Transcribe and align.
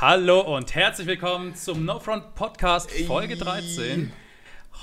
Hallo 0.00 0.40
und 0.40 0.74
herzlich 0.74 1.06
willkommen 1.06 1.54
zum 1.54 1.84
No 1.84 1.98
Front 1.98 2.34
Podcast 2.34 2.90
Folge 3.06 3.36
13. 3.36 4.12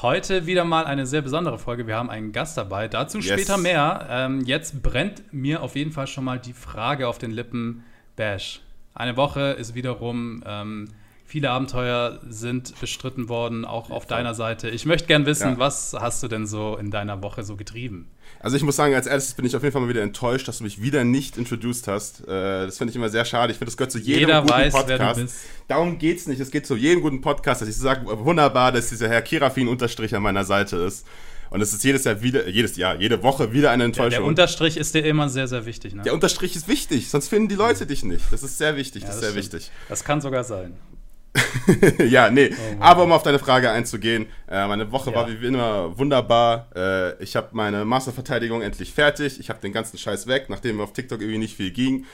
Heute 0.01 0.47
wieder 0.47 0.65
mal 0.65 0.85
eine 0.85 1.05
sehr 1.05 1.21
besondere 1.21 1.59
Folge. 1.59 1.85
Wir 1.85 1.95
haben 1.97 2.09
einen 2.09 2.31
Gast 2.31 2.57
dabei. 2.57 2.87
Dazu 2.87 3.19
Yes. 3.19 3.27
später 3.27 3.57
mehr. 3.57 4.07
Ähm, 4.09 4.41
jetzt 4.41 4.81
brennt 4.81 5.31
mir 5.31 5.61
auf 5.61 5.75
jeden 5.75 5.91
Fall 5.91 6.07
schon 6.07 6.23
mal 6.23 6.39
die 6.39 6.53
Frage 6.53 7.07
auf 7.07 7.19
den 7.19 7.29
Lippen. 7.31 7.83
Bash. 8.15 8.61
Eine 8.95 9.15
Woche 9.15 9.51
ist 9.51 9.75
wiederum. 9.75 10.43
Ähm, 10.47 10.89
viele 11.33 11.49
Abenteuer 11.49 12.19
sind 12.29 12.79
bestritten 12.79 13.27
worden, 13.27 13.65
auch 13.65 13.89
auf 13.89 14.05
deiner 14.05 14.35
Seite. 14.35 14.69
Ich 14.69 14.85
möchte 14.85 15.07
gern 15.07 15.25
wissen, 15.25 15.53
Ja. 15.53 15.57
was 15.57 15.95
hast 15.97 16.21
du 16.21 16.27
denn 16.27 16.45
so 16.45 16.77
in 16.77 16.91
deiner 16.91 17.23
Woche 17.23 17.41
so 17.43 17.55
getrieben? 17.55 18.07
Also 18.39 18.55
ich 18.55 18.61
muss 18.61 18.75
sagen, 18.75 18.93
als 18.93 19.07
erstes 19.07 19.33
bin 19.33 19.43
ich 19.43 19.55
auf 19.55 19.63
jeden 19.63 19.73
Fall 19.73 19.81
mal 19.81 19.89
wieder 19.89 20.03
enttäuscht, 20.03 20.47
dass 20.47 20.59
du 20.59 20.63
mich 20.63 20.79
wieder 20.79 21.03
nicht 21.03 21.35
introduced 21.39 21.87
hast. 21.87 22.21
Äh, 22.27 22.67
das 22.67 22.77
finde 22.77 22.91
ich 22.91 22.95
immer 22.97 23.09
sehr 23.09 23.25
schade. 23.25 23.51
Ich 23.51 23.57
finde, 23.57 23.71
das 23.71 23.77
gehört 23.77 23.91
zu 23.91 23.97
jedem 23.97 24.19
Jeder 24.19 24.41
guten 24.41 24.53
weiß, 24.53 24.73
wer 24.75 24.83
du 24.83 24.87
Podcast. 25.05 25.21
bist. 25.21 25.35
Darum 25.67 25.97
geht's 25.97 26.27
nicht. 26.27 26.39
Es 26.39 26.51
geht 26.51 26.67
zu 26.67 26.75
jedem 26.75 27.01
guten 27.01 27.21
Podcast, 27.21 27.63
dass 27.63 27.67
ich 27.69 27.77
sage, 27.77 28.05
wunderbar, 28.05 28.71
dass 28.71 28.89
dieser 28.89 29.09
Herr 29.09 29.23
Kirafin 29.23 29.67
Unterstrich 29.67 30.13
an 30.13 30.21
meiner 30.21 30.43
Seite 30.43 30.77
ist. 30.77 31.03
Und 31.49 31.61
es 31.61 31.73
ist 31.73 31.83
jedes 31.83 32.03
Jahr 32.03 32.21
wieder, 32.21 32.47
jedes 32.47 32.77
Jahr, 32.77 32.99
jede 33.01 33.23
Woche 33.23 33.53
wieder 33.53 33.71
eine 33.71 33.85
Enttäuschung. 33.85 34.11
der 34.11 34.23
Unterstrich 34.23 34.77
ist 34.77 34.93
dir 34.93 35.03
immer 35.03 35.29
sehr, 35.29 35.47
sehr 35.47 35.65
wichtig. 35.65 35.95
Ne? 35.95 36.03
Der 36.03 36.13
Unterstrich 36.13 36.55
ist 36.55 36.67
wichtig, 36.67 37.09
sonst 37.09 37.27
finden 37.27 37.47
die 37.47 37.55
Leute 37.55 37.87
dich 37.87 38.03
nicht. 38.03 38.23
Das 38.31 38.43
ist 38.43 38.59
sehr 38.59 38.75
wichtig, 38.75 39.03
das 39.03 39.15
ist 39.15 39.21
sehr 39.21 39.31
stimmt. 39.31 39.53
wichtig. 39.53 39.71
Das 39.89 40.03
kann 40.03 40.21
sogar 40.21 40.43
sein. 40.43 40.73
ja, 42.09 42.29
nee. 42.29 42.49
Mann. 42.49 42.81
Aber 42.81 43.03
um 43.03 43.11
auf 43.11 43.23
deine 43.23 43.39
Frage 43.39 43.69
einzugehen, 43.71 44.27
äh, 44.49 44.67
meine 44.67 44.91
Woche 44.91 45.09
Ja. 45.11 45.15
war 45.15 45.27
wie 45.29 45.45
immer 45.47 45.97
wunderbar. 45.97 46.67
Äh, 46.75 47.23
ich 47.23 47.35
habe 47.35 47.49
meine 47.51 47.85
Masterverteidigung 47.85 48.61
endlich 48.61 48.93
fertig. 48.93 49.39
Ich 49.39 49.49
habe 49.49 49.59
den 49.59 49.73
ganzen 49.73 49.97
Scheiß 49.97 50.27
weg, 50.27 50.45
nachdem 50.49 50.79
auf 50.81 50.93
TikTok 50.93 51.21
irgendwie 51.21 51.39
nicht 51.39 51.55
viel 51.57 51.71
ging. 51.71 52.05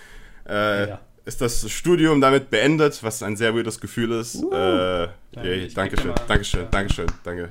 Äh, 0.48 0.90
Ja. 0.90 1.00
Ist 1.26 1.42
das 1.42 1.70
Studium 1.70 2.22
damit 2.22 2.50
beendet, 2.50 3.04
was 3.04 3.22
ein 3.22 3.36
sehr 3.36 3.54
weirdes 3.54 3.80
Gefühl 3.80 4.14
ist. 4.14 4.36
Uh. 4.36 4.50
Danke, 5.32 5.54
ich 5.54 5.74
Dankeschön, 5.76 6.14
Dankeschön, 6.28 6.62
Ja. 6.62 6.68
Dankeschön, 6.72 7.06
danke. 7.24 7.50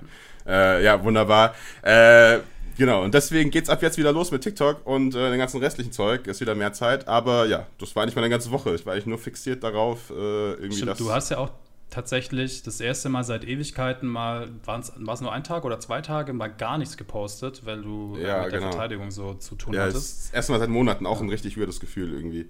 Äh, 0.48 0.82
ja, 0.84 1.00
wunderbar. 1.04 1.54
Äh, 1.82 2.38
genau, 2.78 3.04
und 3.04 3.12
deswegen 3.12 3.50
geht's 3.50 3.68
ab 3.68 3.82
jetzt 3.82 3.98
wieder 3.98 4.12
los 4.12 4.30
mit 4.30 4.42
TikTok 4.42 4.86
und 4.86 5.14
äh, 5.14 5.30
den 5.30 5.38
ganzen 5.38 5.60
restlichen 5.60 5.92
Zeug. 5.92 6.26
Ist 6.26 6.40
wieder 6.40 6.54
mehr 6.54 6.72
Zeit. 6.72 7.06
Aber 7.08 7.44
ja, 7.46 7.66
das 7.78 7.94
war 7.94 8.06
nicht 8.06 8.14
meine 8.14 8.30
ganze 8.30 8.50
Woche. 8.50 8.74
Ich 8.74 8.86
war 8.86 8.94
eigentlich 8.94 9.06
nur 9.06 9.18
fixiert 9.18 9.62
darauf, 9.62 10.10
äh, 10.10 10.14
irgendwie 10.14 10.76
Stimmt, 10.76 10.92
das. 10.92 10.98
du 10.98 11.12
hast 11.12 11.30
ja 11.30 11.38
auch 11.38 11.50
tatsächlich 11.90 12.62
das 12.62 12.80
erste 12.80 13.08
Mal 13.08 13.24
seit 13.24 13.44
Ewigkeiten 13.44 14.08
mal, 14.08 14.48
war 14.64 14.78
es 14.80 15.20
nur 15.20 15.32
ein 15.32 15.42
Tag 15.44 15.64
oder 15.64 15.80
zwei 15.80 16.02
Tage, 16.02 16.32
mal 16.34 16.48
gar 16.48 16.76
nichts 16.78 16.96
gepostet, 16.98 17.62
weil 17.64 17.80
du 17.82 18.16
Ja, 18.20 18.42
mit 18.42 18.52
der 18.52 18.58
genau. 18.60 18.70
Verteidigung 18.72 19.10
so 19.10 19.34
zu 19.34 19.54
tun 19.54 19.72
Ja, 19.74 19.86
es 19.86 19.94
hattest. 19.94 20.24
ist 20.26 20.34
erstmal 20.34 20.58
seit 20.58 20.68
Monaten 20.68 21.06
auch 21.06 21.20
ein 21.22 21.30
richtig 21.30 21.56
weirdes 21.58 21.80
Gefühl 21.80 22.12
irgendwie. 22.12 22.48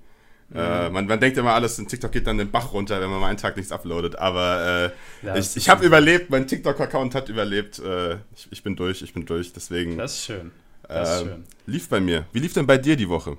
Äh, 0.55 0.89
man, 0.89 1.07
man 1.07 1.21
denkt 1.21 1.37
immer, 1.37 1.53
alles 1.53 1.79
in 1.79 1.87
TikTok 1.89 2.11
geht 2.11 2.27
dann 2.27 2.39
den 2.39 2.51
Bach 2.51 2.73
runter, 2.73 3.01
wenn 3.01 3.11
man 3.11 3.21
mal 3.21 3.29
einen 3.29 3.37
Tag 3.37 3.57
nichts 3.57 3.71
uploadet. 3.71 4.17
Aber 4.17 4.93
äh, 5.23 5.27
Ja, 5.27 5.37
ich, 5.37 5.57
ich 5.57 5.69
habe 5.69 5.85
überlebt, 5.85 6.31
mein 6.31 6.47
TikTok-Account 6.47 7.15
hat 7.15 7.29
überlebt. 7.29 7.79
Äh, 7.79 8.15
ich, 8.35 8.49
ich 8.51 8.63
bin 8.63 8.75
durch, 8.75 9.03
ich 9.03 9.13
bin 9.13 9.27
durch. 9.27 9.53
Deswegen 9.53 9.99
Das 9.99 10.15
ist 10.15 10.25
schön. 10.25 10.51
Das 10.89 11.17
ist 11.17 11.23
äh, 11.23 11.25
schön. 11.29 11.45
lief 11.67 11.89
bei 11.89 12.01
mir. 12.01 12.25
Wie 12.33 12.39
lief 12.39 12.55
denn 12.55 12.67
bei 12.67 12.79
dir 12.79 12.97
die 12.97 13.09
Woche? 13.09 13.37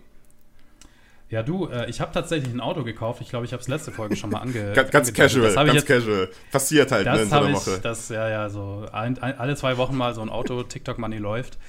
Ja, 1.30 1.44
du, 1.44 1.68
äh, 1.68 1.88
ich 1.90 2.02
habe 2.02 2.12
tatsächlich 2.12 2.52
ein 2.52 2.60
Auto 2.60 2.84
gekauft. 2.84 3.22
Ich 3.22 3.30
glaube, 3.30 3.46
ich 3.46 3.54
habe 3.54 3.62
es 3.62 3.68
letzte 3.68 3.92
Folge 3.92 4.16
schon 4.16 4.32
mal 4.32 4.40
ange 4.40 4.74
Ganz, 4.92 5.14
casual, 5.14 5.50
ich 5.50 5.56
ganz 5.56 5.74
jetzt, 5.74 5.88
casual. 5.88 6.30
Passiert 6.52 6.92
halt 6.92 7.06
ne, 7.06 7.12
in 7.12 7.18
Das 7.20 7.30
so 7.30 7.36
habe 7.36 7.46
einer 7.46 7.58
ich, 7.58 7.68
Woche. 7.68 7.80
das, 7.84 8.10
ja, 8.10 8.28
ja, 8.28 8.50
so 8.50 8.86
ein, 8.92 9.18
ein, 9.20 9.38
alle 9.38 9.56
zwei 9.56 9.78
Wochen 9.78 9.96
mal 9.96 10.16
so 10.16 10.22
ein 10.22 10.30
Auto, 10.30 10.64
TikTok-Money 10.64 11.18
läuft. 11.18 11.60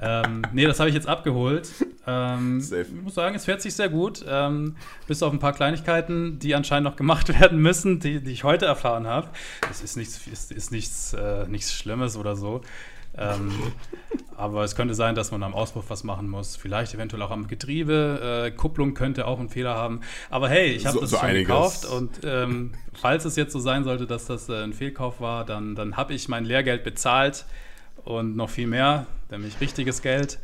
Ähm, 0.00 0.42
nee, 0.52 0.66
das 0.66 0.80
habe 0.80 0.90
ich 0.90 0.94
jetzt 0.94 1.08
abgeholt. 1.08 1.70
Ähm, 2.06 2.60
Safe. 2.60 2.82
ich 2.82 3.02
muss 3.02 3.14
sagen, 3.14 3.34
es 3.34 3.46
fährt 3.46 3.62
sich 3.62 3.74
sehr 3.74 3.88
gut. 3.88 4.22
Ähm, 4.28 4.76
bis 5.06 5.22
auf 5.22 5.32
ein 5.32 5.38
paar 5.38 5.54
Kleinigkeiten, 5.54 6.38
die 6.38 6.54
anscheinend 6.54 6.84
noch 6.88 6.96
gemacht 6.96 7.28
werden 7.40 7.58
müssen, 7.58 8.00
die, 8.00 8.20
die 8.22 8.32
ich 8.32 8.44
heute 8.44 8.66
erfahren 8.66 9.06
habe. 9.06 9.28
Es 9.70 9.80
ist 9.80 9.96
nichts, 9.96 10.26
ist, 10.26 10.52
ist 10.52 10.72
nichts, 10.72 11.14
äh, 11.14 11.46
nichts 11.48 11.72
Schlimmes 11.72 12.18
oder 12.18 12.36
so. 12.36 12.60
Ähm, 13.18 13.52
aber 14.36 14.64
es 14.64 14.76
könnte 14.76 14.94
sein, 14.94 15.14
dass 15.14 15.30
man 15.30 15.42
am 15.42 15.54
Auspuff 15.54 15.86
was 15.88 16.04
machen 16.04 16.28
muss. 16.28 16.56
Vielleicht 16.56 16.92
eventuell 16.94 17.22
auch 17.22 17.30
am 17.30 17.46
Getriebe. 17.48 18.46
Äh, 18.46 18.50
Kupplung 18.50 18.92
könnte 18.94 19.26
auch 19.26 19.38
einen 19.40 19.48
Fehler 19.48 19.74
haben. 19.74 20.00
Aber 20.28 20.48
hey, 20.50 20.66
ich 20.72 20.84
habe 20.86 20.94
So- 20.96 21.00
das 21.00 21.10
so 21.10 21.16
schon 21.16 21.28
einiges. 21.30 21.46
gekauft 21.48 21.84
und 21.86 22.20
ähm, 22.24 22.72
falls 22.92 23.24
es 23.24 23.36
jetzt 23.36 23.52
so 23.52 23.58
sein 23.60 23.84
sollte, 23.84 24.06
dass 24.06 24.26
das 24.26 24.48
äh, 24.50 24.62
ein 24.62 24.72
Fehlkauf 24.74 25.20
war, 25.20 25.44
dann, 25.46 25.74
dann 25.74 25.96
habe 25.96 26.12
ich 26.12 26.28
mein 26.28 26.44
Lehrgeld 26.44 26.84
bezahlt 26.84 27.46
und 28.04 28.36
noch 28.36 28.50
viel 28.50 28.66
mehr, 28.66 29.06
nämlich 29.30 29.60
richtiges 29.60 30.02
Geld. 30.02 30.38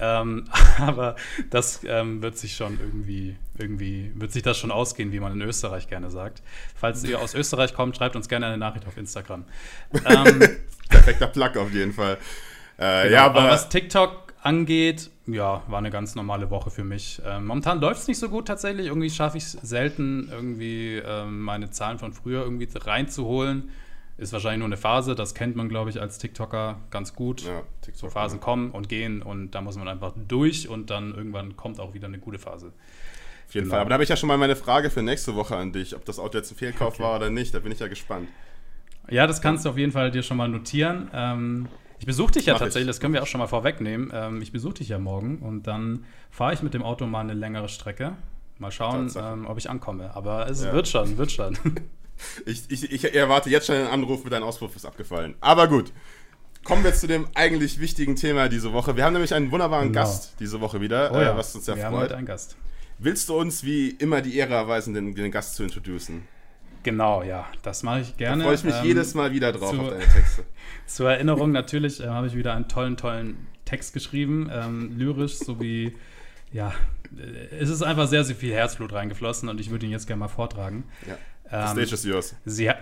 Ähm, 0.00 0.44
aber 0.78 1.16
das 1.50 1.80
ähm, 1.84 2.22
wird 2.22 2.38
sich 2.38 2.54
schon 2.56 2.78
irgendwie, 2.80 3.36
irgendwie, 3.58 4.12
wird 4.14 4.32
sich 4.32 4.42
das 4.42 4.56
schon 4.56 4.70
ausgehen, 4.70 5.12
wie 5.12 5.20
man 5.20 5.32
in 5.32 5.42
Österreich 5.42 5.88
gerne 5.88 6.10
sagt. 6.10 6.42
Falls 6.74 7.04
ihr 7.04 7.20
aus 7.20 7.34
Österreich 7.34 7.74
kommt, 7.74 7.96
schreibt 7.96 8.16
uns 8.16 8.28
gerne 8.28 8.46
eine 8.46 8.58
Nachricht 8.58 8.86
auf 8.86 8.96
Instagram. 8.96 9.44
Ähm, 10.04 10.40
Perfekter 10.88 11.26
Plug 11.26 11.56
auf 11.56 11.72
jeden 11.72 11.92
Fall. 11.92 12.18
Äh, 12.78 13.04
Genau, 13.04 13.14
ja, 13.14 13.24
aber, 13.26 13.40
aber, 13.40 13.50
was 13.50 13.68
TikTok 13.68 14.34
angeht, 14.42 15.10
ja, 15.26 15.62
war 15.66 15.78
eine 15.78 15.90
ganz 15.90 16.14
normale 16.14 16.50
Woche 16.50 16.70
für 16.70 16.84
mich. 16.84 17.20
Ähm, 17.26 17.46
momentan 17.46 17.80
läuft 17.80 18.02
es 18.02 18.08
nicht 18.08 18.18
so 18.18 18.28
gut 18.28 18.46
tatsächlich. 18.46 18.86
Irgendwie 18.86 19.10
schaffe 19.10 19.38
ich 19.38 19.44
es 19.44 19.52
selten, 19.52 20.28
irgendwie 20.30 20.96
ähm, 21.04 21.40
meine 21.40 21.70
Zahlen 21.70 21.98
von 21.98 22.12
früher 22.12 22.42
irgendwie 22.42 22.68
reinzuholen. 22.74 23.70
Ist 24.18 24.32
wahrscheinlich 24.32 24.60
nur 24.60 24.66
eine 24.66 24.78
Phase, 24.78 25.14
das 25.14 25.34
kennt 25.34 25.56
man, 25.56 25.68
glaube 25.68 25.90
ich, 25.90 26.00
als 26.00 26.16
TikToker 26.18 26.78
ganz 26.90 27.14
gut. 27.14 27.42
ja, 27.42 27.62
TikTok, 27.82 28.00
So 28.00 28.08
Phasen 28.10 28.40
kommen 28.40 28.70
und 28.70 28.88
gehen 28.88 29.20
und 29.20 29.50
da 29.50 29.60
muss 29.60 29.76
man 29.76 29.88
einfach 29.88 30.14
durch 30.28 30.68
und 30.68 30.88
dann 30.90 31.14
irgendwann 31.14 31.56
kommt 31.56 31.80
auch 31.80 31.92
wieder 31.92 32.06
eine 32.08 32.18
gute 32.18 32.38
Phase. 32.38 32.72
Auf 33.46 33.54
jeden 33.54 33.64
Genau. 33.66 33.72
Fall. 33.74 33.80
Aber 33.82 33.90
da 33.90 33.94
habe 33.94 34.04
ich 34.04 34.08
ja 34.08 34.16
schon 34.16 34.28
mal 34.28 34.38
meine 34.38 34.56
Frage 34.56 34.88
für 34.90 35.02
nächste 35.02 35.34
Woche 35.34 35.56
an 35.56 35.72
dich, 35.72 35.94
ob 35.94 36.04
das 36.06 36.18
Auto 36.18 36.38
jetzt 36.38 36.50
ein 36.50 36.56
Fehlkauf 36.56 36.94
Okay. 36.94 37.02
war 37.02 37.16
oder 37.16 37.28
nicht. 37.30 37.54
Da 37.54 37.58
bin 37.60 37.70
ich 37.72 37.78
ja 37.78 37.88
gespannt. 37.88 38.28
Ja, 39.08 39.26
das 39.26 39.40
kannst 39.42 39.64
du 39.64 39.68
auf 39.70 39.76
jeden 39.78 39.92
Fall 39.92 40.10
dir 40.10 40.22
schon 40.22 40.36
mal 40.38 40.48
notieren. 40.48 41.08
Ähm, 41.12 41.68
ich 41.98 42.06
besuche 42.06 42.32
dich 42.32 42.46
ja 42.46 42.54
Mach 42.54 42.60
ich. 42.60 42.64
tatsächlich, 42.64 42.88
das 42.88 43.00
können 43.00 43.14
wir 43.14 43.22
auch 43.22 43.26
schon 43.26 43.38
mal 43.38 43.46
vorwegnehmen. 43.46 44.10
Ähm, 44.14 44.40
ich 44.42 44.50
besuche 44.50 44.74
dich 44.74 44.88
ja 44.88 44.98
morgen 44.98 45.38
und 45.38 45.66
dann 45.66 46.04
fahre 46.30 46.54
ich 46.54 46.62
mit 46.62 46.74
dem 46.74 46.82
Auto 46.82 47.06
mal 47.06 47.20
eine 47.20 47.34
längere 47.34 47.68
Strecke. 47.68 48.14
Mal 48.58 48.70
schauen, 48.72 49.12
ähm, 49.16 49.46
ob 49.46 49.58
ich 49.58 49.68
ankomme. 49.70 50.16
Aber 50.16 50.48
es 50.50 50.64
Ja. 50.64 50.72
wird 50.72 50.88
schon, 50.88 51.18
wird 51.18 51.30
schon. 51.30 51.56
Ich, 52.46 52.62
ich, 52.70 52.90
ich 52.92 53.14
erwarte 53.14 53.50
jetzt 53.50 53.66
schon 53.66 53.76
einen 53.76 53.88
Anruf 53.88 54.24
mit 54.24 54.32
deinem 54.32 54.44
Auspuff 54.44 54.74
ist 54.76 54.84
abgefallen. 54.84 55.34
Aber 55.40 55.68
gut. 55.68 55.92
Kommen 56.64 56.82
wir 56.82 56.92
zu 56.94 57.06
dem 57.06 57.28
eigentlich 57.34 57.78
wichtigen 57.78 58.16
Thema 58.16 58.48
diese 58.48 58.72
Woche. 58.72 58.96
Wir 58.96 59.04
haben 59.04 59.12
nämlich 59.12 59.32
einen 59.32 59.52
wunderbaren 59.52 59.92
Genau. 59.92 60.00
Gast 60.04 60.34
diese 60.40 60.60
Woche 60.60 60.80
wieder, 60.80 61.12
Oh 61.12 61.20
ja, 61.20 61.32
äh, 61.34 61.36
was 61.36 61.54
uns 61.54 61.64
sehr 61.66 61.76
wir 61.76 61.84
haben 61.84 61.92
freut. 61.94 62.04
heute 62.04 62.16
einen 62.16 62.26
Gast. 62.26 62.56
Willst 62.98 63.28
du 63.28 63.36
uns 63.38 63.62
wie 63.62 63.90
immer 63.90 64.20
die 64.20 64.36
Ehre 64.36 64.54
erweisen, 64.54 64.92
den, 64.92 65.14
den 65.14 65.30
Gast 65.30 65.54
zu 65.54 65.62
introducen? 65.62 66.26
Genau, 66.82 67.22
ja, 67.22 67.46
das 67.62 67.82
mache 67.84 68.00
ich 68.00 68.10
Da 68.12 68.16
gerne. 68.16 68.42
freue 68.44 68.54
ich 68.56 68.64
mich 68.64 68.74
Ähm, 68.76 68.84
jedes 68.84 69.14
Mal 69.14 69.32
wieder 69.32 69.52
drauf 69.52 69.70
zu- 69.72 69.80
auf 69.80 69.90
deine 69.90 70.04
Texte. 70.06 70.44
Zur 70.86 71.10
Erinnerung 71.10 71.52
natürlich 71.52 72.00
äh, 72.02 72.08
habe 72.08 72.26
ich 72.26 72.34
wieder 72.34 72.54
einen 72.54 72.66
tollen, 72.68 72.96
tollen 72.96 73.46
Text 73.64 73.92
geschrieben, 73.92 74.48
ähm, 74.52 74.92
lyrisch 74.96 75.34
sowie, 75.36 75.96
ja, 76.52 76.72
äh, 77.16 77.54
es 77.56 77.68
ist 77.70 77.82
einfach 77.82 78.08
sehr, 78.08 78.24
sehr 78.24 78.34
viel 78.36 78.52
Herzblut 78.52 78.92
reingeflossen 78.92 79.48
und 79.48 79.60
ich 79.60 79.70
würde 79.70 79.86
ihn 79.86 79.92
jetzt 79.92 80.06
gerne 80.08 80.20
mal 80.20 80.28
vortragen. 80.28 80.84
Ja. 81.06 81.16
Ähm, 81.50 81.66
The 81.66 81.82
stage 81.82 81.94
is 81.94 82.04
yours. 82.04 82.34
Sie 82.44 82.68
hat, 82.68 82.78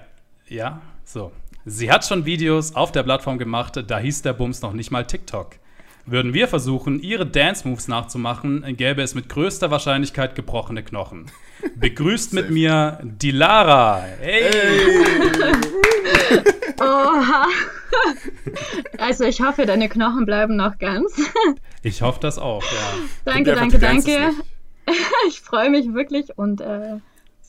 ja, 0.48 0.80
so. 1.04 1.32
Sie 1.66 1.90
hat 1.90 2.04
schon 2.04 2.26
Videos 2.26 2.74
auf 2.74 2.92
der 2.92 3.02
Plattform 3.02 3.38
gemacht, 3.38 3.82
da 3.86 3.98
hieß 3.98 4.22
der 4.22 4.34
Bums 4.34 4.60
noch 4.60 4.72
nicht 4.72 4.90
mal 4.90 5.06
TikTok. 5.06 5.56
Würden 6.06 6.34
wir 6.34 6.48
versuchen, 6.48 7.00
ihre 7.00 7.24
Dance-Moves 7.24 7.88
nachzumachen, 7.88 8.62
gäbe 8.76 9.00
es 9.00 9.14
mit 9.14 9.30
größter 9.30 9.70
Wahrscheinlichkeit 9.70 10.34
gebrochene 10.34 10.82
Knochen. 10.82 11.30
Begrüßt 11.76 12.34
mit 12.34 12.50
mir 12.50 12.98
die 13.02 13.30
Lara. 13.30 14.02
Hey! 14.20 14.50
Oha. 16.78 17.46
Also 18.98 19.24
ich 19.24 19.40
hoffe, 19.40 19.64
deine 19.64 19.88
Knochen 19.88 20.26
bleiben 20.26 20.56
noch 20.56 20.78
ganz. 20.78 21.16
Ich 21.82 22.02
hoffe 22.02 22.20
das 22.20 22.38
auch, 22.38 22.62
ja. 22.62 22.78
danke, 23.24 23.54
danke, 23.54 23.78
danke. 23.78 24.30
Ich 25.28 25.40
freue 25.40 25.70
mich 25.70 25.94
wirklich 25.94 26.36
und 26.36 26.60
äh, 26.60 26.98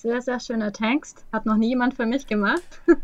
sehr, 0.05 0.21
sehr 0.21 0.39
schöner 0.39 0.71
Text. 0.71 1.25
Hat 1.33 1.45
noch 1.45 1.57
nie 1.57 1.69
jemand 1.69 1.95
für 1.95 2.05
mich 2.05 2.27
gemacht. 2.27 2.61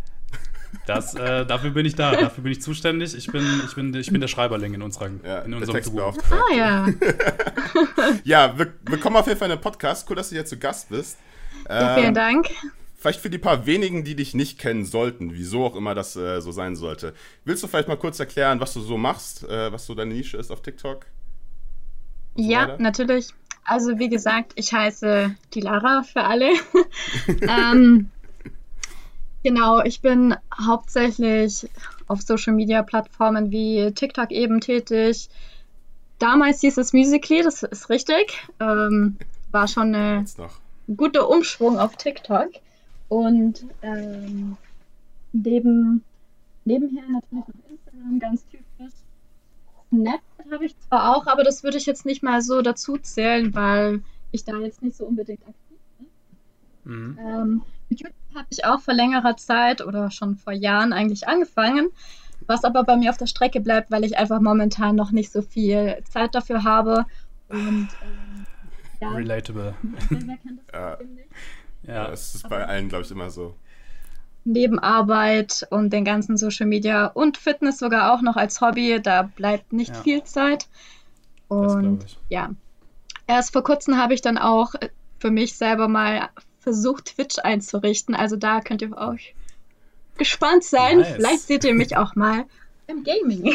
Das, 0.87 1.13
äh, 1.15 1.45
dafür 1.45 1.71
bin 1.71 1.85
ich 1.85 1.95
da, 1.95 2.15
dafür 2.15 2.43
bin 2.43 2.53
ich 2.53 2.61
zuständig. 2.61 3.13
Ich 3.13 3.29
bin, 3.29 3.43
ich 3.65 3.75
bin, 3.75 3.93
ich 3.93 4.09
bin 4.09 4.21
der 4.21 4.29
Schreiberling 4.29 4.73
in, 4.73 4.81
unserer, 4.81 5.09
Ja, 5.21 5.39
in 5.39 5.53
unserem 5.53 5.83
Duo. 5.83 6.13
Ah 6.31 6.55
ja, 6.55 6.87
Ja, 8.23 8.57
wir, 8.57 8.73
willkommen 8.83 9.17
auf 9.17 9.27
jeden 9.27 9.37
Fall 9.37 9.51
in 9.51 9.57
den 9.57 9.61
Podcast. 9.61 10.09
Cool, 10.09 10.15
dass 10.15 10.29
du 10.29 10.35
hier 10.35 10.45
zu 10.45 10.57
Gast 10.57 10.87
bist. 10.87 11.17
ja 11.67 11.97
Ähm, 11.97 12.01
vielen 12.01 12.13
Dank. 12.13 12.47
Vielleicht 12.95 13.19
für 13.19 13.29
die 13.29 13.37
paar 13.37 13.65
wenigen, 13.65 14.05
die 14.05 14.15
dich 14.15 14.33
nicht 14.33 14.59
kennen 14.59 14.85
sollten, 14.85 15.33
wieso 15.33 15.65
auch 15.65 15.75
immer 15.75 15.93
das 15.93 16.15
äh, 16.15 16.39
so 16.39 16.53
sein 16.53 16.77
sollte. 16.77 17.13
Willst 17.43 17.61
du 17.63 17.67
vielleicht 17.67 17.89
mal 17.89 17.97
kurz 17.97 18.17
erklären, 18.21 18.61
was 18.61 18.73
du 18.73 18.79
so 18.79 18.97
machst, 18.97 19.43
äh, 19.49 19.73
was 19.73 19.85
so 19.85 19.93
deine 19.93 20.13
Nische 20.13 20.37
ist 20.37 20.51
auf 20.51 20.61
TikTok? 20.61 21.05
so 22.37 22.43
Ja, 22.43 22.61
weiter? 22.61 22.81
natürlich. 22.81 23.33
Also 23.63 23.99
wie 23.99 24.09
gesagt, 24.09 24.53
ich 24.55 24.73
heiße 24.73 25.35
die 25.53 25.61
Lara 25.61 26.03
für 26.03 26.23
alle. 26.23 26.51
ähm, 27.41 28.09
genau, 29.43 29.81
ich 29.83 30.01
bin 30.01 30.35
hauptsächlich 30.65 31.69
auf 32.07 32.21
Social 32.21 32.53
Media 32.53 32.83
Plattformen 32.83 33.51
wie 33.51 33.91
TikTok 33.93 34.31
eben 34.31 34.59
tätig. 34.59 35.29
Damals 36.19 36.61
hieß 36.61 36.77
es 36.77 36.93
Musically, 36.93 37.41
das 37.41 37.63
ist 37.63 37.89
richtig. 37.89 38.47
Ähm, 38.59 39.17
war 39.51 39.67
schon 39.67 39.91
noch. 39.91 40.51
guter 40.95 41.29
Umschwung 41.29 41.79
auf 41.79 41.95
TikTok. 41.95 42.49
Und 43.09 43.65
ähm, 43.81 44.57
neben, 45.33 46.03
nebenher 46.65 47.03
natürlich 47.09 47.31
noch 47.31 47.47
Instagram, 47.69 48.19
ganz 48.19 48.45
typisch. 48.47 48.93
Snapchat 49.89 50.21
habe 50.51 50.65
ich 50.65 50.77
zwar 50.80 51.15
auch, 51.15 51.27
aber 51.27 51.44
das 51.44 51.63
würde 51.63 51.77
ich 51.77 51.86
jetzt 51.86 52.06
nicht 52.06 52.24
mal 52.24 52.42
so 52.42 52.62
dazu 52.62 52.98
zählen, 52.98 53.53
weil 53.56 54.01
ich 54.31 54.44
da 54.44 54.57
jetzt 54.57 54.81
nicht 54.81 54.95
so 54.95 55.06
unbedingt 55.06 55.42
aktiv 55.42 55.77
bin. 55.98 56.07
Mhm. 56.83 57.19
Ähm, 57.19 57.62
YouTube 57.89 58.13
habe 58.36 58.48
ich 58.50 58.65
auch 58.65 58.80
vor 58.80 58.94
längerer 58.94 59.36
Zeit 59.38 59.81
oder 59.81 60.12
schon 60.12 60.36
vor 60.36 60.53
Jahren 60.53 60.94
eigentlich 60.94 61.27
angefangen, 61.27 61.89
was 62.48 62.63
aber 62.63 62.83
bei 62.83 62.95
mir 62.95 63.09
auf 63.09 63.18
der 63.18 63.27
Strecke 63.27 63.59
bleibt, 63.59 63.92
weil 63.92 64.03
ich 64.03 64.18
einfach 64.18 64.39
momentan 64.39 64.95
noch 64.95 65.12
nicht 65.12 65.31
so 65.31 65.42
viel 65.42 66.01
Zeit 66.09 66.33
dafür 66.36 66.63
habe. 66.63 67.06
Und, 67.50 67.89
ähm, 68.01 68.45
ja, 69.01 69.09
Relatable. 69.09 69.75
ja. 70.74 70.98
ja, 71.83 72.09
es 72.12 72.36
ist 72.36 72.50
bei 72.50 72.65
allen, 72.65 72.88
glaube 72.88 73.03
ich, 73.03 73.12
immer 73.12 73.30
so. 73.30 73.56
Neben 74.43 74.79
Arbeit 74.79 75.67
und 75.69 75.93
den 75.93 76.03
ganzen 76.03 76.35
Social 76.35 76.65
Media 76.65 77.05
und 77.07 77.38
Fitness 77.38 77.77
sogar 77.77 78.13
auch 78.13 78.21
noch 78.21 78.38
als 78.38 78.59
Hobby, 78.59 78.99
da 79.01 79.23
bleibt 79.23 79.71
nicht 79.71 79.95
ja. 79.95 80.01
viel 80.01 80.23
Zeit. 80.23 80.67
Und 81.47 82.05
ja, 82.29 82.49
erst 83.27 83.53
vor 83.53 83.63
kurzem 83.63 83.97
habe 83.97 84.13
ich 84.13 84.21
dann 84.21 84.38
auch 84.38 84.73
für 85.19 85.31
mich 85.31 85.55
selber 85.55 85.88
mal 85.88 86.29
versucht, 86.59 87.15
Twitch 87.15 87.38
einzurichten. 87.39 88.15
Also 88.15 88.35
da 88.35 88.61
könnt 88.61 88.81
ihr 88.81 88.97
euch 88.97 89.35
gespannt 90.17 90.63
sein. 90.63 90.99
Nice. 90.99 91.15
Vielleicht 91.15 91.41
seht 91.41 91.63
ihr 91.63 91.73
mich 91.73 91.97
auch 91.97 92.15
mal 92.15 92.45
im 92.88 93.03
Gaming. 93.03 93.53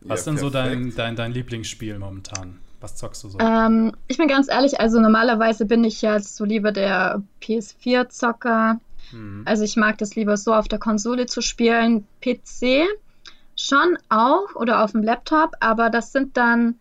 Was 0.00 0.20
ist 0.20 0.26
denn 0.26 0.38
so 0.38 0.50
dein, 0.50 0.94
dein, 0.94 1.16
dein 1.16 1.32
Lieblingsspiel 1.32 1.98
momentan? 1.98 2.58
Was 2.80 2.96
zockst 2.96 3.24
du 3.24 3.28
so? 3.30 3.38
Ähm, 3.38 3.92
ich 4.08 4.18
bin 4.18 4.28
ganz 4.28 4.48
ehrlich, 4.48 4.78
also 4.78 5.00
normalerweise 5.00 5.64
bin 5.64 5.84
ich 5.84 6.02
ja 6.02 6.20
so 6.20 6.44
lieber 6.44 6.70
der 6.70 7.22
PS4-Zocker. 7.40 8.78
Mhm. 9.12 9.42
Also 9.44 9.64
ich 9.64 9.76
mag 9.76 9.98
das 9.98 10.14
lieber 10.14 10.36
so 10.36 10.54
auf 10.54 10.68
der 10.68 10.78
Konsole 10.78 11.26
zu 11.26 11.40
spielen. 11.40 12.06
PC 12.20 12.86
schon 13.56 13.96
auch 14.08 14.54
oder 14.54 14.82
auf 14.82 14.92
dem 14.92 15.02
Laptop, 15.02 15.54
aber 15.60 15.90
das 15.90 16.12
sind 16.12 16.36
dann 16.36 16.76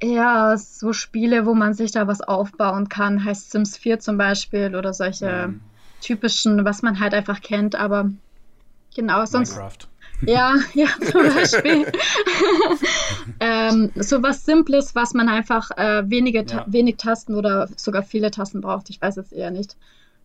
eher 0.00 0.56
so 0.58 0.92
Spiele, 0.92 1.46
wo 1.46 1.54
man 1.54 1.74
sich 1.74 1.92
da 1.92 2.06
was 2.06 2.20
aufbauen 2.20 2.88
kann. 2.88 3.24
Heißt 3.24 3.50
Sims 3.50 3.76
4 3.76 4.00
zum 4.00 4.18
Beispiel 4.18 4.74
oder 4.74 4.92
solche 4.92 5.48
mhm. 5.48 5.60
typischen, 6.00 6.64
was 6.64 6.82
man 6.82 6.98
halt 6.98 7.14
einfach 7.14 7.40
kennt, 7.40 7.76
aber 7.76 8.10
genau, 8.94 9.24
sonst. 9.26 9.52
Minecraft. 9.52 9.88
Ja, 10.26 10.54
ja, 10.74 10.86
zum 11.10 11.34
Beispiel. 11.34 11.86
ähm, 13.40 13.90
so 13.96 14.22
was 14.22 14.44
Simples, 14.44 14.94
was 14.94 15.14
man 15.14 15.28
einfach 15.28 15.70
äh, 15.72 16.08
wenige 16.08 16.44
ja. 16.44 16.64
wenig 16.68 16.96
Tasten 16.96 17.34
oder 17.34 17.68
sogar 17.76 18.02
viele 18.02 18.30
Tasten 18.30 18.60
braucht. 18.60 18.90
Ich 18.90 19.00
weiß 19.00 19.16
jetzt 19.16 19.32
eher 19.32 19.50
nicht. 19.50 19.76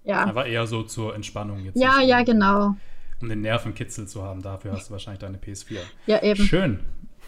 Ja. 0.03 0.25
Aber 0.25 0.45
eher 0.45 0.67
so 0.67 0.83
zur 0.83 1.15
Entspannung 1.15 1.63
jetzt. 1.63 1.77
Ja, 1.77 2.01
ja, 2.01 2.23
genau. 2.23 2.75
Um 3.21 3.29
den 3.29 3.41
Nervenkitzel 3.41 4.07
zu 4.07 4.23
haben, 4.23 4.41
dafür 4.41 4.73
hast 4.73 4.89
du 4.89 4.91
wahrscheinlich 4.91 5.19
deine 5.19 5.37
PS4. 5.37 5.79
Ja, 6.05 6.21
eben. 6.21 6.43
Schön. 6.43 6.79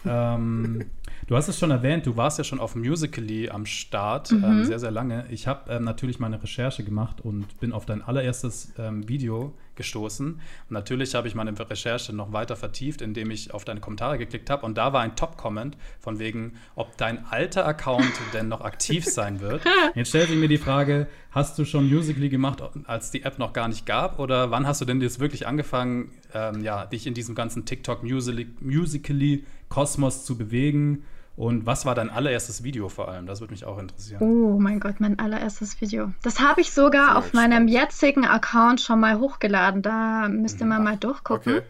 ähm, 0.06 0.86
du 1.26 1.36
hast 1.36 1.48
es 1.48 1.58
schon 1.58 1.70
erwähnt, 1.70 2.06
du 2.06 2.16
warst 2.16 2.38
ja 2.38 2.44
schon 2.44 2.60
auf 2.60 2.74
Musical.ly 2.76 3.50
am 3.50 3.66
Start, 3.66 4.32
mhm. 4.32 4.44
ähm, 4.44 4.64
sehr, 4.64 4.78
sehr 4.78 4.90
lange. 4.90 5.26
Ich 5.30 5.46
habe 5.46 5.70
ähm, 5.70 5.84
natürlich 5.84 6.18
meine 6.20 6.42
Recherche 6.42 6.84
gemacht 6.84 7.20
und 7.20 7.58
bin 7.60 7.72
auf 7.72 7.86
dein 7.86 8.02
allererstes 8.02 8.72
ähm, 8.78 9.08
Video 9.08 9.54
gestoßen. 9.76 10.34
Und 10.34 10.70
natürlich 10.70 11.14
habe 11.14 11.28
ich 11.28 11.34
meine 11.34 11.58
Recherche 11.58 12.12
noch 12.12 12.32
weiter 12.32 12.56
vertieft, 12.56 13.02
indem 13.02 13.30
ich 13.30 13.54
auf 13.54 13.64
deine 13.64 13.80
Kommentare 13.80 14.18
geklickt 14.18 14.50
habe. 14.50 14.66
Und 14.66 14.76
da 14.76 14.92
war 14.92 15.02
ein 15.02 15.14
Top-Comment 15.16 15.76
von 15.98 16.18
wegen, 16.18 16.54
ob 16.74 16.96
dein 16.96 17.24
alter 17.26 17.66
Account 17.66 18.12
denn 18.34 18.48
noch 18.48 18.60
aktiv 18.60 19.04
sein 19.04 19.40
wird. 19.40 19.62
Jetzt 19.94 20.08
stellt 20.08 20.28
sich 20.28 20.38
mir 20.38 20.48
die 20.48 20.58
Frage, 20.58 21.06
hast 21.30 21.58
du 21.58 21.64
schon 21.64 21.88
Musical.ly 21.88 22.28
gemacht, 22.28 22.62
als 22.86 23.10
die 23.10 23.22
App 23.22 23.38
noch 23.38 23.52
gar 23.52 23.68
nicht 23.68 23.86
gab? 23.86 24.18
Oder 24.18 24.50
wann 24.50 24.66
hast 24.66 24.80
du 24.80 24.84
denn 24.84 25.00
jetzt 25.00 25.20
wirklich 25.20 25.46
angefangen, 25.46 26.10
ähm, 26.34 26.62
ja, 26.62 26.86
dich 26.86 27.06
in 27.06 27.14
diesem 27.14 27.34
ganzen 27.34 27.64
TikTok-Musical.ly-Kosmos 27.64 30.24
zu 30.24 30.36
bewegen? 30.36 31.04
Und 31.40 31.64
was 31.64 31.86
war 31.86 31.94
dein 31.94 32.10
allererstes 32.10 32.64
Video 32.64 32.90
vor 32.90 33.08
allem? 33.08 33.24
Das 33.24 33.40
würde 33.40 33.54
mich 33.54 33.64
auch 33.64 33.78
interessieren. 33.78 34.20
Oh 34.20 34.58
mein 34.60 34.78
Gott, 34.78 34.96
mein 35.00 35.18
allererstes 35.18 35.80
Video. 35.80 36.12
Das 36.22 36.38
habe 36.38 36.60
ich 36.60 36.70
sogar 36.70 37.06
Sehr 37.06 37.16
auf 37.16 37.28
spannend. 37.28 37.54
meinem 37.54 37.68
jetzigen 37.68 38.26
Account 38.26 38.82
schon 38.82 39.00
mal 39.00 39.18
hochgeladen. 39.18 39.80
Da 39.80 40.28
müsste 40.28 40.66
man 40.66 40.84
mal 40.84 40.98
durchgucken. 40.98 41.56
Okay. 41.56 41.66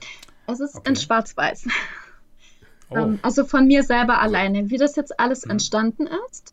Es 0.49 0.59
ist 0.59 0.75
okay. 0.75 0.89
in 0.89 0.97
Schwarz-Weiß. 0.97 1.69
Oh. 2.89 2.97
Ähm, 2.97 3.21
also 3.23 3.45
von 3.45 3.69
mir 3.69 3.85
selber 3.85 4.21
alleine. 4.21 4.71
Wie 4.71 4.77
das 4.77 4.97
jetzt 4.97 5.21
alles 5.21 5.45
mhm. 5.45 5.53
entstanden 5.53 6.09
ist, 6.27 6.53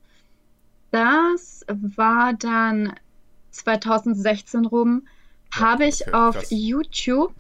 das 0.91 1.65
war 1.67 2.33
dann 2.33 2.93
2016 3.49 4.67
rum, 4.67 5.07
ja, 5.55 5.61
habe 5.61 5.85
ich 5.85 6.03
okay, 6.03 6.13
auf 6.13 6.43
YouTube 6.51 7.33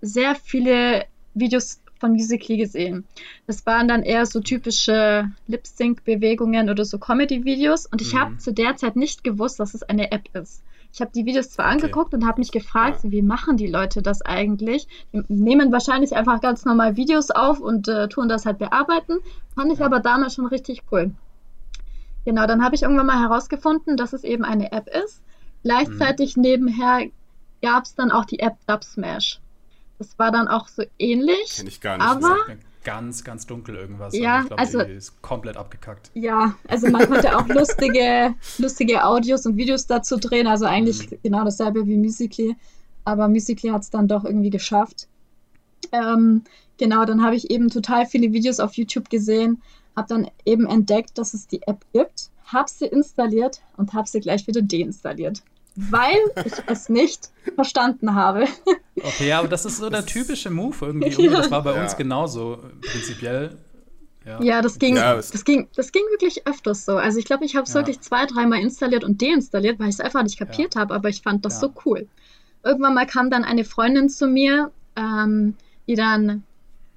sehr 0.00 0.36
viele 0.36 1.06
Videos 1.34 1.80
von 2.04 2.12
Musical.ly 2.12 2.58
gesehen. 2.58 3.04
Das 3.46 3.64
waren 3.64 3.88
dann 3.88 4.02
eher 4.02 4.26
so 4.26 4.40
typische 4.40 5.30
Lip-Sync-Bewegungen 5.46 6.68
oder 6.68 6.84
so 6.84 6.98
Comedy-Videos 6.98 7.86
und 7.86 8.02
ich 8.02 8.12
mhm. 8.12 8.18
habe 8.18 8.36
zu 8.36 8.52
der 8.52 8.76
Zeit 8.76 8.94
nicht 8.94 9.24
gewusst, 9.24 9.58
dass 9.58 9.72
es 9.72 9.82
eine 9.82 10.12
App 10.12 10.28
ist. 10.34 10.62
Ich 10.92 11.00
habe 11.00 11.12
die 11.14 11.24
Videos 11.24 11.48
zwar 11.48 11.64
okay. 11.64 11.74
angeguckt 11.76 12.12
und 12.12 12.26
habe 12.26 12.40
mich 12.40 12.52
gefragt, 12.52 13.04
ja. 13.04 13.10
wie 13.10 13.22
machen 13.22 13.56
die 13.56 13.68
Leute 13.68 14.02
das 14.02 14.20
eigentlich? 14.20 14.86
Die 15.14 15.24
nehmen 15.28 15.72
wahrscheinlich 15.72 16.14
einfach 16.14 16.42
ganz 16.42 16.66
normal 16.66 16.96
Videos 16.96 17.30
auf 17.30 17.58
und 17.58 17.88
äh, 17.88 18.06
tun 18.08 18.28
das 18.28 18.44
halt 18.44 18.58
bearbeiten. 18.58 19.20
Fand 19.54 19.72
ich 19.72 19.78
ja. 19.78 19.86
aber 19.86 20.00
damals 20.00 20.34
schon 20.34 20.46
richtig 20.46 20.82
cool. 20.92 21.12
Genau, 22.26 22.46
dann 22.46 22.62
habe 22.62 22.74
ich 22.74 22.82
irgendwann 22.82 23.06
mal 23.06 23.20
herausgefunden, 23.20 23.96
dass 23.96 24.12
es 24.12 24.24
eben 24.24 24.44
eine 24.44 24.72
App 24.72 24.88
ist. 24.88 25.22
Gleichzeitig 25.62 26.36
mhm. 26.36 26.42
nebenher 26.42 27.06
gab 27.62 27.84
es 27.84 27.94
dann 27.94 28.12
auch 28.12 28.26
die 28.26 28.40
App 28.40 28.58
Dubsmash. 28.66 29.40
Das 29.98 30.18
war 30.18 30.32
dann 30.32 30.48
auch 30.48 30.68
so 30.68 30.82
ähnlich. 30.98 31.56
Kenn 31.56 31.66
ich 31.66 31.80
gar 31.80 31.96
nicht. 31.96 32.06
Aber 32.06 32.36
ganz, 32.84 33.24
ganz 33.24 33.46
dunkel 33.46 33.76
irgendwas. 33.76 34.14
Ja, 34.16 34.42
ich 34.42 34.46
glaub, 34.48 34.60
also 34.60 34.80
ist 34.80 35.20
komplett 35.22 35.56
abgekackt. 35.56 36.10
Ja, 36.14 36.54
also 36.68 36.88
man 36.90 37.08
konnte 37.08 37.36
auch 37.36 37.46
lustige, 37.48 38.34
lustige 38.58 39.04
Audios 39.04 39.46
und 39.46 39.56
Videos 39.56 39.86
dazu 39.86 40.16
drehen. 40.16 40.46
Also 40.46 40.66
eigentlich 40.66 41.10
mhm. 41.10 41.18
genau 41.22 41.44
dasselbe 41.44 41.86
wie 41.86 41.96
Musically. 41.96 42.56
Aber 43.04 43.28
Musically 43.28 43.72
hat 43.72 43.82
es 43.82 43.90
dann 43.90 44.08
doch 44.08 44.24
irgendwie 44.24 44.50
geschafft. 44.50 45.08
Ähm, 45.92 46.42
genau, 46.78 47.04
dann 47.04 47.22
habe 47.22 47.36
ich 47.36 47.50
eben 47.50 47.70
total 47.70 48.06
viele 48.06 48.32
Videos 48.32 48.60
auf 48.60 48.74
YouTube 48.74 49.10
gesehen, 49.10 49.62
habe 49.94 50.08
dann 50.08 50.30
eben 50.44 50.66
entdeckt, 50.66 51.18
dass 51.18 51.34
es 51.34 51.46
die 51.46 51.62
App 51.62 51.84
gibt, 51.92 52.30
habe 52.46 52.70
sie 52.70 52.86
installiert 52.86 53.60
und 53.76 53.92
habe 53.92 54.08
sie 54.08 54.20
gleich 54.20 54.46
wieder 54.46 54.62
deinstalliert 54.62 55.42
weil 55.76 56.18
ich 56.44 56.52
es 56.66 56.88
nicht 56.88 57.30
verstanden 57.54 58.14
habe. 58.14 58.46
Okay, 58.96 59.28
ja, 59.28 59.40
aber 59.40 59.48
das 59.48 59.64
ist 59.64 59.78
so 59.78 59.90
der 59.90 60.06
typische 60.06 60.50
Move 60.50 60.76
irgendwie. 60.80 61.10
Ja. 61.24 61.30
Das 61.32 61.50
war 61.50 61.62
bei 61.62 61.74
ja. 61.74 61.82
uns 61.82 61.96
genauso 61.96 62.58
prinzipiell. 62.80 63.56
Ja, 64.24 64.42
ja, 64.42 64.62
das, 64.62 64.78
ging, 64.78 64.96
ja, 64.96 65.16
das, 65.16 65.44
ging, 65.44 65.68
das 65.76 65.92
ging 65.92 66.02
wirklich 66.10 66.46
öfters 66.46 66.86
so. 66.86 66.96
Also 66.96 67.18
ich 67.18 67.26
glaube, 67.26 67.44
ich 67.44 67.56
habe 67.56 67.64
es 67.66 67.74
wirklich 67.74 68.00
zwei, 68.00 68.24
dreimal 68.24 68.60
installiert 68.60 69.04
und 69.04 69.20
deinstalliert, 69.20 69.78
weil 69.78 69.88
ich 69.88 69.96
es 69.96 70.00
einfach 70.00 70.22
nicht 70.22 70.38
kapiert 70.38 70.76
habe, 70.76 70.94
aber 70.94 71.10
ich 71.10 71.20
fand 71.20 71.44
das 71.44 71.60
so 71.60 71.72
cool. 71.84 72.08
Irgendwann 72.62 72.94
mal 72.94 73.06
kam 73.06 73.30
dann 73.30 73.44
eine 73.44 73.64
Freundin 73.64 74.08
zu 74.08 74.26
mir, 74.26 74.70
ähm, 74.96 75.54
die 75.86 75.94
dann 75.94 76.42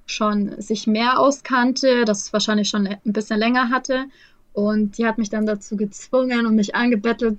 schon 0.06 0.58
sich 0.60 0.86
mehr 0.86 1.20
auskannte, 1.20 2.06
das 2.06 2.32
wahrscheinlich 2.32 2.70
schon 2.70 2.86
ein 2.86 2.98
bisschen 3.04 3.38
länger 3.38 3.68
hatte. 3.70 4.06
Und 4.54 4.96
die 4.96 5.06
hat 5.06 5.18
mich 5.18 5.28
dann 5.28 5.44
dazu 5.44 5.76
gezwungen 5.76 6.46
und 6.46 6.54
mich 6.54 6.74
angebettelt, 6.74 7.38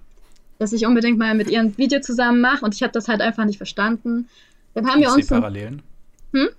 dass 0.59 0.73
ich 0.73 0.85
unbedingt 0.85 1.17
mal 1.17 1.33
mit 1.33 1.49
ihr 1.49 1.59
ein 1.59 1.77
Video 1.77 2.01
zusammen 2.01 2.41
mache 2.41 2.63
und 2.63 2.75
ich 2.75 2.83
habe 2.83 2.93
das 2.93 3.07
halt 3.07 3.21
einfach 3.21 3.45
nicht 3.45 3.57
verstanden. 3.57 4.29
Dann 4.75 4.87
haben 4.87 4.99
wir 4.99 5.07
ich 5.07 5.13
uns. 5.15 5.27
Sehe 5.27 5.39
Parallelen. 5.39 5.81
Hm? 6.33 6.49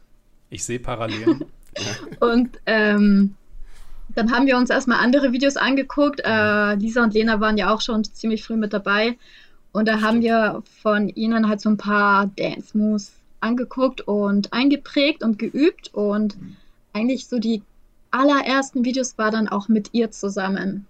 Ich 0.49 0.65
sehe 0.65 0.81
Parallelen. 0.81 1.45
und 2.21 2.59
ähm, 2.67 3.37
dann 4.15 4.33
haben 4.33 4.47
wir 4.47 4.57
uns 4.57 4.71
erstmal 4.71 4.99
andere 4.99 5.33
Videos 5.33 5.57
angeguckt. 5.57 6.21
Äh, 6.25 6.75
Lisa 6.75 7.05
und 7.05 7.15
Lena 7.15 7.41
waren 7.41 7.59
ja 7.59 7.73
auch 7.73 7.81
schon 7.81 8.03
ziemlich 8.03 8.43
früh 8.43 8.57
mit 8.57 8.73
dabei. 8.73 9.17
Und 9.73 9.87
da 9.87 10.01
haben 10.01 10.21
wir 10.21 10.63
von 10.83 11.09
ihnen 11.11 11.49
halt 11.49 11.61
so 11.61 11.69
ein 11.69 11.77
paar 11.77 12.27
Dance 12.37 12.77
Moves 12.77 13.13
angeguckt 13.41 14.01
und 14.01 14.53
eingeprägt 14.53 15.23
und 15.23 15.39
geübt. 15.39 15.95
Und 15.95 16.41
mhm. 16.41 16.57
eigentlich 16.93 17.29
so 17.29 17.39
die 17.39 17.63
allerersten 18.11 18.85
Videos 18.85 19.17
war 19.19 19.31
dann 19.31 19.47
auch 19.47 19.69
mit 19.69 19.91
ihr 19.93 20.11
zusammen. 20.11 20.87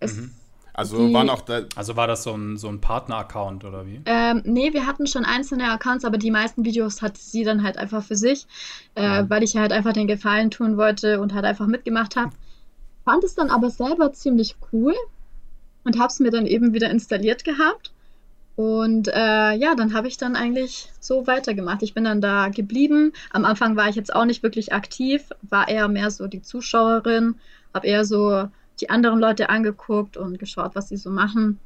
Es 0.00 0.16
mhm. 0.16 0.30
Also 0.78 1.08
die, 1.08 1.12
waren 1.12 1.28
auch 1.28 1.40
da. 1.40 1.62
Also 1.74 1.96
war 1.96 2.06
das 2.06 2.22
so 2.22 2.32
ein, 2.32 2.56
so 2.56 2.68
ein 2.68 2.80
Partner-Account 2.80 3.64
oder 3.64 3.84
wie? 3.84 4.00
Ähm, 4.06 4.42
nee, 4.44 4.72
wir 4.72 4.86
hatten 4.86 5.08
schon 5.08 5.24
einzelne 5.24 5.72
Accounts, 5.72 6.04
aber 6.04 6.18
die 6.18 6.30
meisten 6.30 6.64
Videos 6.64 7.02
hat 7.02 7.18
sie 7.18 7.42
dann 7.42 7.64
halt 7.64 7.78
einfach 7.78 8.04
für 8.04 8.14
sich, 8.14 8.46
äh, 8.94 9.02
ja. 9.02 9.28
weil 9.28 9.42
ich 9.42 9.56
halt 9.56 9.72
einfach 9.72 9.92
den 9.92 10.06
Gefallen 10.06 10.52
tun 10.52 10.76
wollte 10.76 11.20
und 11.20 11.34
halt 11.34 11.44
einfach 11.46 11.66
mitgemacht 11.66 12.14
habe. 12.14 12.30
Fand 13.04 13.24
es 13.24 13.34
dann 13.34 13.50
aber 13.50 13.70
selber 13.70 14.12
ziemlich 14.12 14.54
cool 14.72 14.94
und 15.82 15.98
habe 15.98 16.12
es 16.12 16.20
mir 16.20 16.30
dann 16.30 16.46
eben 16.46 16.72
wieder 16.72 16.90
installiert 16.90 17.42
gehabt. 17.42 17.90
Und 18.54 19.08
äh, 19.08 19.54
ja, 19.54 19.74
dann 19.74 19.94
habe 19.94 20.06
ich 20.06 20.16
dann 20.16 20.36
eigentlich 20.36 20.92
so 21.00 21.26
weitergemacht. 21.26 21.82
Ich 21.82 21.94
bin 21.94 22.04
dann 22.04 22.20
da 22.20 22.50
geblieben. 22.50 23.12
Am 23.32 23.44
Anfang 23.44 23.74
war 23.74 23.88
ich 23.88 23.96
jetzt 23.96 24.14
auch 24.14 24.26
nicht 24.26 24.44
wirklich 24.44 24.72
aktiv, 24.72 25.24
war 25.42 25.66
eher 25.66 25.88
mehr 25.88 26.12
so 26.12 26.28
die 26.28 26.42
Zuschauerin, 26.42 27.34
habe 27.74 27.88
eher 27.88 28.04
so 28.04 28.48
die 28.80 28.90
anderen 28.90 29.18
Leute 29.18 29.48
angeguckt 29.48 30.16
und 30.16 30.38
geschaut, 30.38 30.74
was 30.74 30.88
sie 30.88 30.96
so 30.96 31.10
machen. 31.10 31.58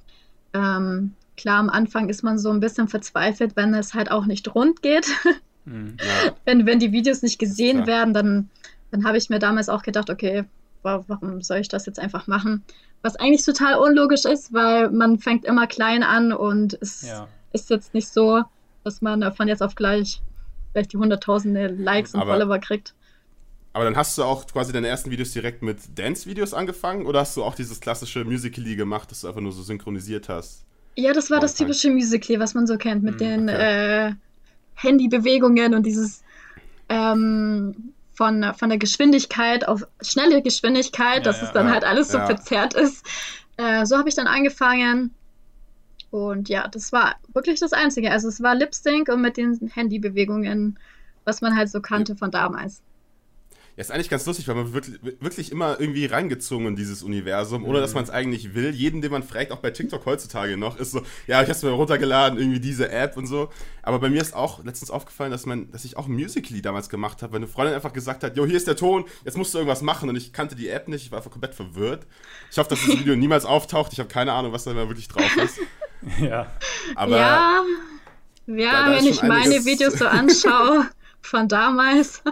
Ähm, 0.55 1.15
klar, 1.37 1.59
am 1.59 1.71
Anfang 1.71 2.09
ist 2.09 2.23
man 2.23 2.39
so 2.39 2.51
ein 2.51 2.61
bisschen 2.61 2.89
verzweifelt, 2.89 3.57
wenn 3.57 3.75
es 3.75 3.95
halt 3.95 4.11
auch 4.11 4.27
nicht 4.27 4.55
rund 4.55 4.83
geht. 4.83 5.07
Mhm. 5.65 5.97
Ja. 6.01 6.35
Wenn, 6.45 6.67
wenn 6.67 6.81
die 6.81 6.91
Videos 6.91 7.23
nicht 7.23 7.39
gesehen 7.39 7.83
ja. 7.83 7.87
werden, 7.87 8.13
dann, 8.13 8.51
dann 8.91 9.05
habe 9.05 9.17
ich 9.17 9.31
mir 9.31 9.39
damals 9.39 9.69
auch 9.69 9.85
gedacht, 9.85 10.11
okay, 10.11 10.43
warum 10.83 11.41
soll 11.41 11.59
ich 11.59 11.69
das 11.69 11.87
jetzt 11.87 12.01
einfach 12.01 12.27
machen? 12.27 12.65
Was 13.03 13.17
eigentlich 13.17 13.45
total 13.45 13.79
unlogisch 13.79 14.25
ist, 14.25 14.53
weil 14.53 14.91
man 14.91 15.19
fängt 15.19 15.45
immer 15.45 15.69
klein 15.69 16.03
an 16.03 16.33
und 16.33 16.77
es 16.81 17.03
ja. 17.03 17.29
ist 17.53 17.71
jetzt 17.71 17.95
nicht 17.95 18.09
so, 18.09 18.43
dass 18.83 19.03
man 19.03 19.33
von 19.35 19.47
jetzt 19.47 19.63
auf 19.63 19.77
gleich 19.77 20.21
vielleicht 20.73 20.93
die 20.93 20.97
hunderttausende 20.97 21.69
Likes 21.69 22.15
und 22.15 22.23
aber, 22.23 22.33
Follower 22.33 22.59
kriegt. 22.59 22.95
Aber 23.73 23.85
dann 23.85 23.97
hast 23.97 24.19
du 24.19 24.25
auch 24.25 24.47
quasi 24.47 24.73
deine 24.73 24.89
ersten 24.89 25.11
Videos 25.11 25.33
direkt 25.33 25.63
mit 25.63 25.99
Dance-Videos 25.99 26.53
angefangen 26.53 27.07
oder 27.07 27.21
hast 27.21 27.37
du 27.37 27.45
auch 27.45 27.55
dieses 27.55 27.81
klassische 27.81 28.25
Musical.ly 28.25 28.77
gemacht, 28.77 29.11
das 29.11 29.23
du 29.23 29.29
einfach 29.29 29.41
nur 29.41 29.53
so 29.53 29.63
synchronisiert 29.63 30.29
hast? 30.29 30.65
Ja, 30.95 31.15
das 31.15 31.31
war 31.31 31.41
das 31.41 31.55
typische 31.55 31.91
Musical.ly, 31.91 32.39
was 32.39 32.55
man 32.55 32.67
so 32.67 32.77
kennt, 32.77 33.03
mit 33.03 33.15
mm, 33.15 33.19
den 33.19 33.49
okay. 33.49 34.09
äh, 34.09 34.13
Handybewegungen 34.75 35.75
und 35.75 35.87
dieses 35.87 36.23
ähm, 36.91 37.95
von, 38.13 38.53
von 38.55 38.69
der 38.69 38.79
Geschwindigkeit 38.79 39.67
auf 39.67 39.87
schnelle 40.03 40.43
Geschwindigkeit, 40.43 41.19
ja, 41.19 41.23
dass 41.23 41.41
ja, 41.41 41.47
es 41.47 41.53
dann 41.53 41.67
ja, 41.67 41.73
halt 41.73 41.85
alles 41.85 42.09
so 42.09 42.19
verzerrt 42.19 42.75
ist. 42.75 43.07
Äh, 43.57 43.87
so 43.87 43.97
habe 43.97 44.09
ich 44.09 44.15
dann 44.15 44.27
angefangen. 44.27 45.15
Und 46.11 46.51
ja, 46.51 46.69
das 46.69 46.93
war 46.93 47.17
wirklich 47.33 47.59
das 47.59 47.73
Einzige. 47.73 48.11
Also 48.11 48.29
es 48.29 48.43
war 48.43 48.55
Lip 48.55 48.75
Sync 48.75 49.09
und 49.09 49.23
mit 49.23 49.39
den 49.39 49.71
Handybewegungen, 49.75 50.79
was 51.25 51.41
man 51.41 51.57
halt 51.57 51.71
so 51.71 51.81
kannte 51.81 52.17
von 52.17 52.31
damals. 52.31 52.83
Ja, 53.77 53.81
ist 53.81 53.91
eigentlich 53.91 54.11
ganz 54.11 54.27
lustig, 54.27 54.47
weil 54.49 54.55
man 54.55 54.75
wird 54.75 55.03
wirklich 55.23 55.51
immer 55.51 55.81
irgendwie 55.81 56.05
reingezogen 56.05 56.67
in 56.67 56.77
dieses 56.77 57.03
Universum, 57.03 57.65
ohne 57.65 57.81
dass 57.81 57.93
mhm. 57.93 57.97
man 57.97 58.05
es 58.05 58.11
eigentlich 58.11 58.55
will. 58.55 58.71
Jeden, 58.71 59.01
den 59.01 59.11
man 59.11 59.23
fragt, 59.23 59.51
auch 59.51 59.61
bei 59.61 59.71
TikTok 59.71 60.05
heutzutage 60.05 60.59
noch, 60.59 60.79
ist 60.79 60.91
so, 60.91 61.01
ja, 61.27 61.41
ich 61.41 61.49
habe 61.49 61.53
es 61.53 61.63
mir 61.63 61.71
runtergeladen, 61.71 62.39
irgendwie 62.39 62.61
diese 62.61 62.91
App 62.91 63.17
und 63.17 63.27
so. 63.27 63.49
Aber 63.83 63.99
bei 63.99 64.11
mir 64.11 64.21
ist 64.21 64.35
auch 64.35 64.63
letztens 64.63 64.91
aufgefallen, 64.91 65.31
dass 65.31 65.47
man, 65.47 65.71
dass 65.71 65.87
ich 65.87 65.97
auch 65.97 66.07
ein 66.07 66.13
Musical.ly 66.13 66.61
damals 66.61 66.91
gemacht 66.91 67.23
habe, 67.23 67.33
weil 67.33 67.39
eine 67.39 67.49
Freundin 67.49 67.75
einfach 67.75 67.95
gesagt 67.95 68.25
hat, 68.25 68.37
jo, 68.37 68.45
hier 68.45 68.59
ist 68.59 68.67
der 68.67 68.77
Ton, 68.77 69.07
jetzt 69.25 69.39
musst 69.39 69.55
du 69.55 69.59
irgendwas 69.59 69.81
machen. 69.81 70.11
Und 70.11 70.17
ich 70.17 70.35
kannte 70.35 70.55
die 70.55 70.69
App 70.69 70.89
nicht, 70.89 71.07
ich 71.07 71.11
war 71.11 71.19
einfach 71.19 71.31
komplett 71.31 71.55
verwirrt. 71.55 72.07
Ich 72.51 72.59
hoffe, 72.59 72.69
dass 72.69 72.85
das 72.85 72.99
Video 72.99 73.17
niemals 73.17 73.47
auftaucht. 73.47 73.95
Ich 73.95 74.01
habe 74.01 74.11
keine 74.11 74.33
Ahnung, 74.33 74.53
was 74.53 74.65
da 74.65 74.75
wirklich 74.75 75.09
drauf 75.09 75.37
ist. 75.37 75.59
Ja. 76.19 76.51
Aber 76.97 77.17
ja, 77.17 77.63
ja 78.47 78.73
da, 78.73 78.91
da 78.91 78.97
wenn 78.97 79.07
ich 79.07 79.23
meine 79.23 79.65
Videos 79.65 80.01
so 80.01 80.07
anschaue 80.07 80.89
von 81.23 81.47
damals, 81.47 82.25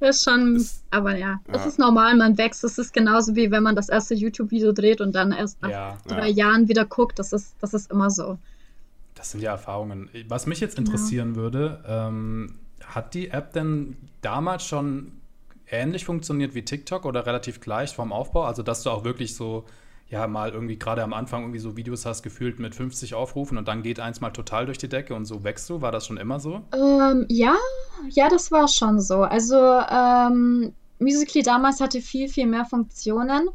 ist 0.00 0.24
schon, 0.24 0.54
das, 0.54 0.82
aber 0.90 1.16
ja, 1.16 1.40
das 1.46 1.62
ja. 1.62 1.68
ist 1.68 1.78
normal, 1.78 2.16
man 2.16 2.36
wächst. 2.36 2.62
Das 2.64 2.78
ist 2.78 2.92
genauso 2.92 3.34
wie 3.34 3.50
wenn 3.50 3.62
man 3.62 3.76
das 3.76 3.88
erste 3.88 4.14
YouTube-Video 4.14 4.72
dreht 4.72 5.00
und 5.00 5.14
dann 5.14 5.32
erst 5.32 5.60
nach 5.62 5.70
ja, 5.70 5.98
drei 6.06 6.28
ja. 6.28 6.46
Jahren 6.46 6.68
wieder 6.68 6.84
guckt. 6.84 7.18
Das 7.18 7.32
ist, 7.32 7.54
das 7.60 7.74
ist 7.74 7.90
immer 7.90 8.10
so. 8.10 8.38
Das 9.14 9.30
sind 9.30 9.40
ja 9.40 9.52
Erfahrungen. 9.52 10.10
Was 10.28 10.46
mich 10.46 10.60
jetzt 10.60 10.78
interessieren 10.78 11.36
würde, 11.36 11.82
ähm, 11.86 12.56
hat 12.84 13.14
die 13.14 13.30
App 13.30 13.52
denn 13.52 13.96
damals 14.20 14.64
schon 14.64 15.12
ähnlich 15.68 16.04
funktioniert 16.04 16.54
wie 16.54 16.62
TikTok 16.62 17.04
oder 17.04 17.26
relativ 17.26 17.60
gleich 17.60 17.94
vom 17.94 18.12
Aufbau? 18.12 18.44
Also, 18.44 18.62
dass 18.62 18.82
du 18.82 18.90
auch 18.90 19.04
wirklich 19.04 19.34
so 19.34 19.64
ja 20.08 20.26
mal 20.26 20.50
irgendwie 20.50 20.78
gerade 20.78 21.02
am 21.02 21.12
Anfang 21.12 21.42
irgendwie 21.42 21.58
so 21.58 21.76
Videos 21.76 22.06
hast 22.06 22.22
gefühlt 22.22 22.58
mit 22.58 22.74
50 22.74 23.14
Aufrufen 23.14 23.58
und 23.58 23.66
dann 23.66 23.82
geht 23.82 23.98
eins 23.98 24.20
mal 24.20 24.30
total 24.30 24.66
durch 24.66 24.78
die 24.78 24.88
Decke 24.88 25.14
und 25.14 25.24
so 25.24 25.42
wächst 25.42 25.68
du? 25.68 25.80
War 25.80 25.92
das 25.92 26.06
schon 26.06 26.16
immer 26.16 26.38
so? 26.38 26.62
Ähm, 26.72 27.26
ja, 27.28 27.56
ja, 28.10 28.28
das 28.28 28.52
war 28.52 28.68
schon 28.68 29.00
so. 29.00 29.22
Also 29.22 29.56
ähm, 29.56 30.72
Musically 30.98 31.42
damals 31.42 31.80
hatte 31.80 32.00
viel, 32.00 32.28
viel 32.28 32.46
mehr 32.46 32.64
Funktionen. 32.64 33.50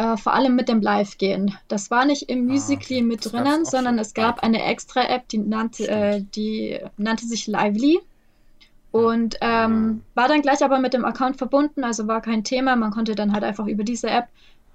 Äh, 0.00 0.16
vor 0.16 0.32
allem 0.32 0.56
mit 0.56 0.70
dem 0.70 0.80
Live-Gehen. 0.80 1.54
Das 1.68 1.90
war 1.90 2.06
nicht 2.06 2.30
im 2.30 2.46
Musically 2.46 3.00
ah, 3.00 3.04
mit 3.04 3.30
drinnen, 3.30 3.66
sondern 3.66 3.98
es 3.98 4.14
gab 4.14 4.42
eine 4.42 4.64
extra 4.64 5.02
App, 5.02 5.28
die 5.28 5.36
nannte, 5.36 5.86
äh, 5.88 6.22
die 6.34 6.78
nannte 6.96 7.26
sich 7.26 7.46
Lively. 7.46 8.00
Und 8.92 9.36
ähm, 9.42 10.00
ah. 10.14 10.20
war 10.22 10.28
dann 10.28 10.40
gleich 10.40 10.64
aber 10.64 10.78
mit 10.78 10.94
dem 10.94 11.04
Account 11.04 11.36
verbunden, 11.36 11.84
also 11.84 12.08
war 12.08 12.22
kein 12.22 12.44
Thema. 12.44 12.76
Man 12.76 12.92
konnte 12.92 13.14
dann 13.14 13.34
halt 13.34 13.44
einfach 13.44 13.66
über 13.66 13.84
diese 13.84 14.08
App 14.08 14.28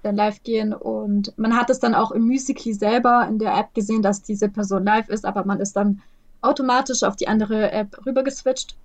dann 0.06 0.16
live 0.16 0.42
gehen 0.42 0.72
und 0.72 1.36
man 1.36 1.56
hat 1.56 1.70
es 1.70 1.80
dann 1.80 1.94
auch 1.94 2.10
im 2.12 2.22
Musical.ly 2.22 2.72
selber 2.72 3.26
in 3.28 3.38
der 3.38 3.56
App 3.56 3.74
gesehen, 3.74 4.02
dass 4.02 4.22
diese 4.22 4.48
Person 4.48 4.84
live 4.84 5.08
ist, 5.08 5.24
aber 5.24 5.44
man 5.44 5.60
ist 5.60 5.74
dann 5.74 6.00
automatisch 6.40 7.02
auf 7.02 7.16
die 7.16 7.28
andere 7.28 7.72
App 7.72 8.06
rübergeswitcht. 8.06 8.76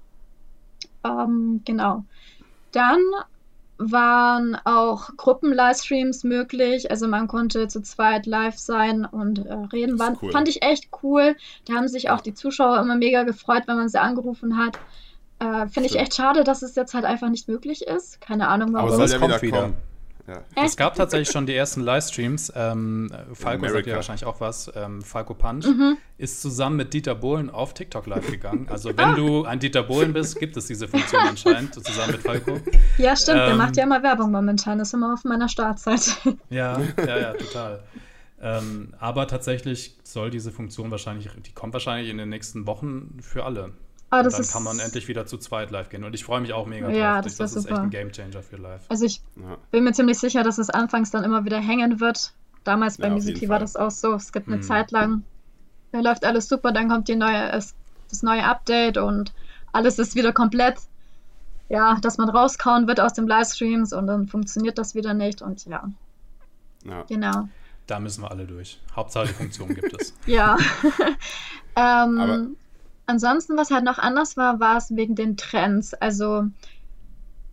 Ähm, 1.03 1.61
genau. 1.65 2.03
Dann 2.71 2.99
waren 3.77 4.55
auch 4.63 5.09
Gruppen-Livestreams 5.17 6.23
möglich. 6.23 6.91
Also 6.91 7.07
man 7.07 7.27
konnte 7.27 7.67
zu 7.67 7.81
zweit 7.81 8.25
live 8.25 8.57
sein 8.57 9.05
und 9.05 9.45
äh, 9.45 9.53
reden. 9.53 9.97
War, 9.97 10.15
cool. 10.21 10.31
Fand 10.31 10.47
ich 10.47 10.61
echt 10.61 10.89
cool. 11.03 11.35
Da 11.65 11.73
haben 11.73 11.87
sich 11.87 12.09
auch 12.09 12.21
die 12.21 12.33
Zuschauer 12.33 12.79
immer 12.79 12.95
mega 12.95 13.23
gefreut, 13.23 13.63
wenn 13.65 13.77
man 13.77 13.89
sie 13.89 13.99
angerufen 13.99 14.57
hat. 14.57 14.79
Äh, 15.39 15.67
Finde 15.67 15.89
ich 15.89 15.97
echt 15.97 16.13
schade, 16.13 16.43
dass 16.43 16.61
es 16.61 16.75
jetzt 16.75 16.93
halt 16.93 17.05
einfach 17.05 17.29
nicht 17.29 17.47
möglich 17.47 17.87
ist. 17.87 18.21
Keine 18.21 18.47
Ahnung 18.47 18.73
warum. 18.73 18.91
Aber 18.91 19.03
es 19.03 19.11
soll 19.11 19.19
ja 19.19 19.41
wieder 19.41 19.61
kommen. 19.61 19.77
Ja. 20.31 20.63
Es 20.65 20.77
gab 20.77 20.95
tatsächlich 20.95 21.29
schon 21.29 21.45
die 21.45 21.55
ersten 21.55 21.81
Livestreams. 21.81 22.53
Ähm, 22.55 23.11
Falco 23.33 23.67
sagt 23.67 23.87
ja 23.87 23.95
wahrscheinlich 23.95 24.25
auch 24.25 24.39
was. 24.39 24.71
Ähm, 24.75 25.01
Falco 25.01 25.33
Punch 25.33 25.65
mhm. 25.65 25.97
ist 26.17 26.41
zusammen 26.41 26.77
mit 26.77 26.93
Dieter 26.93 27.15
Bohlen 27.15 27.49
auf 27.49 27.73
TikTok 27.73 28.07
live 28.07 28.29
gegangen. 28.29 28.67
Also 28.69 28.89
wenn 28.97 28.99
ah. 28.99 29.15
du 29.15 29.45
ein 29.45 29.59
Dieter 29.59 29.83
Bohlen 29.83 30.13
bist, 30.13 30.39
gibt 30.39 30.55
es 30.55 30.67
diese 30.67 30.87
Funktion 30.87 31.21
anscheinend, 31.21 31.73
so 31.73 31.81
zusammen 31.81 32.13
mit 32.13 32.21
Falco. 32.21 32.59
Ja, 32.97 33.15
stimmt. 33.15 33.39
Ähm, 33.39 33.45
der 33.47 33.55
macht 33.55 33.77
ja 33.77 33.83
immer 33.83 34.03
Werbung 34.03 34.31
momentan. 34.31 34.79
Ist 34.79 34.93
immer 34.93 35.13
auf 35.13 35.23
meiner 35.23 35.49
Startseite. 35.49 36.37
Ja, 36.49 36.79
ja, 36.97 37.17
ja, 37.19 37.33
total. 37.33 37.83
Ähm, 38.41 38.93
aber 38.99 39.27
tatsächlich 39.27 39.95
soll 40.03 40.31
diese 40.31 40.51
Funktion 40.51 40.89
wahrscheinlich, 40.91 41.29
die 41.45 41.51
kommt 41.51 41.73
wahrscheinlich 41.73 42.09
in 42.09 42.17
den 42.17 42.29
nächsten 42.29 42.65
Wochen 42.65 43.17
für 43.21 43.45
alle. 43.45 43.71
Ah, 44.13 44.23
dann 44.23 44.45
kann 44.45 44.63
man 44.63 44.79
endlich 44.79 45.07
wieder 45.07 45.25
zu 45.25 45.37
zweit 45.37 45.71
live 45.71 45.89
gehen. 45.89 46.03
Und 46.03 46.13
ich 46.13 46.25
freue 46.25 46.41
mich 46.41 46.51
auch 46.51 46.67
mega 46.67 46.89
ja, 46.89 47.15
drauf. 47.15 47.23
Das, 47.23 47.37
das 47.37 47.55
ist 47.55 47.65
echt 47.67 47.79
ein 47.79 47.89
Gamechanger 47.89 48.43
für 48.43 48.57
live. 48.57 48.81
Also 48.89 49.05
ich 49.05 49.21
ja. 49.37 49.57
bin 49.71 49.85
mir 49.85 49.93
ziemlich 49.93 50.19
sicher, 50.19 50.43
dass 50.43 50.57
es 50.57 50.69
anfangs 50.69 51.11
dann 51.11 51.23
immer 51.23 51.45
wieder 51.45 51.59
hängen 51.59 52.01
wird. 52.01 52.33
Damals 52.65 52.97
bei 52.97 53.07
ja, 53.07 53.13
Musiki 53.13 53.47
war 53.47 53.59
das 53.59 53.77
auch 53.77 53.89
so. 53.89 54.13
Es 54.13 54.33
gibt 54.33 54.47
eine 54.47 54.57
mhm. 54.57 54.63
Zeit 54.63 54.91
lang, 54.91 55.23
da 55.93 56.01
läuft 56.01 56.25
alles 56.25 56.49
super, 56.49 56.73
dann 56.73 56.89
kommt 56.89 57.07
die 57.07 57.15
neue, 57.15 57.51
das 57.51 57.73
neue 58.21 58.43
Update 58.43 58.97
und 58.97 59.33
alles 59.71 59.97
ist 59.97 60.15
wieder 60.15 60.33
komplett. 60.33 60.77
Ja, 61.69 61.97
dass 62.01 62.17
man 62.17 62.27
rauskauen 62.27 62.87
wird 62.87 62.99
aus 62.99 63.13
den 63.13 63.27
Livestreams 63.27 63.93
und 63.93 64.07
dann 64.07 64.27
funktioniert 64.27 64.77
das 64.77 64.93
wieder 64.93 65.13
nicht 65.13 65.41
und 65.41 65.65
ja. 65.65 65.89
ja. 66.83 67.03
Genau. 67.07 67.47
Da 67.87 67.99
müssen 68.01 68.23
wir 68.23 68.31
alle 68.31 68.45
durch. 68.45 68.77
Hauptsache 68.93 69.27
die 69.27 69.33
Funktion 69.33 69.73
gibt 69.73 70.01
es. 70.01 70.13
ja. 70.25 70.57
ähm, 71.77 72.19
Aber 72.19 72.47
Ansonsten, 73.11 73.57
was 73.57 73.71
halt 73.71 73.83
noch 73.83 73.99
anders 73.99 74.37
war, 74.37 74.61
war 74.61 74.77
es 74.77 74.95
wegen 74.95 75.15
den 75.15 75.35
Trends. 75.35 75.93
Also 75.93 76.45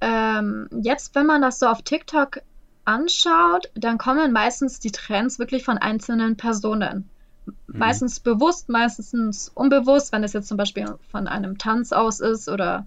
ähm, 0.00 0.68
jetzt, 0.70 1.16
wenn 1.16 1.26
man 1.26 1.42
das 1.42 1.58
so 1.58 1.66
auf 1.66 1.82
TikTok 1.82 2.42
anschaut, 2.84 3.68
dann 3.74 3.98
kommen 3.98 4.32
meistens 4.32 4.78
die 4.78 4.92
Trends 4.92 5.40
wirklich 5.40 5.64
von 5.64 5.76
einzelnen 5.76 6.36
Personen. 6.36 7.10
Mhm. 7.46 7.54
Meistens 7.66 8.20
bewusst, 8.20 8.68
meistens 8.68 9.50
unbewusst, 9.52 10.12
wenn 10.12 10.22
es 10.22 10.32
jetzt 10.32 10.46
zum 10.46 10.56
Beispiel 10.56 10.96
von 11.10 11.26
einem 11.26 11.58
Tanz 11.58 11.90
aus 11.90 12.20
ist 12.20 12.48
oder 12.48 12.86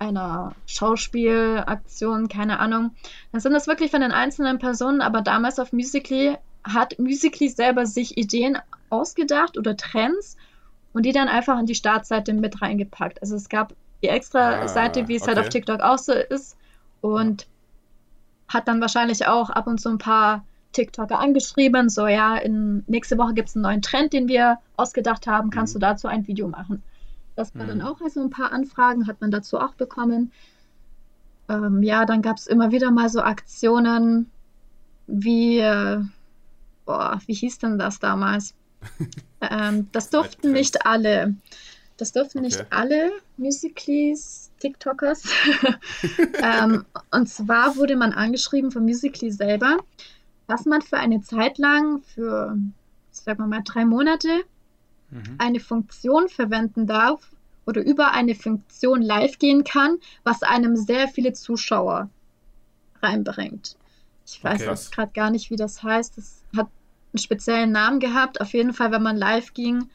einer 0.00 0.56
Schauspielaktion, 0.66 2.26
keine 2.26 2.58
Ahnung. 2.58 2.96
Dann 3.30 3.40
sind 3.40 3.52
das 3.52 3.68
wirklich 3.68 3.92
von 3.92 4.00
den 4.00 4.10
einzelnen 4.10 4.58
Personen, 4.58 5.02
aber 5.02 5.22
damals 5.22 5.60
auf 5.60 5.72
Musically 5.72 6.36
hat 6.64 6.98
Musically 6.98 7.48
selber 7.48 7.86
sich 7.86 8.18
Ideen 8.18 8.58
ausgedacht 8.90 9.56
oder 9.56 9.76
Trends 9.76 10.36
und 10.96 11.02
die 11.04 11.12
dann 11.12 11.28
einfach 11.28 11.58
in 11.60 11.66
die 11.66 11.74
Startseite 11.74 12.32
mit 12.32 12.62
reingepackt. 12.62 13.20
Also 13.20 13.36
es 13.36 13.50
gab 13.50 13.74
die 14.02 14.08
extra 14.08 14.62
ah, 14.62 14.68
Seite, 14.68 15.08
wie 15.08 15.16
es 15.16 15.22
okay. 15.22 15.32
halt 15.32 15.40
auf 15.40 15.50
TikTok 15.50 15.80
auch 15.82 15.98
so 15.98 16.12
ist 16.14 16.56
und 17.02 17.46
hat 18.48 18.66
dann 18.66 18.80
wahrscheinlich 18.80 19.26
auch 19.26 19.50
ab 19.50 19.66
und 19.66 19.78
zu 19.78 19.90
ein 19.90 19.98
paar 19.98 20.46
TikToker 20.72 21.18
angeschrieben, 21.18 21.90
so 21.90 22.06
ja, 22.06 22.36
in, 22.36 22.82
nächste 22.86 23.18
Woche 23.18 23.34
gibt 23.34 23.50
es 23.50 23.56
einen 23.56 23.64
neuen 23.64 23.82
Trend, 23.82 24.14
den 24.14 24.26
wir 24.26 24.58
ausgedacht 24.78 25.26
haben, 25.26 25.50
kannst 25.50 25.74
mhm. 25.74 25.80
du 25.80 25.86
dazu 25.86 26.08
ein 26.08 26.26
Video 26.26 26.48
machen? 26.48 26.82
Das 27.34 27.54
war 27.54 27.64
mhm. 27.64 27.68
dann 27.68 27.82
auch 27.82 28.00
also 28.00 28.22
ein 28.22 28.30
paar 28.30 28.52
Anfragen, 28.52 29.06
hat 29.06 29.20
man 29.20 29.30
dazu 29.30 29.60
auch 29.60 29.74
bekommen. 29.74 30.32
Ähm, 31.50 31.82
ja, 31.82 32.06
dann 32.06 32.22
gab 32.22 32.38
es 32.38 32.46
immer 32.46 32.72
wieder 32.72 32.90
mal 32.90 33.10
so 33.10 33.20
Aktionen 33.20 34.30
wie, 35.06 35.58
äh, 35.58 36.00
boah, 36.86 37.20
wie 37.26 37.34
hieß 37.34 37.58
denn 37.58 37.78
das 37.78 37.98
damals? 37.98 38.54
Ähm, 39.40 39.88
das 39.92 40.10
durften 40.10 40.52
nicht 40.52 40.86
alle. 40.86 41.34
Das 41.96 42.12
durften 42.12 42.38
okay. 42.38 42.46
nicht 42.46 42.66
alle 42.70 43.10
Musicallys, 43.36 44.50
TikTokers. 44.60 45.24
ähm, 46.42 46.84
und 47.10 47.28
zwar 47.28 47.76
wurde 47.76 47.96
man 47.96 48.12
angeschrieben 48.12 48.70
von 48.70 48.84
Musically 48.84 49.30
selber, 49.30 49.78
dass 50.46 50.66
man 50.66 50.82
für 50.82 50.98
eine 50.98 51.22
Zeit 51.22 51.58
lang, 51.58 52.02
für, 52.02 52.56
sagen 53.10 53.38
wir 53.38 53.46
mal, 53.46 53.62
drei 53.64 53.84
Monate, 53.84 54.42
mhm. 55.10 55.36
eine 55.38 55.60
Funktion 55.60 56.28
verwenden 56.28 56.86
darf 56.86 57.30
oder 57.66 57.82
über 57.82 58.12
eine 58.12 58.34
Funktion 58.34 59.02
live 59.02 59.38
gehen 59.38 59.64
kann, 59.64 59.96
was 60.22 60.42
einem 60.42 60.76
sehr 60.76 61.08
viele 61.08 61.32
Zuschauer 61.32 62.10
reinbringt. 63.02 63.76
Ich 64.26 64.42
weiß 64.42 64.66
okay. 64.66 64.94
gerade 64.94 65.12
gar 65.12 65.30
nicht, 65.30 65.50
wie 65.50 65.56
das 65.56 65.82
heißt. 65.82 66.18
Das 66.18 66.42
hat 66.56 66.68
einen 67.16 67.22
speziellen 67.22 67.72
Namen 67.72 68.00
gehabt. 68.00 68.40
Auf 68.40 68.52
jeden 68.52 68.72
Fall, 68.72 68.92
wenn 68.92 69.02
man 69.02 69.16
live 69.16 69.54
ging, 69.54 69.90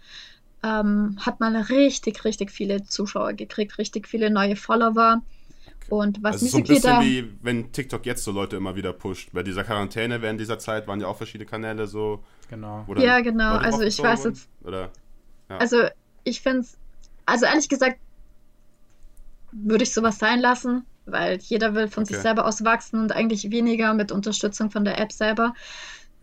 ähm, 0.64 1.18
hat 1.20 1.40
man 1.40 1.56
richtig, 1.56 2.26
richtig 2.26 2.52
viele 2.52 2.84
Zuschauer 2.84 3.34
gekriegt, 3.34 3.78
richtig 3.78 4.08
viele 4.08 4.30
neue 4.30 4.56
Follower. 4.56 5.22
Und 5.90 6.24
was 6.24 6.36
also 6.36 6.48
so 6.48 6.58
ein 6.58 6.64
bisschen 6.64 7.02
wie 7.02 7.30
wenn 7.42 7.72
TikTok 7.72 8.06
jetzt 8.06 8.24
so 8.24 8.32
Leute 8.32 8.56
immer 8.56 8.76
wieder 8.76 8.94
pusht. 8.94 9.30
Bei 9.34 9.44
dieser 9.44 9.64
Quarantäne 9.64 10.22
während 10.22 10.40
dieser 10.40 10.58
Zeit 10.58 10.88
waren 10.88 11.02
ja 11.02 11.08
auch 11.08 11.18
verschiedene 11.18 11.50
Kanäle 11.50 11.88
so. 11.88 12.24
Genau. 12.50 12.86
Ja, 12.98 13.20
genau. 13.20 13.58
Also 13.58 13.82
ich 13.82 14.02
weiß 14.02 14.26
jetzt. 14.26 14.48
Oder, 14.64 14.90
ja. 15.50 15.58
Also 15.58 15.84
ich 16.24 16.42
finde 16.42 16.62
es, 16.62 16.78
also 17.26 17.46
ehrlich 17.46 17.68
gesagt, 17.68 17.98
würde 19.52 19.84
ich 19.84 19.94
sowas 19.94 20.18
sein 20.18 20.40
lassen, 20.40 20.86
weil 21.06 21.40
jeder 21.40 21.76
will 21.76 21.90
von 21.90 22.04
okay. 22.04 22.14
sich 22.14 22.22
selber 22.22 22.46
aus 22.46 22.64
wachsen 22.64 23.02
und 23.02 23.12
eigentlich 23.12 23.52
weniger 23.52 23.94
mit 23.94 24.12
Unterstützung 24.12 24.72
von 24.72 24.86
der 24.86 24.98
App 25.00 25.12
selber. 25.12 25.54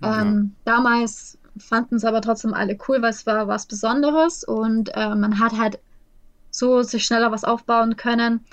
Ja. 0.03 0.23
Ähm, 0.23 0.55
damals 0.65 1.39
fanden 1.59 1.97
es 1.97 2.05
aber 2.05 2.21
trotzdem 2.21 2.55
alle 2.55 2.79
cool, 2.89 3.03
weil 3.03 3.11
es 3.11 3.27
war 3.27 3.49
was 3.49 3.67
Besonderes 3.67 4.45
und 4.45 4.91
äh, 4.95 5.15
man 5.15 5.41
hat 5.41 5.59
halt 5.59 5.81
so 6.51 6.83
sich 6.83 7.05
schneller 7.05 7.33
was 7.33 7.45
aufbauen 7.45 7.97
können. 7.97 8.45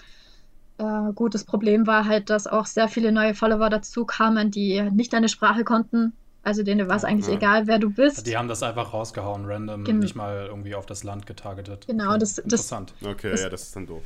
Äh, 0.78 1.14
gut, 1.14 1.34
das 1.34 1.44
Problem 1.44 1.88
war 1.88 2.06
halt, 2.06 2.30
dass 2.30 2.48
auch 2.48 2.66
sehr 2.66 2.88
viele 2.88 3.12
neue 3.12 3.34
Follower 3.34 3.70
dazu 3.70 4.06
kamen, 4.06 4.52
die 4.52 4.82
nicht 4.92 5.14
deine 5.14 5.30
Sprache 5.30 5.64
konnten. 5.64 6.14
Also 6.44 6.62
denen 6.62 6.88
war 6.88 6.96
es 6.96 7.04
eigentlich 7.04 7.28
ja. 7.28 7.34
egal, 7.34 7.66
wer 7.66 7.80
du 7.80 7.90
bist. 7.90 8.28
Die 8.28 8.38
haben 8.38 8.48
das 8.48 8.62
einfach 8.62 8.94
rausgehauen, 8.94 9.46
random, 9.46 9.84
Gen 9.84 9.98
nicht 9.98 10.16
mal 10.16 10.46
irgendwie 10.48 10.75
auf 10.75 10.86
das 10.86 11.04
Land 11.04 11.25
getargetet. 11.25 11.88
Genau, 11.88 12.10
okay. 12.10 12.20
das, 12.20 12.38
Interessant. 12.38 12.94
Das, 13.00 13.10
okay, 13.10 13.32
das, 13.32 13.42
ja, 13.42 13.50
das 13.50 13.64
ist 13.64 13.75
dann 13.75 13.88
doof. 13.88 14.04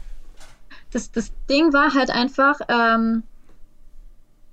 Das, 0.92 1.12
das 1.12 1.32
Ding 1.50 1.74
war 1.74 1.94
halt 1.94 2.10
einfach, 2.10 2.62
ähm, 2.70 3.24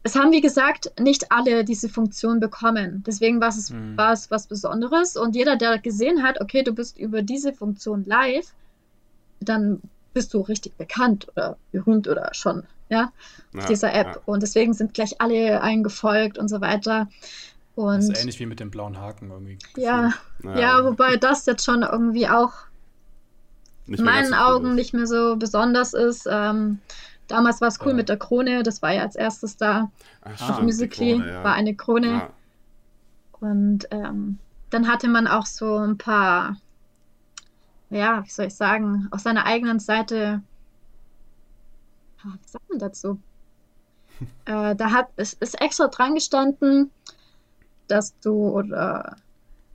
es 0.06 0.16
haben, 0.16 0.32
wie 0.32 0.40
gesagt, 0.40 0.92
nicht 0.98 1.30
alle 1.30 1.64
diese 1.64 1.88
Funktion 1.88 2.40
bekommen. 2.40 3.04
Deswegen 3.06 3.40
war 3.40 3.48
es, 3.48 3.70
hm. 3.70 3.96
war 3.96 4.12
es 4.12 4.30
was 4.30 4.46
Besonderes. 4.46 5.16
Und 5.16 5.36
jeder, 5.36 5.56
der 5.56 5.78
gesehen 5.78 6.22
hat, 6.22 6.40
okay, 6.40 6.62
du 6.62 6.72
bist 6.72 6.98
über 6.98 7.22
diese 7.22 7.52
Funktion 7.52 8.04
live, 8.04 8.46
dann 9.40 9.80
bist 10.14 10.32
du 10.32 10.40
richtig 10.40 10.74
bekannt 10.76 11.28
oder 11.32 11.56
berühmt 11.72 12.08
oder 12.08 12.30
schon, 12.32 12.62
ja, 12.88 13.12
ja 13.52 13.60
auf 13.60 13.66
dieser 13.66 13.92
App. 13.92 14.06
Ja. 14.06 14.20
Und 14.24 14.42
deswegen 14.42 14.72
sind 14.72 14.94
gleich 14.94 15.20
alle 15.20 15.60
eingefolgt 15.60 16.38
und 16.38 16.48
so 16.48 16.60
weiter. 16.60 17.08
Und 17.74 17.96
das 17.96 18.08
ist 18.08 18.20
ähnlich 18.20 18.40
wie 18.40 18.46
mit 18.46 18.58
dem 18.58 18.70
blauen 18.70 18.98
Haken 18.98 19.30
irgendwie. 19.30 19.58
Ja, 19.76 20.14
ja, 20.42 20.58
ja, 20.58 20.84
wobei 20.84 21.16
das 21.16 21.44
jetzt 21.44 21.64
schon 21.64 21.82
irgendwie 21.82 22.26
auch 22.26 22.52
in 23.86 24.02
meinen 24.02 24.34
Augen 24.34 24.74
nicht 24.74 24.94
mehr 24.94 25.06
so 25.06 25.36
besonders 25.36 25.92
ist. 25.92 26.26
Ähm, 26.28 26.78
damals 27.28 27.60
war 27.60 27.68
es 27.68 27.80
cool 27.80 27.88
ja. 27.88 27.94
mit 27.94 28.08
der 28.08 28.16
Krone, 28.16 28.62
das 28.62 28.82
war 28.82 28.92
ja 28.92 29.02
als 29.02 29.16
erstes 29.16 29.56
da. 29.56 29.90
Ach, 30.22 30.62
Musically 30.62 31.14
Krone, 31.18 31.32
ja. 31.32 31.44
war 31.44 31.54
eine 31.54 31.74
Krone. 31.74 32.08
Ja. 32.08 32.30
Und 33.40 33.86
ähm, 33.90 34.38
dann 34.70 34.88
hatte 34.88 35.08
man 35.08 35.26
auch 35.26 35.46
so 35.46 35.76
ein 35.76 35.98
paar 35.98 36.56
ja, 37.90 38.24
wie 38.24 38.30
soll 38.30 38.46
ich 38.46 38.54
sagen, 38.54 39.08
auf 39.10 39.20
seiner 39.20 39.46
eigenen 39.46 39.78
Seite, 39.78 40.42
ah, 42.22 42.34
was 42.42 42.52
sagt 42.52 42.68
man 42.68 42.78
dazu? 42.78 43.20
äh, 44.46 44.74
da 44.74 44.90
hat, 44.90 45.08
es 45.16 45.34
ist 45.34 45.60
extra 45.60 45.88
dran 45.88 46.14
gestanden, 46.14 46.90
dass 47.88 48.18
du 48.20 48.48
oder 48.48 49.16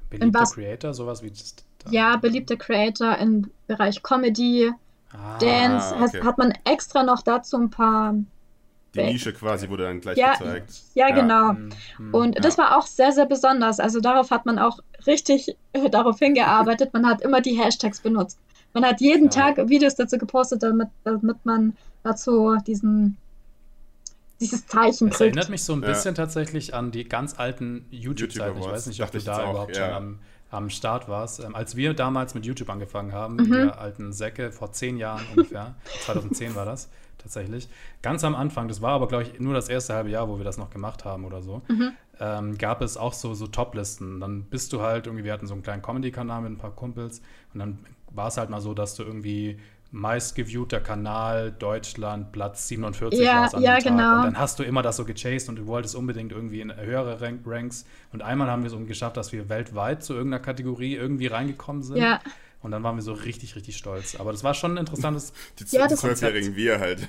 beliebter 0.09 0.43
Creator, 0.43 0.93
sowas 0.93 1.23
wie 1.23 1.29
das, 1.29 1.55
ja, 1.89 2.17
beliebter 2.17 2.57
Creator 2.57 3.17
im 3.17 3.49
Bereich 3.67 4.03
Comedy, 4.03 4.71
ah, 5.13 5.37
Dance, 5.39 5.95
okay. 5.95 6.19
hat, 6.19 6.25
hat 6.25 6.37
man 6.37 6.53
extra 6.65 7.03
noch 7.03 7.21
dazu 7.21 7.57
ein 7.57 7.69
paar 7.69 8.15
die 8.95 9.03
Nische 9.03 9.31
quasi 9.33 9.69
wurde 9.69 9.83
dann 9.83 10.01
gleich 10.01 10.17
ja, 10.17 10.33
gezeigt. 10.33 10.73
Ja, 10.95 11.07
ja. 11.07 11.15
genau. 11.15 11.53
Mhm. 11.53 12.13
Und 12.13 12.35
ja. 12.35 12.41
das 12.41 12.57
war 12.57 12.77
auch 12.77 12.85
sehr, 12.85 13.11
sehr 13.11 13.25
besonders. 13.25 13.79
Also 13.79 14.01
darauf 14.01 14.31
hat 14.31 14.45
man 14.45 14.59
auch 14.59 14.79
richtig 15.07 15.55
äh, 15.73 15.89
darauf 15.91 16.19
hingearbeitet. 16.19 16.93
Man 16.93 17.05
hat 17.05 17.21
immer 17.21 17.41
die 17.41 17.57
Hashtags 17.57 18.01
benutzt. 18.01 18.37
Man 18.73 18.85
hat 18.85 19.01
jeden 19.01 19.29
Tag 19.29 19.57
Videos 19.69 19.95
dazu 19.95 20.17
gepostet, 20.17 20.63
damit, 20.63 20.89
damit 21.03 21.45
man 21.45 21.75
dazu 22.03 22.55
diesen 22.67 23.17
dieses 24.39 24.65
Zeichen 24.65 25.09
Das 25.09 25.21
erinnert 25.21 25.49
mich 25.49 25.63
so 25.63 25.73
ein 25.73 25.81
bisschen 25.81 26.15
tatsächlich 26.15 26.73
an 26.73 26.91
die 26.91 27.07
ganz 27.07 27.37
alten 27.37 27.85
YouTube-Zeiten. 27.91 28.59
Ich 28.59 28.65
weiß 28.65 28.87
nicht, 28.87 29.03
ob 29.03 29.11
du 29.11 29.19
da 29.19 29.49
überhaupt 29.49 29.75
schon 29.75 29.89
am, 29.89 30.19
am 30.51 30.69
Start 30.69 31.07
warst. 31.09 31.43
Ähm, 31.43 31.55
als 31.55 31.75
wir 31.75 31.93
damals 31.93 32.35
mit 32.35 32.45
YouTube 32.45 32.69
angefangen 32.69 33.13
haben, 33.13 33.37
mhm. 33.37 33.51
wir 33.51 33.79
alten 33.79 34.13
Säcke, 34.13 34.51
vor 34.51 34.71
zehn 34.71 34.97
Jahren 34.97 35.23
ungefähr, 35.35 35.75
2010 36.05 36.55
war 36.55 36.65
das, 36.65 36.89
tatsächlich. 37.17 37.67
Ganz 38.01 38.23
am 38.23 38.35
Anfang, 38.35 38.67
das 38.67 38.81
war 38.81 38.91
aber, 38.91 39.07
glaube 39.07 39.23
ich, 39.23 39.39
nur 39.39 39.53
das 39.53 39.69
erste 39.69 39.93
halbe 39.93 40.09
Jahr, 40.09 40.27
wo 40.27 40.37
wir 40.37 40.43
das 40.43 40.57
noch 40.57 40.69
gemacht 40.69 41.05
haben 41.05 41.25
oder 41.25 41.41
so, 41.41 41.61
mhm. 41.69 41.93
ähm, 42.19 42.57
gab 42.57 42.81
es 42.81 42.97
auch 42.97 43.13
so, 43.13 43.33
so 43.33 43.47
Top-Listen. 43.47 44.19
Dann 44.19 44.43
bist 44.43 44.73
du 44.73 44.81
halt 44.81 45.07
irgendwie, 45.07 45.23
wir 45.23 45.33
hatten 45.33 45.47
so 45.47 45.53
einen 45.53 45.63
kleinen 45.63 45.81
Comedy-Kanal 45.81 46.41
mit 46.41 46.51
ein 46.51 46.57
paar 46.57 46.75
Kumpels 46.75 47.21
und 47.53 47.59
dann 47.59 47.79
war 48.13 48.27
es 48.27 48.37
halt 48.37 48.49
mal 48.49 48.61
so, 48.61 48.73
dass 48.73 48.95
du 48.95 49.03
irgendwie 49.03 49.57
meistgeviewter 49.91 50.79
Kanal 50.79 51.51
Deutschland 51.51 52.31
Platz 52.31 52.67
47 52.69 53.19
ja, 53.19 53.45
an 53.45 53.61
ja, 53.61 53.75
dem 53.75 53.83
Tag. 53.83 53.83
Genau. 53.83 54.15
Und 54.15 54.23
dann 54.23 54.39
hast 54.39 54.57
du 54.57 54.63
immer 54.63 54.81
das 54.81 54.95
so 54.95 55.05
gechased 55.05 55.49
und 55.49 55.57
du 55.57 55.67
wolltest 55.67 55.95
unbedingt 55.95 56.31
irgendwie 56.31 56.61
in 56.61 56.75
höhere 56.75 57.19
Rank 57.19 57.41
Ranks. 57.45 57.85
Und 58.13 58.21
einmal 58.21 58.49
haben 58.49 58.63
wir 58.63 58.67
es 58.67 58.73
so 58.73 58.79
geschafft, 58.79 59.17
dass 59.17 59.33
wir 59.33 59.49
weltweit 59.49 60.03
zu 60.03 60.13
irgendeiner 60.13 60.41
Kategorie 60.41 60.95
irgendwie 60.95 61.27
reingekommen 61.27 61.83
sind. 61.83 61.97
Ja. 61.97 62.21
Und 62.63 62.71
dann 62.71 62.83
waren 62.83 62.95
wir 62.95 63.01
so 63.01 63.13
richtig, 63.13 63.55
richtig 63.55 63.75
stolz. 63.75 64.15
Aber 64.15 64.31
das 64.31 64.43
war 64.43 64.53
schon 64.53 64.73
ein 64.73 64.77
interessantes 64.77 65.33
Die 65.59 65.75
ja, 65.75 65.87
zwölfjährigen 65.87 66.55
wir 66.55 66.79
halt. 66.79 67.07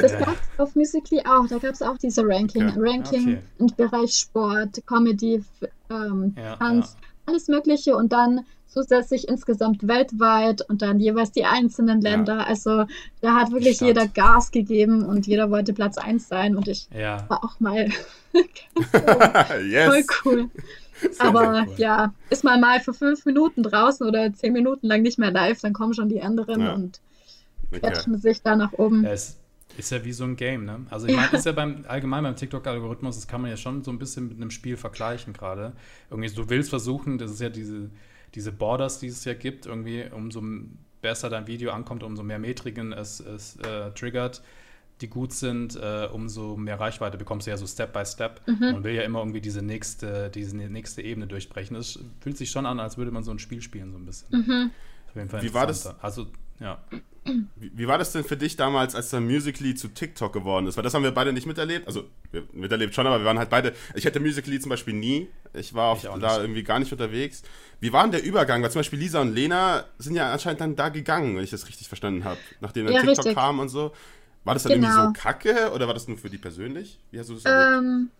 Das 0.00 0.12
gab 0.12 0.28
es 0.34 0.58
auf 0.58 0.74
Musically 0.76 1.20
auch. 1.26 1.46
Da 1.48 1.58
gab 1.58 1.74
es 1.74 1.82
auch 1.82 1.98
diese 1.98 2.22
Ranking. 2.24 2.68
Okay. 2.68 2.78
Ranking 2.78 3.22
okay. 3.22 3.38
im 3.58 3.66
Bereich 3.76 4.12
Sport, 4.14 4.80
Comedy, 4.86 5.42
ähm, 5.90 6.34
ja, 6.36 6.56
Tanz, 6.56 6.96
ja. 7.00 7.08
alles 7.26 7.48
Mögliche. 7.48 7.96
Und 7.96 8.12
dann 8.12 8.42
zusätzlich 8.72 9.28
insgesamt 9.28 9.86
weltweit 9.86 10.62
und 10.68 10.82
dann 10.82 10.98
jeweils 10.98 11.32
die 11.32 11.44
einzelnen 11.44 12.00
Länder. 12.00 12.38
Ja. 12.38 12.44
Also 12.44 12.84
da 13.20 13.34
hat 13.34 13.52
wirklich 13.52 13.76
Stadt. 13.76 13.88
jeder 13.88 14.08
Gas 14.08 14.50
gegeben 14.50 15.04
und 15.04 15.26
jeder 15.26 15.50
wollte 15.50 15.72
Platz 15.72 15.98
1 15.98 16.28
sein. 16.28 16.56
Und 16.56 16.68
ich 16.68 16.88
war 16.90 17.44
auch 17.44 17.60
mal 17.60 17.88
yes. 19.68 19.86
voll 19.86 20.04
cool. 20.24 20.50
Aber 21.18 21.66
cool. 21.66 21.74
ja, 21.76 22.14
ist 22.30 22.44
man 22.44 22.60
mal 22.60 22.80
für 22.80 22.94
fünf 22.94 23.24
Minuten 23.26 23.62
draußen 23.62 24.06
oder 24.06 24.32
zehn 24.32 24.52
Minuten 24.52 24.86
lang 24.86 25.02
nicht 25.02 25.18
mehr 25.18 25.30
live, 25.30 25.60
dann 25.60 25.72
kommen 25.72 25.94
schon 25.94 26.08
die 26.08 26.22
anderen 26.22 26.60
ja. 26.60 26.74
und 26.74 27.00
okay. 27.72 28.16
sich 28.18 28.42
da 28.42 28.56
nach 28.56 28.72
oben. 28.74 29.04
Ja, 29.04 29.10
es 29.10 29.38
ist 29.76 29.90
ja 29.90 30.04
wie 30.04 30.12
so 30.12 30.24
ein 30.24 30.36
Game, 30.36 30.64
ne? 30.64 30.86
Also 30.90 31.06
ich 31.06 31.16
meine, 31.16 31.32
ist 31.32 31.46
ja 31.46 31.52
beim 31.52 31.84
allgemein 31.88 32.22
beim 32.24 32.36
TikTok-Algorithmus, 32.36 33.16
das 33.16 33.26
kann 33.26 33.40
man 33.40 33.50
ja 33.50 33.56
schon 33.56 33.82
so 33.82 33.90
ein 33.90 33.98
bisschen 33.98 34.28
mit 34.28 34.36
einem 34.36 34.50
Spiel 34.50 34.76
vergleichen 34.76 35.32
gerade. 35.32 35.72
Irgendwie, 36.10 36.30
du 36.30 36.48
willst 36.48 36.70
versuchen, 36.70 37.18
das 37.18 37.30
ist 37.30 37.40
ja 37.40 37.48
diese, 37.48 37.90
diese 38.34 38.52
Borders, 38.52 38.98
die 38.98 39.08
es 39.08 39.24
ja 39.24 39.34
gibt, 39.34 39.66
irgendwie, 39.66 40.04
umso 40.10 40.42
besser 41.00 41.30
dein 41.30 41.46
Video 41.46 41.72
ankommt, 41.72 42.02
umso 42.02 42.22
mehr 42.22 42.38
Metriken 42.38 42.92
es, 42.92 43.20
es 43.20 43.56
äh, 43.56 43.90
triggert 43.90 44.42
die 45.02 45.08
gut 45.08 45.32
sind, 45.32 45.76
äh, 45.76 46.08
umso 46.12 46.56
mehr 46.56 46.78
Reichweite 46.78 47.18
bekommst 47.18 47.46
du 47.46 47.50
ja 47.50 47.56
so 47.56 47.66
Step 47.66 47.92
by 47.92 48.06
Step. 48.06 48.40
Mhm. 48.46 48.58
Man 48.60 48.84
will 48.84 48.94
ja 48.94 49.02
immer 49.02 49.18
irgendwie 49.18 49.40
diese 49.40 49.62
nächste, 49.62 50.30
diese 50.30 50.56
nächste 50.56 51.02
Ebene 51.02 51.26
durchbrechen. 51.26 51.76
Es 51.76 51.98
fühlt 52.20 52.36
sich 52.38 52.50
schon 52.50 52.66
an, 52.66 52.80
als 52.80 52.96
würde 52.96 53.10
man 53.10 53.24
so 53.24 53.32
ein 53.32 53.38
Spiel 53.38 53.60
spielen, 53.60 53.92
so 53.92 53.98
ein 53.98 54.06
bisschen. 54.06 54.28
Mhm. 54.30 54.70
Auf 55.08 55.16
jeden 55.16 55.28
Fall 55.28 55.42
Wie 55.42 55.52
war 55.52 55.66
das? 55.66 55.86
Also, 56.00 56.28
ja. 56.60 56.82
Wie, 57.24 57.70
wie, 57.74 57.86
war 57.86 57.98
das 57.98 58.12
denn 58.12 58.24
für 58.24 58.36
dich 58.36 58.56
damals, 58.56 58.94
als 58.94 59.10
der 59.10 59.20
Musically 59.20 59.74
zu 59.74 59.88
TikTok 59.88 60.32
geworden 60.32 60.66
ist? 60.66 60.76
Weil 60.76 60.82
das 60.82 60.92
haben 60.94 61.04
wir 61.04 61.12
beide 61.12 61.32
nicht 61.32 61.46
miterlebt. 61.46 61.86
Also, 61.86 62.04
wir, 62.32 62.44
miterlebt 62.52 62.94
schon, 62.94 63.06
aber 63.06 63.20
wir 63.20 63.24
waren 63.24 63.38
halt 63.38 63.50
beide. 63.50 63.74
Ich 63.94 64.04
hätte 64.04 64.18
Musically 64.18 64.58
zum 64.58 64.70
Beispiel 64.70 64.94
nie. 64.94 65.28
Ich 65.52 65.74
war 65.74 65.96
ich 65.96 66.02
da 66.02 66.40
irgendwie 66.40 66.64
gar 66.64 66.78
nicht 66.78 66.90
unterwegs. 66.90 67.42
Wie 67.80 67.92
war 67.92 68.02
denn 68.02 68.12
der 68.12 68.24
Übergang? 68.24 68.62
Weil 68.62 68.70
zum 68.70 68.80
Beispiel 68.80 68.98
Lisa 68.98 69.20
und 69.20 69.34
Lena 69.34 69.84
sind 69.98 70.16
ja 70.16 70.32
anscheinend 70.32 70.60
dann 70.60 70.76
da 70.76 70.88
gegangen, 70.88 71.36
wenn 71.36 71.44
ich 71.44 71.50
das 71.50 71.68
richtig 71.68 71.88
verstanden 71.88 72.24
habe. 72.24 72.38
Nachdem 72.60 72.86
dann 72.86 72.94
ja, 72.94 73.00
TikTok 73.00 73.18
richtig. 73.18 73.34
kam 73.36 73.60
und 73.60 73.68
so. 73.68 73.92
War 74.44 74.54
das 74.54 74.64
dann 74.64 74.72
genau. 74.72 74.88
irgendwie 74.88 75.18
so 75.18 75.22
kacke 75.22 75.70
oder 75.72 75.86
war 75.86 75.94
das 75.94 76.08
nur 76.08 76.18
für 76.18 76.28
die 76.28 76.38
persönlich? 76.38 76.98
Wie 77.12 77.20
hast 77.20 77.30
du 77.30 77.34
das 77.34 77.44
ähm, 77.46 78.10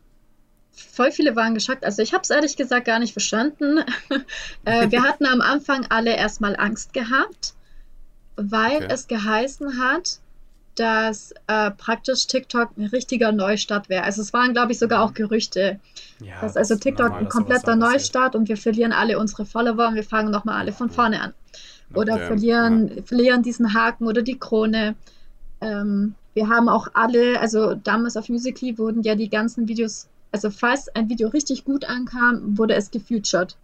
Voll 0.75 1.13
viele 1.13 1.37
waren 1.37 1.55
geschockt. 1.55 1.85
Also 1.85 2.03
ich 2.03 2.15
habe 2.15 2.23
es 2.23 2.31
ehrlich 2.31 2.57
gesagt 2.57 2.87
gar 2.87 2.99
nicht 2.99 3.13
verstanden. 3.13 3.85
äh, 4.65 4.91
wir 4.91 5.03
hatten 5.03 5.27
am 5.27 5.41
Anfang 5.41 5.87
alle 5.91 6.17
erstmal 6.17 6.57
Angst 6.57 6.93
gehabt, 6.93 7.55
weil 8.37 8.77
okay. 8.77 8.89
es 8.91 9.07
geheißen 9.07 9.81
hat, 9.81 10.19
dass 10.75 11.35
äh, 11.49 11.71
praktisch 11.71 12.27
TikTok 12.27 12.77
ein 12.79 12.87
richtiger 12.87 13.31
Neustart 13.33 13.89
wäre. 13.89 14.05
Also 14.05 14.23
es 14.23 14.33
waren, 14.33 14.53
glaube 14.53 14.73
ich, 14.73 14.79
sogar 14.79 15.03
auch 15.03 15.11
mhm. 15.11 15.15
Gerüchte. 15.15 15.81
Ja, 16.21 16.41
dass 16.41 16.57
also 16.57 16.77
TikTok 16.77 17.09
normal, 17.09 17.21
ein 17.21 17.29
kompletter 17.29 17.77
Neustart 17.77 18.35
und 18.35 18.49
wir 18.49 18.57
verlieren 18.57 18.93
alle 18.93 19.19
unsere 19.19 19.45
Follower 19.45 19.89
und 19.89 19.95
wir 19.97 20.05
fangen 20.05 20.31
nochmal 20.31 20.61
alle 20.61 20.73
von 20.73 20.91
vorne 20.91 21.21
an. 21.21 21.35
Oder 21.95 22.15
okay. 22.15 22.27
verlieren, 22.27 22.89
ja. 22.89 23.03
verlieren 23.03 23.43
diesen 23.43 23.75
Haken 23.75 24.07
oder 24.07 24.23
die 24.23 24.39
Krone. 24.39 24.95
Ähm, 25.61 26.15
wir 26.33 26.49
haben 26.49 26.69
auch 26.69 26.89
alle, 26.95 27.39
also 27.39 27.75
damals 27.75 28.17
auf 28.17 28.31
Musically 28.31 28.79
wurden 28.79 29.03
ja 29.03 29.15
die 29.15 29.29
ganzen 29.29 29.69
Videos, 29.69 30.09
also 30.31 30.51
falls 30.51 30.89
ein 30.95 31.11
Video 31.11 31.29
richtig 31.29 31.65
gut 31.65 31.85
ankam, 31.85 32.57
wurde 32.57 32.75
es 32.75 32.91
gefeatured. 32.91 33.57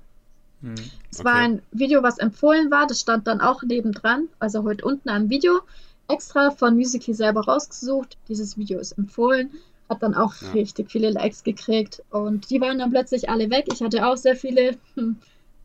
Hm, 0.62 0.75
es 1.11 1.25
war 1.25 1.35
ein 1.35 1.62
Video, 1.71 2.03
was 2.03 2.18
empfohlen 2.18 2.71
war, 2.71 2.87
das 2.87 3.01
stand 3.01 3.27
dann 3.27 3.40
auch 3.40 3.62
nebendran, 3.62 4.29
also 4.38 4.64
heute 4.64 4.85
unten 4.85 5.09
am 5.09 5.31
Video, 5.31 5.61
extra 6.09 6.51
von 6.51 6.75
Musically 6.75 7.14
selber 7.14 7.44
rausgesucht. 7.44 8.16
Dieses 8.29 8.57
Video 8.57 8.79
ist 8.79 8.92
empfohlen, 8.92 9.51
hat 9.88 10.03
dann 10.03 10.14
auch 10.14 10.35
ja. 10.40 10.51
richtig 10.53 10.90
viele 10.90 11.11
Likes 11.11 11.44
gekriegt. 11.44 12.03
Und 12.11 12.51
die 12.51 12.61
waren 12.61 12.79
dann 12.79 12.90
plötzlich 12.90 13.29
alle 13.29 13.51
weg. 13.51 13.66
Ich 13.73 13.83
hatte 13.83 14.07
auch 14.07 14.16
sehr 14.16 14.37
viele, 14.37 14.77
hm, 14.94 15.16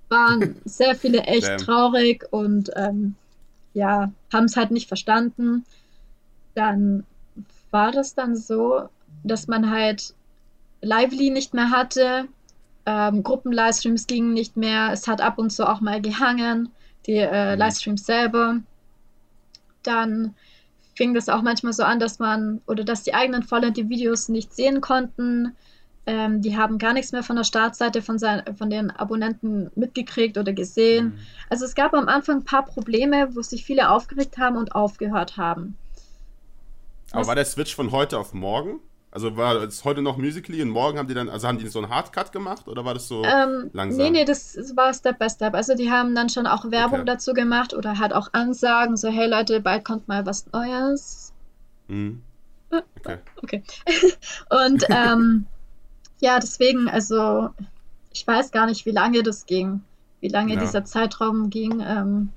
waren 0.10 0.56
sehr 0.65 0.95
viele 0.95 1.21
echt 1.21 1.47
Damn. 1.47 1.58
traurig 1.60 2.25
und 2.32 2.71
ähm, 2.75 3.15
ja, 3.73 4.12
haben 4.32 4.45
es 4.45 4.56
halt 4.56 4.71
nicht 4.71 4.88
verstanden. 4.88 5.65
Dann 6.56 7.06
war 7.71 7.91
das 7.91 8.13
dann 8.13 8.36
so, 8.36 8.89
dass 9.23 9.47
man 9.47 9.71
halt 9.71 10.13
Lively 10.82 11.32
nicht 11.32 11.53
mehr 11.53 11.71
hatte, 11.71 12.27
ähm, 12.86 13.24
Gruppen-Livestreams 13.24 14.08
gingen 14.08 14.34
nicht 14.34 14.58
mehr, 14.58 14.91
es 14.91 15.08
hat 15.08 15.22
ab 15.22 15.38
und 15.38 15.52
zu 15.52 15.67
auch 15.67 15.82
mal 15.82 16.02
gehangen, 16.02 16.69
die 17.06 17.17
äh, 17.17 17.54
mhm. 17.54 17.60
Livestreams 17.60 18.06
selber. 18.06 18.60
Dann 19.84 20.36
fing 20.96 21.13
das 21.13 21.30
auch 21.30 21.41
manchmal 21.41 21.74
so 21.74 21.84
an, 21.84 22.00
dass 22.00 22.19
man 22.19 22.62
oder 22.67 22.84
dass 22.84 23.04
die 23.04 23.13
eigenen 23.13 23.43
Follower 23.43 23.72
die 23.72 23.89
Videos 23.89 24.30
nicht 24.30 24.54
sehen 24.54 24.82
konnten. 24.82 25.56
Ähm, 26.06 26.41
die 26.41 26.58
haben 26.58 26.78
gar 26.78 26.93
nichts 26.93 27.13
mehr 27.13 27.24
von 27.24 27.38
der 27.38 27.46
Startseite 27.46 28.02
von, 28.02 28.19
sein, 28.19 28.43
von 28.58 28.69
den 28.69 28.91
Abonnenten 28.91 29.72
mitgekriegt 29.76 30.38
oder 30.38 30.52
gesehen. 30.52 31.06
Mhm. 31.06 31.19
Also 31.50 31.65
es 31.65 31.76
gab 31.76 31.93
am 31.93 32.10
Anfang 32.10 32.39
ein 32.39 32.46
paar 32.46 32.65
Probleme, 32.65 33.34
wo 33.36 33.41
sich 33.41 33.63
viele 33.63 33.89
aufgeregt 33.89 34.38
haben 34.38 34.58
und 34.58 34.76
aufgehört 34.76 35.38
haben. 35.38 35.78
Aber 37.12 37.22
Was, 37.22 37.28
war 37.28 37.36
der 37.36 37.46
Switch 37.46 37.74
von 37.74 37.91
heute 37.91 38.19
auf 38.19 38.34
morgen? 38.34 38.80
Also 39.13 39.38
war 39.38 39.62
es 39.62 39.86
heute 39.86 40.02
noch 40.02 40.17
Musically 40.17 40.60
und 40.63 40.69
morgen 40.69 40.97
haben 40.97 41.08
die 41.08 41.13
dann, 41.13 41.30
also 41.30 41.47
haben 41.47 41.60
die 41.60 41.67
so 41.67 41.78
einen 41.78 41.89
Hardcut 41.89 42.32
gemacht 42.32 42.67
oder 42.67 42.84
war 42.84 42.95
das 42.95 43.08
so 43.08 43.23
ähm, 43.23 43.69
langsam? 43.71 44.02
Nee, 44.06 44.10
nee, 44.10 44.26
das 44.26 44.58
war 44.76 44.91
Step 44.91 45.19
by 45.19 45.30
Step. 45.30 45.54
Also 45.54 45.76
die 45.76 45.91
haben 45.91 46.15
dann 46.15 46.30
schon 46.30 46.47
auch 46.47 46.71
Werbung 46.71 47.02
okay. 47.02 47.06
dazu 47.06 47.34
gemacht 47.34 47.76
oder 47.76 47.99
halt 47.99 48.12
auch 48.12 48.30
Ansagen, 48.32 48.97
so 48.97 49.10
hey 49.10 49.30
Leute, 49.30 49.60
bald 49.60 49.86
kommt 49.86 50.08
mal 50.08 50.26
was 50.26 50.47
Neues. 50.52 51.32
Mhm. 51.88 52.23
Ah, 52.71 52.82
okay. 52.97 53.17
Okay. 53.43 53.63
und 54.49 54.84
ähm, 54.89 55.45
ja, 56.19 56.39
deswegen, 56.39 56.89
also 56.89 57.52
ich 58.13 58.26
weiß 58.26 58.49
gar 58.49 58.65
nicht, 58.65 58.88
wie 58.88 58.91
lange 58.91 59.21
das 59.21 59.45
ging, 59.45 59.82
wie 60.21 60.30
lange 60.30 60.56
ja. 60.56 60.60
dieser 60.60 60.86
Zeitraum 60.86 61.52
ging. 61.52 61.84
Ähm, 61.86 62.30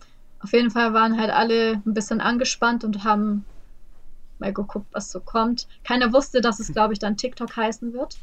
auf 0.43 0.53
jeden 0.53 0.71
Fall 0.71 0.93
waren 0.93 1.19
halt 1.19 1.31
alle 1.31 1.81
ein 1.87 1.95
bisschen 1.95 2.21
angespannt 2.21 2.85
und 2.85 3.03
haben 3.03 3.47
mal 4.39 4.53
geguckt, 4.53 4.87
was 4.93 5.11
so 5.11 5.21
kommt. 5.21 5.67
Keiner 5.85 6.13
wusste, 6.13 6.41
dass 6.41 6.61
es, 6.61 6.73
glaube 6.73 6.93
ich, 6.93 6.99
dann 6.99 7.17
TikTok 7.17 7.57
heißen 7.57 7.93
wird. 7.93 8.19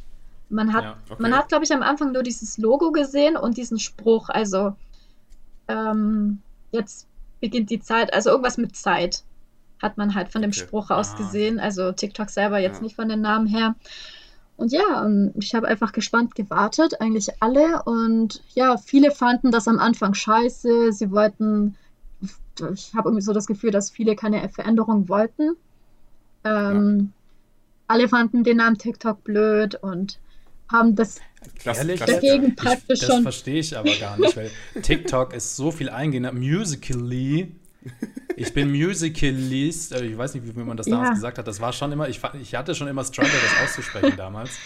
Man 0.49 0.73
hat, 0.73 0.84
ja, 0.84 0.97
okay. 1.10 1.21
man 1.21 1.36
hat, 1.36 1.49
glaube 1.49 1.63
ich, 1.63 1.73
am 1.73 1.82
Anfang 1.82 2.12
nur 2.12 2.23
dieses 2.23 2.58
Logo 2.58 2.91
gesehen 2.91 3.38
und 3.38 3.58
diesen 3.58 3.80
Spruch. 3.80 4.30
Also 4.30 4.76
ähm, 5.67 6.41
jetzt 6.71 7.08
beginnt 7.39 7.69
die 7.69 7.80
Zeit, 7.80 8.13
also 8.13 8.30
irgendwas 8.30 8.58
mit 8.58 8.76
Zeit 8.76 9.23
hat 9.82 9.97
man 9.97 10.15
halt 10.15 10.30
von 10.30 10.41
dem 10.41 10.52
okay. 10.52 10.62
Spruch 10.62 10.89
aus 10.89 11.13
ah. 11.13 11.17
gesehen. 11.17 11.60
Also 11.60 11.91
TikTok 11.91 12.30
selber 12.30 12.60
jetzt 12.60 12.78
ja. 12.78 12.84
nicht 12.84 12.95
von 12.95 13.10
den 13.10 13.21
Namen 13.21 13.47
her. 13.47 13.76
Und 14.56 14.71
ja, 14.71 15.10
ich 15.36 15.56
habe 15.56 15.67
einfach 15.67 15.91
gespannt 15.91 16.36
gewartet, 16.36 17.02
eigentlich 17.02 17.30
alle. 17.41 17.84
Und 17.84 18.41
ja, 18.54 18.78
viele 18.78 19.12
fanden 19.12 19.52
das 19.52 19.67
am 19.67 19.80
Anfang 19.80 20.13
scheiße. 20.13 20.93
Sie 20.93 21.12
wollten, 21.12 21.76
ich 22.73 22.93
habe 22.95 23.10
irgendwie 23.10 23.23
so 23.23 23.34
das 23.34 23.47
Gefühl, 23.47 23.71
dass 23.71 23.89
viele 23.89 24.15
keine 24.15 24.47
Veränderung 24.49 25.10
wollten. 25.10 25.56
Ähm, 26.43 26.99
ja. 26.99 27.23
Alle 27.88 28.10
fanden 28.10 28.43
den 28.43 28.58
Namen 28.58 28.77
TikTok 28.77 29.23
blöd 29.23 29.75
und 29.75 30.19
haben 30.71 30.95
das 30.95 31.19
Ehrlich? 31.63 31.99
dagegen 31.99 32.56
praktisch 32.56 32.82
ich, 32.88 32.99
das 32.99 33.08
schon. 33.08 33.23
Das 33.23 33.36
verstehe 33.36 33.60
ich 33.60 33.77
aber 33.77 33.95
gar 33.95 34.17
nicht, 34.17 34.36
weil 34.36 34.49
TikTok 34.82 35.34
ist 35.34 35.56
so 35.56 35.71
viel 35.71 35.89
eingehender. 35.89 36.32
Musically. 36.32 37.51
Ich 38.36 38.53
bin 38.53 38.71
Musicalist, 38.71 39.91
äh, 39.91 40.06
ich 40.06 40.17
weiß 40.17 40.34
nicht, 40.36 40.56
wie 40.56 40.63
man 40.63 40.77
das 40.77 40.88
damals 40.88 41.10
ja. 41.10 41.13
gesagt 41.13 41.38
hat. 41.38 41.47
Das 41.47 41.60
war 41.60 41.73
schon 41.73 41.91
immer, 41.91 42.08
ich, 42.08 42.21
ich 42.41 42.56
hatte 42.56 42.73
schon 42.73 42.88
immer 42.88 43.03
Struggle, 43.03 43.32
das 43.32 43.69
auszusprechen 43.69 44.15
damals. 44.17 44.58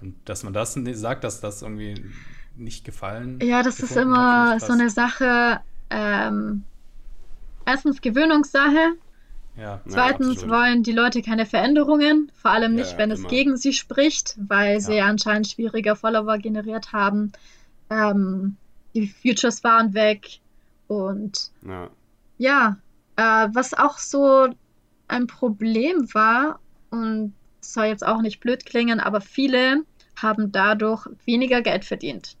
Und 0.00 0.16
dass 0.26 0.42
man 0.42 0.52
das 0.52 0.74
sagt, 0.74 1.24
dass 1.24 1.40
das 1.40 1.62
irgendwie 1.62 1.94
nicht 2.56 2.84
gefallen. 2.84 3.38
Ja, 3.40 3.62
das 3.62 3.80
ist 3.80 3.96
immer 3.96 4.50
hat, 4.50 4.60
so 4.60 4.72
eine 4.72 4.90
Sache. 4.90 5.60
Ähm, 5.90 6.64
erstens 7.64 8.00
Gewöhnungssache. 8.00 8.96
Ja, 9.58 9.80
Zweitens 9.88 10.42
ja, 10.42 10.48
wollen 10.48 10.82
die 10.82 10.92
Leute 10.92 11.22
keine 11.22 11.46
Veränderungen, 11.46 12.30
vor 12.34 12.50
allem 12.50 12.74
nicht, 12.74 12.92
ja, 12.92 12.98
wenn 12.98 13.10
immer. 13.10 13.20
es 13.20 13.28
gegen 13.28 13.56
sie 13.56 13.72
spricht, 13.72 14.36
weil 14.38 14.80
sie 14.80 15.00
anscheinend 15.00 15.48
schwieriger 15.48 15.96
Follower 15.96 16.36
generiert 16.36 16.92
haben. 16.92 17.32
Ähm, 17.88 18.56
die 18.94 19.08
Futures 19.08 19.64
waren 19.64 19.94
weg 19.94 20.40
und 20.88 21.50
ja, 22.38 22.76
äh, 23.16 23.48
was 23.52 23.72
auch 23.74 23.98
so 23.98 24.48
ein 25.08 25.26
Problem 25.26 26.12
war 26.12 26.60
und 26.90 27.34
soll 27.60 27.86
jetzt 27.86 28.06
auch 28.06 28.20
nicht 28.20 28.40
blöd 28.40 28.66
klingen, 28.66 29.00
aber 29.00 29.20
viele 29.20 29.84
haben 30.16 30.52
dadurch 30.52 31.06
weniger 31.24 31.62
Geld 31.62 31.84
verdient. 31.84 32.36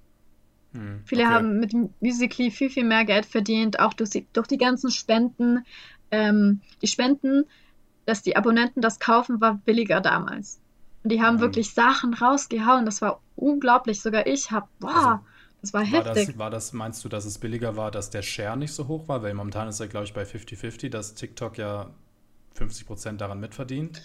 Hm, 0.72 1.00
viele 1.04 1.24
okay. 1.24 1.32
haben 1.32 1.60
mit 1.60 1.72
Musically 2.00 2.50
viel, 2.50 2.70
viel 2.70 2.84
mehr 2.84 3.04
Geld 3.04 3.26
verdient, 3.26 3.80
auch 3.80 3.94
durch 3.94 4.24
durch 4.32 4.46
die 4.46 4.58
ganzen 4.58 4.90
Spenden 4.90 5.64
ähm, 6.10 6.60
die 6.82 6.86
Spenden, 6.86 7.44
dass 8.04 8.22
die 8.22 8.36
Abonnenten 8.36 8.80
das 8.80 9.00
kaufen, 9.00 9.40
war 9.40 9.54
billiger 9.64 10.00
damals. 10.00 10.60
Und 11.02 11.10
die 11.10 11.22
haben 11.22 11.36
mhm. 11.36 11.40
wirklich 11.40 11.72
Sachen 11.72 12.14
rausgehauen. 12.14 12.84
Das 12.84 13.00
war 13.02 13.20
unglaublich. 13.36 14.00
Sogar 14.00 14.26
ich 14.26 14.50
habe, 14.50 14.66
boah, 14.80 14.94
also, 14.94 15.18
das 15.60 15.72
war 15.72 15.84
heftig. 15.84 16.26
Das, 16.26 16.38
war 16.38 16.50
das, 16.50 16.72
meinst 16.72 17.04
du, 17.04 17.08
dass 17.08 17.24
es 17.24 17.38
billiger 17.38 17.76
war, 17.76 17.90
dass 17.90 18.10
der 18.10 18.22
Share 18.22 18.56
nicht 18.56 18.72
so 18.72 18.88
hoch 18.88 19.08
war? 19.08 19.22
Weil 19.22 19.34
momentan 19.34 19.68
ist 19.68 19.80
er, 19.80 19.88
glaube 19.88 20.06
ich, 20.06 20.14
bei 20.14 20.24
50-50, 20.24 20.90
dass 20.90 21.14
TikTok 21.14 21.58
ja 21.58 21.90
50 22.54 22.86
Prozent 22.86 23.20
daran 23.20 23.40
mitverdient? 23.40 24.02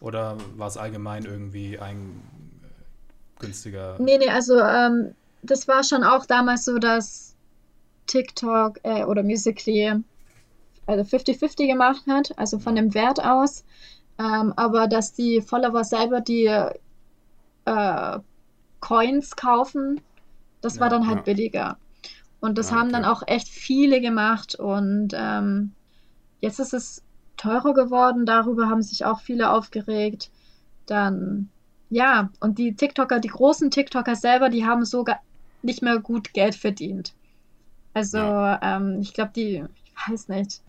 Oder 0.00 0.36
war 0.56 0.68
es 0.68 0.76
allgemein 0.76 1.24
irgendwie 1.24 1.78
ein 1.78 2.20
äh, 2.62 3.40
günstiger? 3.40 3.96
Nee, 3.98 4.18
nee, 4.18 4.28
also 4.28 4.58
ähm, 4.58 5.14
das 5.42 5.68
war 5.68 5.84
schon 5.84 6.04
auch 6.04 6.26
damals 6.26 6.64
so, 6.64 6.78
dass 6.78 7.36
TikTok 8.06 8.80
äh, 8.82 9.04
oder 9.04 9.22
Musically 9.22 10.02
also 10.86 11.16
50-50 11.16 11.66
gemacht 11.66 12.02
hat, 12.08 12.36
also 12.38 12.58
von 12.58 12.74
dem 12.74 12.94
Wert 12.94 13.24
aus. 13.24 13.64
Ähm, 14.18 14.52
aber 14.56 14.86
dass 14.86 15.12
die 15.12 15.40
Follower 15.40 15.84
selber 15.84 16.20
die 16.20 16.46
äh, 17.64 18.18
Coins 18.80 19.36
kaufen, 19.36 20.00
das 20.60 20.76
ja, 20.76 20.80
war 20.82 20.88
dann 20.90 21.06
halt 21.06 21.18
ja. 21.18 21.22
billiger. 21.22 21.76
Und 22.40 22.58
das 22.58 22.70
ja, 22.70 22.76
haben 22.76 22.92
dann 22.92 23.04
auch 23.04 23.22
echt 23.26 23.48
viele 23.48 24.00
gemacht. 24.00 24.54
Und 24.54 25.10
ähm, 25.14 25.72
jetzt 26.40 26.58
ist 26.58 26.74
es 26.74 27.02
teurer 27.36 27.74
geworden. 27.74 28.26
Darüber 28.26 28.68
haben 28.68 28.82
sich 28.82 29.04
auch 29.04 29.20
viele 29.20 29.50
aufgeregt. 29.50 30.30
Dann, 30.86 31.48
ja, 31.90 32.30
und 32.40 32.58
die 32.58 32.74
TikToker, 32.74 33.20
die 33.20 33.28
großen 33.28 33.70
TikToker 33.70 34.16
selber, 34.16 34.48
die 34.48 34.66
haben 34.66 34.84
sogar 34.84 35.20
nicht 35.62 35.82
mehr 35.82 35.98
gut 35.98 36.32
Geld 36.32 36.54
verdient. 36.54 37.14
Also, 37.92 38.18
ähm, 38.18 38.98
ich 39.00 39.12
glaube, 39.12 39.32
die, 39.34 39.64
ich 39.84 40.10
weiß 40.10 40.28
nicht, 40.28 40.60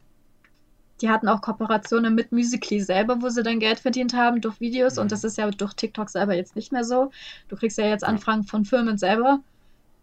die 1.01 1.09
hatten 1.09 1.27
auch 1.27 1.41
Kooperationen 1.41 2.13
mit 2.13 2.31
Musically 2.31 2.81
selber, 2.81 3.21
wo 3.21 3.29
sie 3.29 3.43
dann 3.43 3.59
Geld 3.59 3.79
verdient 3.79 4.13
haben 4.13 4.41
durch 4.41 4.59
Videos. 4.59 4.95
Mhm. 4.95 5.03
Und 5.03 5.11
das 5.11 5.23
ist 5.23 5.37
ja 5.37 5.49
durch 5.49 5.73
TikTok 5.73 6.09
selber 6.09 6.33
jetzt 6.35 6.55
nicht 6.55 6.71
mehr 6.71 6.83
so. 6.83 7.11
Du 7.49 7.55
kriegst 7.55 7.77
ja 7.77 7.85
jetzt 7.85 8.03
Anfragen 8.03 8.43
von 8.43 8.65
Firmen 8.65 8.97
selber, 8.97 9.39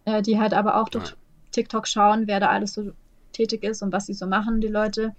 äh, 0.05 0.21
die 0.21 0.39
halt 0.39 0.53
aber 0.53 0.75
auch 0.79 0.89
durch. 0.89 1.15
TikTok 1.51 1.87
schauen, 1.87 2.27
wer 2.27 2.39
da 2.39 2.49
alles 2.49 2.73
so 2.73 2.91
tätig 3.33 3.63
ist 3.63 3.81
und 3.81 3.91
was 3.91 4.05
sie 4.05 4.13
so 4.13 4.27
machen, 4.27 4.61
die 4.61 4.67
Leute. 4.67 5.15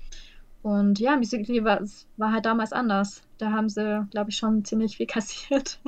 Und 0.62 0.98
ja, 1.00 1.16
Musically 1.16 1.64
war, 1.64 1.80
war 2.16 2.32
halt 2.32 2.46
damals 2.46 2.72
anders. 2.72 3.22
Da 3.38 3.50
haben 3.50 3.68
sie, 3.68 4.06
glaube 4.10 4.30
ich, 4.30 4.36
schon 4.36 4.64
ziemlich 4.64 4.96
viel 4.96 5.06
kassiert. 5.08 5.80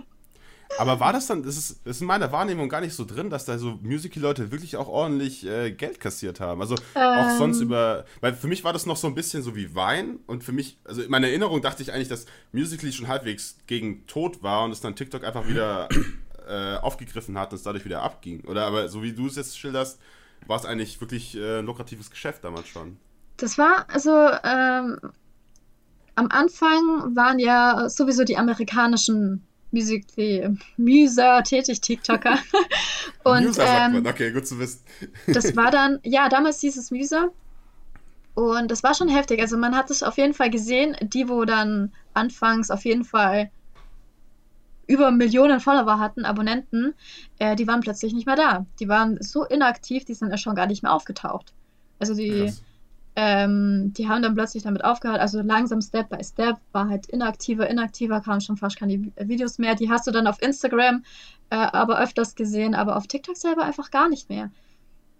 Aber 0.78 1.00
war 1.00 1.12
das 1.12 1.26
dann, 1.26 1.42
das 1.42 1.56
ist, 1.56 1.80
das 1.84 1.96
ist 1.96 2.00
in 2.00 2.06
meiner 2.06 2.32
Wahrnehmung 2.32 2.68
gar 2.68 2.80
nicht 2.80 2.94
so 2.94 3.04
drin, 3.04 3.30
dass 3.30 3.44
da 3.44 3.58
so 3.58 3.78
Musical-Leute 3.82 4.50
wirklich 4.50 4.76
auch 4.76 4.88
ordentlich 4.88 5.46
äh, 5.46 5.70
Geld 5.72 6.00
kassiert 6.00 6.40
haben. 6.40 6.60
Also 6.60 6.76
ähm. 6.94 7.02
auch 7.02 7.38
sonst 7.38 7.60
über, 7.60 8.04
weil 8.20 8.34
für 8.34 8.48
mich 8.48 8.64
war 8.64 8.72
das 8.72 8.86
noch 8.86 8.96
so 8.96 9.06
ein 9.06 9.14
bisschen 9.14 9.42
so 9.42 9.54
wie 9.54 9.74
Wein 9.74 10.18
und 10.26 10.44
für 10.44 10.52
mich, 10.52 10.78
also 10.84 11.02
in 11.02 11.10
meiner 11.10 11.28
Erinnerung 11.28 11.62
dachte 11.62 11.82
ich 11.82 11.92
eigentlich, 11.92 12.08
dass 12.08 12.26
Musical.ly 12.52 12.92
schon 12.92 13.08
halbwegs 13.08 13.58
gegen 13.66 14.06
Tod 14.06 14.42
war 14.42 14.64
und 14.64 14.72
es 14.72 14.80
dann 14.80 14.96
TikTok 14.96 15.24
einfach 15.24 15.46
wieder 15.46 15.88
äh, 16.48 16.76
aufgegriffen 16.76 17.38
hat 17.38 17.52
und 17.52 17.56
es 17.56 17.62
dadurch 17.62 17.84
wieder 17.84 18.02
abging. 18.02 18.44
Oder 18.46 18.66
aber 18.66 18.88
so 18.88 19.02
wie 19.02 19.12
du 19.12 19.26
es 19.26 19.36
jetzt 19.36 19.58
schilderst, 19.58 20.00
war 20.46 20.58
es 20.58 20.64
eigentlich 20.64 21.00
wirklich 21.00 21.36
äh, 21.36 21.60
ein 21.60 21.66
lukratives 21.66 22.10
Geschäft 22.10 22.44
damals 22.44 22.68
schon. 22.68 22.96
Das 23.36 23.58
war, 23.58 23.86
also 23.88 24.10
ähm, 24.10 24.98
am 26.14 26.28
Anfang 26.28 27.16
waren 27.16 27.38
ja 27.38 27.88
sowieso 27.88 28.24
die 28.24 28.36
amerikanischen 28.36 29.46
Musically, 29.72 30.48
Muser 30.76 31.42
tätig, 31.42 31.80
TikToker. 31.80 32.38
Und, 33.24 33.46
Muser 33.46 33.66
sagt 33.66 33.92
man, 33.92 34.04
ähm, 34.04 34.06
okay, 34.06 34.30
gut 34.30 34.46
zu 34.46 34.58
wissen. 34.58 34.80
das 35.26 35.56
war 35.56 35.70
dann, 35.72 35.98
ja, 36.04 36.28
damals 36.28 36.60
hieß 36.60 36.76
es 36.76 36.90
Muser. 36.90 37.30
Und 38.34 38.70
das 38.70 38.82
war 38.82 38.94
schon 38.94 39.08
heftig. 39.08 39.40
Also 39.40 39.56
man 39.58 39.76
hat 39.76 39.90
es 39.90 40.02
auf 40.02 40.16
jeden 40.16 40.34
Fall 40.34 40.50
gesehen, 40.50 40.96
die, 41.02 41.28
wo 41.28 41.44
dann 41.44 41.92
anfangs 42.14 42.70
auf 42.70 42.84
jeden 42.84 43.04
Fall 43.04 43.50
über 44.86 45.10
Millionen 45.10 45.60
Follower 45.60 45.98
hatten, 45.98 46.24
Abonnenten, 46.24 46.94
äh, 47.38 47.56
die 47.56 47.66
waren 47.66 47.80
plötzlich 47.80 48.12
nicht 48.12 48.26
mehr 48.26 48.36
da. 48.36 48.66
Die 48.80 48.88
waren 48.88 49.16
so 49.22 49.44
inaktiv, 49.44 50.04
die 50.04 50.14
sind 50.14 50.30
ja 50.30 50.36
schon 50.36 50.54
gar 50.54 50.66
nicht 50.66 50.82
mehr 50.82 50.92
aufgetaucht. 50.92 51.52
Also 51.98 52.14
die, 52.14 52.52
Ähm, 53.14 53.92
die 53.94 54.08
haben 54.08 54.22
dann 54.22 54.34
plötzlich 54.34 54.62
damit 54.62 54.84
aufgehört, 54.84 55.20
also 55.20 55.42
langsam 55.42 55.82
Step 55.82 56.08
by 56.08 56.24
Step, 56.24 56.56
war 56.72 56.88
halt 56.88 57.06
inaktiver, 57.06 57.68
inaktiver, 57.68 58.22
kamen 58.22 58.40
schon 58.40 58.56
fast 58.56 58.78
keine 58.78 59.12
Videos 59.16 59.58
mehr. 59.58 59.74
Die 59.74 59.90
hast 59.90 60.06
du 60.06 60.12
dann 60.12 60.26
auf 60.26 60.40
Instagram 60.40 61.02
äh, 61.50 61.56
aber 61.56 62.00
öfters 62.00 62.34
gesehen, 62.34 62.74
aber 62.74 62.96
auf 62.96 63.06
TikTok 63.06 63.36
selber 63.36 63.64
einfach 63.64 63.90
gar 63.90 64.08
nicht 64.08 64.30
mehr. 64.30 64.50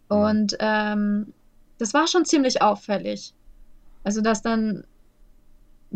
Und 0.08 0.56
ähm, 0.60 1.34
das 1.76 1.92
war 1.92 2.06
schon 2.06 2.24
ziemlich 2.24 2.62
auffällig. 2.62 3.34
Also, 4.02 4.22
dass 4.22 4.40
dann 4.40 4.84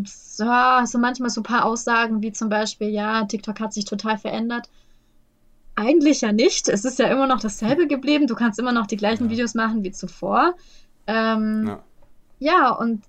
so, 0.05 0.45
so 0.85 0.99
manchmal 0.99 1.31
so 1.31 1.41
ein 1.41 1.45
paar 1.45 1.65
Aussagen 1.65 2.21
wie 2.21 2.33
zum 2.33 2.51
Beispiel, 2.51 2.89
ja, 2.89 3.25
TikTok 3.25 3.61
hat 3.61 3.73
sich 3.73 3.87
total 3.87 4.19
verändert. 4.19 4.69
Eigentlich 5.75 6.21
ja 6.21 6.33
nicht. 6.33 6.69
Es 6.69 6.85
ist 6.85 6.99
ja 6.99 7.09
immer 7.09 7.27
noch 7.27 7.41
dasselbe 7.41 7.87
geblieben. 7.87 8.27
Du 8.27 8.35
kannst 8.35 8.59
immer 8.59 8.73
noch 8.73 8.87
die 8.87 8.97
gleichen 8.97 9.25
ja. 9.25 9.31
Videos 9.31 9.55
machen 9.55 9.85
wie 9.85 9.93
zuvor. 9.93 10.55
Ähm, 11.07 11.67
ja. 11.67 11.85
ja, 12.39 12.71
und 12.71 13.03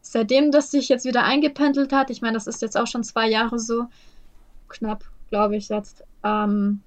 seitdem 0.00 0.50
das 0.50 0.70
sich 0.70 0.88
jetzt 0.88 1.04
wieder 1.04 1.24
eingependelt 1.24 1.92
hat, 1.92 2.10
ich 2.10 2.22
meine, 2.22 2.34
das 2.34 2.46
ist 2.46 2.62
jetzt 2.62 2.76
auch 2.76 2.86
schon 2.86 3.04
zwei 3.04 3.28
Jahre 3.28 3.58
so, 3.58 3.86
knapp, 4.68 5.04
glaube 5.30 5.56
ich, 5.56 5.68
jetzt. 5.68 6.04
Ähm, 6.22 6.80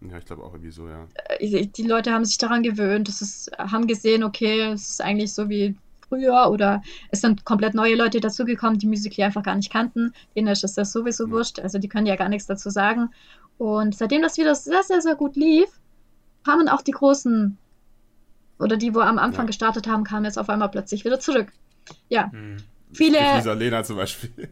ja, 0.00 0.18
ich 0.18 0.24
glaube 0.24 0.42
auch 0.42 0.52
irgendwie 0.52 0.70
so, 0.70 0.88
ja. 0.88 1.06
Äh, 1.38 1.66
die 1.66 1.82
Leute 1.82 2.12
haben 2.12 2.24
sich 2.24 2.38
daran 2.38 2.62
gewöhnt, 2.62 3.08
das 3.08 3.22
ist, 3.22 3.50
haben 3.58 3.86
gesehen, 3.86 4.24
okay, 4.24 4.62
es 4.72 4.90
ist 4.90 5.00
eigentlich 5.00 5.32
so 5.32 5.48
wie 5.48 5.76
früher 6.08 6.50
oder 6.50 6.82
es 7.10 7.20
sind 7.20 7.44
komplett 7.44 7.74
neue 7.74 7.96
Leute 7.96 8.20
dazugekommen, 8.20 8.78
die 8.78 8.86
Musik 8.86 9.14
hier 9.14 9.26
einfach 9.26 9.42
gar 9.42 9.56
nicht 9.56 9.72
kannten. 9.72 10.12
Denen 10.34 10.48
ist 10.48 10.62
das 10.62 10.92
sowieso 10.92 11.26
ja. 11.26 11.30
wurscht, 11.30 11.58
also 11.58 11.78
die 11.78 11.88
können 11.88 12.06
ja 12.06 12.16
gar 12.16 12.28
nichts 12.28 12.46
dazu 12.46 12.70
sagen. 12.70 13.10
Und 13.58 13.96
seitdem 13.96 14.22
das 14.22 14.38
wieder 14.38 14.54
sehr, 14.54 14.82
sehr, 14.82 15.00
sehr 15.00 15.16
gut 15.16 15.36
lief, 15.36 15.68
kamen 16.44 16.68
auch 16.68 16.82
die 16.82 16.92
großen 16.92 17.58
oder 18.58 18.76
die, 18.76 18.94
wo 18.94 19.00
am 19.00 19.18
Anfang 19.18 19.44
ja. 19.44 19.48
gestartet 19.48 19.86
haben, 19.86 20.04
kamen 20.04 20.24
jetzt 20.24 20.38
auf 20.38 20.48
einmal 20.48 20.70
plötzlich 20.70 21.04
wieder 21.04 21.20
zurück. 21.20 21.52
Ja. 22.08 22.30
Hm. 22.32 22.56
Viele. 22.92 23.18
Lisa 23.36 23.52
Lena 23.52 23.84
zum 23.84 23.96
Beispiel. 23.96 24.48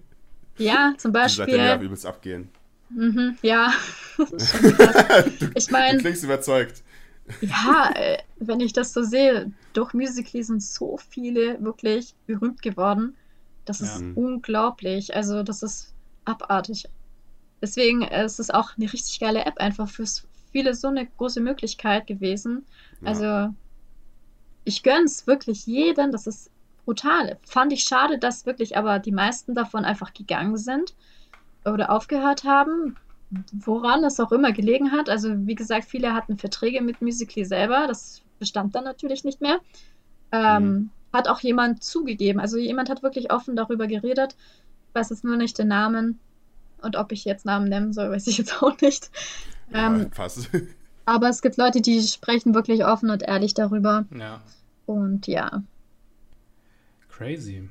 Ja, 0.58 0.94
zum 0.98 1.12
Beispiel. 1.12 1.46
Die 1.46 1.52
seitdem 1.52 1.66
ja 1.66 1.80
übelst 1.80 2.06
abgehen. 2.06 2.48
Mhm, 2.90 3.36
ja. 3.42 3.72
du, 4.16 5.50
ich 5.54 5.70
meine. 5.70 5.98
Du 5.98 6.02
klingst 6.02 6.24
überzeugt. 6.24 6.82
Ja, 7.40 7.90
äh, 7.94 8.18
wenn 8.36 8.60
ich 8.60 8.72
das 8.72 8.92
so 8.92 9.02
sehe, 9.02 9.50
durch 9.72 9.94
Musical.ly 9.94 10.42
sind 10.42 10.62
so 10.62 10.98
viele 11.10 11.62
wirklich 11.62 12.14
berühmt 12.26 12.62
geworden. 12.62 13.16
Das 13.64 13.80
ist 13.80 14.00
ja. 14.00 14.06
unglaublich. 14.14 15.16
Also, 15.16 15.42
das 15.42 15.62
ist 15.62 15.94
abartig. 16.24 16.84
Deswegen 17.62 18.02
äh, 18.02 18.24
ist 18.24 18.38
es 18.38 18.50
auch 18.50 18.76
eine 18.76 18.92
richtig 18.92 19.18
geile 19.20 19.46
App 19.46 19.58
einfach 19.58 19.88
für 19.88 20.04
viele 20.52 20.74
so 20.74 20.88
eine 20.88 21.06
große 21.06 21.40
Möglichkeit 21.40 22.06
gewesen. 22.06 22.66
Ja. 23.00 23.08
Ich 24.64 24.82
gönn's 24.82 25.26
wirklich 25.26 25.66
jedem, 25.66 26.12
das 26.12 26.26
ist 26.26 26.50
brutal. 26.84 27.38
Fand 27.46 27.72
ich 27.72 27.84
schade, 27.84 28.18
dass 28.18 28.46
wirklich 28.46 28.76
aber 28.76 28.98
die 28.98 29.12
meisten 29.12 29.54
davon 29.54 29.84
einfach 29.84 30.12
gegangen 30.12 30.56
sind 30.56 30.94
oder 31.64 31.90
aufgehört 31.90 32.44
haben, 32.44 32.96
woran 33.52 34.04
es 34.04 34.20
auch 34.20 34.32
immer 34.32 34.52
gelegen 34.52 34.92
hat. 34.92 35.08
Also 35.08 35.46
wie 35.46 35.54
gesagt, 35.54 35.86
viele 35.86 36.14
hatten 36.14 36.36
Verträge 36.36 36.82
mit 36.82 37.00
Musically 37.02 37.44
selber, 37.44 37.86
das 37.86 38.22
bestand 38.38 38.74
dann 38.74 38.84
natürlich 38.84 39.24
nicht 39.24 39.40
mehr. 39.40 39.60
Ähm, 40.32 40.64
mhm. 40.64 40.90
Hat 41.12 41.28
auch 41.28 41.40
jemand 41.40 41.82
zugegeben, 41.82 42.40
also 42.40 42.58
jemand 42.58 42.90
hat 42.90 43.02
wirklich 43.02 43.32
offen 43.32 43.56
darüber 43.56 43.86
geredet. 43.86 44.36
Ich 44.88 44.94
weiß 44.94 45.10
jetzt 45.10 45.24
nur 45.24 45.36
nicht 45.36 45.58
den 45.58 45.68
Namen 45.68 46.18
und 46.82 46.96
ob 46.96 47.12
ich 47.12 47.24
jetzt 47.24 47.46
Namen 47.46 47.68
nennen 47.68 47.92
soll, 47.92 48.10
weiß 48.12 48.26
ich 48.26 48.38
jetzt 48.38 48.62
auch 48.62 48.78
nicht. 48.80 49.10
Ähm, 49.72 50.10
ja, 50.12 50.60
aber 51.04 51.28
es 51.28 51.42
gibt 51.42 51.56
Leute, 51.56 51.80
die 51.80 52.00
sprechen 52.02 52.54
wirklich 52.54 52.84
offen 52.84 53.10
und 53.10 53.22
ehrlich 53.22 53.54
darüber. 53.54 54.04
Ja. 54.16 54.40
Und 54.86 55.26
ja. 55.26 55.62
Crazy. 57.10 57.68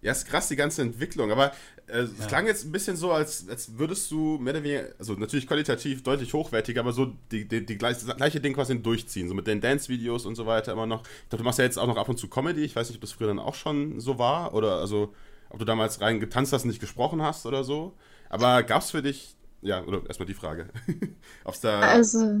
Ja, 0.00 0.12
ist 0.12 0.28
krass, 0.28 0.48
die 0.48 0.56
ganze 0.56 0.82
Entwicklung. 0.82 1.32
Aber 1.32 1.52
äh, 1.88 2.00
es 2.00 2.18
ja. 2.18 2.26
klang 2.26 2.46
jetzt 2.46 2.64
ein 2.64 2.72
bisschen 2.72 2.96
so, 2.96 3.10
als, 3.12 3.48
als 3.48 3.78
würdest 3.78 4.10
du 4.10 4.38
mehr 4.38 4.54
oder 4.54 4.62
weniger, 4.62 4.88
also 4.98 5.14
natürlich 5.14 5.46
qualitativ 5.46 6.02
deutlich 6.02 6.32
hochwertiger, 6.34 6.80
aber 6.80 6.92
so 6.92 7.12
die, 7.32 7.48
die, 7.48 7.64
die 7.64 7.78
gleiche, 7.78 8.06
das 8.06 8.16
gleiche 8.16 8.40
Ding 8.40 8.54
quasi 8.54 8.80
durchziehen, 8.80 9.28
so 9.28 9.34
mit 9.34 9.46
den 9.46 9.60
Dance-Videos 9.60 10.26
und 10.26 10.36
so 10.36 10.46
weiter 10.46 10.72
immer 10.72 10.86
noch. 10.86 11.02
Ich 11.02 11.28
glaube, 11.30 11.42
du 11.42 11.44
machst 11.44 11.58
ja 11.58 11.64
jetzt 11.64 11.78
auch 11.78 11.86
noch 11.86 11.96
ab 11.96 12.08
und 12.08 12.18
zu 12.18 12.28
Comedy. 12.28 12.62
Ich 12.62 12.76
weiß 12.76 12.88
nicht, 12.88 12.98
ob 12.98 13.00
das 13.00 13.12
früher 13.12 13.28
dann 13.28 13.38
auch 13.38 13.54
schon 13.54 13.98
so 14.00 14.18
war 14.18 14.54
oder 14.54 14.76
also, 14.78 15.14
ob 15.50 15.58
du 15.58 15.64
damals 15.64 16.00
rein 16.00 16.20
getanzt 16.20 16.52
hast 16.52 16.62
und 16.62 16.68
nicht 16.68 16.80
gesprochen 16.80 17.22
hast 17.22 17.46
oder 17.46 17.64
so. 17.64 17.94
Aber 18.28 18.62
gab 18.62 18.82
es 18.82 18.90
für 18.90 19.02
dich, 19.02 19.34
ja, 19.62 19.82
oder 19.84 20.06
erstmal 20.06 20.26
die 20.26 20.34
Frage, 20.34 20.68
ob 21.44 21.54
es 21.54 21.60
da. 21.60 21.80
Also, 21.80 22.40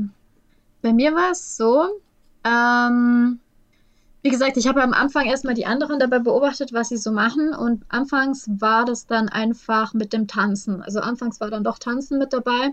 bei 0.82 0.92
mir 0.92 1.14
war 1.14 1.32
es 1.32 1.56
so, 1.56 2.00
ähm, 2.44 3.40
wie 4.22 4.30
gesagt, 4.30 4.56
ich 4.56 4.66
habe 4.66 4.82
am 4.82 4.92
Anfang 4.92 5.26
erstmal 5.26 5.54
die 5.54 5.66
anderen 5.66 5.98
dabei 5.98 6.18
beobachtet, 6.18 6.72
was 6.72 6.88
sie 6.88 6.96
so 6.96 7.12
machen. 7.12 7.54
Und 7.54 7.84
anfangs 7.88 8.48
war 8.58 8.84
das 8.84 9.06
dann 9.06 9.28
einfach 9.28 9.94
mit 9.94 10.12
dem 10.12 10.26
Tanzen. 10.26 10.82
Also 10.82 11.00
anfangs 11.00 11.40
war 11.40 11.50
dann 11.50 11.64
doch 11.64 11.78
Tanzen 11.78 12.18
mit 12.18 12.32
dabei. 12.32 12.70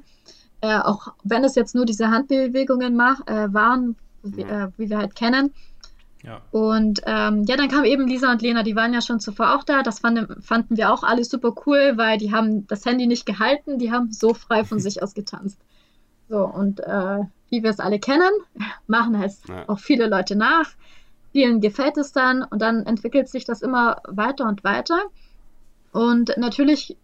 Äh, 0.61 0.79
auch 0.79 1.13
wenn 1.23 1.43
es 1.43 1.55
jetzt 1.55 1.75
nur 1.75 1.85
diese 1.85 2.09
Handbewegungen 2.09 2.95
mach, 2.95 3.25
äh, 3.27 3.53
waren, 3.53 3.95
wie, 4.23 4.41
äh, 4.41 4.69
wie, 4.77 4.89
wir 4.89 4.97
halt 4.97 5.15
kennen. 5.15 5.53
Ja. 6.25 6.41
Und 6.51 7.01
ähm, 7.05 7.43
ja, 7.43 7.55
dann 7.55 7.69
kamen 7.69 7.85
eben 7.85 8.07
Lisa 8.07 8.31
und 8.31 8.41
Lena, 8.41 8.63
die 8.63 8.75
waren 8.75 8.93
ja 8.93 9.01
schon 9.01 9.19
zuvor 9.19 9.55
auch 9.55 9.63
da. 9.63 9.83
Das 9.83 9.99
fanden, 9.99 10.41
fanden 10.41 10.77
wir 10.77 10.91
auch 10.91 11.03
alle 11.03 11.23
super 11.23 11.53
cool, 11.65 11.93
weil 11.95 12.17
die 12.17 12.31
haben 12.33 12.67
das 12.67 12.85
Handy 12.85 13.07
nicht 13.07 13.25
gehalten, 13.25 13.77
die 13.77 13.91
haben 13.91 14.11
so 14.11 14.33
frei 14.33 14.63
von 14.63 14.79
sich 14.81 15.03
aus 15.03 15.13
getanzt. 15.13 15.59
So, 16.27 16.43
und 16.43 16.79
äh, 16.79 17.19
wie 17.49 17.61
wir 17.61 17.69
es 17.69 17.79
alle 17.79 17.99
kennen, 17.99 18.31
machen 18.87 19.15
es 19.21 19.41
ja. 19.47 19.69
auch 19.69 19.79
viele 19.79 20.07
Leute 20.07 20.35
nach 20.35 20.71
vielen 21.35 21.59
gefällt 21.59 21.97
es 21.97 22.13
dann 22.13 22.43
und 22.43 22.61
dann 22.61 22.85
entwickelt 22.85 23.27
sich 23.27 23.43
das 23.43 23.61
immer 23.61 24.01
weiter 24.07 24.47
und 24.47 24.63
weiter. 24.63 25.01
Und 25.91 26.31
natürlich 26.37 26.95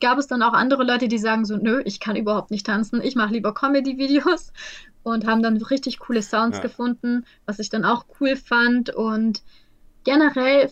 gab 0.00 0.18
es 0.18 0.26
dann 0.26 0.42
auch 0.42 0.52
andere 0.52 0.84
Leute, 0.84 1.08
die 1.08 1.18
sagen 1.18 1.44
so, 1.44 1.56
nö, 1.56 1.82
ich 1.84 2.00
kann 2.00 2.16
überhaupt 2.16 2.50
nicht 2.50 2.66
tanzen, 2.66 3.02
ich 3.02 3.16
mache 3.16 3.32
lieber 3.32 3.54
Comedy-Videos 3.54 4.52
und 5.02 5.26
haben 5.26 5.42
dann 5.42 5.56
richtig 5.56 5.98
coole 5.98 6.22
Sounds 6.22 6.58
ja. 6.58 6.62
gefunden, 6.62 7.24
was 7.46 7.58
ich 7.58 7.70
dann 7.70 7.84
auch 7.84 8.04
cool 8.20 8.36
fand. 8.36 8.90
Und 8.90 9.42
generell 10.04 10.70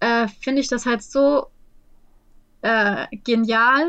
äh, 0.00 0.28
finde 0.28 0.60
ich 0.60 0.68
das 0.68 0.86
halt 0.86 1.02
so 1.02 1.46
äh, 2.62 3.06
genial, 3.24 3.86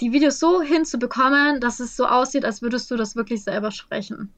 die 0.00 0.12
Videos 0.12 0.38
so 0.38 0.60
hinzubekommen, 0.60 1.60
dass 1.60 1.80
es 1.80 1.96
so 1.96 2.06
aussieht, 2.06 2.44
als 2.44 2.60
würdest 2.60 2.90
du 2.90 2.96
das 2.96 3.16
wirklich 3.16 3.42
selber 3.42 3.70
sprechen. 3.70 4.32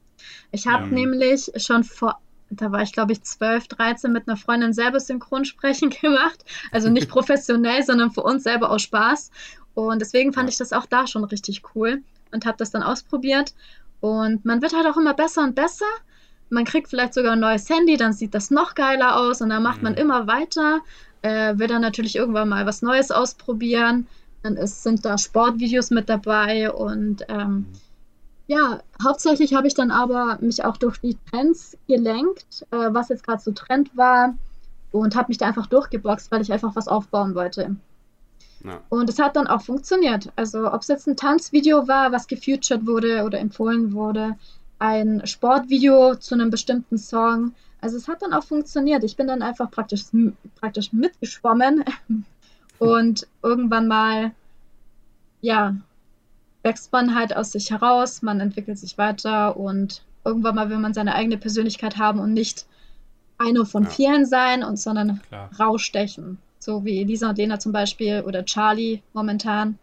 Ich 0.51 0.67
habe 0.67 0.85
ja. 0.85 0.91
nämlich 0.91 1.51
schon 1.57 1.83
vor 1.83 2.19
da 2.49 2.71
war 2.71 2.81
ich 2.81 2.93
glaube 2.93 3.11
ich 3.11 3.23
12, 3.23 3.67
13 3.67 4.11
mit 4.11 4.27
einer 4.27 4.37
Freundin 4.37 4.73
selber 4.73 4.99
Synchronsprechen 4.99 5.89
gemacht. 6.01 6.43
Also 6.71 6.89
nicht 6.89 7.09
professionell, 7.09 7.83
sondern 7.83 8.11
für 8.11 8.23
uns 8.23 8.43
selber 8.43 8.69
aus 8.71 8.81
Spaß. 8.83 9.31
Und 9.75 9.99
deswegen 9.99 10.33
fand 10.33 10.49
ich 10.49 10.57
das 10.57 10.73
auch 10.73 10.85
da 10.85 11.07
schon 11.07 11.23
richtig 11.23 11.61
cool 11.75 12.01
und 12.31 12.45
habe 12.45 12.57
das 12.57 12.71
dann 12.71 12.83
ausprobiert. 12.83 13.53
Und 14.01 14.45
man 14.45 14.61
wird 14.61 14.73
halt 14.73 14.87
auch 14.87 14.97
immer 14.97 15.13
besser 15.13 15.43
und 15.43 15.55
besser. 15.55 15.85
Man 16.49 16.65
kriegt 16.65 16.89
vielleicht 16.89 17.13
sogar 17.13 17.33
ein 17.33 17.39
neues 17.39 17.69
Handy, 17.69 17.95
dann 17.95 18.13
sieht 18.13 18.33
das 18.33 18.49
noch 18.49 18.73
geiler 18.73 19.17
aus 19.17 19.41
und 19.41 19.49
dann 19.49 19.61
macht 19.61 19.83
man 19.83 19.93
mhm. 19.93 19.99
immer 19.99 20.27
weiter. 20.27 20.81
Äh, 21.21 21.57
will 21.57 21.67
dann 21.67 21.81
natürlich 21.81 22.15
irgendwann 22.15 22.49
mal 22.49 22.65
was 22.65 22.81
Neues 22.81 23.11
ausprobieren. 23.11 24.07
Dann 24.41 24.55
ist, 24.55 24.83
sind 24.83 25.03
da 25.03 25.17
Sportvideos 25.17 25.91
mit 25.91 26.09
dabei 26.09 26.71
und 26.71 27.25
ähm, 27.27 27.49
mhm 27.49 27.67
ja, 28.49 28.79
hauptsächlich 29.03 29.53
habe 29.53 29.67
ich 29.67 29.75
dann 29.75 29.91
aber 29.91 30.39
mich 30.41 30.65
auch 30.65 30.75
durch 30.75 30.97
die 30.97 31.15
Trends 31.29 31.77
gelenkt, 31.87 32.65
äh, 32.71 32.89
was 32.91 33.09
jetzt 33.09 33.23
gerade 33.23 33.39
so 33.39 33.51
Trend 33.51 33.95
war 33.95 34.33
und 34.91 35.15
habe 35.15 35.27
mich 35.27 35.37
da 35.37 35.45
einfach 35.45 35.67
durchgeboxt, 35.67 36.31
weil 36.31 36.41
ich 36.41 36.51
einfach 36.51 36.75
was 36.75 36.87
aufbauen 36.87 37.35
wollte. 37.35 37.75
Ja. 38.63 38.81
Und 38.89 39.07
es 39.07 39.19
hat 39.19 39.35
dann 39.35 39.45
auch 39.45 39.61
funktioniert. 39.61 40.31
Also 40.35 40.73
ob 40.73 40.81
es 40.81 40.87
jetzt 40.87 41.07
ein 41.07 41.15
Tanzvideo 41.15 41.87
war, 41.87 42.11
was 42.11 42.25
gefeatured 42.25 42.87
wurde 42.87 43.23
oder 43.23 43.37
empfohlen 43.39 43.93
wurde, 43.93 44.35
ein 44.79 45.21
Sportvideo 45.27 46.15
zu 46.15 46.33
einem 46.33 46.49
bestimmten 46.49 46.97
Song. 46.97 47.53
Also 47.81 47.97
es 47.97 48.07
hat 48.07 48.23
dann 48.23 48.33
auch 48.33 48.43
funktioniert. 48.43 49.03
Ich 49.03 49.15
bin 49.15 49.27
dann 49.27 49.43
einfach 49.43 49.69
praktisch, 49.69 50.05
praktisch 50.55 50.91
mitgeschwommen 50.91 51.85
und 52.79 53.27
irgendwann 53.43 53.87
mal, 53.87 54.31
ja, 55.41 55.75
wächst 56.63 56.91
man 56.91 57.15
halt 57.15 57.35
aus 57.35 57.51
sich 57.51 57.71
heraus, 57.71 58.21
man 58.21 58.39
entwickelt 58.39 58.77
sich 58.77 58.97
weiter 58.97 59.57
und 59.57 60.03
irgendwann 60.25 60.55
mal 60.55 60.69
will 60.69 60.77
man 60.77 60.93
seine 60.93 61.15
eigene 61.15 61.37
Persönlichkeit 61.37 61.97
haben 61.97 62.19
und 62.19 62.33
nicht 62.33 62.65
einer 63.37 63.65
von 63.65 63.83
ja. 63.83 63.89
vielen 63.89 64.25
sein 64.25 64.63
und 64.63 64.77
sondern 64.77 65.21
Klar. 65.27 65.49
rausstechen. 65.59 66.37
So 66.59 66.83
wie 66.83 67.03
Lisa 67.03 67.29
und 67.29 67.37
Lena 67.37 67.59
zum 67.59 67.71
Beispiel 67.71 68.21
oder 68.27 68.43
Charlie 68.43 69.01
momentan. 69.13 69.79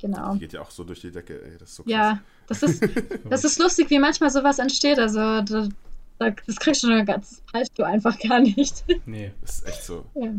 Genau. 0.00 0.34
Die 0.34 0.40
geht 0.40 0.54
ja 0.54 0.62
auch 0.62 0.70
so 0.70 0.82
durch 0.82 1.00
die 1.00 1.12
Decke, 1.12 1.40
ey. 1.44 1.58
Das 1.58 1.70
ist 1.70 1.76
so 1.76 1.82
krass. 1.84 1.92
Ja, 1.92 2.20
das 2.48 2.62
ist, 2.62 2.82
das 3.30 3.44
ist 3.44 3.58
lustig, 3.58 3.90
wie 3.90 3.98
manchmal 3.98 4.30
sowas 4.30 4.58
entsteht. 4.58 4.98
Also 4.98 5.42
das, 5.42 5.68
das 6.18 6.56
kriegst 6.56 6.82
du, 6.82 7.04
das 7.04 7.42
preist 7.52 7.78
du 7.78 7.84
einfach 7.84 8.18
gar 8.18 8.40
nicht. 8.40 8.84
Nee. 9.06 9.32
Das 9.42 9.58
ist 9.58 9.68
echt 9.68 9.84
so. 9.84 10.06
Ja. 10.14 10.32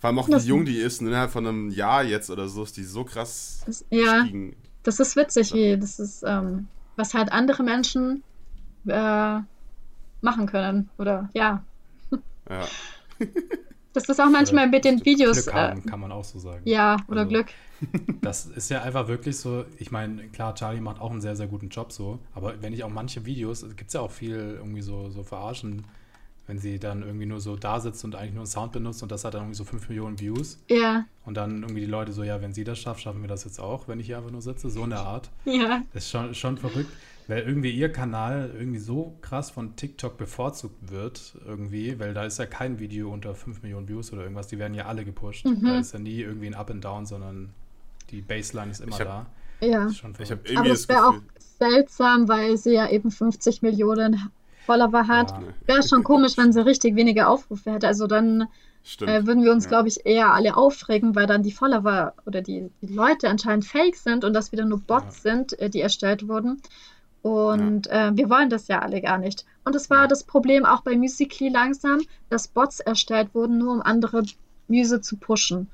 Vor 0.00 0.08
allem 0.08 0.18
auch 0.18 0.28
wie 0.28 0.48
jung 0.48 0.64
die 0.64 0.78
ist, 0.78 1.02
innerhalb 1.02 1.30
von 1.30 1.46
einem 1.46 1.70
Jahr 1.70 2.02
jetzt 2.02 2.30
oder 2.30 2.48
so, 2.48 2.62
ist 2.62 2.76
die 2.76 2.84
so 2.84 3.04
krass 3.04 3.62
das, 3.66 3.84
ja. 3.90 4.22
gestiegen. 4.22 4.56
Das 4.82 5.00
ist 5.00 5.16
witzig, 5.16 5.52
wie 5.52 5.76
das 5.78 5.98
ist, 5.98 6.22
ähm, 6.26 6.68
was 6.96 7.14
halt 7.14 7.32
andere 7.32 7.62
Menschen 7.62 8.22
äh, 8.86 9.38
machen 10.20 10.46
können. 10.46 10.88
Oder 10.98 11.28
ja. 11.34 11.62
Ja. 12.48 12.66
Das 13.92 14.08
ist 14.08 14.20
auch 14.20 14.30
manchmal 14.30 14.68
mit 14.68 14.84
den 14.84 15.04
Videos. 15.04 15.44
Glück 15.44 15.54
haben, 15.54 15.80
äh, 15.80 15.82
kann 15.82 15.98
man 15.98 16.12
auch 16.12 16.22
so 16.22 16.38
sagen. 16.38 16.62
Ja, 16.64 16.96
oder 17.08 17.22
also, 17.22 17.30
Glück. 17.30 17.46
Das 18.20 18.46
ist 18.46 18.70
ja 18.70 18.82
einfach 18.82 19.08
wirklich 19.08 19.36
so, 19.36 19.64
ich 19.78 19.90
meine, 19.90 20.28
klar, 20.28 20.54
Charlie 20.54 20.80
macht 20.80 21.00
auch 21.00 21.10
einen 21.10 21.20
sehr, 21.20 21.34
sehr 21.34 21.46
guten 21.48 21.70
Job 21.70 21.90
so, 21.90 22.18
aber 22.34 22.62
wenn 22.62 22.72
ich 22.72 22.84
auch 22.84 22.90
manche 22.90 23.24
Videos, 23.24 23.62
gibt 23.62 23.88
es 23.88 23.94
ja 23.94 24.00
auch 24.00 24.10
viel 24.10 24.56
irgendwie 24.58 24.82
so, 24.82 25.10
so 25.10 25.24
Verarschen, 25.24 25.84
wenn 26.46 26.58
sie 26.58 26.78
dann 26.78 27.02
irgendwie 27.02 27.26
nur 27.26 27.40
so 27.40 27.56
da 27.56 27.80
sitzt 27.80 28.04
und 28.04 28.14
eigentlich 28.14 28.32
nur 28.32 28.42
einen 28.42 28.46
Sound 28.46 28.72
benutzt 28.72 29.02
und 29.02 29.12
das 29.12 29.24
hat 29.24 29.34
dann 29.34 29.42
irgendwie 29.42 29.56
so 29.56 29.64
5 29.64 29.88
Millionen 29.88 30.18
Views. 30.18 30.58
Ja. 30.68 31.04
Und 31.24 31.36
dann 31.36 31.62
irgendwie 31.62 31.80
die 31.80 31.86
Leute 31.86 32.12
so, 32.12 32.22
ja, 32.22 32.40
wenn 32.40 32.52
sie 32.52 32.64
das 32.64 32.78
schafft, 32.78 33.02
schaffen 33.02 33.20
wir 33.20 33.28
das 33.28 33.44
jetzt 33.44 33.60
auch, 33.60 33.88
wenn 33.88 34.00
ich 34.00 34.06
hier 34.06 34.18
einfach 34.18 34.30
nur 34.30 34.42
sitze, 34.42 34.70
so 34.70 34.82
in 34.84 34.90
der 34.90 35.00
Art. 35.00 35.30
Ja. 35.44 35.82
Das 35.92 36.04
ist 36.04 36.10
schon, 36.10 36.34
schon 36.34 36.56
verrückt 36.56 36.90
weil 37.30 37.44
irgendwie 37.44 37.70
ihr 37.70 37.92
Kanal 37.92 38.50
irgendwie 38.58 38.80
so 38.80 39.16
krass 39.20 39.50
von 39.50 39.76
TikTok 39.76 40.18
bevorzugt 40.18 40.90
wird, 40.90 41.36
irgendwie, 41.46 41.98
weil 42.00 42.12
da 42.12 42.24
ist 42.24 42.40
ja 42.40 42.46
kein 42.46 42.80
Video 42.80 43.12
unter 43.12 43.36
5 43.36 43.62
Millionen 43.62 43.88
Views 43.88 44.12
oder 44.12 44.22
irgendwas, 44.22 44.48
die 44.48 44.58
werden 44.58 44.74
ja 44.74 44.86
alle 44.86 45.04
gepusht. 45.04 45.46
Mhm. 45.46 45.64
Da 45.64 45.78
ist 45.78 45.92
ja 45.92 46.00
nie 46.00 46.22
irgendwie 46.22 46.48
ein 46.48 46.54
Up 46.54 46.70
and 46.70 46.84
Down, 46.84 47.06
sondern 47.06 47.50
die 48.10 48.20
Baseline 48.20 48.72
ist 48.72 48.80
immer 48.80 48.98
hab, 48.98 49.06
da. 49.06 49.26
Ja. 49.60 49.86
ich 49.88 50.02
irgendwie 50.02 50.56
Aber 50.56 50.70
es 50.70 50.88
wäre 50.88 51.06
auch 51.06 51.20
seltsam, 51.38 52.26
weil 52.26 52.56
sie 52.56 52.74
ja 52.74 52.90
eben 52.90 53.12
50 53.12 53.62
Millionen 53.62 54.30
Follower 54.66 55.08
hat. 55.08 55.30
Ja. 55.30 55.40
Wäre 55.66 55.82
schon 55.82 56.04
komisch, 56.04 56.36
wenn 56.36 56.52
sie 56.52 56.64
richtig 56.64 56.96
wenige 56.96 57.26
Aufrufe 57.26 57.72
hätte. 57.72 57.86
Also 57.86 58.06
dann 58.06 58.48
äh, 59.00 59.26
würden 59.26 59.44
wir 59.44 59.52
uns, 59.52 59.64
ja. 59.64 59.70
glaube 59.70 59.88
ich, 59.88 60.06
eher 60.06 60.32
alle 60.32 60.56
aufregen, 60.56 61.14
weil 61.14 61.26
dann 61.26 61.42
die 61.42 61.52
Follower 61.52 62.14
oder 62.26 62.42
die, 62.42 62.70
die 62.80 62.92
Leute 62.92 63.28
anscheinend 63.28 63.64
fake 63.64 63.96
sind 63.96 64.24
und 64.24 64.32
das 64.32 64.52
wieder 64.52 64.64
nur 64.64 64.80
Bots 64.80 65.22
ja. 65.24 65.32
sind, 65.32 65.58
äh, 65.58 65.70
die 65.70 65.80
erstellt 65.80 66.28
wurden. 66.28 66.60
Und 67.22 67.86
äh, 67.88 68.12
wir 68.14 68.30
wollen 68.30 68.48
das 68.48 68.68
ja 68.68 68.78
alle 68.80 69.00
gar 69.02 69.18
nicht. 69.18 69.44
Und 69.64 69.74
es 69.74 69.90
war 69.90 70.08
das 70.08 70.24
Problem 70.24 70.64
auch 70.64 70.80
bei 70.80 70.96
Musically 70.96 71.50
langsam, 71.50 72.00
dass 72.30 72.48
Bots 72.48 72.80
erstellt 72.80 73.34
wurden, 73.34 73.58
nur 73.58 73.74
um 73.74 73.82
andere 73.82 74.22
Muse 74.68 75.02
zu 75.02 75.16
pushen. 75.16 75.68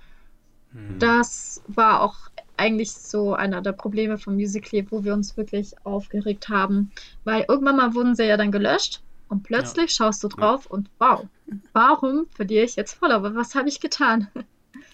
Mhm. 0.72 0.98
Das 0.98 1.62
war 1.68 2.02
auch 2.02 2.16
eigentlich 2.56 2.92
so 2.92 3.34
einer 3.34 3.62
der 3.62 3.72
Probleme 3.72 4.18
von 4.18 4.36
Musically, 4.36 4.86
wo 4.90 5.04
wir 5.04 5.14
uns 5.14 5.36
wirklich 5.36 5.74
aufgeregt 5.84 6.48
haben. 6.48 6.90
Weil 7.24 7.44
irgendwann 7.48 7.76
mal 7.76 7.94
wurden 7.94 8.14
sie 8.14 8.24
ja 8.24 8.36
dann 8.36 8.52
gelöscht 8.52 9.02
und 9.28 9.42
plötzlich 9.42 9.90
ja. 9.90 9.96
schaust 9.96 10.22
du 10.24 10.28
drauf 10.28 10.66
und 10.66 10.88
wow, 10.98 11.26
warum 11.72 12.26
verliere 12.34 12.64
ich 12.64 12.76
jetzt 12.76 12.94
Follower? 12.94 13.34
Was 13.34 13.54
habe 13.54 13.68
ich 13.68 13.80
getan? 13.80 14.28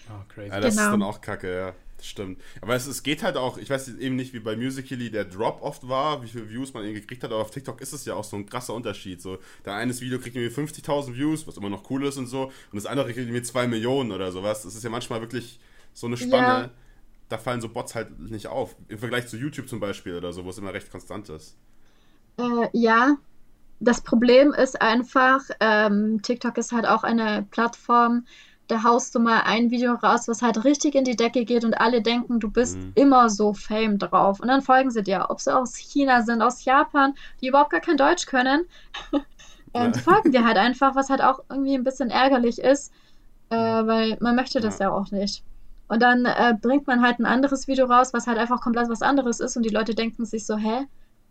Oh, 0.09 0.23
crazy. 0.27 0.49
Ja, 0.49 0.59
das 0.59 0.75
genau. 0.75 0.85
ist 0.85 0.91
dann 0.91 1.03
auch 1.03 1.21
kacke, 1.21 1.55
ja. 1.55 1.73
Stimmt. 2.03 2.41
Aber 2.59 2.75
es, 2.75 2.85
es 2.85 3.01
geht 3.01 3.23
halt 3.23 3.37
auch, 3.37 3.57
ich 3.57 3.69
weiß 3.69 3.87
eben 3.97 4.17
nicht, 4.17 4.33
wie 4.33 4.41
bei 4.41 4.57
Musical.ly 4.57 5.09
der 5.09 5.23
Drop 5.23 5.61
oft 5.61 5.87
war, 5.87 6.21
wie 6.21 6.27
viele 6.27 6.49
Views 6.49 6.73
man 6.73 6.83
eben 6.83 6.95
gekriegt 6.95 7.23
hat, 7.23 7.31
aber 7.31 7.41
auf 7.41 7.51
TikTok 7.51 7.79
ist 7.79 7.93
es 7.93 8.03
ja 8.03 8.13
auch 8.13 8.25
so 8.25 8.35
ein 8.35 8.45
krasser 8.45 8.73
Unterschied. 8.73 9.21
So, 9.21 9.37
der 9.63 9.75
eines 9.75 10.01
Video 10.01 10.19
kriegt 10.19 10.35
irgendwie 10.35 10.53
50.000 10.53 11.15
Views, 11.15 11.47
was 11.47 11.55
immer 11.55 11.69
noch 11.69 11.89
cool 11.89 12.05
ist 12.05 12.17
und 12.17 12.27
so, 12.27 12.43
und 12.43 12.75
das 12.75 12.85
andere 12.85 13.05
kriegt 13.05 13.19
irgendwie 13.19 13.41
2 13.41 13.67
Millionen 13.67 14.11
oder 14.11 14.33
sowas. 14.33 14.63
Das 14.63 14.75
ist 14.75 14.83
ja 14.83 14.89
manchmal 14.89 15.21
wirklich 15.21 15.61
so 15.93 16.07
eine 16.07 16.17
Spanne, 16.17 16.63
ja. 16.63 16.69
Da 17.33 17.39
fallen 17.39 17.61
so 17.61 17.69
Bots 17.69 17.95
halt 17.95 18.19
nicht 18.19 18.47
auf. 18.47 18.75
Im 18.87 18.99
Vergleich 18.99 19.27
zu 19.27 19.37
YouTube 19.37 19.67
zum 19.67 19.79
Beispiel 19.79 20.15
oder 20.15 20.31
so, 20.31 20.45
wo 20.45 20.51
es 20.51 20.59
immer 20.59 20.73
recht 20.73 20.91
konstant 20.91 21.29
ist. 21.29 21.57
Äh, 22.37 22.69
ja, 22.73 23.17
das 23.79 24.01
Problem 24.01 24.53
ist 24.53 24.79
einfach, 24.81 25.41
ähm, 25.59 26.21
TikTok 26.21 26.57
ist 26.59 26.71
halt 26.71 26.85
auch 26.85 27.03
eine 27.03 27.47
Plattform, 27.49 28.25
da 28.67 28.83
haust 28.83 29.15
du 29.15 29.19
mal 29.19 29.41
ein 29.41 29.71
Video 29.71 29.93
raus, 29.93 30.27
was 30.27 30.43
halt 30.43 30.63
richtig 30.63 30.93
in 30.93 31.05
die 31.05 31.15
Decke 31.15 31.43
geht 31.43 31.65
und 31.65 31.73
alle 31.73 32.03
denken, 32.03 32.39
du 32.39 32.51
bist 32.51 32.77
mhm. 32.77 32.91
immer 32.93 33.29
so 33.31 33.53
Fame 33.53 33.97
drauf. 33.97 34.39
Und 34.39 34.47
dann 34.47 34.61
folgen 34.61 34.91
sie 34.91 35.01
dir, 35.01 35.25
ob 35.29 35.41
sie 35.41 35.53
aus 35.53 35.75
China 35.75 36.21
sind, 36.21 36.41
aus 36.43 36.63
Japan, 36.63 37.15
die 37.41 37.47
überhaupt 37.47 37.71
gar 37.71 37.81
kein 37.81 37.97
Deutsch 37.97 38.27
können. 38.27 38.65
ähm, 39.73 39.91
die 39.91 39.99
folgen 39.99 40.31
dir 40.31 40.45
halt 40.45 40.57
einfach, 40.57 40.95
was 40.95 41.09
halt 41.09 41.21
auch 41.21 41.39
irgendwie 41.49 41.73
ein 41.73 41.83
bisschen 41.83 42.11
ärgerlich 42.11 42.59
ist, 42.59 42.93
äh, 43.49 43.55
weil 43.55 44.17
man 44.21 44.35
möchte 44.35 44.61
das 44.61 44.77
ja, 44.77 44.89
ja 44.89 44.93
auch 44.93 45.09
nicht. 45.09 45.43
Und 45.93 46.01
dann 46.01 46.25
äh, 46.25 46.55
bringt 46.59 46.87
man 46.87 47.01
halt 47.01 47.19
ein 47.19 47.25
anderes 47.25 47.67
Video 47.67 47.85
raus, 47.85 48.13
was 48.13 48.27
halt 48.27 48.37
einfach 48.37 48.61
komplett 48.61 48.89
was 48.89 49.01
anderes 49.01 49.39
ist 49.39 49.55
und 49.57 49.63
die 49.63 49.69
Leute 49.69 49.95
denken 49.95 50.25
sich 50.25 50.45
so, 50.45 50.57
hä? 50.57 50.85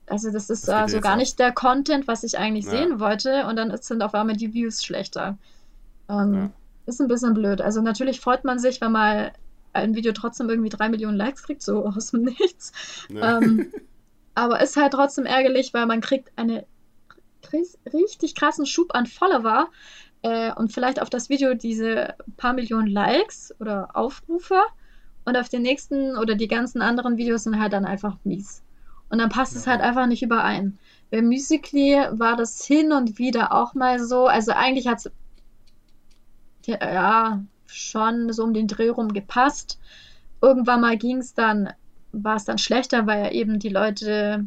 Also 0.06 0.30
das 0.30 0.50
ist 0.50 0.68
das 0.68 0.74
also 0.74 1.00
gar 1.00 1.16
nicht 1.16 1.38
der 1.38 1.52
Content, 1.52 2.08
was 2.08 2.24
ich 2.24 2.38
eigentlich 2.38 2.64
ja. 2.64 2.72
sehen 2.72 3.00
wollte 3.00 3.46
und 3.46 3.56
dann 3.56 3.76
sind 3.80 4.02
auf 4.02 4.14
einmal 4.14 4.36
die 4.36 4.52
Views 4.52 4.84
schlechter. 4.84 5.36
Ähm, 6.08 6.34
ja 6.34 6.50
ist 6.86 7.00
ein 7.00 7.08
bisschen 7.08 7.34
blöd. 7.34 7.60
Also 7.60 7.80
natürlich 7.80 8.20
freut 8.20 8.44
man 8.44 8.58
sich, 8.58 8.80
wenn 8.80 8.92
mal 8.92 9.32
ein 9.72 9.94
Video 9.94 10.12
trotzdem 10.12 10.50
irgendwie 10.50 10.68
drei 10.68 10.88
Millionen 10.88 11.16
Likes 11.16 11.42
kriegt, 11.44 11.62
so 11.62 11.86
aus 11.96 12.10
dem 12.10 12.22
Nichts. 12.22 12.72
Ja. 13.08 13.38
Ähm, 13.38 13.72
aber 14.34 14.60
ist 14.60 14.76
halt 14.76 14.92
trotzdem 14.92 15.26
ärgerlich, 15.26 15.74
weil 15.74 15.86
man 15.86 16.00
kriegt 16.00 16.32
einen 16.36 16.62
richtig 17.92 18.34
krassen 18.34 18.66
Schub 18.66 18.94
an 18.94 19.06
Follower 19.06 19.68
äh, 20.22 20.52
und 20.54 20.72
vielleicht 20.72 21.00
auf 21.00 21.10
das 21.10 21.28
Video 21.28 21.54
diese 21.54 22.14
paar 22.36 22.52
Millionen 22.52 22.88
Likes 22.88 23.54
oder 23.60 23.90
Aufrufe 23.94 24.60
und 25.24 25.36
auf 25.36 25.48
den 25.48 25.62
nächsten 25.62 26.16
oder 26.16 26.34
die 26.34 26.48
ganzen 26.48 26.82
anderen 26.82 27.16
Videos 27.16 27.44
sind 27.44 27.60
halt 27.60 27.72
dann 27.72 27.84
einfach 27.84 28.16
mies. 28.24 28.62
Und 29.08 29.18
dann 29.18 29.28
passt 29.28 29.54
ja. 29.54 29.60
es 29.60 29.66
halt 29.66 29.80
einfach 29.80 30.06
nicht 30.06 30.22
überein. 30.22 30.78
Bei 31.10 31.20
Musically 31.20 31.98
war 32.12 32.36
das 32.36 32.64
hin 32.64 32.92
und 32.92 33.18
wieder 33.18 33.52
auch 33.52 33.74
mal 33.74 34.02
so. 34.02 34.26
Also 34.26 34.52
eigentlich 34.52 34.86
hat 34.86 34.98
es 34.98 35.10
ja, 36.66 37.42
schon 37.66 38.32
so 38.32 38.44
um 38.44 38.54
den 38.54 38.68
Dreh 38.68 38.88
rum 38.88 39.12
gepasst. 39.12 39.78
Irgendwann 40.40 40.80
mal 40.80 40.96
ging 40.96 41.18
es 41.18 41.34
dann, 41.34 41.72
war 42.12 42.36
es 42.36 42.44
dann 42.44 42.58
schlechter, 42.58 43.06
weil 43.06 43.24
ja 43.24 43.30
eben 43.30 43.58
die 43.58 43.68
Leute 43.68 44.46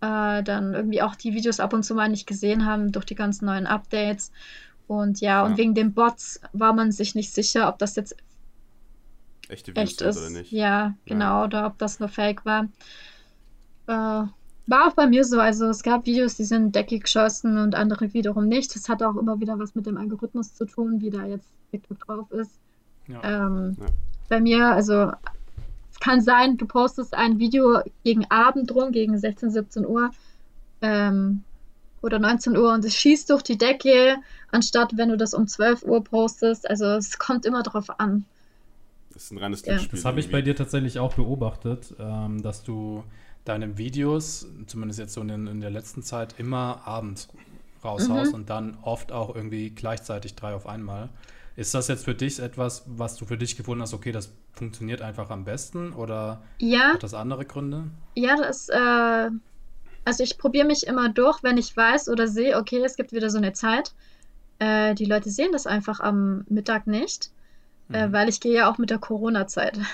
äh, 0.00 0.42
dann 0.42 0.74
irgendwie 0.74 1.02
auch 1.02 1.14
die 1.14 1.34
Videos 1.34 1.60
ab 1.60 1.72
und 1.72 1.82
zu 1.82 1.94
mal 1.94 2.08
nicht 2.08 2.26
gesehen 2.26 2.66
haben 2.66 2.92
durch 2.92 3.04
die 3.04 3.14
ganzen 3.14 3.46
neuen 3.46 3.66
Updates. 3.66 4.32
Und 4.86 5.20
ja, 5.20 5.28
ja. 5.28 5.44
und 5.44 5.58
wegen 5.58 5.74
den 5.74 5.92
Bots 5.92 6.40
war 6.52 6.72
man 6.72 6.92
sich 6.92 7.14
nicht 7.14 7.34
sicher, 7.34 7.68
ob 7.68 7.78
das 7.78 7.96
jetzt 7.96 8.16
echte 9.48 9.72
Videos 9.72 9.90
echt 9.90 10.00
ist 10.02 10.18
oder 10.18 10.30
nicht. 10.30 10.52
Ja, 10.52 10.94
genau, 11.04 11.40
ja. 11.40 11.44
oder 11.44 11.66
ob 11.66 11.78
das 11.78 12.00
nur 12.00 12.08
Fake 12.08 12.44
war. 12.44 12.68
Äh, 13.86 14.26
war 14.68 14.86
auch 14.86 14.92
bei 14.92 15.06
mir 15.06 15.24
so. 15.24 15.40
Also 15.40 15.66
es 15.66 15.82
gab 15.82 16.06
Videos, 16.06 16.36
die 16.36 16.44
sind 16.44 16.74
deckig 16.74 17.04
geschossen 17.04 17.58
und 17.58 17.74
andere 17.74 18.12
wiederum 18.12 18.46
nicht. 18.46 18.74
Das 18.74 18.88
hat 18.88 19.02
auch 19.02 19.16
immer 19.16 19.40
wieder 19.40 19.58
was 19.58 19.74
mit 19.74 19.86
dem 19.86 19.96
Algorithmus 19.96 20.54
zu 20.54 20.66
tun, 20.66 21.00
wie 21.00 21.10
da 21.10 21.24
jetzt 21.24 21.48
TikTok 21.70 21.98
drauf 22.06 22.30
ist. 22.30 22.52
Ja. 23.08 23.46
Ähm, 23.46 23.76
ja. 23.80 23.86
Bei 24.28 24.40
mir, 24.40 24.66
also 24.66 25.10
es 25.98 26.04
kann 26.04 26.20
sein, 26.20 26.56
du 26.56 26.66
postest 26.66 27.14
ein 27.14 27.38
Video 27.38 27.82
gegen 28.04 28.24
Abend 28.30 28.72
rum, 28.74 28.92
gegen 28.92 29.18
16, 29.18 29.50
17 29.50 29.86
Uhr 29.86 30.10
ähm, 30.80 31.42
oder 32.02 32.20
19 32.20 32.56
Uhr 32.56 32.72
und 32.72 32.84
es 32.84 32.94
schießt 32.94 33.30
durch 33.30 33.42
die 33.42 33.58
Decke, 33.58 34.16
anstatt 34.52 34.96
wenn 34.96 35.08
du 35.08 35.16
das 35.16 35.34
um 35.34 35.48
12 35.48 35.82
Uhr 35.82 36.04
postest. 36.04 36.70
Also 36.70 36.84
es 36.86 37.18
kommt 37.18 37.44
immer 37.44 37.64
drauf 37.64 37.98
an. 37.98 38.24
Das 39.12 39.24
ist 39.24 39.32
ein 39.32 39.38
reines 39.38 39.64
ja. 39.66 39.78
Das 39.90 40.04
habe 40.04 40.20
ich 40.20 40.30
bei 40.30 40.40
dir 40.40 40.54
tatsächlich 40.54 41.00
auch 41.00 41.14
beobachtet, 41.14 41.94
ähm, 41.98 42.42
dass 42.42 42.62
du 42.62 43.02
deine 43.44 43.76
Videos, 43.76 44.46
zumindest 44.66 45.00
jetzt 45.00 45.14
so 45.14 45.20
in, 45.22 45.48
in 45.48 45.60
der 45.60 45.70
letzten 45.70 46.04
Zeit, 46.04 46.36
immer 46.38 46.82
abends 46.84 47.28
raushaust 47.82 48.30
mhm. 48.30 48.34
und 48.34 48.50
dann 48.50 48.78
oft 48.82 49.10
auch 49.10 49.34
irgendwie 49.34 49.70
gleichzeitig 49.70 50.36
drei 50.36 50.54
auf 50.54 50.66
einmal. 50.68 51.08
Ist 51.56 51.74
das 51.74 51.88
jetzt 51.88 52.04
für 52.04 52.14
dich 52.14 52.38
etwas, 52.38 52.84
was 52.86 53.16
du 53.16 53.24
für 53.24 53.36
dich 53.36 53.56
gefunden 53.56 53.82
hast, 53.82 53.94
okay, 53.94 54.12
das 54.12 54.30
funktioniert 54.58 55.00
einfach 55.00 55.30
am 55.30 55.44
besten 55.44 55.92
oder 55.92 56.42
ja. 56.58 56.92
hat 56.94 57.02
das 57.02 57.14
andere 57.14 57.44
Gründe? 57.44 57.84
Ja, 58.14 58.36
das, 58.36 58.68
äh, 58.68 59.30
also 60.04 60.22
ich 60.22 60.36
probiere 60.36 60.66
mich 60.66 60.86
immer 60.86 61.08
durch, 61.08 61.42
wenn 61.42 61.56
ich 61.56 61.74
weiß 61.76 62.08
oder 62.08 62.28
sehe, 62.28 62.56
okay, 62.56 62.82
es 62.84 62.96
gibt 62.96 63.12
wieder 63.12 63.30
so 63.30 63.38
eine 63.38 63.52
Zeit. 63.52 63.94
Äh, 64.58 64.94
die 64.94 65.04
Leute 65.04 65.30
sehen 65.30 65.52
das 65.52 65.66
einfach 65.66 66.00
am 66.00 66.44
Mittag 66.48 66.86
nicht, 66.86 67.30
äh, 67.90 68.06
mhm. 68.06 68.10
äh, 68.10 68.12
weil 68.12 68.28
ich 68.28 68.40
gehe 68.40 68.54
ja 68.54 68.70
auch 68.70 68.78
mit 68.78 68.90
der 68.90 68.98
Corona-Zeit. 68.98 69.78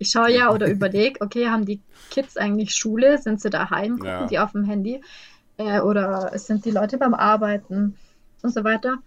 Ich 0.00 0.10
schaue 0.10 0.30
ja 0.30 0.52
oder 0.52 0.70
überlege, 0.70 1.20
okay, 1.20 1.48
haben 1.48 1.64
die 1.64 1.80
Kids 2.10 2.36
eigentlich 2.36 2.72
Schule? 2.72 3.18
Sind 3.18 3.40
sie 3.40 3.50
daheim? 3.50 3.94
Gucken 3.94 4.06
ja. 4.06 4.26
die 4.28 4.38
auf 4.38 4.52
dem 4.52 4.62
Handy? 4.62 5.02
Äh, 5.56 5.80
oder 5.80 6.30
sind 6.38 6.64
die 6.64 6.70
Leute 6.70 6.98
beim 6.98 7.14
Arbeiten? 7.14 7.96
Und 8.40 8.54
so 8.54 8.62
weiter. 8.62 8.98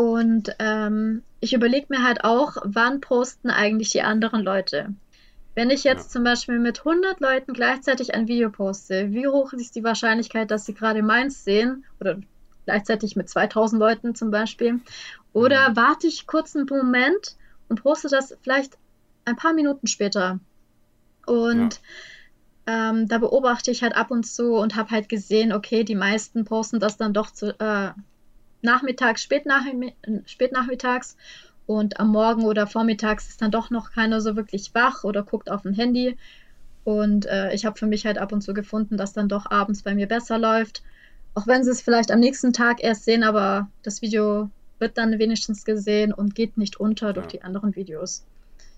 Und 0.00 0.56
ähm, 0.60 1.22
ich 1.40 1.52
überlege 1.52 1.88
mir 1.90 2.02
halt 2.02 2.24
auch, 2.24 2.56
wann 2.64 3.02
posten 3.02 3.50
eigentlich 3.50 3.90
die 3.90 4.00
anderen 4.00 4.40
Leute? 4.40 4.94
Wenn 5.54 5.68
ich 5.68 5.84
jetzt 5.84 6.04
ja. 6.04 6.08
zum 6.12 6.24
Beispiel 6.24 6.58
mit 6.58 6.78
100 6.78 7.20
Leuten 7.20 7.52
gleichzeitig 7.52 8.14
ein 8.14 8.26
Video 8.26 8.48
poste, 8.48 9.12
wie 9.12 9.28
hoch 9.28 9.52
ist 9.52 9.76
die 9.76 9.84
Wahrscheinlichkeit, 9.84 10.50
dass 10.50 10.64
sie 10.64 10.72
gerade 10.72 11.02
meins 11.02 11.44
sehen? 11.44 11.84
Oder 12.00 12.16
gleichzeitig 12.64 13.14
mit 13.14 13.28
2000 13.28 13.78
Leuten 13.78 14.14
zum 14.14 14.30
Beispiel? 14.30 14.80
Oder 15.34 15.68
mhm. 15.68 15.76
warte 15.76 16.06
ich 16.06 16.26
kurz 16.26 16.56
einen 16.56 16.64
Moment 16.66 17.36
und 17.68 17.82
poste 17.82 18.08
das 18.08 18.34
vielleicht 18.40 18.78
ein 19.26 19.36
paar 19.36 19.52
Minuten 19.52 19.86
später. 19.86 20.40
Und 21.26 21.78
ja. 22.66 22.88
ähm, 22.88 23.06
da 23.06 23.18
beobachte 23.18 23.70
ich 23.70 23.82
halt 23.82 23.94
ab 23.94 24.10
und 24.10 24.24
zu 24.24 24.54
und 24.54 24.76
habe 24.76 24.92
halt 24.92 25.10
gesehen, 25.10 25.52
okay, 25.52 25.84
die 25.84 25.94
meisten 25.94 26.46
posten 26.46 26.80
das 26.80 26.96
dann 26.96 27.12
doch 27.12 27.30
zu, 27.30 27.50
äh, 27.60 27.90
nachmittags, 28.62 29.22
spätnachmi 29.22 29.94
spätnachmittags 30.26 31.16
und 31.66 32.00
am 32.00 32.08
Morgen 32.08 32.44
oder 32.44 32.66
vormittags 32.66 33.28
ist 33.28 33.42
dann 33.42 33.50
doch 33.50 33.70
noch 33.70 33.92
keiner 33.92 34.20
so 34.20 34.36
wirklich 34.36 34.74
wach 34.74 35.04
oder 35.04 35.22
guckt 35.22 35.50
auf 35.50 35.62
dem 35.62 35.74
Handy. 35.74 36.16
Und 36.84 37.26
äh, 37.26 37.54
ich 37.54 37.64
habe 37.64 37.78
für 37.78 37.86
mich 37.86 38.06
halt 38.06 38.18
ab 38.18 38.32
und 38.32 38.42
zu 38.42 38.54
gefunden, 38.54 38.96
dass 38.96 39.12
dann 39.12 39.28
doch 39.28 39.50
abends 39.50 39.82
bei 39.82 39.94
mir 39.94 40.08
besser 40.08 40.38
läuft. 40.38 40.82
auch 41.34 41.46
wenn 41.46 41.64
sie 41.64 41.70
es 41.70 41.80
vielleicht 41.80 42.10
am 42.10 42.20
nächsten 42.20 42.52
Tag 42.52 42.82
erst 42.82 43.04
sehen, 43.04 43.22
aber 43.22 43.68
das 43.82 44.02
Video 44.02 44.50
wird 44.78 44.98
dann 44.98 45.18
wenigstens 45.18 45.64
gesehen 45.64 46.12
und 46.12 46.34
geht 46.34 46.56
nicht 46.56 46.80
unter 46.80 47.12
durch 47.12 47.26
die 47.26 47.42
anderen 47.42 47.76
Videos. 47.76 48.24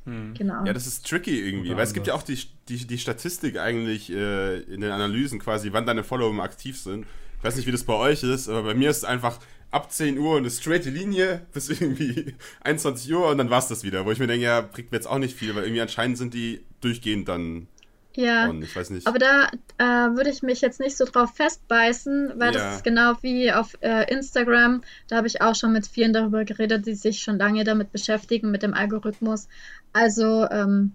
Hm. 0.05 0.35
Genau. 0.35 0.64
Ja, 0.64 0.72
das 0.72 0.87
ist 0.87 1.09
tricky 1.09 1.41
irgendwie, 1.41 1.68
Oder 1.68 1.78
weil 1.78 1.85
es 1.85 1.95
gibt 1.95 2.09
ja 2.09 2.14
auch 2.14 2.24
die, 2.24 2.39
die, 2.68 2.87
die 2.87 2.99
Statistik 2.99 3.59
eigentlich 3.59 4.11
äh, 4.11 4.59
in 4.62 4.80
den 4.80 4.91
Analysen 4.91 5.39
quasi, 5.39 5.72
wann 5.72 5.87
deine 5.87 6.03
Follower 6.03 6.43
aktiv 6.43 6.78
sind. 6.78 7.07
Ich 7.39 7.45
weiß 7.45 7.57
nicht, 7.57 7.66
wie 7.66 7.72
das 7.72 7.85
bei 7.85 7.95
euch 7.95 8.22
ist, 8.22 8.49
aber 8.49 8.62
bei 8.64 8.74
mir 8.74 8.91
ist 8.91 8.99
es 8.99 9.05
einfach 9.05 9.39
ab 9.73 9.91
10 9.91 10.18
Uhr 10.18 10.37
eine 10.37 10.51
straight 10.51 10.85
Linie 10.85 11.45
bis 11.53 11.68
irgendwie 11.68 12.35
21 12.61 13.12
Uhr 13.12 13.29
und 13.29 13.39
dann 13.39 13.51
war 13.51 13.59
es 13.59 13.66
das 13.66 13.83
wieder, 13.83 14.07
wo 14.07 14.12
ich 14.12 14.18
mir 14.18 14.29
denke, 14.29 14.45
ja, 14.45 14.61
bringt 14.61 14.93
mir 14.93 14.99
jetzt 14.99 15.09
auch 15.09 15.18
nicht 15.18 15.37
viel, 15.37 15.55
weil 15.57 15.64
irgendwie 15.64 15.81
anscheinend 15.81 16.18
sind 16.18 16.35
die 16.35 16.64
durchgehend 16.81 17.29
dann 17.29 17.66
ja, 18.14 18.51
und 18.51 18.62
ich 18.62 18.77
weiß 18.77 18.91
nicht. 18.91 19.07
aber 19.07 19.18
da 19.18 19.49
äh, 19.79 20.14
würde 20.14 20.29
ich 20.29 20.43
mich 20.43 20.61
jetzt 20.61 20.81
nicht 20.81 20.99
so 20.99 21.07
drauf 21.07 21.35
festbeißen, 21.35 22.35
weil 22.37 22.55
ja. 22.55 22.61
das 22.61 22.77
ist 22.77 22.85
genau 22.85 23.14
wie 23.23 23.51
auf 23.51 23.75
äh, 23.81 24.12
Instagram. 24.12 24.83
Da 25.09 25.16
habe 25.16 25.27
ich 25.27 25.41
auch 25.41 25.55
schon 25.55 25.73
mit 25.73 25.87
vielen 25.87 26.12
darüber 26.12 26.45
geredet, 26.45 26.85
die 26.85 26.95
sich 26.95 27.23
schon 27.23 27.39
lange 27.39 27.64
damit 27.64 27.91
beschäftigen, 27.91 28.51
mit 28.51 28.62
dem 28.62 28.75
Algorithmus. 28.75 29.49
Also 29.95 30.47
ähm, 30.51 30.95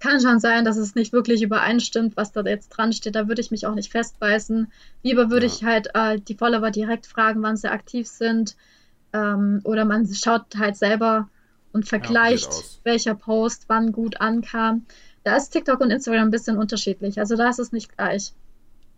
kann 0.00 0.20
schon 0.20 0.40
sein, 0.40 0.64
dass 0.64 0.76
es 0.76 0.94
nicht 0.94 1.12
wirklich 1.12 1.42
übereinstimmt, 1.42 2.16
was 2.16 2.32
da 2.32 2.42
jetzt 2.42 2.68
dran 2.70 2.92
steht. 2.92 3.14
Da 3.14 3.28
würde 3.28 3.40
ich 3.40 3.50
mich 3.50 3.66
auch 3.66 3.74
nicht 3.74 3.90
festbeißen. 3.90 4.70
Lieber 5.02 5.30
würde 5.30 5.46
ja. 5.46 5.52
ich 5.52 5.64
halt 5.64 5.88
äh, 5.94 6.18
die 6.20 6.34
Follower 6.34 6.70
direkt 6.70 7.06
fragen, 7.06 7.42
wann 7.42 7.56
sie 7.56 7.70
aktiv 7.70 8.06
sind. 8.08 8.56
Ähm, 9.12 9.60
oder 9.64 9.84
man 9.84 10.06
schaut 10.12 10.56
halt 10.56 10.76
selber 10.76 11.28
und 11.72 11.88
vergleicht, 11.88 12.52
ja, 12.52 12.60
welcher 12.84 13.14
Post 13.14 13.64
wann 13.68 13.92
gut 13.92 14.20
ankam. 14.20 14.86
Da 15.24 15.36
ist 15.36 15.50
TikTok 15.50 15.80
und 15.80 15.90
Instagram 15.90 16.28
ein 16.28 16.30
bisschen 16.30 16.56
unterschiedlich. 16.56 17.18
Also 17.18 17.36
da 17.36 17.48
ist 17.48 17.58
es 17.58 17.72
nicht 17.72 17.96
gleich. 17.96 18.32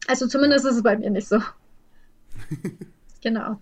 Also 0.07 0.27
zumindest 0.27 0.65
ist 0.65 0.77
es 0.77 0.83
bei 0.83 0.97
mir 0.97 1.11
nicht 1.11 1.29
so. 1.29 1.41
genau. 3.21 3.61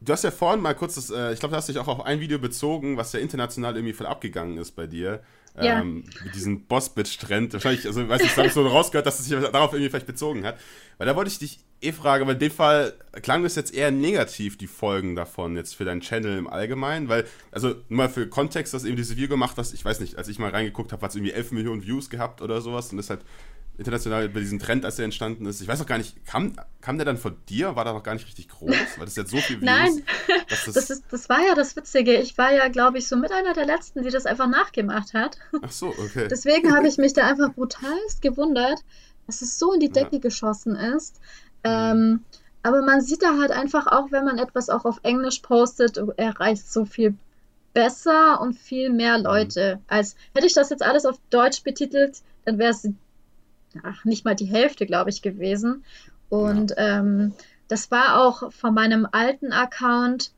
Du 0.00 0.12
hast 0.12 0.24
ja 0.24 0.30
vorhin 0.30 0.60
mal 0.60 0.74
kurz 0.74 0.94
das, 0.94 1.10
äh, 1.10 1.32
ich 1.32 1.40
glaube, 1.40 1.52
du 1.52 1.56
hast 1.56 1.68
dich 1.68 1.78
auch 1.78 1.88
auf 1.88 2.04
ein 2.04 2.20
Video 2.20 2.38
bezogen, 2.38 2.96
was 2.96 3.12
ja 3.12 3.20
international 3.20 3.76
irgendwie 3.76 3.92
voll 3.92 4.06
abgegangen 4.06 4.58
ist 4.58 4.72
bei 4.72 4.86
dir. 4.86 5.20
Ja. 5.56 5.80
Ähm, 5.80 6.04
mit 6.24 6.34
diesem 6.34 6.66
Boss-Bitch-Trend. 6.66 7.52
Wahrscheinlich, 7.52 7.86
also 7.86 8.08
weiß 8.08 8.22
nicht, 8.22 8.36
habe 8.36 8.48
ich 8.48 8.52
so 8.52 8.66
rausgehört, 8.66 9.06
dass 9.06 9.20
es 9.20 9.26
sich 9.26 9.38
darauf 9.38 9.72
irgendwie 9.72 9.88
vielleicht 9.88 10.06
bezogen 10.06 10.44
hat. 10.44 10.58
Weil 10.98 11.06
da 11.06 11.14
wollte 11.14 11.30
ich 11.30 11.38
dich 11.38 11.60
eh 11.80 11.92
fragen, 11.92 12.26
weil 12.26 12.34
in 12.34 12.40
dem 12.40 12.50
Fall 12.50 12.94
klang 13.22 13.44
das 13.44 13.54
jetzt 13.54 13.72
eher 13.72 13.92
negativ, 13.92 14.58
die 14.58 14.66
Folgen 14.66 15.14
davon, 15.14 15.56
jetzt 15.56 15.76
für 15.76 15.84
deinen 15.84 16.00
Channel 16.00 16.38
im 16.38 16.48
Allgemeinen. 16.48 17.08
Weil, 17.08 17.24
also 17.52 17.68
nur 17.88 17.98
mal 17.98 18.08
für 18.08 18.28
Kontext, 18.28 18.74
dass 18.74 18.84
eben 18.84 18.96
dieses 18.96 19.16
Video 19.16 19.28
gemacht 19.28 19.56
hast, 19.56 19.74
ich 19.74 19.84
weiß 19.84 20.00
nicht, 20.00 20.16
als 20.18 20.26
ich 20.26 20.40
mal 20.40 20.50
reingeguckt 20.50 20.92
habe, 20.92 21.02
hat 21.02 21.10
es 21.10 21.16
irgendwie 21.16 21.32
11 21.32 21.52
Millionen 21.52 21.84
Views 21.84 22.10
gehabt 22.10 22.42
oder 22.42 22.60
sowas 22.60 22.90
und 22.90 22.96
das 22.96 23.10
halt 23.10 23.20
international 23.76 24.28
bei 24.28 24.40
diesem 24.40 24.58
Trend, 24.58 24.84
als 24.84 24.96
der 24.96 25.04
entstanden 25.04 25.46
ist. 25.46 25.60
Ich 25.60 25.68
weiß 25.68 25.80
auch 25.80 25.86
gar 25.86 25.98
nicht, 25.98 26.24
kam, 26.26 26.54
kam 26.80 26.96
der 26.96 27.04
dann 27.04 27.16
von 27.16 27.36
dir? 27.48 27.76
War 27.76 27.84
der 27.84 27.92
noch 27.92 28.02
gar 28.02 28.14
nicht 28.14 28.26
richtig 28.26 28.48
groß? 28.48 28.70
Weil 28.96 29.04
das 29.04 29.16
jetzt 29.16 29.30
so 29.30 29.38
viel 29.38 29.56
Views, 29.60 29.70
Nein, 29.70 30.02
das, 30.48 30.64
das, 30.72 30.90
ist, 30.90 31.04
das 31.10 31.28
war 31.28 31.40
ja 31.40 31.54
das 31.54 31.74
Witzige. 31.76 32.14
Ich 32.14 32.38
war 32.38 32.52
ja, 32.52 32.68
glaube 32.68 32.98
ich, 32.98 33.08
so 33.08 33.16
mit 33.16 33.32
einer 33.32 33.52
der 33.54 33.66
Letzten, 33.66 34.02
die 34.02 34.10
das 34.10 34.26
einfach 34.26 34.48
nachgemacht 34.48 35.14
hat. 35.14 35.38
Ach 35.62 35.72
so, 35.72 35.88
okay. 35.88 36.28
Deswegen 36.30 36.74
habe 36.74 36.86
ich 36.86 36.98
mich 36.98 37.12
da 37.12 37.26
einfach 37.26 37.52
brutalst 37.54 38.22
gewundert, 38.22 38.80
dass 39.26 39.42
es 39.42 39.58
so 39.58 39.72
in 39.72 39.80
die 39.80 39.90
Decke 39.90 40.16
ja. 40.16 40.20
geschossen 40.20 40.76
ist. 40.76 41.20
Ähm, 41.64 42.24
aber 42.62 42.82
man 42.82 43.00
sieht 43.00 43.22
da 43.22 43.38
halt 43.38 43.50
einfach 43.50 43.86
auch, 43.86 44.10
wenn 44.10 44.24
man 44.24 44.38
etwas 44.38 44.70
auch 44.70 44.84
auf 44.84 45.00
Englisch 45.02 45.40
postet, 45.40 45.98
erreicht 46.16 46.70
so 46.70 46.84
viel 46.84 47.14
besser 47.74 48.40
und 48.40 48.58
viel 48.58 48.90
mehr 48.90 49.18
mhm. 49.18 49.24
Leute. 49.24 49.80
Als 49.88 50.16
hätte 50.34 50.46
ich 50.46 50.54
das 50.54 50.70
jetzt 50.70 50.82
alles 50.82 51.04
auf 51.04 51.18
Deutsch 51.28 51.62
betitelt, 51.62 52.22
dann 52.44 52.58
wäre 52.58 52.70
es 52.70 52.88
ach, 53.82 54.04
nicht 54.04 54.24
mal 54.24 54.34
die 54.34 54.46
Hälfte, 54.46 54.86
glaube 54.86 55.10
ich, 55.10 55.22
gewesen. 55.22 55.84
Und 56.28 56.70
ja. 56.70 57.00
ähm, 57.00 57.32
das 57.68 57.90
war 57.90 58.20
auch 58.22 58.52
von 58.52 58.74
meinem 58.74 59.06
alten 59.10 59.52
Account, 59.52 60.32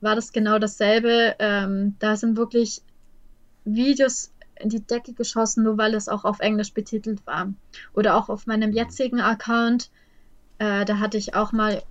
war 0.00 0.14
das 0.14 0.32
genau 0.32 0.58
dasselbe. 0.58 1.34
Ähm, 1.38 1.96
da 1.98 2.16
sind 2.16 2.36
wirklich 2.36 2.82
Videos 3.64 4.32
in 4.58 4.68
die 4.68 4.80
Decke 4.80 5.12
geschossen, 5.12 5.64
nur 5.64 5.78
weil 5.78 5.94
es 5.94 6.08
auch 6.08 6.24
auf 6.24 6.40
Englisch 6.40 6.72
betitelt 6.72 7.26
war. 7.26 7.52
Oder 7.92 8.16
auch 8.16 8.28
auf 8.28 8.46
meinem 8.46 8.70
mhm. 8.70 8.76
jetzigen 8.76 9.20
Account, 9.20 9.90
äh, 10.58 10.84
da 10.84 10.98
hatte 10.98 11.18
ich 11.18 11.34
auch 11.34 11.52
mal 11.52 11.82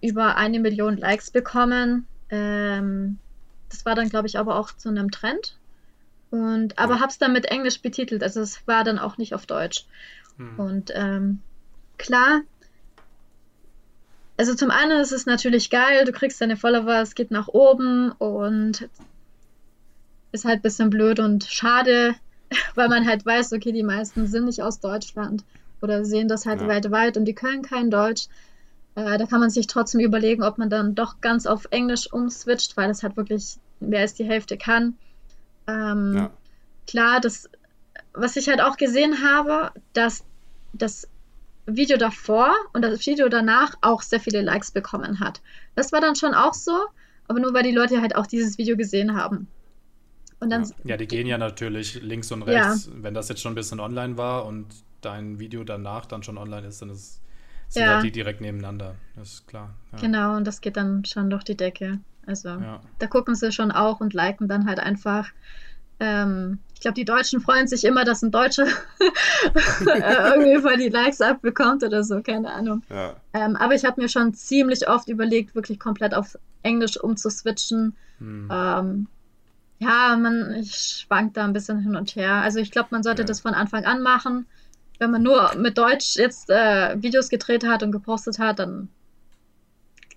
über 0.00 0.36
eine 0.36 0.60
Million 0.60 0.96
Likes 0.96 1.30
bekommen. 1.30 2.06
Ähm, 2.30 3.18
das 3.68 3.84
war 3.84 3.94
dann, 3.94 4.08
glaube 4.08 4.26
ich, 4.26 4.38
aber 4.38 4.58
auch 4.58 4.72
zu 4.72 4.88
einem 4.88 5.10
Trend. 5.10 5.56
Und, 6.36 6.78
aber 6.78 6.94
ja. 6.94 7.00
habe 7.00 7.10
es 7.10 7.18
dann 7.18 7.32
mit 7.32 7.46
Englisch 7.46 7.80
betitelt, 7.80 8.22
also 8.22 8.40
es 8.40 8.66
war 8.66 8.84
dann 8.84 8.98
auch 8.98 9.16
nicht 9.16 9.34
auf 9.34 9.46
Deutsch. 9.46 9.86
Hm. 10.36 10.58
Und 10.58 10.92
ähm, 10.94 11.40
klar, 11.96 12.42
also 14.36 14.54
zum 14.54 14.70
einen 14.70 15.00
ist 15.00 15.12
es 15.12 15.24
natürlich 15.24 15.70
geil, 15.70 16.04
du 16.04 16.12
kriegst 16.12 16.40
deine 16.40 16.56
Follower, 16.56 17.00
es 17.00 17.14
geht 17.14 17.30
nach 17.30 17.48
oben 17.48 18.12
und 18.12 18.88
ist 20.32 20.44
halt 20.44 20.58
ein 20.58 20.62
bisschen 20.62 20.90
blöd 20.90 21.20
und 21.20 21.44
schade, 21.44 22.14
weil 22.74 22.88
man 22.88 23.06
halt 23.06 23.24
weiß, 23.24 23.52
okay, 23.54 23.72
die 23.72 23.82
meisten 23.82 24.26
sind 24.26 24.44
nicht 24.44 24.62
aus 24.62 24.80
Deutschland 24.80 25.42
oder 25.80 26.04
sehen 26.04 26.28
das 26.28 26.44
halt 26.44 26.60
ja. 26.60 26.68
weltweit 26.68 27.16
und 27.16 27.24
die 27.24 27.34
können 27.34 27.62
kein 27.62 27.90
Deutsch. 27.90 28.26
Äh, 28.94 29.16
da 29.16 29.26
kann 29.26 29.40
man 29.40 29.50
sich 29.50 29.66
trotzdem 29.68 30.00
überlegen, 30.00 30.42
ob 30.42 30.58
man 30.58 30.68
dann 30.68 30.94
doch 30.94 31.20
ganz 31.22 31.46
auf 31.46 31.68
Englisch 31.70 32.12
umswitcht, 32.12 32.76
weil 32.76 32.88
das 32.88 33.02
halt 33.02 33.16
wirklich 33.16 33.56
mehr 33.80 34.00
als 34.00 34.14
die 34.14 34.24
Hälfte 34.24 34.58
kann. 34.58 34.96
Ähm, 35.66 36.14
ja. 36.16 36.30
Klar, 36.86 37.20
das, 37.20 37.48
was 38.12 38.36
ich 38.36 38.48
halt 38.48 38.60
auch 38.60 38.76
gesehen 38.76 39.22
habe, 39.22 39.72
dass 39.92 40.24
das 40.72 41.08
Video 41.66 41.96
davor 41.96 42.52
und 42.72 42.82
das 42.82 43.04
Video 43.06 43.28
danach 43.28 43.74
auch 43.80 44.02
sehr 44.02 44.20
viele 44.20 44.42
Likes 44.42 44.70
bekommen 44.70 45.20
hat. 45.20 45.40
Das 45.74 45.92
war 45.92 46.00
dann 46.00 46.14
schon 46.14 46.32
auch 46.32 46.54
so, 46.54 46.72
aber 47.26 47.40
nur 47.40 47.52
weil 47.54 47.64
die 47.64 47.72
Leute 47.72 48.00
halt 48.00 48.14
auch 48.14 48.26
dieses 48.26 48.56
Video 48.56 48.76
gesehen 48.76 49.16
haben. 49.16 49.48
Und 50.38 50.50
dann, 50.50 50.64
ja. 50.64 50.70
ja 50.84 50.96
die 50.96 51.08
gehen 51.08 51.26
ja 51.26 51.38
natürlich 51.38 52.00
links 52.02 52.30
und 52.30 52.42
rechts. 52.42 52.86
Ja. 52.86 52.92
Wenn 52.96 53.14
das 53.14 53.28
jetzt 53.28 53.40
schon 53.40 53.52
ein 53.52 53.56
bisschen 53.56 53.80
online 53.80 54.16
war 54.16 54.46
und 54.46 54.66
dein 55.00 55.38
Video 55.38 55.64
danach 55.64 56.06
dann 56.06 56.22
schon 56.22 56.38
online 56.38 56.66
ist, 56.66 56.82
dann 56.82 56.90
ist, 56.90 57.20
sind 57.68 57.82
ja. 57.82 57.94
halt 57.94 58.04
die 58.04 58.12
direkt 58.12 58.40
nebeneinander. 58.40 58.94
Das 59.16 59.34
ist 59.34 59.46
klar. 59.48 59.74
Ja. 59.92 59.98
Genau, 59.98 60.36
und 60.36 60.44
das 60.46 60.60
geht 60.60 60.76
dann 60.76 61.04
schon 61.04 61.30
durch 61.30 61.44
die 61.44 61.56
Decke. 61.56 61.98
Also 62.26 62.48
ja. 62.48 62.80
da 62.98 63.06
gucken 63.06 63.34
sie 63.34 63.52
schon 63.52 63.70
auch 63.70 64.00
und 64.00 64.14
liken 64.14 64.48
dann 64.48 64.66
halt 64.66 64.80
einfach. 64.80 65.30
Ähm, 65.98 66.58
ich 66.74 66.80
glaube, 66.80 66.94
die 66.94 67.06
Deutschen 67.06 67.40
freuen 67.40 67.66
sich 67.66 67.84
immer, 67.84 68.04
dass 68.04 68.22
ein 68.22 68.30
Deutscher 68.30 68.66
irgendwie 69.80 70.56
voll 70.60 70.76
die 70.76 70.90
Likes 70.90 71.22
abbekommt 71.22 71.82
oder 71.82 72.04
so, 72.04 72.20
keine 72.20 72.52
Ahnung. 72.52 72.82
Ja. 72.90 73.14
Ähm, 73.32 73.56
aber 73.56 73.74
ich 73.74 73.84
habe 73.84 74.00
mir 74.00 74.08
schon 74.08 74.34
ziemlich 74.34 74.86
oft 74.88 75.08
überlegt, 75.08 75.54
wirklich 75.54 75.80
komplett 75.80 76.14
auf 76.14 76.36
Englisch 76.62 77.00
umzuswitchen. 77.00 77.96
Hm. 78.18 78.48
Ähm, 78.52 79.06
ja, 79.78 80.16
man, 80.16 80.54
ich 80.54 81.04
schwank 81.06 81.34
da 81.34 81.44
ein 81.44 81.52
bisschen 81.52 81.80
hin 81.80 81.96
und 81.96 82.14
her. 82.16 82.34
Also 82.34 82.58
ich 82.58 82.70
glaube, 82.70 82.88
man 82.90 83.02
sollte 83.02 83.22
ja. 83.22 83.26
das 83.26 83.40
von 83.40 83.54
Anfang 83.54 83.84
an 83.84 84.02
machen. 84.02 84.46
Wenn 84.98 85.10
man 85.10 85.22
nur 85.22 85.54
mit 85.56 85.78
Deutsch 85.78 86.16
jetzt 86.16 86.50
äh, 86.50 87.00
Videos 87.00 87.28
gedreht 87.28 87.66
hat 87.66 87.82
und 87.82 87.92
gepostet 87.92 88.38
hat, 88.38 88.58
dann 88.58 88.88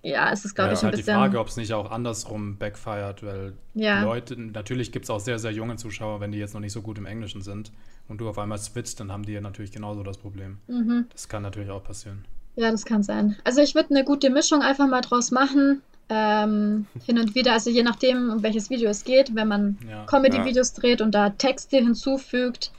ja, 0.01 0.31
es 0.31 0.45
ist, 0.45 0.55
glaube 0.55 0.69
ja, 0.69 0.73
ich, 0.73 0.79
ein 0.79 0.83
halt 0.83 0.95
bisschen. 0.95 1.13
die 1.13 1.19
Frage, 1.19 1.39
ob 1.39 1.47
es 1.47 1.57
nicht 1.57 1.73
auch 1.73 1.91
andersrum 1.91 2.57
backfired, 2.57 3.23
weil 3.23 3.53
ja. 3.73 4.03
Leute, 4.03 4.39
natürlich 4.39 4.91
gibt 4.91 5.05
es 5.05 5.09
auch 5.09 5.19
sehr, 5.19 5.39
sehr 5.39 5.51
junge 5.51 5.75
Zuschauer, 5.75 6.21
wenn 6.21 6.31
die 6.31 6.37
jetzt 6.37 6.53
noch 6.53 6.61
nicht 6.61 6.73
so 6.73 6.81
gut 6.81 6.97
im 6.97 7.05
Englischen 7.05 7.41
sind 7.41 7.71
und 8.07 8.19
du 8.19 8.29
auf 8.29 8.39
einmal 8.39 8.57
switcht, 8.57 8.99
dann 8.99 9.11
haben 9.11 9.23
die 9.23 9.33
ja 9.33 9.41
natürlich 9.41 9.71
genauso 9.71 10.03
das 10.03 10.17
Problem. 10.17 10.57
Mhm. 10.67 11.07
Das 11.11 11.27
kann 11.27 11.43
natürlich 11.43 11.69
auch 11.69 11.83
passieren. 11.83 12.25
Ja, 12.55 12.71
das 12.71 12.85
kann 12.85 13.03
sein. 13.03 13.35
Also 13.43 13.61
ich 13.61 13.75
würde 13.75 13.91
eine 13.91 14.03
gute 14.03 14.29
Mischung 14.29 14.61
einfach 14.61 14.87
mal 14.87 15.01
draus 15.01 15.31
machen. 15.31 15.81
Ähm, 16.11 16.87
hin 17.05 17.19
und 17.19 17.35
wieder, 17.35 17.53
also 17.53 17.69
je 17.69 17.83
nachdem, 17.83 18.31
um 18.31 18.43
welches 18.43 18.71
Video 18.71 18.89
es 18.89 19.03
geht, 19.03 19.35
wenn 19.35 19.47
man 19.47 19.77
ja. 19.87 20.05
Comedy-Videos 20.05 20.73
dreht 20.73 21.01
und 21.01 21.13
da 21.13 21.29
Texte 21.29 21.77
hinzufügt, 21.77 22.71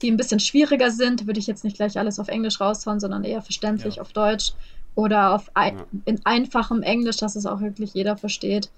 die 0.00 0.10
ein 0.10 0.16
bisschen 0.16 0.38
schwieriger 0.38 0.90
sind, 0.90 1.26
würde 1.26 1.40
ich 1.40 1.48
jetzt 1.48 1.64
nicht 1.64 1.76
gleich 1.76 1.98
alles 1.98 2.20
auf 2.20 2.28
Englisch 2.28 2.60
raushauen, 2.60 3.00
sondern 3.00 3.24
eher 3.24 3.42
verständlich 3.42 4.00
auf 4.00 4.12
Deutsch 4.12 4.52
oder 4.94 5.34
auf 5.34 5.50
ein, 5.54 5.78
ja. 5.78 5.84
in 6.04 6.20
einfachem 6.24 6.82
Englisch, 6.82 7.16
dass 7.16 7.36
es 7.36 7.46
auch 7.46 7.60
wirklich 7.60 7.94
jeder 7.94 8.16
versteht. 8.16 8.70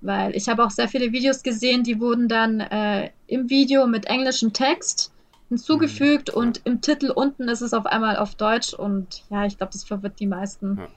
Weil 0.00 0.34
ich 0.34 0.48
habe 0.48 0.64
auch 0.64 0.70
sehr 0.70 0.88
viele 0.88 1.12
Videos 1.12 1.42
gesehen, 1.42 1.84
die 1.84 2.00
wurden 2.00 2.28
dann 2.28 2.60
äh, 2.60 3.10
im 3.28 3.48
Video 3.48 3.86
mit 3.86 4.06
englischem 4.06 4.52
Text 4.52 5.12
hinzugefügt 5.48 6.30
mhm. 6.30 6.40
und 6.40 6.60
im 6.64 6.80
Titel 6.80 7.10
unten 7.10 7.48
ist 7.48 7.60
es 7.60 7.72
auf 7.72 7.86
einmal 7.86 8.16
auf 8.16 8.34
Deutsch 8.34 8.74
und 8.74 9.22
ja, 9.30 9.46
ich 9.46 9.58
glaube, 9.58 9.72
das 9.72 9.84
verwirrt 9.84 10.18
die 10.18 10.26
meisten. 10.26 10.78
Ja. 10.78 10.88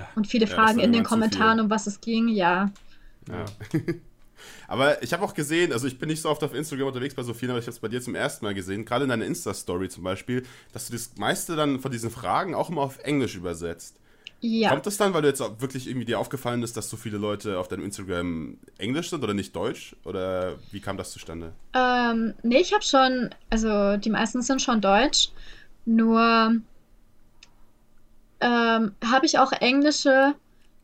Ja. 0.00 0.08
Und 0.14 0.26
viele 0.26 0.46
Fragen 0.46 0.80
in 0.80 0.92
den 0.92 1.04
Kommentaren, 1.04 1.60
um 1.60 1.68
was 1.68 1.86
es 1.86 2.00
ging, 2.00 2.28
ja. 2.28 2.70
Ja. 3.28 3.44
aber 4.68 5.02
ich 5.02 5.12
habe 5.12 5.22
auch 5.22 5.34
gesehen, 5.34 5.72
also 5.72 5.86
ich 5.86 5.98
bin 5.98 6.08
nicht 6.08 6.22
so 6.22 6.30
oft 6.30 6.42
auf 6.42 6.54
Instagram 6.54 6.88
unterwegs 6.88 7.14
bei 7.14 7.22
so 7.22 7.34
vielen, 7.34 7.50
aber 7.50 7.60
ich 7.60 7.66
habe 7.66 7.72
es 7.72 7.80
bei 7.80 7.88
dir 7.88 8.00
zum 8.00 8.14
ersten 8.14 8.44
Mal 8.46 8.54
gesehen, 8.54 8.86
gerade 8.86 9.04
in 9.04 9.10
deiner 9.10 9.26
Insta-Story 9.26 9.90
zum 9.90 10.02
Beispiel, 10.02 10.44
dass 10.72 10.86
du 10.86 10.94
das 10.94 11.16
meiste 11.16 11.54
dann 11.54 11.80
von 11.80 11.92
diesen 11.92 12.10
Fragen 12.10 12.54
auch 12.54 12.70
immer 12.70 12.80
auf 12.80 12.98
Englisch 13.00 13.36
übersetzt. 13.36 13.99
Ja. 14.40 14.70
Kommt 14.70 14.86
das 14.86 14.96
dann, 14.96 15.12
weil 15.12 15.22
du 15.22 15.28
jetzt 15.28 15.40
wirklich 15.60 15.86
irgendwie 15.86 16.06
dir 16.06 16.18
aufgefallen 16.18 16.62
ist, 16.62 16.76
dass 16.76 16.88
so 16.88 16.96
viele 16.96 17.18
Leute 17.18 17.58
auf 17.58 17.68
deinem 17.68 17.84
Instagram 17.84 18.56
Englisch 18.78 19.10
sind 19.10 19.22
oder 19.22 19.34
nicht 19.34 19.54
Deutsch? 19.54 19.94
Oder 20.04 20.56
wie 20.70 20.80
kam 20.80 20.96
das 20.96 21.10
zustande? 21.10 21.52
Ähm, 21.74 22.34
nee, 22.42 22.60
ich 22.60 22.72
habe 22.72 22.82
schon, 22.82 23.30
also 23.50 23.96
die 23.98 24.10
meisten 24.10 24.40
sind 24.42 24.62
schon 24.62 24.80
Deutsch, 24.80 25.30
nur 25.84 26.54
ähm, 28.40 28.92
habe 29.04 29.26
ich 29.26 29.38
auch 29.38 29.52
englische 29.52 30.34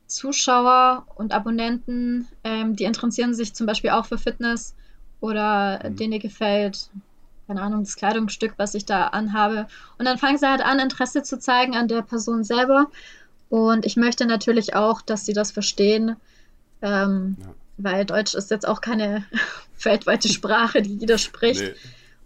Zuschauer 0.07 1.07
und 1.17 1.33
Abonnenten, 1.33 2.29
ähm, 2.45 2.77
die 2.77 2.85
interessieren 2.85 3.35
sich 3.35 3.55
zum 3.55 3.67
Beispiel 3.67 3.91
auch 3.91 4.07
für 4.07 4.19
Fitness 4.19 4.75
oder 5.21 5.81
Mhm. 5.85 5.97
denen 5.97 6.21
gefällt, 6.21 6.91
keine 7.47 7.63
Ahnung, 7.63 7.85
das 7.85 7.97
Kleidungsstück, 7.97 8.55
was 8.57 8.75
ich 8.75 8.85
da 8.85 9.09
anhabe. 9.09 9.67
Und 9.99 10.05
dann 10.05 10.19
fangen 10.19 10.39
sie 10.39 10.49
halt 10.49 10.61
an, 10.61 10.79
Interesse 10.79 11.23
zu 11.23 11.39
zeigen 11.39 11.75
an 11.75 11.89
der 11.89 12.03
Person 12.03 12.45
selber. 12.45 12.91
Und 13.49 13.87
ich 13.87 13.97
möchte 13.97 14.27
natürlich 14.27 14.75
auch, 14.75 15.03
dass 15.03 15.25
sie 15.27 15.33
das 15.33 15.51
verstehen, 15.53 16.17
ähm, 16.83 17.37
Ja. 17.41 17.55
weil 17.79 18.05
Deutsch 18.05 18.35
ist 18.35 18.51
jetzt 18.51 18.67
auch 18.67 18.81
keine 18.81 19.25
weltweite 19.83 20.29
Sprache, 20.29 20.83
die 20.83 20.97
jeder 20.97 21.19
spricht. 21.19 21.61
Nee, 21.63 21.75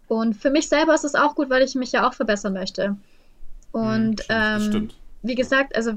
Und 0.08 0.34
für 0.34 0.50
mich 0.50 0.68
selber 0.68 0.94
ist 0.94 1.04
es 1.04 1.14
auch 1.14 1.34
gut, 1.34 1.50
weil 1.50 1.62
ich 1.62 1.74
mich 1.74 1.92
ja 1.92 2.08
auch 2.08 2.14
verbessern 2.14 2.52
möchte. 2.54 2.96
Und 3.72 4.22
stimmt, 4.22 4.24
das 4.30 4.62
ähm, 4.62 4.68
stimmt. 4.70 4.94
wie 5.22 5.34
gesagt, 5.34 5.76
also 5.76 5.92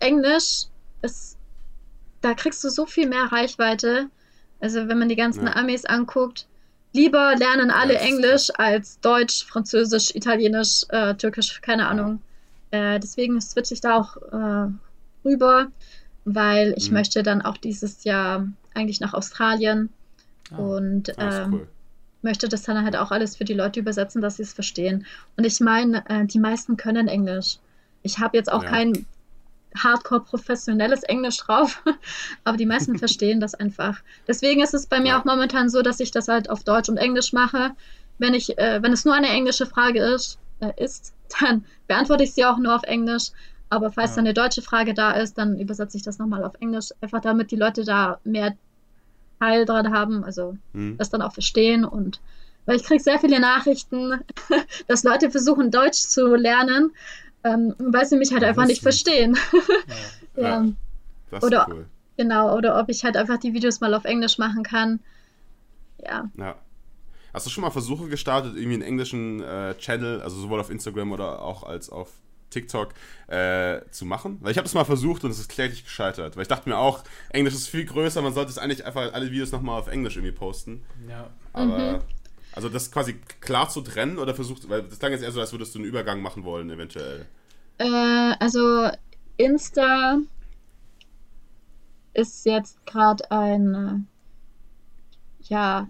Englisch 0.00 0.64
ist, 1.02 1.36
da 2.22 2.34
kriegst 2.34 2.64
du 2.64 2.70
so 2.70 2.86
viel 2.86 3.08
mehr 3.08 3.30
Reichweite. 3.30 4.08
Also 4.60 4.88
wenn 4.88 4.98
man 4.98 5.08
die 5.08 5.16
ganzen 5.16 5.46
Ja. 5.46 5.56
Amis 5.56 5.84
anguckt, 5.84 6.46
lieber 6.92 7.36
lernen 7.36 7.70
alle 7.70 7.94
ist 7.94 8.00
Englisch 8.02 8.48
als 8.56 8.98
Deutsch, 9.00 9.44
Französisch, 9.44 10.14
Italienisch, 10.14 10.84
äh, 10.88 11.14
Türkisch, 11.14 11.60
keine 11.60 11.86
Ahnung. 11.86 12.20
Äh, 12.74 12.98
deswegen 12.98 13.40
switche 13.40 13.74
ich 13.74 13.80
da 13.80 13.96
auch 13.96 14.16
äh, 14.16 14.68
rüber, 15.24 15.68
weil 16.24 16.74
ich 16.76 16.90
Mhm. 16.90 16.94
möchte 16.94 17.22
dann 17.22 17.42
auch 17.42 17.56
dieses 17.56 18.04
Jahr 18.04 18.48
eigentlich 18.74 19.00
nach 19.00 19.14
Australien 19.14 19.90
Ah. 20.52 20.58
und 20.58 21.10
Ah, 21.18 21.44
ähm, 21.44 21.52
cool. 21.52 21.68
möchte 22.22 22.48
das 22.48 22.62
dann 22.62 22.84
halt 22.84 22.96
auch 22.96 23.10
alles 23.12 23.36
für 23.36 23.44
die 23.44 23.54
Leute 23.54 23.80
übersetzen, 23.80 24.20
dass 24.22 24.36
sie 24.36 24.42
es 24.42 24.52
verstehen. 24.52 25.06
Und 25.36 25.44
ich 25.44 25.60
meine, 25.60 26.04
äh, 26.08 26.24
die 26.26 26.40
meisten 26.40 26.76
können 26.76 27.08
Englisch. 27.08 27.58
Ich 28.02 28.18
habe 28.18 28.36
jetzt 28.36 28.50
auch 28.52 28.64
Ja. 28.64 28.70
kein 28.70 29.06
hardcore 29.76 30.22
professionelles 30.22 31.02
Englisch 31.04 31.36
drauf, 31.38 31.82
aber 32.44 32.56
die 32.56 32.66
meisten 32.66 32.96
verstehen 32.98 33.40
das 33.40 33.54
einfach. 33.54 34.02
Deswegen 34.28 34.62
ist 34.62 34.74
es 34.74 34.86
bei 34.86 35.00
mir 35.00 35.10
Ja. 35.10 35.20
auch 35.20 35.24
momentan 35.24 35.68
so, 35.70 35.82
dass 35.82 36.00
ich 36.00 36.10
das 36.10 36.28
halt 36.28 36.50
auf 36.50 36.64
Deutsch 36.64 36.88
und 36.88 36.96
Englisch 36.98 37.32
mache. 37.32 37.72
Wenn 38.18 38.34
ich, 38.34 38.58
äh, 38.58 38.82
wenn 38.82 38.92
es 38.92 39.04
nur 39.04 39.14
eine 39.14 39.28
englische 39.28 39.66
Frage 39.66 40.00
ist, 40.02 40.38
äh, 40.60 40.72
ist, 40.82 41.13
dann 41.40 41.64
beantworte 41.86 42.24
ich 42.24 42.32
sie 42.34 42.44
auch 42.44 42.58
nur 42.58 42.74
auf 42.74 42.82
Englisch. 42.84 43.30
Aber 43.70 43.90
falls 43.90 44.10
Ja. 44.10 44.16
dann 44.16 44.26
eine 44.26 44.34
deutsche 44.34 44.62
Frage 44.62 44.94
da 44.94 45.12
ist, 45.12 45.36
dann 45.38 45.58
übersetze 45.58 45.96
ich 45.96 46.02
das 46.02 46.18
nochmal 46.18 46.44
auf 46.44 46.54
Englisch, 46.60 46.90
einfach 47.00 47.20
damit 47.20 47.50
die 47.50 47.56
Leute 47.56 47.84
da 47.84 48.20
mehr 48.24 48.54
Teil 49.40 49.64
dran 49.64 49.92
haben, 49.92 50.22
also 50.24 50.56
Hm. 50.74 50.96
das 50.96 51.10
dann 51.10 51.22
auch 51.22 51.32
verstehen 51.32 51.84
und 51.84 52.20
weil 52.66 52.76
ich 52.76 52.84
kriege 52.84 53.02
sehr 53.02 53.18
viele 53.18 53.40
Nachrichten, 53.40 54.20
dass 54.88 55.02
Leute 55.04 55.30
versuchen, 55.30 55.70
Deutsch 55.70 55.98
zu 55.98 56.34
lernen, 56.34 56.92
ähm, 57.42 57.74
weil 57.78 58.06
sie 58.06 58.16
mich 58.16 58.32
halt 58.32 58.42
Ja, 58.42 58.48
einfach 58.48 58.66
nicht 58.66 58.80
verstehen. 58.82 59.36
Ja. 60.36 60.42
ja, 60.42 60.48
Ja. 60.64 60.66
Das 61.30 61.42
oder- 61.44 61.62
ist 61.68 61.74
cool. 61.74 61.86
genau. 62.16 62.56
Oder 62.56 62.78
ob 62.80 62.88
ich 62.88 63.04
halt 63.04 63.16
einfach 63.16 63.38
die 63.38 63.52
Videos 63.54 63.80
mal 63.80 63.92
auf 63.94 64.04
Englisch 64.04 64.38
machen 64.38 64.62
kann. 64.62 65.00
Ja. 66.02 66.30
Ja. 66.36 66.54
Hast 67.34 67.44
du 67.46 67.50
schon 67.50 67.62
mal 67.62 67.70
Versuche 67.70 68.08
gestartet, 68.08 68.54
irgendwie 68.56 68.74
einen 68.74 68.82
englischen 68.82 69.42
äh, 69.42 69.74
Channel, 69.76 70.22
also 70.22 70.40
sowohl 70.40 70.60
auf 70.60 70.70
Instagram 70.70 71.12
oder 71.12 71.42
auch 71.42 71.64
als 71.64 71.90
auf 71.90 72.08
TikTok, 72.50 72.94
äh, 73.26 73.80
zu 73.90 74.04
machen? 74.06 74.38
Weil 74.40 74.52
ich 74.52 74.56
habe 74.56 74.64
das 74.64 74.74
mal 74.74 74.84
versucht 74.84 75.24
und 75.24 75.32
es 75.32 75.40
ist 75.40 75.48
kläglich 75.48 75.82
gescheitert. 75.84 76.36
Weil 76.36 76.42
ich 76.42 76.48
dachte 76.48 76.68
mir 76.68 76.78
auch, 76.78 77.02
Englisch 77.30 77.54
ist 77.54 77.68
viel 77.68 77.84
größer, 77.84 78.22
man 78.22 78.32
sollte 78.32 78.50
es 78.50 78.58
eigentlich 78.58 78.86
einfach 78.86 79.12
alle 79.12 79.30
Videos 79.32 79.50
nochmal 79.50 79.80
auf 79.80 79.88
Englisch 79.88 80.16
irgendwie 80.16 80.32
posten. 80.32 80.84
ja. 81.08 81.28
Aber, 81.52 81.92
Mhm. 81.94 81.98
also 82.52 82.68
das 82.68 82.90
quasi 82.92 83.14
klar 83.40 83.68
zu 83.68 83.80
trennen 83.80 84.18
oder 84.18 84.34
versucht, 84.34 84.68
weil 84.68 84.82
das 84.84 84.98
klang 85.00 85.10
jetzt 85.12 85.22
eher 85.22 85.32
so, 85.32 85.40
als 85.40 85.52
würdest 85.52 85.74
du 85.74 85.80
einen 85.80 85.88
Übergang 85.88 86.22
machen 86.22 86.44
wollen, 86.44 86.70
eventuell. 86.70 87.26
Äh, 87.78 88.34
also 88.38 88.88
Insta 89.36 90.18
ist 92.12 92.46
jetzt 92.46 92.84
gerade 92.86 93.28
ein 93.30 93.74
äh, 93.74 95.44
ja, 95.48 95.88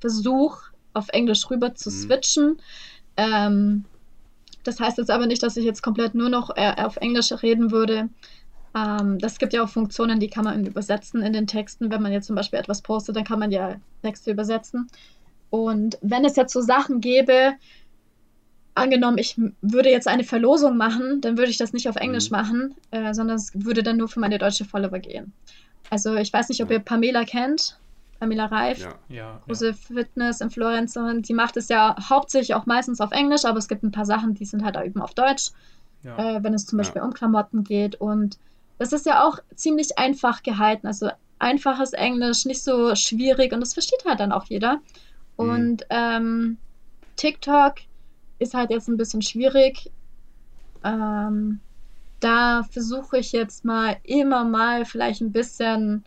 Versuch, 0.00 0.62
auf 0.98 1.08
Englisch 1.10 1.48
rüber 1.50 1.74
zu 1.74 1.90
Mhm. 1.90 1.92
switchen. 1.92 2.56
Ähm, 3.16 3.84
das 4.64 4.80
heißt 4.80 4.98
jetzt 4.98 5.10
aber 5.10 5.26
nicht, 5.26 5.42
dass 5.42 5.56
ich 5.56 5.64
jetzt 5.64 5.82
komplett 5.82 6.14
nur 6.14 6.28
noch 6.28 6.50
äh, 6.56 6.74
auf 6.78 6.96
Englisch 6.98 7.32
reden 7.42 7.70
würde. 7.70 8.10
Ähm, 8.76 9.18
das 9.18 9.38
gibt 9.38 9.52
ja 9.52 9.64
auch 9.64 9.68
Funktionen, 9.68 10.20
die 10.20 10.28
kann 10.30 10.44
man 10.44 10.66
übersetzen 10.66 11.22
in 11.22 11.32
den 11.32 11.46
Texten. 11.46 11.90
Wenn 11.90 12.02
man 12.02 12.12
jetzt 12.12 12.26
zum 12.26 12.36
Beispiel 12.36 12.58
etwas 12.58 12.82
postet, 12.82 13.16
dann 13.16 13.24
kann 13.24 13.38
man 13.38 13.50
ja 13.50 13.76
Texte 14.02 14.30
übersetzen. 14.30 14.88
Und 15.50 15.98
wenn 16.02 16.24
es 16.24 16.36
jetzt 16.36 16.52
so 16.52 16.60
Sachen 16.60 17.00
gäbe, 17.00 17.54
angenommen, 18.74 19.18
ich 19.18 19.36
würde 19.60 19.90
jetzt 19.90 20.06
eine 20.08 20.24
Verlosung 20.24 20.76
machen, 20.76 21.20
dann 21.20 21.36
würde 21.36 21.50
ich 21.50 21.58
das 21.58 21.72
nicht 21.72 21.88
auf 21.88 21.96
Englisch 21.96 22.30
Mhm. 22.30 22.36
machen, 22.36 22.74
äh, 22.90 23.12
sondern 23.12 23.36
es 23.36 23.50
würde 23.54 23.82
dann 23.82 23.96
nur 23.96 24.08
für 24.08 24.20
meine 24.20 24.38
deutsche 24.38 24.64
Follower 24.64 24.98
gehen. 25.00 25.32
Also 25.90 26.14
ich 26.16 26.32
weiß 26.32 26.48
nicht, 26.48 26.62
ob 26.62 26.70
ihr 26.70 26.80
Pamela 26.80 27.24
kennt, 27.24 27.80
Pamela 28.18 28.46
Reif, 28.46 28.78
Ja. 28.78 28.94
Ja, 29.08 29.16
ja. 29.16 29.42
große 29.46 29.74
Fitness-Influencerin, 29.74 31.22
die 31.22 31.34
macht 31.34 31.56
es 31.56 31.68
ja 31.68 31.96
hauptsächlich 32.08 32.54
auch 32.54 32.66
meistens 32.66 33.00
auf 33.00 33.12
Englisch, 33.12 33.44
aber 33.44 33.58
es 33.58 33.68
gibt 33.68 33.82
ein 33.82 33.92
paar 33.92 34.06
Sachen, 34.06 34.34
die 34.34 34.44
sind 34.44 34.64
halt 34.64 34.76
auch 34.76 34.84
eben 34.84 35.00
auf 35.00 35.14
Deutsch, 35.14 35.50
ja. 36.02 36.36
äh, 36.36 36.42
wenn 36.42 36.54
es 36.54 36.66
zum 36.66 36.78
Ja. 36.78 36.84
Beispiel 36.84 37.02
um 37.02 37.12
Klamotten 37.14 37.64
geht. 37.64 37.94
Und 37.96 38.38
das 38.78 38.92
ist 38.92 39.06
ja 39.06 39.24
auch 39.24 39.38
ziemlich 39.54 39.98
einfach 39.98 40.42
gehalten, 40.42 40.86
also 40.86 41.10
einfaches 41.38 41.92
Englisch, 41.92 42.44
nicht 42.44 42.62
so 42.62 42.94
schwierig 42.96 43.52
und 43.52 43.60
das 43.60 43.74
versteht 43.74 44.04
halt 44.04 44.18
dann 44.20 44.32
auch 44.32 44.46
jeder. 44.46 44.74
Mhm. 45.36 45.48
Und 45.50 45.86
ähm, 45.90 46.58
TikTok 47.16 47.74
ist 48.40 48.54
halt 48.54 48.70
jetzt 48.70 48.88
ein 48.88 48.96
bisschen 48.96 49.22
schwierig. 49.22 49.90
Ähm, 50.84 51.60
da 52.20 52.64
versuche 52.64 53.18
ich 53.18 53.30
jetzt 53.32 53.64
mal 53.64 53.96
immer 54.02 54.44
mal 54.44 54.84
vielleicht 54.84 55.20
ein 55.20 55.30
bisschen 55.32 56.04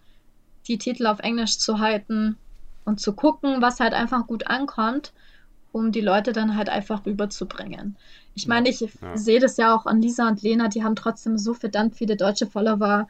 die 0.67 0.77
Titel 0.77 1.07
auf 1.07 1.19
Englisch 1.19 1.59
zu 1.59 1.79
halten 1.79 2.39
und 2.83 2.99
zu 2.99 3.13
gucken, 3.15 3.61
was 3.61 3.79
halt 3.79 3.93
einfach 3.93 4.27
gut 4.27 4.47
ankommt, 4.47 5.13
um 5.71 5.91
die 5.91 6.01
Leute 6.01 6.33
dann 6.33 6.55
halt 6.57 6.69
einfach 6.69 7.05
rüberzubringen. 7.05 7.97
Ich 8.33 8.47
meine, 8.47 8.69
ich 8.69 8.79
Ja. 9.01 9.09
sehe 9.13 9.39
das 9.39 9.57
ja 9.57 9.75
auch 9.75 9.85
an 9.85 10.01
Lisa 10.01 10.27
und 10.27 10.41
Lena, 10.41 10.67
die 10.67 10.83
haben 10.83 10.95
trotzdem 10.95 11.37
so 11.37 11.53
verdammt 11.53 11.95
viele 11.97 12.17
deutsche 12.17 12.47
Follower, 12.47 13.07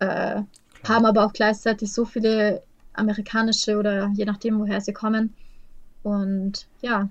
äh, 0.00 0.42
haben 0.84 1.06
aber 1.06 1.26
auch 1.26 1.32
gleichzeitig 1.32 1.92
so 1.92 2.04
viele 2.04 2.64
amerikanische 2.94 3.78
oder 3.78 4.10
je 4.14 4.24
nachdem, 4.24 4.58
woher 4.60 4.80
sie 4.80 4.92
kommen. 4.92 5.36
Und 6.02 6.68
ja, 6.80 7.10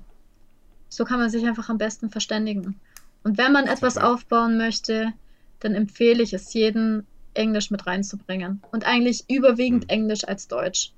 so 0.90 1.06
kann 1.06 1.20
man 1.20 1.30
sich 1.30 1.46
einfach 1.46 1.70
am 1.70 1.78
besten 1.78 2.10
verständigen. 2.10 2.82
Und 3.24 3.38
wenn 3.38 3.52
man 3.52 3.68
etwas 3.68 3.98
aufbauen 3.98 4.58
möchte, 4.58 5.14
dann 5.60 5.76
empfehle 5.76 6.24
ich 6.24 6.34
es 6.34 6.54
jedem, 6.54 7.08
Englisch 7.38 7.72
mit 7.72 7.88
reinzubringen. 7.88 8.62
Und 8.72 8.86
eigentlich 8.86 9.24
überwiegend 9.30 9.84
Hm. 9.86 9.90
Englisch 9.90 10.28
als 10.28 10.48
Deutsch. 10.48 10.92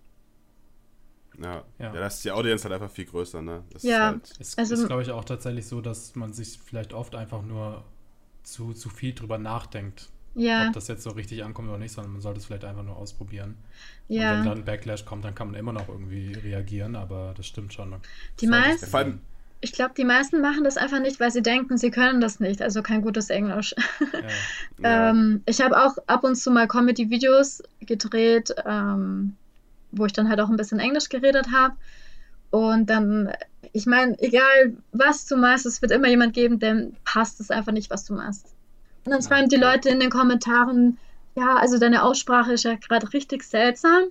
Ja. 1.42 1.64
Ja. 1.78 1.86
ja, 1.86 1.94
da 1.94 2.08
ist 2.08 2.24
die 2.26 2.32
Audience 2.32 2.64
halt 2.64 2.74
einfach 2.74 2.92
viel 2.94 3.06
größer, 3.06 3.42
ne? 3.42 3.64
Das 3.72 3.84
Ja. 3.84 4.10
Ist 4.12 4.14
halt, 4.30 4.36
Es 4.40 4.58
Also- 4.58 4.74
ist, 4.76 4.88
glaube 4.88 5.02
ich, 5.04 5.12
auch 5.12 5.24
tatsächlich 5.24 5.68
so, 5.68 5.80
dass 5.82 6.16
man 6.16 6.34
sich 6.34 6.60
vielleicht 6.64 6.94
oft 6.94 7.16
einfach 7.16 7.42
nur 7.42 7.84
zu, 8.44 8.74
zu 8.74 8.90
viel 8.90 9.14
drüber 9.14 9.38
nachdenkt, 9.38 10.10
Ja, 10.36 10.68
ob 10.68 10.74
das 10.74 10.88
jetzt 10.88 11.04
so 11.04 11.12
richtig 11.12 11.44
ankommt 11.44 11.70
oder 11.70 11.78
nicht, 11.78 11.92
sondern 11.94 12.14
man 12.14 12.22
sollte 12.22 12.40
es 12.40 12.46
vielleicht 12.46 12.64
einfach 12.66 12.84
nur 12.84 12.96
ausprobieren. 12.98 13.52
Und 14.10 14.16
wenn 14.16 14.22
ja. 14.22 14.44
dann 14.44 14.66
Backlash 14.66 15.06
kommt, 15.06 15.24
dann 15.24 15.34
kann 15.36 15.48
man 15.52 15.56
immer 15.60 15.72
noch 15.74 15.88
irgendwie 15.88 16.34
reagieren, 16.34 16.96
aber 16.96 17.34
das 17.38 17.46
stimmt 17.48 17.74
schon. 17.74 17.96
Die 18.40 18.48
Sollte 18.48 18.60
es 18.62 18.68
meisten- 18.68 18.86
ja, 18.86 18.90
vor 18.92 19.00
allem, 19.00 19.22
Ich 19.62 19.74
glaube, 19.74 19.93
die 19.97 20.05
meisten 20.05 20.41
machen 20.41 20.64
das 20.64 20.78
einfach 20.78 20.99
nicht, 20.99 21.20
weil 21.20 21.32
sie 21.32 21.41
denken, 21.41 21.78
sie 21.78 21.91
können 21.91 22.22
das 22.22 22.39
nicht. 22.39 22.62
Also 22.62 22.82
kein 22.82 23.01
gutes 23.01 23.30
Englisch. 23.30 23.76
Ja, 24.14 24.20
ja, 24.80 25.10
Ähm, 25.10 25.43
ich 25.45 25.62
habe 25.62 25.78
auch 25.78 25.97
ab 26.07 26.24
und 26.24 26.36
zu 26.36 26.51
mal 26.51 26.68
Comedy-Videos 26.68 27.64
gedreht, 27.82 28.55
ähm, 28.66 29.36
wo 29.91 30.05
ich 30.05 30.14
dann 30.14 30.30
halt 30.30 30.39
auch 30.39 30.49
ein 30.49 30.55
bisschen 30.57 30.80
Englisch 30.80 31.10
geredet 31.10 31.51
habe. 31.51 31.76
Und 32.51 32.89
dann, 32.89 33.32
ich 33.74 33.86
meine, 33.86 34.18
egal 34.22 34.78
was 34.91 35.26
du 35.26 35.36
machst, 35.38 35.66
es 35.66 35.82
wird 35.82 35.91
immer 35.91 36.07
jemand 36.07 36.34
geben, 36.34 36.60
dem 36.60 36.95
passt 37.03 37.39
es 37.39 37.51
einfach 37.51 37.72
nicht, 37.74 37.89
was 37.89 38.05
du 38.05 38.14
machst. 38.14 38.47
Und 39.05 39.12
dann 39.12 39.22
schreiben 39.22 39.49
die. 39.49 39.57
Leute 39.57 39.89
in 39.89 39.99
den 39.99 40.10
Kommentaren, 40.10 40.97
ja, 41.36 41.55
also 41.57 41.78
deine 41.78 42.03
Aussprache 42.03 42.53
ist 42.53 42.64
ja 42.64 42.76
gerade 42.76 43.12
richtig 43.14 43.43
seltsam. 43.43 44.03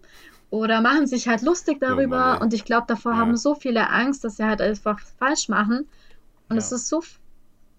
Oder 0.51 0.81
machen 0.81 1.07
sich 1.07 1.29
halt 1.29 1.43
lustig 1.43 1.79
darüber. 1.81 2.19
Mann, 2.19 2.37
ey. 2.39 2.43
und 2.43 2.55
ich 2.55 2.65
glaube, 2.65 2.87
davor 2.89 3.13
Ja. 3.13 3.19
haben 3.19 3.37
so 3.37 3.55
viele 3.55 3.91
Angst, 3.91 4.25
dass 4.25 4.37
sie 4.37 4.45
halt 4.45 4.61
einfach 4.63 4.99
falsch 5.19 5.49
machen. 5.49 5.87
Und 6.49 6.57
Ja. 6.57 6.63
es 6.63 6.73
ist 6.73 6.89
so, 6.89 7.03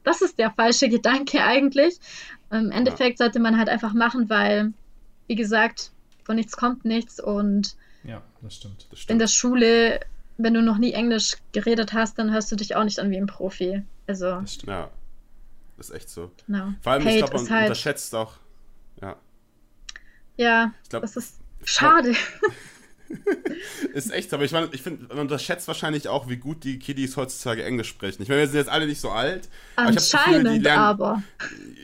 das 0.03 0.21
ist 0.21 0.37
der 0.37 0.51
falsche 0.51 0.87
Gedanke 0.89 1.43
eigentlich. 1.43 1.99
Im 2.51 2.71
Endeffekt 2.71 3.17
sollte 3.17 3.39
man 3.39 3.57
halt 3.57 3.69
einfach 3.69 3.93
machen, 3.93 4.29
weil, 4.29 4.73
wie 5.27 5.35
gesagt, 5.35 5.91
von 6.23 6.35
nichts 6.35 6.55
kommt 6.57 6.85
nichts. 6.85 7.19
Und 7.19 7.75
ja, 8.03 8.21
das 8.41 8.55
stimmt. 8.55 8.83
das 8.91 8.91
in 8.91 8.97
stimmt. 8.97 9.21
der 9.21 9.27
Schule, 9.27 9.99
wenn 10.37 10.53
du 10.53 10.61
noch 10.61 10.77
nie 10.77 10.93
Englisch 10.93 11.37
geredet 11.51 11.93
hast, 11.93 12.19
dann 12.19 12.31
hörst 12.31 12.51
du 12.51 12.55
dich 12.55 12.75
auch 12.75 12.83
nicht 12.83 12.99
an 12.99 13.09
wie 13.09 13.17
ein 13.17 13.25
Profi. 13.27 13.81
Also, 14.07 14.41
Das 14.41 14.53
stimmt. 14.53 14.69
Ja, 14.69 14.89
das 15.77 15.89
ist 15.89 15.95
echt 15.95 16.09
so. 16.09 16.31
genau. 16.45 16.73
Vor 16.81 16.91
allem, 16.93 17.01
ich 17.01 17.07
Hate 17.07 17.17
glaube, 17.31 17.43
man 17.43 17.49
halt, 17.49 17.63
unterschätzt 17.69 18.13
auch. 18.15 18.33
Ja, 19.01 19.15
ja, 20.37 20.71
ich 20.83 20.89
glaube, 20.89 21.01
das 21.05 21.17
ist 21.17 21.35
schade. 21.63 22.13
ist 23.93 24.11
echt, 24.11 24.33
aber 24.33 24.43
ich 24.43 24.51
meine, 24.51 24.69
ich 24.71 24.81
finde, 24.81 25.07
man 25.07 25.19
unterschätzt 25.19 25.67
wahrscheinlich 25.67 26.07
auch, 26.07 26.29
wie 26.29 26.37
gut 26.37 26.63
die 26.63 26.79
Kiddies 26.79 27.17
heutzutage 27.17 27.63
Englisch 27.63 27.89
sprechen. 27.89 28.21
Ich 28.21 28.29
meine, 28.29 28.41
wir 28.41 28.47
sind 28.47 28.57
jetzt 28.57 28.69
alle 28.69 28.85
nicht 28.85 29.01
so 29.01 29.09
alt. 29.09 29.49
Anscheinend, 29.75 30.13
aber, 30.15 30.43
Gefühl, 30.43 30.63
lernen, 30.63 30.83
aber. 30.83 31.23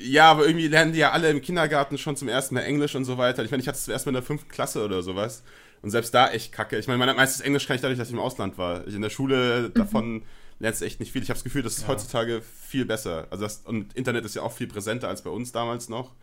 Ja, 0.01 0.31
aber 0.31 0.45
irgendwie 0.45 0.67
lernen 0.67 0.93
die 0.93 0.99
ja 0.99 1.11
alle 1.11 1.29
im 1.29 1.41
Kindergarten 1.41 1.97
schon 1.97 2.15
zum 2.15 2.27
ersten 2.27 2.55
Mal 2.55 2.61
Englisch 2.61 2.95
und 2.95 3.05
so 3.05 3.17
weiter. 3.17 3.43
Ich 3.43 3.51
meine, 3.51 3.61
ich 3.61 3.67
hatte 3.67 3.77
es 3.77 3.85
zuerst 3.85 4.05
mal 4.05 4.11
in 4.11 4.15
der 4.15 4.23
fünften 4.23 4.49
Klasse 4.49 4.83
oder 4.83 5.01
sowas. 5.01 5.43
Und 5.81 5.91
selbst 5.91 6.13
da 6.13 6.29
echt 6.29 6.51
kacke. 6.51 6.77
Ich 6.77 6.87
meine, 6.87 7.03
mein 7.03 7.15
meistes 7.15 7.41
Englisch 7.41 7.67
kann 7.67 7.75
ich 7.75 7.81
dadurch, 7.81 7.99
dass 7.99 8.07
ich 8.07 8.13
im 8.13 8.19
Ausland 8.19 8.57
war. 8.57 8.87
Ich 8.87 8.95
in 8.95 9.01
der 9.01 9.09
Schule 9.09 9.69
mhm. 9.69 9.73
davon 9.73 10.23
lernst 10.59 10.81
du 10.81 10.85
echt 10.85 10.99
nicht 10.99 11.11
viel. 11.11 11.21
Ich 11.21 11.29
habe 11.29 11.37
das 11.37 11.43
Gefühl, 11.43 11.63
das 11.63 11.77
ist 11.77 11.83
ja. 11.83 11.87
heutzutage 11.89 12.41
viel 12.41 12.85
besser. 12.85 13.27
Also 13.29 13.43
das, 13.43 13.57
und 13.65 13.93
Internet 13.93 14.25
ist 14.25 14.35
ja 14.35 14.41
auch 14.41 14.51
viel 14.51 14.67
präsenter 14.67 15.09
als 15.09 15.21
bei 15.21 15.29
uns 15.29 15.51
damals 15.51 15.89
noch. 15.89 16.13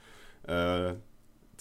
Äh, 0.47 0.95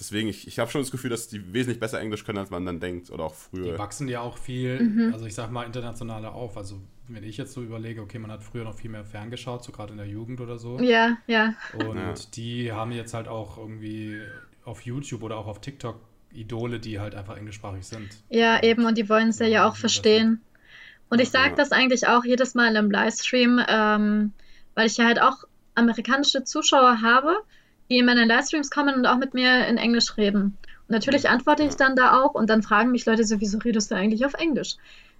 deswegen, 0.01 0.27
ich, 0.27 0.47
ich 0.47 0.59
habe 0.59 0.69
schon 0.69 0.81
das 0.81 0.91
Gefühl, 0.91 1.11
dass 1.11 1.27
die 1.27 1.53
wesentlich 1.53 1.79
besser 1.79 2.01
Englisch 2.01 2.25
können, 2.25 2.39
als 2.39 2.49
man 2.49 2.65
dann 2.65 2.79
denkt 2.79 3.11
oder 3.11 3.23
auch 3.23 3.35
früher. 3.35 3.73
Die 3.73 3.79
wachsen 3.79 4.07
ja 4.07 4.19
auch 4.19 4.37
viel, 4.37 4.81
mhm. 4.81 5.13
also 5.13 5.25
ich 5.25 5.35
sag 5.35 5.51
mal, 5.51 5.63
internationaler 5.63 6.33
auf. 6.33 6.57
Also 6.57 6.81
wenn 7.07 7.23
ich 7.23 7.37
jetzt 7.37 7.53
so 7.53 7.61
überlege, 7.61 8.01
okay, 8.01 8.19
man 8.19 8.31
hat 8.31 8.43
früher 8.43 8.63
noch 8.63 8.75
viel 8.75 8.89
mehr 8.89 9.05
ferngeschaut, 9.05 9.63
so 9.63 9.71
gerade 9.71 9.91
in 9.91 9.97
der 9.97 10.07
Jugend 10.07 10.41
oder 10.41 10.57
so. 10.57 10.79
Ja, 10.79 11.17
ja. 11.27 11.53
Und 11.73 11.97
ja. 11.97 12.13
die 12.33 12.71
haben 12.71 12.91
jetzt 12.91 13.13
halt 13.13 13.27
auch 13.27 13.57
irgendwie 13.57 14.19
auf 14.65 14.81
YouTube 14.81 15.23
oder 15.23 15.37
auch 15.37 15.47
auf 15.47 15.61
TikTok 15.61 15.99
Idole, 16.33 16.79
die 16.79 16.99
halt 16.99 17.13
einfach 17.13 17.37
englischsprachig 17.37 17.85
sind. 17.85 18.09
Ja, 18.29 18.63
eben, 18.63 18.85
und 18.85 18.97
die 18.97 19.07
wollen 19.07 19.29
es 19.29 19.39
ja, 19.39 19.47
ja 19.47 19.69
auch 19.69 19.75
verstehen. 19.75 20.41
Und 21.09 21.19
ich 21.19 21.29
sage 21.29 21.49
ja. 21.49 21.55
das 21.55 21.71
eigentlich 21.71 22.07
auch 22.07 22.23
jedes 22.23 22.55
Mal 22.55 22.75
im 22.75 22.89
Livestream, 22.89 23.61
ähm, 23.67 24.31
weil 24.75 24.87
ich 24.87 24.97
ja 24.97 25.05
halt 25.05 25.21
auch 25.21 25.43
amerikanische 25.75 26.43
Zuschauer 26.43 27.01
habe, 27.01 27.35
die 27.91 27.99
in 27.99 28.05
meine 28.05 28.23
Livestreams 28.23 28.71
kommen 28.71 28.95
und 28.95 29.05
auch 29.05 29.17
mit 29.17 29.33
mir 29.33 29.67
in 29.67 29.77
Englisch 29.77 30.15
reden. 30.15 30.57
Und 30.87 30.89
natürlich 30.89 31.29
antworte 31.29 31.63
ich 31.63 31.75
dann 31.75 31.97
da 31.97 32.21
auch 32.21 32.33
und 32.33 32.49
dann 32.49 32.63
fragen 32.63 32.91
mich 32.91 33.05
Leute 33.05 33.25
so, 33.25 33.41
wieso 33.41 33.57
redest 33.57 33.91
du 33.91 33.95
eigentlich 33.95 34.25
auf 34.25 34.33
Englisch? 34.35 34.77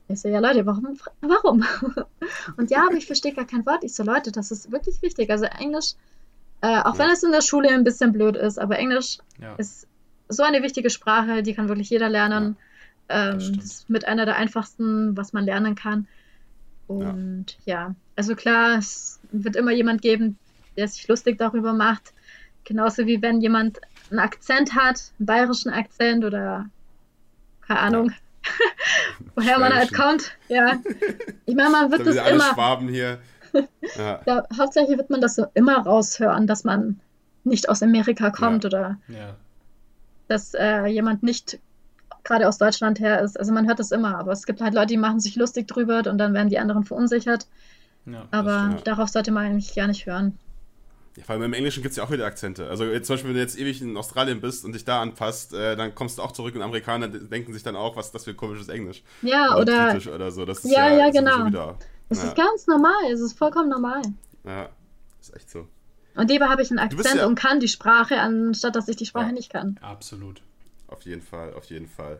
Ich 0.08 0.22
so, 0.22 0.30
ja 0.30 0.40
Leute, 0.40 0.66
warum? 0.66 0.98
Warum? 1.20 1.66
und 2.58 2.72
ja, 2.72 2.86
aber 2.88 2.96
ich 2.96 3.08
verstehe 3.08 3.34
gar 3.34 3.46
kein 3.46 3.66
Wort. 3.66 3.84
Ich 3.84 3.94
so, 3.94 4.04
Leute, 4.04 4.32
das 4.32 4.52
ist 4.52 4.72
wirklich 4.72 5.02
wichtig. 5.02 5.30
Also 5.30 5.46
Englisch, 5.46 5.96
äh, 6.62 6.80
auch 6.80 6.94
ja. 6.94 7.00
wenn 7.00 7.10
es 7.10 7.24
in 7.24 7.34
der 7.34 7.42
Schule 7.42 7.70
ein 7.70 7.84
bisschen 7.84 8.14
blöd 8.14 8.38
ist, 8.38 8.58
aber 8.58 8.80
Englisch 8.80 9.18
ja. 9.42 9.54
ist 9.56 9.86
so 10.30 10.44
eine 10.44 10.64
wichtige 10.64 10.90
Sprache, 10.90 11.44
die 11.44 11.54
kann 11.54 11.68
wirklich 11.68 11.90
jeder 11.90 12.08
lernen. 12.08 12.56
Ja, 13.10 13.32
ähm, 13.34 13.60
ist 13.60 13.90
mit 13.90 14.08
einer 14.08 14.26
der 14.26 14.38
einfachsten, 14.38 15.18
was 15.18 15.34
man 15.34 15.44
lernen 15.44 15.76
kann. 15.76 16.08
Und 16.88 17.58
ja. 17.66 17.96
also 18.16 18.36
klar, 18.36 18.78
es 18.78 19.20
wird 19.34 19.58
immer 19.58 19.72
jemand 19.72 20.02
geben, 20.02 20.38
der 20.78 20.88
sich 20.88 21.06
lustig 21.10 21.38
darüber 21.38 21.74
macht. 21.74 22.14
Genauso 22.64 23.06
wie 23.06 23.22
wenn 23.22 23.42
jemand 23.42 23.80
einen 24.10 24.20
Akzent 24.20 24.76
hat, 24.76 25.12
einen 25.20 25.26
bayerischen 25.26 25.72
Akzent 25.72 26.24
oder 26.24 26.70
keine 27.68 27.80
Ahnung, 27.80 28.12
woher 29.36 29.60
man 29.60 29.74
halt 29.74 29.94
kommt. 29.94 30.32
Ja. 30.48 30.78
Ich 31.46 31.56
meine, 31.56 31.70
man 31.70 31.92
wird 31.92 32.06
das 32.06 32.16
immer. 32.16 32.54
Schwaben 32.54 32.88
hier. 32.88 33.20
Ja. 33.98 34.22
ja. 34.26 34.44
hauptsächlich 34.58 34.98
wird 34.98 35.10
man 35.10 35.20
das 35.20 35.36
so 35.36 35.46
immer 35.56 35.80
raushören, 35.80 36.48
dass 36.48 36.64
man 36.64 37.02
nicht 37.44 37.68
aus 37.68 37.84
Amerika 37.84 38.30
kommt 38.30 38.64
ja. 38.64 38.68
oder 38.70 38.98
ja. 39.10 39.36
dass 40.30 40.54
äh, 40.54 40.86
jemand 40.86 41.22
nicht 41.22 41.60
gerade 42.24 42.48
aus 42.48 42.60
Deutschland 42.60 43.02
her 43.02 43.22
ist. 43.22 43.38
Also 43.38 43.52
man 43.52 43.68
hört 43.68 43.80
das 43.80 43.92
immer, 43.92 44.18
aber 44.18 44.32
es 44.32 44.46
gibt 44.46 44.62
halt 44.62 44.74
Leute, 44.74 44.88
die 44.88 44.98
machen 44.98 45.20
sich 45.20 45.36
lustig 45.36 45.68
drüber 45.68 45.98
und 46.10 46.18
dann 46.18 46.34
werden 46.34 46.48
die 46.48 46.60
anderen 46.60 46.86
verunsichert. 46.86 47.46
aber 48.32 48.78
darauf 48.86 49.10
sollte 49.10 49.32
man 49.32 49.48
eigentlich 49.48 49.76
gar 49.76 49.88
nicht 49.88 50.06
hören. 50.06 50.38
Ja, 51.18 51.24
vor 51.24 51.34
allem 51.34 51.44
im 51.44 51.54
Englischen 51.54 51.84
gibt 51.84 51.92
es 51.92 51.98
ja 51.98 52.04
auch 52.04 52.12
wieder 52.12 52.26
Akzente. 52.26 52.70
Also 52.70 52.86
jetzt, 52.86 53.08
zum 53.08 53.16
Beispiel, 53.16 53.30
wenn 53.30 53.36
du 53.36 53.42
jetzt 53.42 53.60
ewig 53.60 53.82
in 53.82 53.98
Australien 53.98 54.40
bist 54.40 54.64
und 54.64 54.74
dich 54.74 54.86
da 54.86 55.02
anpasst, 55.02 55.54
äh, 55.54 55.76
dann 55.76 55.94
kommst 55.94 56.18
du 56.18 56.22
auch 56.22 56.32
zurück 56.32 56.56
und 56.56 56.62
Amerikaner 56.62 57.10
denken 57.10 57.52
sich 57.52 57.64
dann 57.64 57.76
auch, 57.76 57.98
was 57.98 58.08
ist 58.08 58.16
das 58.16 58.24
für 58.24 58.32
ein 58.32 58.38
komisches 58.38 58.70
Englisch. 58.70 59.04
Ja, 59.22 59.58
oder. 59.58 59.96
oder, 59.96 60.16
oder 60.16 60.32
so. 60.32 60.46
Das 60.46 60.64
ja, 60.64 60.90
ja, 60.90 60.98
ja 60.98 61.10
genau. 61.12 61.46
Wieder, 61.46 61.76
es 62.10 62.22
ja. 62.22 62.30
ist 62.30 62.36
ganz 62.36 62.68
normal, 62.68 63.12
es 63.12 63.20
ist 63.20 63.38
vollkommen 63.38 63.70
normal. 63.70 64.02
Ja, 64.46 64.70
ist 65.20 65.36
echt 65.36 65.50
so. 65.50 65.68
Und 66.16 66.30
lieber 66.30 66.50
habe 66.50 66.62
ich 66.62 66.70
einen 66.72 66.80
Akzent 66.80 67.16
ja, 67.22 67.26
und 67.26 67.36
kann 67.36 67.60
die 67.60 67.68
Sprache, 67.68 68.20
anstatt 68.20 68.76
dass 68.76 68.88
ich 68.88 68.98
die 68.98 69.06
Sprache 69.06 69.32
nicht 69.32 69.52
kann. 69.52 69.80
Absolut. 69.82 70.42
Auf 70.88 71.04
jeden 71.04 71.22
Fall, 71.22 71.54
auf 71.54 71.66
jeden 71.66 71.88
Fall. 71.88 72.20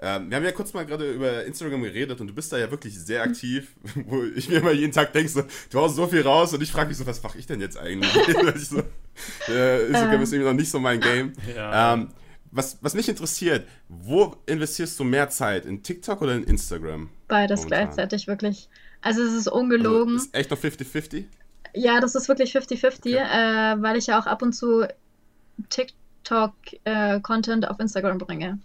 Ähm, 0.00 0.30
wir 0.30 0.36
haben 0.36 0.44
ja 0.44 0.52
kurz 0.52 0.72
mal 0.72 0.86
gerade 0.86 1.10
über 1.10 1.44
Instagram 1.44 1.82
geredet 1.82 2.20
und 2.20 2.28
du 2.28 2.34
bist 2.34 2.52
da 2.52 2.58
ja 2.58 2.70
wirklich 2.70 2.98
sehr 2.98 3.22
aktiv, 3.22 3.74
wo 4.06 4.22
ich 4.22 4.48
mir 4.48 4.58
immer 4.58 4.70
jeden 4.70 4.92
Tag 4.92 5.12
denke, 5.12 5.28
so, 5.28 5.42
du 5.70 5.78
haust 5.80 5.96
so 5.96 6.06
viel 6.06 6.22
raus 6.22 6.54
und 6.54 6.62
ich 6.62 6.70
frage 6.70 6.88
mich 6.88 6.98
so, 6.98 7.06
was 7.06 7.22
mache 7.22 7.38
ich 7.38 7.46
denn 7.46 7.60
jetzt 7.60 7.76
eigentlich? 7.76 8.12
so, 8.68 8.82
äh, 9.48 9.86
Instagram 9.86 10.14
ähm. 10.14 10.22
ist 10.22 10.32
irgendwie 10.32 10.50
noch 10.50 10.56
nicht 10.56 10.70
so 10.70 10.78
mein 10.78 11.00
Game. 11.00 11.32
Ja. 11.54 11.94
Ähm, 11.94 12.08
was, 12.50 12.78
was 12.80 12.94
mich 12.94 13.08
interessiert, 13.08 13.66
wo 13.88 14.36
investierst 14.46 14.98
du 14.98 15.04
mehr 15.04 15.28
Zeit? 15.30 15.66
In 15.66 15.82
TikTok 15.82 16.22
oder 16.22 16.34
in 16.34 16.44
Instagram? 16.44 17.10
Beides 17.26 17.60
momentan? 17.60 17.86
gleichzeitig, 17.86 18.26
wirklich. 18.26 18.68
Also 19.02 19.22
es 19.22 19.32
ist 19.32 19.48
ungelogen. 19.48 20.14
Also, 20.14 20.26
ist 20.26 20.34
echt 20.34 20.50
noch 20.50 20.58
50-50? 20.58 21.24
Ja, 21.74 22.00
das 22.00 22.14
ist 22.14 22.28
wirklich 22.28 22.56
50-50, 22.56 22.98
okay. 22.98 23.16
äh, 23.16 23.82
weil 23.82 23.96
ich 23.96 24.06
ja 24.06 24.18
auch 24.18 24.26
ab 24.26 24.42
und 24.42 24.52
zu 24.52 24.86
TikTok-Content 25.68 27.64
äh, 27.64 27.66
auf 27.66 27.80
Instagram 27.80 28.18
bringe. 28.18 28.58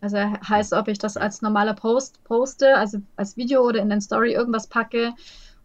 Also 0.00 0.16
heißt, 0.16 0.72
ob 0.74 0.88
ich 0.88 0.98
das 0.98 1.16
als 1.16 1.42
normaler 1.42 1.74
Post 1.74 2.22
poste, 2.24 2.76
also 2.76 2.98
als 3.16 3.36
Video 3.36 3.62
oder 3.62 3.80
in 3.80 3.90
den 3.90 4.00
Story 4.00 4.32
irgendwas 4.32 4.68
packe 4.68 5.12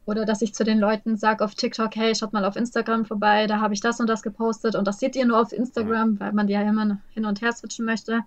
oder 0.06 0.26
dass 0.26 0.42
ich 0.42 0.54
zu 0.54 0.64
den 0.64 0.80
Leuten 0.80 1.18
sage 1.18 1.44
auf 1.46 1.56
TikTok, 1.56 1.96
hey, 1.96 2.16
schaut 2.16 2.34
mal 2.34 2.44
auf 2.44 2.56
Instagram 2.56 3.06
vorbei, 3.06 3.48
da 3.48 3.62
habe 3.62 3.74
ich 3.74 3.80
das 3.80 4.00
und 4.00 4.08
das 4.08 4.24
gepostet 4.24 4.76
und 4.76 4.88
das 4.88 5.00
seht 5.00 5.16
ihr 5.16 5.26
nur 5.26 5.40
auf 5.40 5.54
Instagram, 5.54 6.20
weil 6.20 6.34
man 6.34 6.48
ja 6.48 6.62
immer 6.62 6.98
hin 7.14 7.26
und 7.26 7.42
her 7.42 7.54
switchen 7.54 7.86
möchte. 7.86 8.22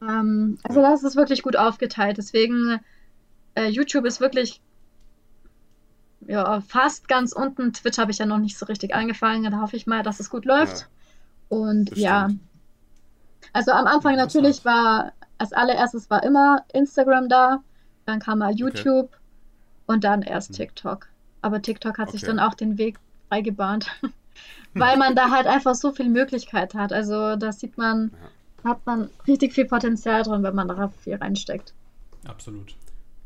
Ähm, 0.00 0.58
also 0.62 0.80
das 0.80 1.02
ist 1.02 1.16
wirklich 1.16 1.42
gut 1.42 1.56
aufgeteilt. 1.56 2.18
Deswegen, 2.18 2.80
äh, 3.54 3.68
YouTube 3.68 4.04
ist 4.04 4.20
wirklich 4.20 4.60
ja, 6.26 6.60
fast 6.60 7.08
ganz 7.08 7.32
unten. 7.32 7.72
Twitch 7.72 7.98
habe 7.98 8.10
ich 8.10 8.18
ja 8.18 8.26
noch 8.26 8.38
nicht 8.38 8.58
so 8.58 8.66
richtig 8.66 8.94
angefangen. 8.94 9.50
Da 9.50 9.60
hoffe 9.60 9.76
ich 9.76 9.86
mal, 9.86 10.02
dass 10.02 10.20
es 10.20 10.30
gut 10.30 10.44
läuft. 10.44 10.88
Ja, 11.50 11.56
und 11.56 11.96
ja. 11.96 12.28
Also 13.52 13.72
am 13.72 13.86
Anfang 13.86 14.16
natürlich 14.16 14.64
war 14.64 15.12
als 15.42 15.52
allererstes 15.52 16.08
war 16.08 16.22
immer 16.22 16.64
Instagram 16.72 17.28
da, 17.28 17.62
dann 18.06 18.20
kam 18.20 18.38
mal 18.38 18.54
YouTube 18.54 19.06
okay. 19.06 19.16
und 19.86 20.04
dann 20.04 20.22
erst 20.22 20.50
hm. 20.50 20.56
TikTok. 20.56 21.08
Aber 21.40 21.60
TikTok 21.60 21.98
hat 21.98 22.08
okay. 22.08 22.18
sich 22.18 22.26
dann 22.26 22.38
auch 22.38 22.54
den 22.54 22.78
Weg 22.78 23.00
freigebahnt, 23.28 23.88
weil 24.74 24.96
man 24.96 25.16
da 25.16 25.30
halt 25.30 25.48
einfach 25.48 25.74
so 25.74 25.90
viel 25.90 26.08
Möglichkeit 26.08 26.74
hat. 26.74 26.92
Also 26.92 27.34
da 27.34 27.50
sieht 27.50 27.76
man, 27.76 28.12
ja. 28.62 28.70
hat 28.70 28.86
man 28.86 29.10
richtig 29.26 29.52
viel 29.52 29.64
Potenzial 29.64 30.22
drin, 30.22 30.44
wenn 30.44 30.54
man 30.54 30.68
da 30.68 30.92
viel 31.02 31.16
reinsteckt. 31.16 31.74
Absolut. 32.24 32.76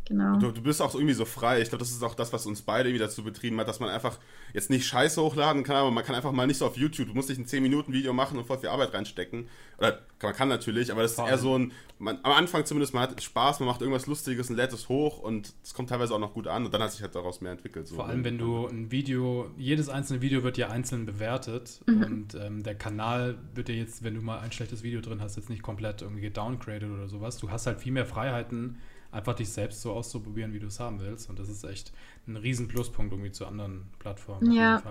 Genau. 0.08 0.38
Du, 0.38 0.52
du, 0.52 0.62
bist 0.62 0.80
auch 0.80 0.94
irgendwie 0.94 1.14
so 1.14 1.24
frei. 1.24 1.60
Ich 1.60 1.68
glaube, 1.68 1.82
das 1.82 1.90
ist 1.90 2.02
auch 2.02 2.14
das, 2.14 2.32
was 2.32 2.46
uns 2.46 2.62
beide 2.62 2.92
wieder 2.92 3.06
dazu 3.06 3.24
betrieben 3.24 3.58
hat, 3.58 3.66
dass 3.66 3.80
man 3.80 3.88
einfach 3.88 4.18
jetzt 4.54 4.70
nicht 4.70 4.86
Scheiße 4.86 5.20
hochladen 5.20 5.64
kann, 5.64 5.76
aber 5.76 5.90
man 5.90 6.04
kann 6.04 6.14
einfach 6.14 6.30
mal 6.30 6.46
nicht 6.46 6.58
so 6.58 6.66
auf 6.66 6.76
YouTube. 6.76 7.08
Du 7.08 7.14
musst 7.14 7.28
nicht 7.28 7.38
ein 7.38 7.46
10-Minuten-Video 7.46 8.12
machen 8.12 8.38
und 8.38 8.46
voll 8.46 8.58
viel 8.58 8.68
Arbeit 8.68 8.94
reinstecken. 8.94 9.48
Oder 9.78 10.02
man 10.22 10.32
kann 10.32 10.48
natürlich, 10.48 10.92
aber 10.92 11.02
das 11.02 11.12
ist 11.12 11.18
eher 11.18 11.38
so 11.38 11.58
ein, 11.58 11.72
man, 11.98 12.20
am 12.22 12.32
Anfang 12.32 12.64
zumindest, 12.64 12.94
man 12.94 13.02
hat 13.02 13.20
Spaß, 13.20 13.58
man 13.58 13.66
macht 13.68 13.80
irgendwas 13.80 14.06
Lustiges 14.06 14.48
und 14.48 14.56
lädt 14.56 14.72
es 14.72 14.88
hoch 14.88 15.18
und 15.18 15.52
es 15.64 15.74
kommt 15.74 15.90
teilweise 15.90 16.14
auch 16.14 16.20
noch 16.20 16.34
gut 16.34 16.46
an 16.46 16.64
und 16.64 16.72
dann 16.72 16.82
hat 16.82 16.92
sich 16.92 17.02
halt 17.02 17.16
daraus 17.16 17.40
mehr 17.40 17.52
entwickelt. 17.52 17.88
So. 17.88 17.96
Vor 17.96 18.06
allem, 18.06 18.22
wenn 18.22 18.38
du 18.38 18.68
ein 18.68 18.92
Video, 18.92 19.50
jedes 19.56 19.88
einzelne 19.88 20.22
Video 20.22 20.44
wird 20.44 20.56
ja 20.56 20.68
einzeln 20.68 21.04
bewertet 21.04 21.80
mhm. 21.86 22.02
und 22.04 22.34
ähm, 22.36 22.62
der 22.62 22.76
Kanal 22.76 23.38
wird 23.54 23.66
dir 23.66 23.76
jetzt, 23.76 24.04
wenn 24.04 24.14
du 24.14 24.20
mal 24.20 24.38
ein 24.38 24.52
schlechtes 24.52 24.84
Video 24.84 25.00
drin 25.00 25.20
hast, 25.20 25.36
jetzt 25.36 25.50
nicht 25.50 25.62
komplett 25.62 26.02
irgendwie 26.02 26.22
gedowngraded 26.22 26.88
oder 26.88 27.08
sowas. 27.08 27.38
Du 27.38 27.50
hast 27.50 27.66
halt 27.66 27.80
viel 27.80 27.92
mehr 27.92 28.06
Freiheiten 28.06 28.78
einfach 29.10 29.34
dich 29.34 29.50
selbst 29.50 29.82
so 29.82 29.92
auszuprobieren, 29.92 30.52
wie 30.52 30.58
du 30.58 30.66
es 30.66 30.80
haben 30.80 31.00
willst. 31.00 31.30
Und 31.30 31.38
das 31.38 31.48
ist 31.48 31.64
echt 31.64 31.92
ein 32.26 32.36
riesen 32.36 32.68
Pluspunkt 32.68 33.12
irgendwie 33.12 33.32
zu 33.32 33.46
anderen 33.46 33.86
Plattformen. 33.98 34.52
Ja. 34.52 34.82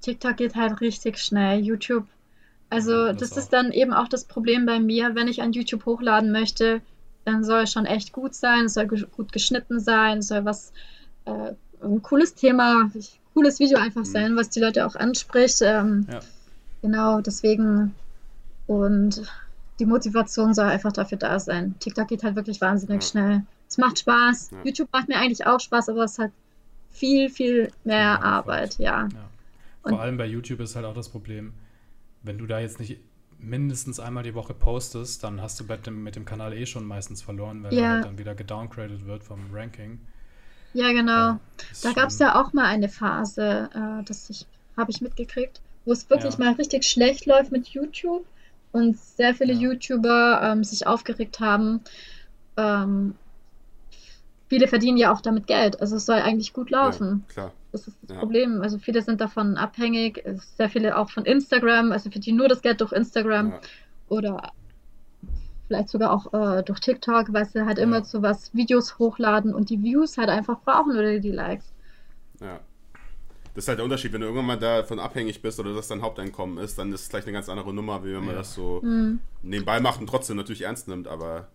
TikTok 0.00 0.36
geht 0.36 0.54
halt 0.54 0.80
richtig 0.80 1.18
schnell. 1.18 1.60
YouTube. 1.60 2.06
Also 2.70 3.06
ja, 3.06 3.12
das, 3.12 3.30
das 3.30 3.44
ist 3.44 3.52
dann 3.52 3.72
eben 3.72 3.92
auch 3.92 4.08
das 4.08 4.24
Problem 4.24 4.66
bei 4.66 4.80
mir, 4.80 5.14
wenn 5.14 5.28
ich 5.28 5.42
an 5.42 5.52
YouTube 5.52 5.86
hochladen 5.86 6.32
möchte, 6.32 6.80
dann 7.24 7.44
soll 7.44 7.62
es 7.62 7.72
schon 7.72 7.86
echt 7.86 8.12
gut 8.12 8.34
sein, 8.34 8.66
es 8.66 8.74
soll 8.74 8.86
gut 8.86 9.32
geschnitten 9.32 9.80
sein, 9.80 10.18
es 10.18 10.28
soll 10.28 10.44
was 10.44 10.72
äh, 11.24 11.52
ein 11.82 12.02
cooles 12.02 12.34
Thema, 12.34 12.90
ein 12.94 13.04
cooles 13.32 13.60
Video 13.60 13.78
einfach 13.78 14.02
mhm. 14.02 14.06
sein, 14.06 14.36
was 14.36 14.50
die 14.50 14.60
Leute 14.60 14.86
auch 14.86 14.96
anspricht. 14.96 15.62
Ähm, 15.62 16.06
ja. 16.10 16.20
Genau, 16.82 17.20
deswegen 17.20 17.94
und 18.66 19.22
die 19.78 19.86
Motivation 19.86 20.54
soll 20.54 20.66
einfach 20.66 20.92
dafür 20.92 21.18
da 21.18 21.38
sein. 21.38 21.74
TikTok 21.80 22.08
geht 22.08 22.22
halt 22.22 22.36
wirklich 22.36 22.60
wahnsinnig 22.60 23.02
ja. 23.02 23.08
schnell. 23.08 23.42
Es 23.68 23.78
macht 23.78 23.98
Spaß. 23.98 24.50
Ja. 24.52 24.58
YouTube 24.64 24.88
macht 24.92 25.08
mir 25.08 25.16
eigentlich 25.16 25.46
auch 25.46 25.60
Spaß, 25.60 25.88
aber 25.88 26.04
es 26.04 26.18
hat 26.18 26.30
viel, 26.90 27.28
viel 27.28 27.72
mehr 27.82 27.98
ja, 27.98 28.22
Arbeit, 28.22 28.78
ja. 28.78 29.08
Vor 29.82 30.00
allem 30.00 30.16
bei 30.16 30.26
YouTube 30.26 30.60
ist 30.60 30.76
halt 30.76 30.86
auch 30.86 30.94
das 30.94 31.08
Problem, 31.08 31.52
wenn 32.22 32.38
du 32.38 32.46
da 32.46 32.60
jetzt 32.60 32.78
nicht 32.78 33.00
mindestens 33.38 34.00
einmal 34.00 34.22
die 34.22 34.34
Woche 34.34 34.54
postest, 34.54 35.24
dann 35.24 35.42
hast 35.42 35.60
du 35.60 35.64
mit 35.64 35.86
dem, 35.86 36.02
mit 36.02 36.16
dem 36.16 36.24
Kanal 36.24 36.54
eh 36.54 36.66
schon 36.66 36.86
meistens 36.86 37.20
verloren, 37.20 37.62
weil 37.62 37.74
er 37.74 37.90
halt 37.90 38.04
dann 38.04 38.18
wieder 38.18 38.34
gedowngradet 38.34 39.04
wird 39.06 39.24
vom 39.24 39.40
Ranking. 39.52 39.98
Ja, 40.72 40.92
genau. 40.92 41.38
da 41.82 41.92
gab 41.92 42.08
es 42.08 42.18
ja 42.18 42.40
auch 42.40 42.52
mal 42.52 42.64
eine 42.64 42.88
Phase, 42.88 43.68
äh, 43.74 44.04
das 44.04 44.30
ich, 44.30 44.46
habe 44.76 44.90
ich 44.90 45.00
mitgekriegt, 45.00 45.60
wo 45.84 45.92
es 45.92 46.08
wirklich 46.08 46.38
mal 46.38 46.52
richtig 46.54 46.84
schlecht 46.84 47.26
läuft 47.26 47.52
mit 47.52 47.68
YouTube 47.68 48.24
und 48.74 48.98
sehr 48.98 49.34
viele 49.34 49.52
ja. 49.52 49.60
YouTuber 49.60 50.40
ähm, 50.42 50.64
sich 50.64 50.86
aufgeregt 50.86 51.38
haben. 51.40 51.80
ähm, 52.56 53.14
viele 54.48 54.68
verdienen 54.68 54.98
ja 54.98 55.12
auch 55.12 55.20
damit 55.20 55.46
Geld. 55.46 55.80
Also 55.80 55.96
es 55.96 56.06
soll 56.06 56.16
eigentlich 56.16 56.52
gut 56.52 56.70
laufen. 56.70 57.24
Ja. 57.36 57.52
Das 57.72 57.86
ist 57.88 57.96
das 58.02 58.10
Ja. 58.10 58.18
Problem. 58.18 58.62
Also 58.62 58.78
viele 58.78 59.02
sind 59.02 59.20
davon 59.20 59.56
abhängig. 59.56 60.22
Sehr 60.56 60.68
viele 60.68 60.96
auch 60.98 61.10
von 61.10 61.24
Instagram. 61.24 61.92
Also 61.92 62.10
verdienen 62.10 62.38
nur 62.38 62.48
das 62.48 62.62
Geld 62.62 62.80
durch 62.80 62.92
Instagram 62.92 63.54
oder 64.08 64.52
vielleicht 65.66 65.88
sogar 65.88 66.12
auch 66.12 66.32
äh, 66.34 66.62
durch 66.62 66.80
TikTok, 66.80 67.32
weil 67.32 67.46
sie 67.46 67.64
halt 67.64 67.78
immer 67.78 68.02
zu 68.02 68.22
was 68.22 68.52
Videos 68.54 68.98
hochladen 68.98 69.54
und 69.54 69.70
die 69.70 69.82
Views 69.82 70.18
halt 70.18 70.28
einfach 70.28 70.60
brauchen 70.60 70.92
oder 70.92 71.18
die 71.20 71.30
Likes. 71.32 71.72
Ja. 72.40 72.60
Das 73.54 73.64
ist 73.64 73.68
halt 73.68 73.78
der 73.78 73.84
Unterschied, 73.84 74.12
wenn 74.12 74.20
du 74.20 74.26
irgendwann 74.26 74.46
mal 74.46 74.58
davon 74.58 74.98
abhängig 74.98 75.40
bist 75.40 75.60
oder 75.60 75.74
das 75.74 75.86
dein 75.88 76.02
Haupteinkommen 76.02 76.58
ist, 76.58 76.76
dann 76.78 76.92
ist 76.92 77.02
es 77.02 77.08
gleich 77.08 77.24
eine 77.24 77.32
ganz 77.32 77.48
andere 77.48 77.72
Nummer, 77.72 78.02
wie 78.04 78.08
wenn 78.12 78.24
man 78.24 78.34
Ja. 78.34 78.40
das 78.40 78.54
so 78.54 78.80
Hm. 78.82 79.20
nebenbei 79.42 79.78
macht 79.80 80.00
und 80.00 80.08
trotzdem 80.08 80.36
natürlich 80.36 80.62
ernst 80.62 80.88
nimmt, 80.88 81.06
aber. 81.08 81.48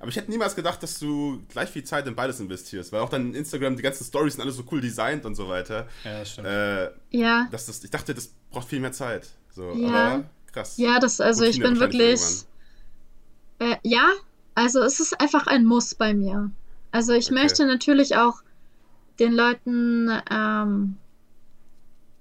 Aber 0.00 0.08
ich 0.08 0.16
hätte 0.16 0.30
niemals 0.30 0.56
gedacht, 0.56 0.82
dass 0.82 0.98
du 0.98 1.40
gleich 1.48 1.70
viel 1.70 1.84
Zeit 1.84 2.06
in 2.08 2.14
beides 2.16 2.40
investierst, 2.40 2.92
weil 2.92 3.00
auch 3.00 3.08
dann 3.08 3.32
Instagram, 3.34 3.76
die 3.76 3.82
ganzen 3.82 4.04
Stories 4.04 4.34
sind 4.34 4.42
alle 4.42 4.50
so 4.50 4.64
cool 4.72 4.80
designt 4.80 5.24
und 5.24 5.34
so 5.36 5.48
weiter. 5.48 5.86
Ja, 6.04 6.18
das 6.18 6.32
stimmt. 6.32 6.48
Äh, 6.48 6.90
Ja, 7.10 7.46
dass 7.52 7.66
das, 7.66 7.82
ich 7.84 7.90
dachte, 7.90 8.12
das 8.14 8.30
braucht 8.50 8.68
viel 8.68 8.80
mehr 8.80 8.92
Zeit. 8.92 9.28
So, 9.54 9.72
Ja. 9.80 9.86
aber 9.88 10.24
krass. 10.52 10.76
ja, 10.76 10.98
das, 10.98 11.20
also 11.20 11.44
ich 11.44 11.50
Routine 11.56 11.68
bin 11.70 11.80
wahrscheinlich 11.80 12.20
wirklich, 12.20 12.44
äh, 13.60 13.76
ja, 13.84 14.08
also 14.56 14.80
es 14.82 14.98
ist 15.00 15.18
einfach 15.20 15.46
ein 15.46 15.64
Muss 15.64 15.94
bei 15.94 16.12
mir. 16.12 16.50
Also 16.90 17.12
ich 17.12 17.26
Okay. 17.26 17.34
möchte 17.42 17.64
natürlich 17.66 18.16
auch 18.16 18.42
den 19.20 19.32
Leuten, 19.32 20.10
ähm, 20.30 20.96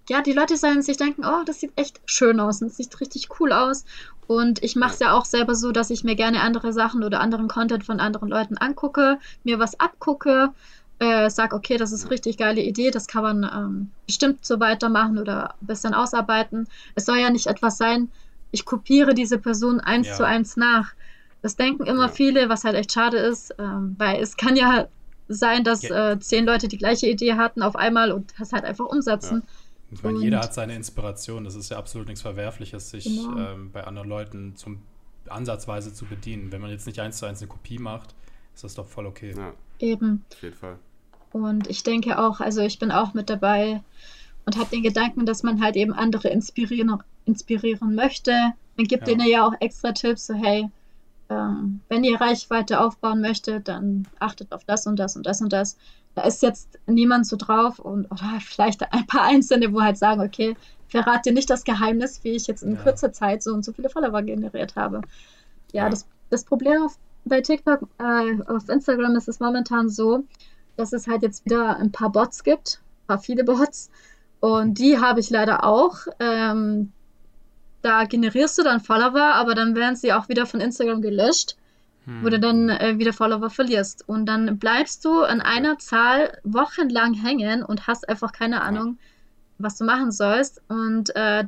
ja, 0.09 0.21
die 0.21 0.33
Leute 0.33 0.57
sollen 0.57 0.81
sich 0.81 0.97
denken, 0.97 1.23
oh, 1.25 1.43
das 1.45 1.59
sieht 1.59 1.73
echt 1.77 2.01
schön 2.05 2.39
aus 2.39 2.61
und 2.61 2.67
es 2.67 2.77
sieht 2.77 2.99
richtig 2.99 3.27
cool 3.39 3.51
aus. 3.53 3.85
Und 4.27 4.63
ich 4.63 4.75
mache 4.75 4.93
es 4.93 4.99
ja 4.99 5.13
auch 5.13 5.25
selber 5.25 5.55
so, 5.55 5.71
dass 5.71 5.89
ich 5.89 6.03
mir 6.03 6.15
gerne 6.15 6.41
andere 6.41 6.73
Sachen 6.73 7.03
oder 7.03 7.19
anderen 7.19 7.47
Content 7.47 7.85
von 7.85 7.99
anderen 7.99 8.29
Leuten 8.29 8.57
angucke, 8.57 9.19
mir 9.43 9.59
was 9.59 9.79
abgucke, 9.79 10.53
äh, 10.99 11.29
sag, 11.29 11.53
okay, 11.53 11.77
das 11.77 11.91
ist 11.91 12.03
eine 12.05 12.11
richtig 12.11 12.37
geile 12.37 12.61
Idee, 12.61 12.91
das 12.91 13.07
kann 13.07 13.23
man 13.23 13.43
ähm, 13.43 13.91
bestimmt 14.05 14.45
so 14.45 14.59
weitermachen 14.59 15.17
oder 15.17 15.55
ein 15.61 15.67
bisschen 15.67 15.93
ausarbeiten. 15.93 16.67
Es 16.95 17.05
soll 17.05 17.17
ja 17.17 17.29
nicht 17.29 17.47
etwas 17.47 17.77
sein, 17.77 18.11
ich 18.51 18.65
kopiere 18.65 19.13
diese 19.13 19.37
Person 19.39 19.79
eins 19.81 20.07
Ja. 20.07 20.13
zu 20.13 20.25
eins 20.25 20.55
nach. 20.57 20.93
Das 21.41 21.55
denken 21.55 21.85
immer 21.85 22.03
Ja. 22.05 22.09
viele, 22.09 22.49
was 22.49 22.63
halt 22.63 22.75
echt 22.75 22.93
schade 22.93 23.17
ist, 23.17 23.53
ähm, 23.59 23.95
weil 23.97 24.21
es 24.21 24.37
kann 24.37 24.55
ja 24.55 24.87
sein, 25.27 25.63
dass 25.63 25.81
Ja. 25.83 26.11
äh, 26.11 26.19
zehn 26.19 26.45
Leute 26.45 26.67
die 26.67 26.77
gleiche 26.77 27.07
Idee 27.07 27.33
hatten 27.33 27.61
auf 27.63 27.75
einmal 27.75 28.11
und 28.11 28.33
das 28.39 28.53
halt 28.53 28.63
einfach 28.63 28.85
umsetzen. 28.85 29.43
Ich 29.93 30.03
meine, 30.03 30.17
Und- 30.17 30.23
jeder 30.23 30.39
hat 30.39 30.53
seine 30.53 30.75
Inspiration. 30.75 31.43
Das 31.43 31.55
ist 31.55 31.69
ja 31.69 31.77
absolut 31.77 32.07
nichts 32.07 32.21
Verwerfliches, 32.21 32.89
sich 32.89 33.05
Genau. 33.05 33.37
ähm, 33.37 33.71
bei 33.71 33.83
anderen 33.85 34.09
Leuten 34.09 34.55
zum 34.55 34.79
Ansatzweise 35.29 35.93
zu 35.93 36.05
bedienen. 36.05 36.51
Wenn 36.51 36.61
man 36.61 36.69
jetzt 36.71 36.85
nicht 36.87 36.99
eins 36.99 37.17
zu 37.17 37.25
eins 37.25 37.39
eine 37.41 37.47
Kopie 37.49 37.79
macht, 37.79 38.13
ist 38.53 38.63
das 38.63 38.75
doch 38.75 38.87
voll 38.87 39.05
okay. 39.05 39.33
Ja, 39.35 39.53
Eben. 39.79 40.23
auf 40.33 40.41
jeden 40.43 40.55
Fall. 40.55 40.77
Und 41.31 41.67
ich 41.67 41.83
denke 41.83 42.19
auch, 42.19 42.39
also 42.39 42.61
ich 42.61 42.77
bin 42.79 42.91
auch 42.91 43.13
mit 43.13 43.29
dabei 43.29 43.81
und 44.45 44.57
habe 44.57 44.69
den 44.69 44.83
Gedanken, 44.83 45.25
dass 45.25 45.41
man 45.43 45.61
halt 45.63 45.75
eben 45.75 45.93
andere 45.93 46.27
inspirieren, 46.29 47.01
inspirieren 47.25 47.95
möchte. 47.95 48.31
Man 48.77 48.85
gibt 48.87 49.07
Ja. 49.07 49.15
denen 49.15 49.27
ja 49.29 49.47
auch 49.47 49.53
extra 49.59 49.91
Tipps, 49.93 50.27
so 50.27 50.33
hey, 50.33 50.69
ähm, 51.29 51.79
wenn 51.89 52.03
ihr 52.03 52.19
Reichweite 52.19 52.81
aufbauen 52.81 53.21
möchtet, 53.21 53.67
dann 53.67 54.07
achtet 54.19 54.51
auf 54.51 54.63
das 54.65 54.85
und 54.85 54.97
das 54.97 55.15
und 55.15 55.25
das 55.25 55.41
und 55.41 55.53
das. 55.53 55.77
Da 56.15 56.23
ist 56.23 56.41
jetzt 56.43 56.79
niemand 56.85 57.25
so 57.27 57.37
drauf 57.37 57.79
und 57.79 58.05
oder 58.11 58.39
vielleicht 58.41 58.81
ein 58.93 59.07
paar 59.07 59.23
Einzelne, 59.23 59.73
wo 59.73 59.81
halt 59.81 59.97
sagen, 59.97 60.21
okay, 60.21 60.55
verrat 60.87 61.25
dir 61.25 61.33
nicht 61.33 61.49
das 61.49 61.63
Geheimnis, 61.63 62.23
wie 62.23 62.31
ich 62.31 62.47
jetzt 62.47 62.63
in 62.63 62.75
Ja. 62.75 62.81
kurzer 62.83 63.11
Zeit 63.11 63.41
so 63.43 63.53
und 63.53 63.63
so 63.65 63.73
viele 63.73 63.89
Follower 63.89 64.21
generiert 64.21 64.75
habe. 64.75 65.01
Ja, 65.73 65.89
Ja. 65.89 65.89
Das, 65.89 66.07
das 66.29 66.45
Problem 66.45 66.83
auf, 66.83 66.97
bei 67.25 67.41
TikTok, 67.41 67.87
äh, 67.99 68.41
auf 68.47 68.69
Instagram 68.69 69.15
ist 69.15 69.27
es 69.27 69.39
momentan 69.39 69.89
so, 69.89 70.23
dass 70.75 70.93
es 70.93 71.07
halt 71.07 71.23
jetzt 71.23 71.45
wieder 71.45 71.77
ein 71.77 71.91
paar 71.91 72.11
Bots 72.11 72.43
gibt, 72.43 72.81
ein 73.03 73.07
paar 73.07 73.19
viele 73.19 73.43
Bots. 73.43 73.89
Und 74.39 74.75
die 74.79 74.99
habe 74.99 75.19
ich 75.19 75.29
leider 75.29 75.63
auch. 75.63 75.97
Ähm, 76.19 76.93
da 77.81 78.05
generierst 78.05 78.57
du 78.57 78.63
dann 78.63 78.79
Follower, 78.81 79.35
aber 79.35 79.55
dann 79.55 79.75
werden 79.75 79.95
sie 79.95 80.13
auch 80.13 80.29
wieder 80.29 80.45
von 80.45 80.61
Instagram 80.61 81.01
gelöscht, 81.01 81.57
Hm. 82.05 82.23
wo 82.23 82.29
du 82.29 82.39
dann 82.39 82.69
äh, 82.69 82.97
wieder 82.97 83.13
Follower 83.13 83.49
verlierst. 83.49 84.07
Und 84.07 84.25
dann 84.25 84.59
bleibst 84.59 85.05
du 85.05 85.21
an 85.21 85.39
einer 85.39 85.77
Zahl 85.79 86.37
wochenlang 86.43 87.13
hängen 87.13 87.63
und 87.63 87.87
hast 87.87 88.09
einfach 88.09 88.33
keine 88.33 88.61
Ahnung, 88.61 88.97
was 89.57 89.77
du 89.77 89.85
machen 89.85 90.11
sollst. 90.11 90.61
Und 90.67 91.15
äh, 91.15 91.45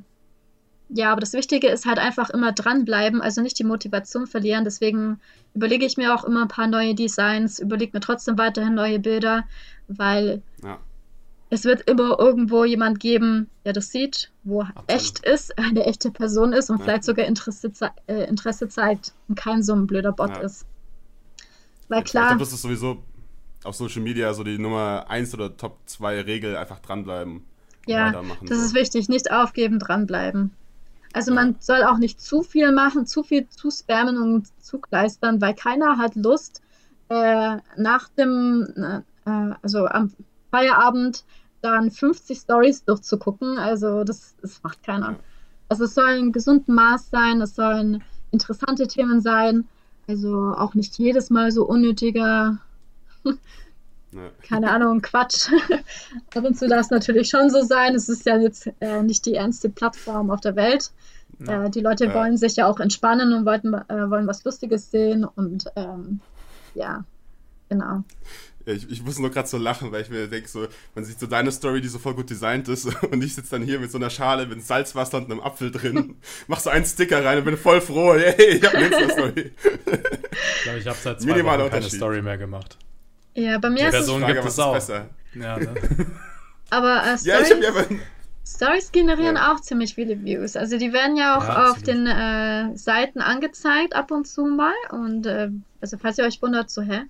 ja, 0.90 1.12
aber 1.12 1.20
das 1.20 1.34
Wichtige 1.34 1.68
ist 1.68 1.86
halt 1.86 2.00
einfach 2.00 2.30
immer 2.30 2.52
dranbleiben, 2.52 3.22
also 3.22 3.42
nicht 3.42 3.60
die 3.60 3.64
Motivation 3.64 4.28
verlieren. 4.28 4.64
Deswegen 4.64 5.20
überlege 5.54 5.86
ich 5.86 5.98
mir 5.98 6.14
auch 6.14 6.24
immer 6.24 6.44
ein 6.44 6.48
paar 6.48 6.68
neue 6.68 6.96
Designs, 6.96 7.60
überlege 7.60 7.92
mir 7.94 8.02
trotzdem 8.02 8.38
weiterhin 8.38 8.76
neue 8.76 9.00
Bilder, 9.00 9.44
weil 9.88 10.42
Ja. 10.64 10.80
Es 11.56 11.64
wird 11.66 11.90
immer 11.90 12.20
irgendwo 12.20 12.64
jemand 12.66 13.00
geben, 13.00 13.50
der 13.66 13.74
das 13.74 13.90
sieht, 13.90 14.32
wo 14.44 14.66
echt 14.88 15.20
ist, 15.26 15.58
eine 15.58 15.86
echte 15.86 16.12
Person 16.12 16.54
ist 16.54 16.70
und 16.70 16.78
Ja. 16.80 16.84
vielleicht 16.84 17.04
sogar 17.06 17.26
Interesse, 17.26 17.72
zei- 17.72 17.92
äh, 18.08 18.26
Interesse 18.28 18.68
zeigt 18.68 19.14
und 19.28 19.36
kein 19.36 19.64
so 19.64 19.74
ein 19.74 19.88
blöder 19.88 20.12
Bot 20.12 20.30
Ja. 20.30 20.42
ist. 20.42 20.66
Weil 21.88 22.00
Ich 22.04 22.12
klar, 22.12 22.28
glaube, 22.30 22.40
das 22.40 22.54
ist 22.54 22.62
sowieso 22.62 23.04
auf 23.64 23.76
Social 23.76 24.02
Media 24.02 24.34
so 24.34 24.44
die 24.44 24.58
Nummer 24.60 25.06
1 25.08 25.34
oder 25.34 25.56
Top 25.56 25.80
2 25.86 26.22
Regel, 26.22 26.56
einfach 26.58 26.80
dranbleiben. 26.80 27.44
ja, 27.88 28.12
das 28.12 28.58
so. 28.60 28.66
ist 28.66 28.74
wichtig, 28.76 29.10
nicht 29.10 29.32
aufgeben, 29.32 29.80
dranbleiben. 29.80 30.52
Also 31.14 31.32
Ja. 31.32 31.36
man 31.36 31.56
soll 31.60 31.84
auch 31.84 31.98
nicht 31.98 32.20
zu 32.20 32.42
viel 32.44 32.72
machen, 32.72 33.06
zu 33.06 33.24
viel 33.24 33.48
zu 33.50 33.72
spammen 33.72 34.18
und 34.18 34.48
zu 34.62 34.80
kleistern, 34.80 35.40
weil 35.42 35.54
keiner 35.54 35.98
hat 35.98 36.16
Lust, 36.16 36.62
äh, 37.10 37.58
nach 37.78 38.10
dem, 38.18 38.68
äh, 39.26 39.54
also 39.62 39.86
am 39.86 40.12
Feierabend 40.52 41.24
dann 41.66 41.92
50 41.92 42.38
Stories 42.38 42.84
durchzugucken. 42.86 43.58
Also 43.58 44.04
das, 44.04 44.36
das 44.42 44.62
macht 44.64 44.84
keiner. 44.84 45.16
Also 45.70 45.86
es 45.86 45.96
soll 45.96 46.10
ein 46.20 46.32
gesunden 46.32 46.76
Maß 46.76 47.10
sein, 47.10 47.42
es 47.42 47.56
sollen 47.56 48.04
interessante 48.32 48.88
Themen 48.88 49.20
sein. 49.22 49.68
Also 50.08 50.54
auch 50.56 50.76
nicht 50.76 50.98
jedes 51.00 51.30
Mal 51.32 51.52
so 51.52 51.66
unnötiger, 51.66 52.60
keine 54.48 54.72
Ahnung, 54.72 55.02
Quatsch. 55.02 55.50
Ab 56.36 56.44
und 56.46 56.56
zu 56.58 56.68
darf 56.68 56.82
es 56.82 56.92
natürlich 56.92 57.30
schon 57.30 57.50
so 57.50 57.62
sein. 57.64 57.96
Es 57.96 58.08
ist 58.10 58.26
ja 58.26 58.38
jetzt 58.38 58.70
äh, 58.80 59.02
nicht 59.02 59.26
die 59.26 59.34
ernste 59.34 59.70
Plattform 59.70 60.30
auf 60.30 60.42
der 60.42 60.56
Welt. 60.56 60.92
Äh, 61.48 61.70
die 61.72 61.82
Leute 61.82 62.06
Ja. 62.06 62.14
wollen 62.14 62.38
sich 62.38 62.56
ja 62.56 62.68
auch 62.68 62.80
entspannen 62.80 63.34
und 63.34 63.46
wollten, 63.46 63.74
äh, 63.74 64.10
wollen 64.10 64.28
was 64.28 64.44
Lustiges 64.44 64.92
sehen. 64.92 65.26
Und 65.26 65.66
ähm, 65.76 66.20
ja, 66.76 67.04
genau. 67.70 68.04
Ja, 68.66 68.74
Ich, 68.74 68.90
ich 68.90 69.04
muss 69.04 69.20
nur 69.20 69.30
gerade 69.32 69.48
so 69.48 69.58
lachen, 69.58 69.92
weil 69.92 70.02
ich 70.02 70.10
mir 70.10 70.28
denke, 70.28 70.48
so, 70.48 70.68
man 70.96 71.06
sieht 71.06 71.20
so 71.20 71.28
deine 71.28 71.52
Story, 71.52 71.82
die 71.82 71.88
so 71.88 72.00
voll 72.00 72.14
gut 72.16 72.30
designt 72.30 72.68
ist, 72.68 72.86
und 73.12 73.24
ich 73.24 73.36
sitze 73.36 73.52
dann 73.52 73.64
hier 73.64 73.80
mit 73.80 73.92
so 73.92 73.98
einer 73.98 74.10
Schale 74.10 74.46
mit 74.48 74.64
Salzwasser 74.66 75.18
und 75.18 75.32
einem 75.32 75.40
Apfel 75.42 75.72
drin, 75.72 76.16
mach 76.48 76.60
so 76.60 76.70
einen 76.70 76.86
Sticker 76.86 77.24
rein 77.24 77.38
und 77.40 77.46
bin 77.46 77.58
voll 77.58 77.82
froh, 77.82 78.14
hey, 78.18 78.58
ich 78.58 78.64
hab 78.64 78.74
eine 78.74 78.88
Insta-Story. 78.88 79.52
Ich 79.56 80.64
glaube, 80.64 80.80
ich 80.80 80.88
habe 80.88 80.98
seit 81.02 81.22
zwei 81.22 81.28
Minimaler 81.28 81.64
Wochen 81.66 81.72
keine. 81.72 81.90
Story 81.90 82.22
mehr 82.22 82.38
gemacht. 82.38 82.78
Ja, 83.36 83.58
bei 83.58 83.70
mir 83.70 83.78
Die 83.78 83.84
ist 83.86 83.94
es. 83.94 84.06
Frage, 84.22 84.34
gibt 84.36 84.46
auch. 84.60 84.74
besser? 84.74 85.10
Ja, 85.34 85.58
ne? 85.60 85.74
Aber 86.70 87.04
äh, 87.06 87.18
Stories, 87.18 87.50
ja 87.50 87.72
generieren 88.92 89.36
Ja. 89.36 89.54
auch 89.54 89.60
ziemlich 89.60 89.96
viele 89.96 90.24
Views. 90.24 90.56
Also 90.56 90.78
die 90.78 90.94
werden 90.94 91.18
ja 91.18 91.38
auch 91.38 91.44
Ja, 91.44 91.72
auf 91.72 91.82
den 91.82 92.08
äh, 92.08 92.78
Seiten 92.78 93.20
angezeigt 93.20 93.96
ab 93.96 94.12
und 94.12 94.26
zu 94.28 94.46
mal. 94.46 94.74
Und 94.92 95.26
äh, 95.26 95.50
also 95.82 95.98
falls 95.98 96.18
ihr 96.18 96.26
euch 96.26 96.42
wundert, 96.42 96.70
so 96.70 96.82
hä, 96.82 97.02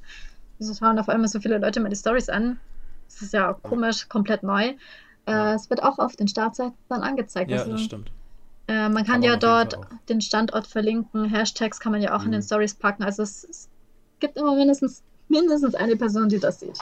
wieso 0.60 0.74
schauen 0.74 1.00
auf 1.00 1.10
einmal 1.10 1.28
so 1.28 1.40
viele 1.40 1.58
Leute 1.58 1.80
mal 1.80 1.90
die 1.90 1.96
Stories 1.96 2.30
an? 2.30 2.60
Das 3.08 3.22
ist 3.22 3.34
ja 3.34 3.52
auch 3.52 3.62
komisch, 3.62 4.08
komplett 4.10 4.44
neu. 4.44 4.68
Äh, 4.68 4.76
Ja. 5.32 5.54
Es 5.56 5.70
wird 5.70 5.82
auch 5.84 5.98
auf 6.00 6.16
den 6.16 6.28
Startseiten 6.28 6.74
dann 6.90 7.02
angezeigt. 7.04 7.50
ja, 7.52 7.60
also, 7.60 7.72
das 7.74 7.82
stimmt. 7.82 8.12
äh, 8.68 8.74
man 8.90 8.96
kann, 8.98 9.06
Kann 9.06 9.14
man 9.22 9.24
ja 9.24 9.36
dort 9.38 9.78
den 10.10 10.22
Standort 10.22 10.68
verlinken, 10.68 11.26
Hashtags 11.26 11.80
kann 11.80 11.92
man 11.92 12.02
ja 12.02 12.16
auch 12.16 12.22
in 12.22 12.28
Mhm. 12.30 12.34
den 12.34 12.42
Stories 12.44 12.74
packen. 12.76 13.04
Also 13.04 13.24
es, 13.24 13.44
es 13.44 13.70
gibt 14.20 14.38
immer 14.38 14.56
mindestens, 14.56 15.04
mindestens 15.30 15.76
eine 15.76 15.96
Person, 15.96 16.30
die 16.30 16.40
das 16.40 16.60
sieht. 16.60 16.78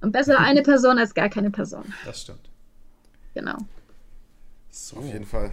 Und 0.00 0.12
besser 0.12 0.38
eine 0.38 0.62
Person 0.62 0.98
als 0.98 1.14
gar 1.14 1.28
keine 1.28 1.50
Person. 1.50 1.84
Das 2.04 2.22
stimmt. 2.22 2.48
Genau. 3.34 3.58
So. 4.70 4.96
auf 4.98 5.04
jeden 5.06 5.26
Fall. 5.26 5.52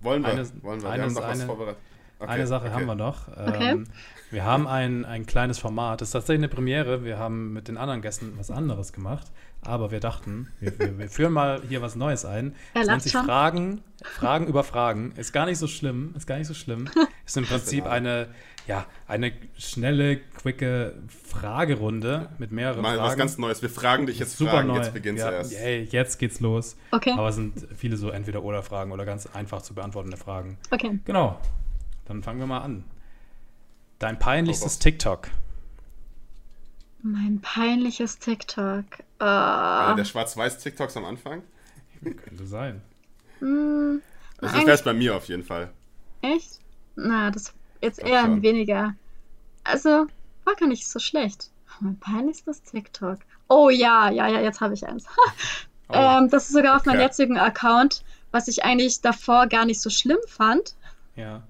Wollen 0.00 0.22
wir, 0.22 0.30
Eine- 0.30 0.62
wollen 0.62 0.82
wir, 0.82 0.90
eine- 0.90 1.02
wir 1.02 1.06
haben 1.06 1.14
noch 1.14 1.22
was 1.22 1.30
eine- 1.40 1.46
vorbereitet. 1.46 1.78
Okay, 2.18 2.30
Eine 2.30 2.46
Sache 2.46 2.66
okay. 2.66 2.74
haben 2.74 2.86
wir 2.86 2.94
noch. 2.94 3.28
Okay. 3.28 3.70
Ähm, 3.72 3.86
wir 4.30 4.44
haben 4.44 4.66
ein, 4.66 5.04
ein 5.04 5.26
kleines 5.26 5.58
Format. 5.58 6.00
Das 6.00 6.08
ist 6.08 6.12
tatsächlich 6.12 6.40
eine 6.40 6.48
Premiere. 6.48 7.04
Wir 7.04 7.18
haben 7.18 7.52
mit 7.52 7.68
den 7.68 7.76
anderen 7.76 8.00
Gästen 8.00 8.32
was 8.38 8.50
anderes 8.50 8.92
gemacht. 8.92 9.26
Aber 9.62 9.90
wir 9.90 10.00
dachten, 10.00 10.48
wir, 10.60 10.78
wir, 10.78 10.98
wir 10.98 11.08
führen 11.08 11.32
mal 11.32 11.60
hier 11.68 11.82
was 11.82 11.96
Neues 11.96 12.24
ein. 12.24 12.54
Er 12.74 12.84
nennt 12.84 13.02
sich 13.02 13.12
schon. 13.12 13.24
Fragen, 13.24 13.80
Fragen 14.02 14.46
über 14.46 14.64
Fragen. 14.64 15.12
Ist 15.16 15.32
gar 15.32 15.46
nicht 15.46 15.58
so 15.58 15.66
schlimm. 15.66 16.14
Ist 16.16 16.26
gar 16.26 16.38
nicht 16.38 16.46
so 16.46 16.54
schlimm. 16.54 16.88
Ist 17.26 17.36
im 17.36 17.44
Prinzip 17.44 17.86
eine, 17.86 18.28
ja, 18.66 18.86
eine 19.08 19.32
schnelle, 19.58 20.16
quicke 20.16 20.94
Fragerunde 21.08 22.28
mit 22.38 22.52
mehreren 22.52 22.82
Mal 22.82 22.96
Fragen. 22.96 23.08
was 23.08 23.16
ganz 23.16 23.38
Neues. 23.38 23.62
Wir 23.62 23.70
fragen 23.70 24.06
dich 24.06 24.18
jetzt 24.18 24.38
Super 24.38 24.52
Fragen, 24.52 24.68
neu. 24.68 24.76
jetzt 24.76 24.94
beginnt's 24.94 25.22
ja, 25.22 25.32
erst. 25.32 25.54
Ey, 25.54 25.88
jetzt 25.90 26.18
geht's 26.18 26.40
los. 26.40 26.76
Okay. 26.92 27.12
Aber 27.12 27.28
es 27.28 27.34
sind 27.34 27.66
viele 27.76 27.96
so 27.96 28.10
entweder 28.10 28.42
oder 28.42 28.62
Fragen 28.62 28.92
oder 28.92 29.04
ganz 29.04 29.26
einfach 29.26 29.62
zu 29.62 29.74
beantwortende 29.74 30.16
Fragen. 30.16 30.58
Okay. 30.70 30.98
Genau. 31.04 31.38
Dann 32.06 32.22
fangen 32.22 32.38
wir 32.38 32.46
mal 32.46 32.60
an. 32.60 32.84
Dein 33.98 34.18
peinlichstes 34.18 34.78
TikTok. 34.78 35.28
Mein 37.02 37.40
peinliches 37.40 38.18
TikTok. 38.18 38.84
Uh, 39.20 39.94
der 39.96 40.04
Schwarz-Weiß-TikToks 40.04 40.96
am 40.96 41.04
Anfang? 41.04 41.42
Könnte 42.02 42.46
sein. 42.46 42.82
Mm, 43.40 43.98
also 44.38 44.56
das 44.56 44.66
wäre 44.66 44.72
es 44.72 44.82
bei 44.82 44.92
mir 44.92 45.16
auf 45.16 45.28
jeden 45.28 45.44
Fall. 45.44 45.70
Echt? 46.22 46.60
Na, 46.96 47.30
das 47.30 47.52
jetzt 47.80 47.98
eher 47.98 48.24
ein 48.24 48.42
weniger. 48.42 48.94
Also, 49.64 50.06
war 50.44 50.54
gar 50.58 50.68
nicht 50.68 50.88
so 50.88 50.98
schlecht. 50.98 51.50
Mein 51.80 51.98
peinlichstes 51.98 52.62
TikTok. 52.62 53.18
Oh 53.48 53.70
ja, 53.70 54.10
ja, 54.10 54.28
ja, 54.28 54.40
jetzt 54.40 54.60
habe 54.60 54.74
ich 54.74 54.86
eins. 54.86 55.06
oh. 55.88 55.94
ähm, 55.94 56.28
das 56.30 56.48
ist 56.48 56.54
sogar 56.54 56.76
auf 56.76 56.82
okay. 56.82 56.90
meinem 56.90 57.00
jetzigen 57.02 57.38
Account, 57.38 58.02
was 58.30 58.48
ich 58.48 58.64
eigentlich 58.64 59.00
davor 59.00 59.46
gar 59.46 59.64
nicht 59.64 59.80
so 59.80 59.90
schlimm 59.90 60.18
fand. 60.26 60.74
Ja. 61.16 61.42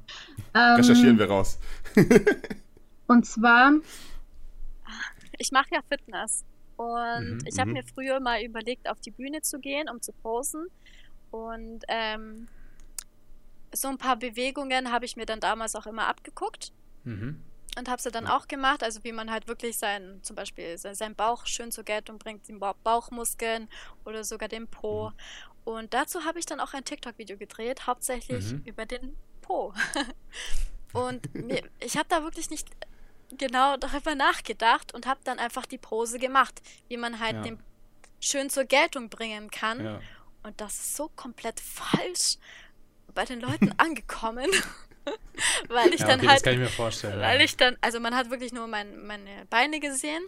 Ähm, 0.55 0.77
Recherchieren 0.77 1.19
wir 1.19 1.29
raus. 1.29 1.59
und 3.07 3.27
zwar. 3.27 3.73
Ich 5.39 5.51
mache 5.53 5.69
ja 5.73 5.81
Fitness. 5.89 6.45
Und 6.77 7.39
mhm, 7.39 7.39
ich 7.47 7.59
habe 7.59 7.71
mhm. 7.71 7.75
mir 7.75 7.85
früher 7.85 8.21
mal 8.21 8.43
überlegt, 8.43 8.89
auf 8.89 9.01
die 9.01 9.11
Bühne 9.11 9.43
zu 9.43 9.59
gehen, 9.59 9.89
um 9.89 10.01
zu 10.01 10.13
posen. 10.13 10.67
Und 11.31 11.85
ähm, 11.89 12.49
so 13.73 13.89
ein 13.89 13.99
paar 13.99 14.17
Bewegungen 14.17 14.93
habe 14.93 15.05
ich 15.05 15.17
mir 15.17 15.27
dann 15.27 15.41
damals 15.41 15.75
auch 15.75 15.87
immer 15.87 16.07
abgeguckt. 16.07 16.73
Mhm. 17.05 17.43
Und 17.79 17.91
habe 17.91 18.01
sie 18.01 18.11
dann 18.11 18.27
auch 18.27 18.49
gemacht, 18.49 18.83
also 18.83 19.05
wie 19.05 19.13
man 19.13 19.31
halt 19.31 19.49
wirklich 19.49 19.77
sein, 19.77 20.21
zum 20.23 20.35
Beispiel 20.35 20.79
seinen 20.79 21.15
Bauch 21.15 21.45
schön 21.45 21.71
zur 21.71 21.85
Geltung 21.85 22.19
bringt, 22.19 22.49
den 22.49 22.59
Bauchmuskeln 22.59 23.69
oder 24.07 24.25
sogar 24.25 24.49
den 24.49 24.67
Po. 24.67 25.11
Mhm. 25.11 25.15
Und 25.65 25.95
dazu 25.95 26.25
habe 26.25 26.39
ich 26.39 26.47
dann 26.47 26.61
auch 26.61 26.73
ein 26.73 26.85
TikTok-Video 26.85 27.37
gedreht, 27.37 27.87
hauptsächlich 27.87 28.53
mhm. 28.53 28.63
über 28.65 28.87
den 28.87 29.17
Po. 29.47 29.73
und 30.93 31.35
mir, 31.35 31.63
ich 31.81 31.97
habe 31.97 32.09
da 32.09 32.23
wirklich 32.23 32.51
nicht 32.51 32.69
genau 33.37 33.77
darüber 33.77 34.15
nachgedacht 34.15 34.95
und 34.95 35.07
habe 35.07 35.21
dann 35.25 35.39
einfach 35.39 35.67
die 35.67 35.79
Pose 35.79 36.19
gemacht, 36.19 36.61
wie 36.89 36.97
man 36.97 37.21
halt 37.21 37.37
ja. 37.37 37.43
den 37.43 37.59
schön 38.21 38.51
zur 38.51 38.65
Geltung 38.65 39.09
bringen 39.09 39.51
kann. 39.51 39.85
Ja. 39.85 40.01
Und 40.43 40.61
das 40.61 40.75
ist 40.75 40.97
so 40.97 41.11
komplett 41.17 41.61
falsch 41.61 42.39
bei 43.15 43.25
den 43.25 43.41
Leuten 43.41 43.73
angekommen. 43.79 44.51
weil 45.69 45.95
ich 45.95 46.01
ja, 46.01 46.07
dann 46.09 46.21
okay, 46.21 46.29
halt. 46.29 46.37
Das 46.39 46.43
kann 46.43 46.53
ich 46.55 46.59
mir 46.59 46.69
vorstellen. 46.69 47.21
Weil 47.21 47.41
ich 47.41 47.57
dann, 47.57 47.77
also 47.81 48.01
man 48.01 48.15
hat 48.15 48.31
wirklich 48.31 48.53
nur 48.53 48.67
mein, 48.67 49.07
meine 49.07 49.47
Beine 49.51 49.81
gesehen 49.81 50.27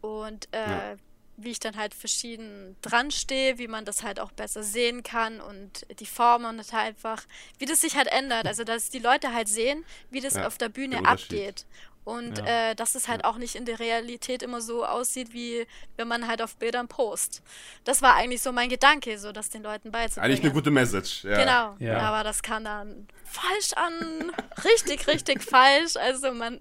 und 0.00 0.48
äh. 0.52 0.96
Wie 1.42 1.50
ich 1.50 1.60
dann 1.60 1.76
halt 1.76 1.94
verschieden 1.94 2.76
dran 2.82 3.10
stehe, 3.10 3.58
wie 3.58 3.68
man 3.68 3.84
das 3.84 4.02
halt 4.02 4.20
auch 4.20 4.32
besser 4.32 4.62
sehen 4.62 5.02
kann 5.02 5.40
und 5.40 5.86
die 5.98 6.06
Formen 6.06 6.58
und 6.58 6.72
halt 6.72 6.88
einfach, 6.88 7.22
wie 7.58 7.66
das 7.66 7.80
sich 7.80 7.96
halt 7.96 8.08
ändert. 8.08 8.46
Also 8.46 8.64
dass 8.64 8.90
die 8.90 8.98
Leute 8.98 9.32
halt 9.32 9.48
sehen, 9.48 9.84
wie 10.10 10.20
das 10.20 10.34
ja, 10.34 10.46
auf 10.46 10.58
der 10.58 10.68
Bühne 10.68 11.02
der 11.02 11.10
abgeht. 11.10 11.66
Und 12.04 12.38
ja. 12.38 12.70
äh, 12.70 12.74
dass 12.74 12.94
es 12.94 13.08
halt 13.08 13.22
ja. 13.22 13.30
auch 13.30 13.36
nicht 13.36 13.54
in 13.54 13.66
der 13.66 13.78
Realität 13.78 14.42
immer 14.42 14.60
so 14.60 14.84
aussieht, 14.86 15.32
wie 15.32 15.66
wenn 15.96 16.08
man 16.08 16.26
halt 16.26 16.40
auf 16.42 16.56
Bildern 16.56 16.88
post. 16.88 17.42
Das 17.84 18.00
war 18.00 18.14
eigentlich 18.14 18.42
so 18.42 18.52
mein 18.52 18.68
Gedanke, 18.68 19.18
so 19.18 19.32
das 19.32 19.50
den 19.50 19.62
Leuten 19.62 19.92
beizubringen. 19.92 20.24
Eigentlich 20.24 20.44
eine 20.44 20.52
gute 20.52 20.70
Message, 20.70 21.24
ja. 21.24 21.36
Genau, 21.36 21.76
ja. 21.78 21.98
aber 22.00 22.24
das 22.24 22.42
kam 22.42 22.64
dann 22.64 23.06
falsch 23.24 23.74
an. 23.74 24.32
richtig, 24.64 25.06
richtig 25.06 25.42
falsch. 25.42 25.96
Also 25.96 26.32
man 26.32 26.58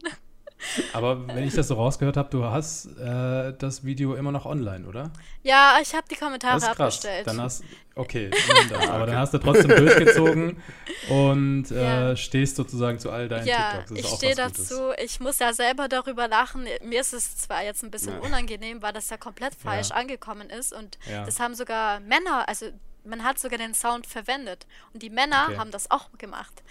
aber 0.93 1.27
wenn 1.27 1.43
ich 1.45 1.53
das 1.53 1.67
so 1.67 1.75
rausgehört 1.75 2.17
habe, 2.17 2.29
du 2.29 2.43
hast 2.43 2.85
äh, 2.97 3.53
das 3.57 3.83
Video 3.83 4.15
immer 4.15 4.31
noch 4.31 4.45
online, 4.45 4.87
oder? 4.87 5.11
Ja, 5.43 5.77
ich 5.81 5.93
habe 5.93 6.05
die 6.09 6.15
Kommentare 6.15 6.59
das 6.59 6.69
abgestellt. 6.69 7.27
Dann 7.27 7.41
hast 7.41 7.63
okay, 7.95 8.29
aber 8.89 9.05
dann 9.05 9.17
hast 9.17 9.33
du 9.33 9.37
trotzdem 9.37 9.69
durchgezogen 9.69 10.61
und 11.09 11.71
äh, 11.71 12.09
ja. 12.09 12.15
stehst 12.15 12.55
sozusagen 12.55 12.99
zu 12.99 13.09
all 13.09 13.29
deinen 13.29 13.47
ja, 13.47 13.83
TikToks. 13.83 13.91
Ja, 13.91 13.97
ich 13.97 14.15
stehe 14.15 14.35
dazu. 14.35 14.91
Ich 15.03 15.19
muss 15.19 15.39
ja 15.39 15.53
selber 15.53 15.87
darüber 15.87 16.27
lachen. 16.27 16.67
Mir 16.83 17.01
ist 17.01 17.13
es 17.13 17.37
zwar 17.37 17.63
jetzt 17.63 17.83
ein 17.83 17.91
bisschen 17.91 18.13
ja. 18.13 18.19
unangenehm, 18.19 18.81
weil 18.81 18.93
das 18.93 19.09
ja 19.09 19.17
komplett 19.17 19.55
falsch 19.55 19.91
angekommen 19.91 20.49
ist 20.49 20.73
und 20.73 20.99
das 21.25 21.39
haben 21.39 21.55
sogar 21.55 21.99
Männer, 22.01 22.47
also 22.47 22.67
man 23.05 23.23
hat 23.23 23.39
sogar 23.39 23.57
den 23.57 23.73
Sound 23.73 24.05
verwendet 24.07 24.67
und 24.93 25.03
die 25.03 25.09
Männer 25.09 25.47
okay. 25.47 25.57
haben 25.57 25.71
das 25.71 25.89
auch 25.91 26.09
gemacht. 26.17 26.63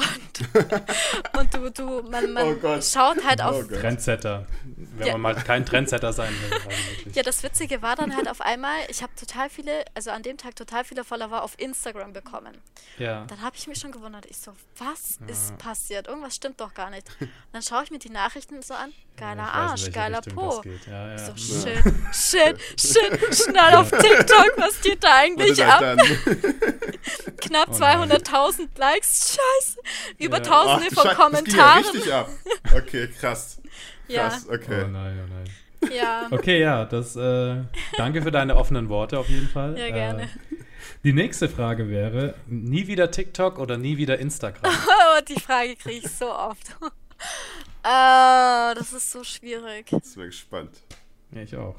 Und, 0.00 1.38
und 1.38 1.54
du, 1.54 1.70
du, 1.70 2.10
man, 2.10 2.32
man 2.32 2.56
oh 2.62 2.80
schaut 2.80 3.24
halt 3.24 3.42
auf. 3.42 3.64
Oh 3.64 3.74
Trendsetter. 3.74 4.46
Wenn 4.96 5.06
ja. 5.06 5.12
man 5.18 5.34
mal 5.34 5.34
kein 5.34 5.64
Trendsetter 5.64 6.12
sein 6.12 6.32
will. 6.32 6.52
Also 6.52 7.10
ja, 7.14 7.22
das 7.22 7.42
Witzige 7.42 7.82
war 7.82 7.96
dann 7.96 8.16
halt 8.16 8.28
auf 8.28 8.40
einmal, 8.40 8.76
ich 8.88 9.02
habe 9.02 9.12
total 9.14 9.50
viele, 9.50 9.84
also 9.94 10.10
an 10.10 10.22
dem 10.22 10.36
Tag 10.36 10.56
total 10.56 10.84
viele 10.84 11.04
Follower 11.04 11.42
auf 11.42 11.58
Instagram 11.58 12.12
bekommen. 12.12 12.56
Ja. 12.98 13.24
Dann 13.26 13.42
habe 13.42 13.56
ich 13.56 13.66
mich 13.66 13.78
schon 13.78 13.92
gewundert. 13.92 14.26
Ich 14.26 14.38
so, 14.38 14.52
was 14.78 15.18
ja. 15.20 15.26
ist 15.26 15.58
passiert? 15.58 16.08
Irgendwas 16.08 16.36
stimmt 16.36 16.60
doch 16.60 16.74
gar 16.74 16.90
nicht. 16.90 17.06
Und 17.20 17.30
dann 17.52 17.62
schaue 17.62 17.84
ich 17.84 17.90
mir 17.90 17.98
die 17.98 18.10
Nachrichten 18.10 18.62
so 18.62 18.74
an. 18.74 18.92
Geiler 19.16 19.42
ja, 19.42 19.48
Arsch, 19.50 19.92
geiler 19.92 20.18
Richtung 20.18 20.34
Po. 20.34 20.62
Ja, 20.88 21.18
so, 21.18 21.36
shit, 21.36 21.82
shit, 22.12 22.58
shit, 22.80 23.34
schnell 23.34 23.74
auf 23.74 23.90
TikTok, 23.90 24.54
was 24.56 24.80
geht 24.80 25.04
da 25.04 25.16
eigentlich 25.16 25.62
ab? 25.62 25.80
Knapp 27.36 27.68
oh 27.70 27.74
200.000 27.74 28.68
Likes, 28.78 29.36
scheiße. 29.36 29.78
Über 30.18 30.38
ja. 30.38 30.42
tausende 30.42 30.88
Ach, 30.96 31.02
von 31.02 31.14
Kommentaren. 31.14 31.82
Das 31.82 31.94
richtig 31.94 32.12
ab. 32.12 32.28
Okay, 32.74 33.08
krass. 33.08 33.60
Krass, 34.08 34.46
ja. 34.48 34.54
okay. 34.54 34.84
Oh 34.84 34.88
nein, 34.88 35.18
oh 35.22 35.34
nein. 35.34 35.50
Ja. 35.92 36.28
Okay, 36.30 36.60
ja, 36.60 36.84
das, 36.84 37.16
äh, 37.16 37.62
danke 37.96 38.22
für 38.22 38.30
deine 38.30 38.56
offenen 38.56 38.88
Worte 38.88 39.18
auf 39.18 39.28
jeden 39.28 39.48
Fall. 39.48 39.78
Ja, 39.78 39.90
gerne. 39.90 40.24
Äh, 40.24 40.28
die 41.04 41.12
nächste 41.12 41.48
Frage 41.48 41.88
wäre, 41.88 42.34
nie 42.46 42.86
wieder 42.86 43.10
TikTok 43.10 43.58
oder 43.58 43.78
nie 43.78 43.96
wieder 43.96 44.18
Instagram? 44.18 44.72
Oh, 45.10 45.20
die 45.26 45.40
Frage 45.40 45.76
kriege 45.76 46.06
ich 46.06 46.10
so 46.10 46.32
oft. 46.32 46.76
oh, 46.80 46.86
das 48.74 48.92
ist 48.92 49.10
so 49.10 49.24
schwierig. 49.24 49.90
Jetzt 49.90 50.14
bin 50.14 50.26
gespannt. 50.26 50.82
Ja, 51.32 51.42
ich 51.42 51.56
auch. 51.56 51.76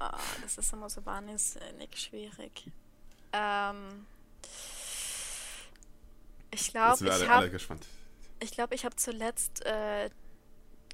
oh, 0.00 0.06
das 0.42 0.58
ist 0.58 0.72
immer 0.72 0.88
so 0.88 1.04
wahnsinnig 1.04 1.90
schwierig. 1.94 2.70
Ähm, 3.32 4.06
ich 6.54 6.70
glaube, 6.70 7.06
ich 7.06 7.28
habe 7.28 7.50
ich 8.40 8.50
glaube, 8.50 8.74
ich 8.74 8.84
habe 8.84 8.96
zuletzt 8.96 9.64
äh, 9.64 10.10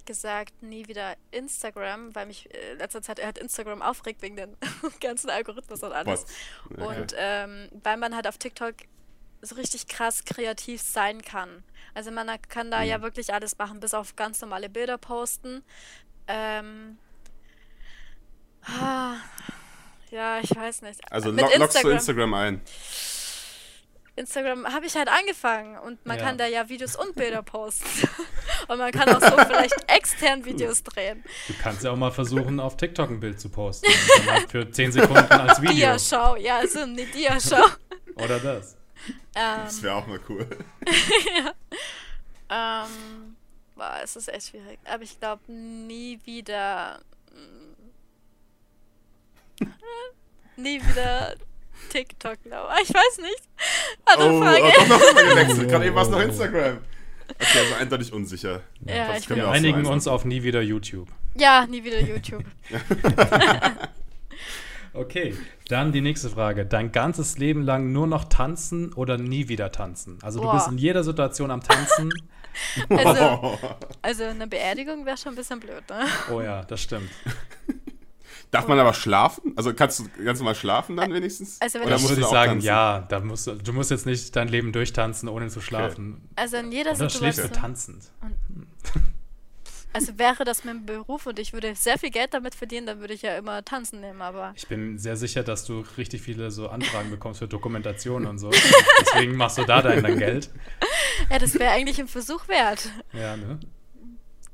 gesagt, 0.05 0.63
nie 0.63 0.89
wieder 0.89 1.17
Instagram, 1.31 2.15
weil 2.15 2.27
mich 2.27 2.53
äh, 2.55 2.75
letzter 2.75 3.03
Zeit 3.03 3.25
hat 3.25 3.39
Instagram 3.39 3.83
aufregt 3.83 4.23
wegen 4.23 4.37
dem 4.37 4.57
ganzen 5.01 5.31
Algorithmus 5.31 5.83
und 5.83 5.93
alles. 5.93 6.27
Okay. 6.71 6.83
Und 6.83 7.15
ähm, 7.17 7.69
weil 7.83 7.97
man 7.97 8.15
halt 8.15 8.27
auf 8.27 8.39
TikTok 8.39 8.75
so 9.43 9.55
richtig 9.55 9.87
krass 9.87 10.25
kreativ 10.25 10.83
sein 10.83 11.23
kann. 11.23 11.63
Also 11.95 12.11
man 12.11 12.29
kann 12.49 12.71
da 12.71 12.81
mhm. 12.81 12.89
ja 12.89 13.03
wirklich 13.03 13.33
alles 13.33 13.57
machen, 13.59 13.81
bis 13.81 13.95
auf 13.95 14.17
ganz 14.17 14.41
normale 14.41 14.69
Bilder 14.69 14.99
posten. 14.99 15.63
Ähm, 16.27 16.99
ah, 18.63 19.17
ja, 20.11 20.41
ich 20.41 20.55
weiß 20.55 20.83
nicht. 20.83 21.01
Also 21.11 21.31
lo 21.31 21.49
lockst 21.57 21.83
du 21.83 21.89
Instagram 21.89 22.35
ein? 22.35 22.61
Instagram 24.17 24.67
habe 24.67 24.87
ich 24.87 24.97
halt 24.97 25.09
angefangen 25.09 25.79
und 25.79 26.05
man 26.05 26.19
ja. 26.19 26.25
kann 26.25 26.39
da 26.39 26.47
ja 26.47 26.69
Videos 26.69 26.97
und 26.97 27.15
Bilder 27.15 27.43
posten. 27.43 27.87
und 28.69 28.79
man 28.79 28.93
kann 28.93 29.09
auch 29.09 29.21
so 29.21 29.37
vielleicht 29.37 29.77
extern 29.89 30.45
Videos 30.45 30.83
drehen. 30.83 31.25
Du 31.49 31.55
kannst 31.63 31.85
ja 31.85 31.93
auch 31.93 31.97
mal 31.97 32.11
versuchen, 32.11 32.61
auf 32.61 32.77
TikTok 32.77 33.11
ein 33.11 33.21
Bild 33.21 33.41
zu 33.41 33.49
posten. 33.49 33.91
für 34.49 34.71
10 34.71 34.93
Sekunden 34.93 35.33
als 35.33 35.61
Video. 35.63 35.75
Diaschau, 35.75 36.37
ja, 36.37 36.59
also 36.59 36.81
eine 36.81 37.07
Diaschau. 37.07 37.65
Oder 38.17 38.39
das. 38.39 38.77
Ähm, 39.35 39.61
das 39.65 39.83
wäre 39.83 39.95
auch 39.95 40.07
mal 40.07 40.21
cool. 40.29 40.47
ja. 42.51 42.85
Ähm, 42.85 43.37
boah, 43.77 44.01
es 44.03 44.17
ist 44.17 44.29
echt 44.29 44.49
schwierig. 44.49 44.79
Aber 44.85 45.03
ich 45.03 45.19
glaube, 45.19 45.51
nie 45.53 46.19
wieder. 46.25 47.01
nie 50.57 50.81
wieder 50.83 51.37
TikTok, 51.89 52.43
glaube 52.43 52.73
ich. 52.83 52.91
Ich 52.91 52.95
weiß 52.95 53.19
nicht. 53.19 53.43
Andere 54.05 54.33
oh, 54.33 54.41
Frage. 54.41 54.63
Oh, 54.63 54.81
doch 54.81 54.89
noch 54.89 55.15
mal 55.15 55.29
gewechselt. 55.29 55.69
Gerade 55.71 55.87
eben 55.87 55.95
war 55.95 56.03
es 56.03 56.09
noch 56.11 56.21
Instagram. 56.21 56.79
Okay, 57.29 57.59
also 57.59 57.75
eindeutig 57.77 58.13
unsicher. 58.13 58.61
Ja, 58.87 59.17
ich 59.17 59.29
wir 59.29 59.49
einigen 59.49 59.87
uns 59.87 60.07
auf 60.09 60.25
nie 60.25 60.43
wieder 60.43 60.63
YouTube. 60.63 61.09
Ja, 61.35 61.67
nie 61.67 61.85
wieder 61.85 62.01
YouTube. 62.01 62.45
okay, 64.93 65.35
dann 65.69 65.93
die 65.93 66.01
nächste 66.01 66.29
Frage. 66.31 66.67
Dein 66.67 66.93
ganzes 66.93 67.39
Leben 67.39 67.63
lang 67.63 67.93
nur 67.93 68.07
noch 68.07 68.25
tanzen 68.25 68.93
oder 68.93 69.17
nie 69.17 69.49
wieder 69.49 69.71
tanzen? 69.71 70.19
Also 70.23 70.41
Boah. 70.41 70.53
du 70.53 70.59
bist 70.59 70.69
in 70.69 70.79
jeder 70.79 71.05
Situation 71.05 71.51
am 71.51 71.63
Tanzen. 71.63 72.13
also, 72.89 73.59
also 74.03 74.25
eine 74.25 74.49
Beerdigung 74.49 75.07
wäre 75.07 75.17
schon 75.17 75.33
ein 75.33 75.37
bisschen 75.37 75.61
blöd, 75.61 75.89
ne? 75.89 76.05
Oh 76.33 76.41
ja, 76.41 76.65
das 76.65 76.81
stimmt. 76.83 77.11
Darf 78.51 78.67
man 78.67 78.79
aber 78.81 78.95
schlafen? 78.95 79.53
Also 79.57 79.73
kannst 79.75 80.01
du 80.01 80.25
ganz 80.25 80.41
normal 80.41 80.57
schlafen 80.57 80.97
dann 80.97 81.13
wenigstens? 81.13 81.61
Also 81.61 81.79
wenn 81.79 81.87
Oder 81.87 81.99
musst 81.99 82.17
du 82.17 82.23
sagen, 82.23 82.53
tanzen? 82.53 82.67
ja, 82.67 83.01
da 83.09 83.21
musst 83.21 83.47
du, 83.47 83.55
du 83.55 83.73
musst 83.73 83.93
jetzt 83.93 84.07
nicht 84.07 84.35
dein 84.35 84.49
Leben 84.49 84.73
durchtanzen, 84.73 85.29
ohne 85.29 85.49
zu 85.49 85.61
schlafen. 85.61 86.15
Okay. 86.15 86.33
Also 86.37 86.57
in 86.57 86.73
jeder 86.73 86.91
Oder 86.91 87.09
Situation. 87.09 87.33
schläfst 87.33 87.45
du 87.45 87.61
tanzend. 87.61 88.11
Also 89.93 90.19
wäre 90.19 90.45
das 90.45 90.65
mein 90.65 90.87
Beruf 90.87 91.27
und 91.27 91.39
ich 91.39 91.53
würde 91.53 91.75
sehr 91.75 91.99
viel 91.99 92.11
Geld 92.11 92.33
damit 92.33 92.55
verdienen, 92.55 92.87
dann 92.87 93.01
würde 93.01 93.13
ich 93.13 93.23
ja 93.23 93.37
immer 93.37 93.65
tanzen 93.65 94.01
nehmen, 94.01 94.23
aber. 94.23 94.53
Ich 94.57 94.69
bin 94.69 94.99
sehr 94.99 95.17
sicher, 95.17 95.43
dass 95.43 95.65
du 95.65 95.85
richtig 95.99 96.23
viele 96.23 96.53
so 96.53 96.69
Anfragen 96.69 97.11
bekommst 97.11 97.41
für 97.41 97.49
Dokumentationen 97.49 98.29
und 98.29 98.39
so. 98.39 98.51
Deswegen 99.01 99.37
machst 99.37 99.59
du 99.59 99.65
da 99.65 99.83
dein, 99.83 100.03
dein 100.03 100.19
Geld. 100.19 100.51
ja, 101.29 101.39
das 101.41 101.55
wäre 101.59 101.73
eigentlich 101.73 102.01
ein 102.01 102.07
Versuch 102.07 102.47
wert. 102.47 102.89
Ja, 103.13 103.37
ne? 103.37 103.59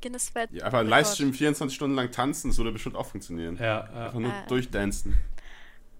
Guinness 0.01 0.33
Welt. 0.35 0.49
Ja, 0.51 0.65
einfach 0.65 0.79
ein 0.79 0.87
Livestream 0.87 1.33
24 1.33 1.75
Stunden 1.75 1.95
lang 1.95 2.11
tanzen, 2.11 2.49
das 2.49 2.57
würde 2.57 2.71
bestimmt 2.71 2.95
auch 2.95 3.05
funktionieren. 3.07 3.57
Ja, 3.57 3.81
Einfach 3.83 4.13
ja. 4.13 4.19
nur 4.19 4.31
Äh. 4.31 4.47
durchdancen. 4.47 5.17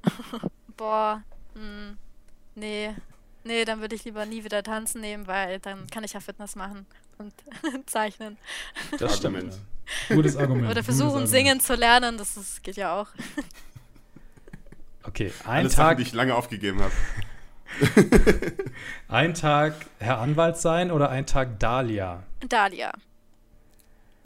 Boah, 0.77 1.23
hm, 1.55 1.97
nee. 2.55 2.91
Nee, 3.43 3.63
dann 3.65 3.79
würde 3.79 3.95
ich 3.95 4.03
lieber 4.03 4.25
nie 4.25 4.43
wieder 4.43 4.61
tanzen 4.61 5.01
nehmen, 5.01 5.25
weil 5.25 5.59
dann 5.59 5.87
kann 5.87 6.03
ich 6.03 6.13
ja 6.13 6.19
Fitness 6.19 6.55
machen 6.55 6.85
und 7.17 7.33
zeichnen. 7.89 8.37
das 8.99 9.17
stimmt. 9.17 9.53
Ja. 10.09 10.15
Gutes 10.15 10.35
Argument. 10.35 10.69
Oder 10.69 10.83
versuchen, 10.83 11.07
Argument. 11.09 11.29
singen 11.29 11.59
zu 11.61 11.75
lernen, 11.75 12.17
das 12.17 12.35
ist, 12.37 12.61
geht 12.63 12.75
ja 12.77 12.99
auch. 12.99 13.07
Okay, 15.03 15.31
ein 15.45 15.59
Alles 15.59 15.71
Sachen, 15.73 15.83
Tag, 15.87 15.97
die 15.97 16.03
ich 16.03 16.11
lange 16.11 16.35
aufgegeben 16.35 16.81
habe. 16.81 16.91
ein 19.07 19.33
Tag 19.35 19.73
Herr 19.99 20.17
Anwalt 20.19 20.57
sein 20.57 20.91
oder 20.91 21.09
ein 21.09 21.25
Tag 21.25 21.59
Dahlia? 21.59 22.23
Dahlia. 22.49 22.91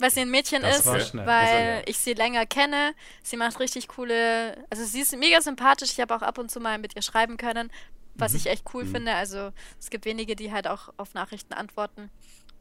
Weil 0.02 0.10
sie 0.10 0.20
ein 0.22 0.30
Mädchen 0.30 0.62
Das 0.62 0.78
ist, 0.78 0.86
weil 1.14 1.26
war 1.26 1.60
ja. 1.60 1.82
ich 1.86 1.96
sie 1.98 2.14
länger 2.14 2.44
kenne. 2.44 2.92
Sie 3.22 3.36
macht 3.36 3.60
richtig 3.60 3.86
coole, 3.86 4.56
also 4.68 4.84
sie 4.84 5.00
ist 5.00 5.16
mega 5.16 5.40
sympathisch. 5.40 5.92
Ich 5.92 6.00
habe 6.00 6.14
auch 6.16 6.22
ab 6.22 6.38
und 6.38 6.50
zu 6.50 6.58
mal 6.58 6.76
mit 6.78 6.96
ihr 6.96 7.02
schreiben 7.02 7.36
können, 7.36 7.70
was 8.16 8.32
Mhm. 8.32 8.38
ich 8.38 8.46
echt 8.48 8.64
cool 8.74 8.84
Mhm. 8.84 8.90
finde. 8.90 9.14
Also 9.14 9.52
es 9.78 9.90
gibt 9.90 10.04
wenige, 10.04 10.34
die 10.34 10.50
halt 10.52 10.66
auch 10.66 10.92
auf 10.96 11.14
Nachrichten 11.14 11.52
antworten. 11.54 12.10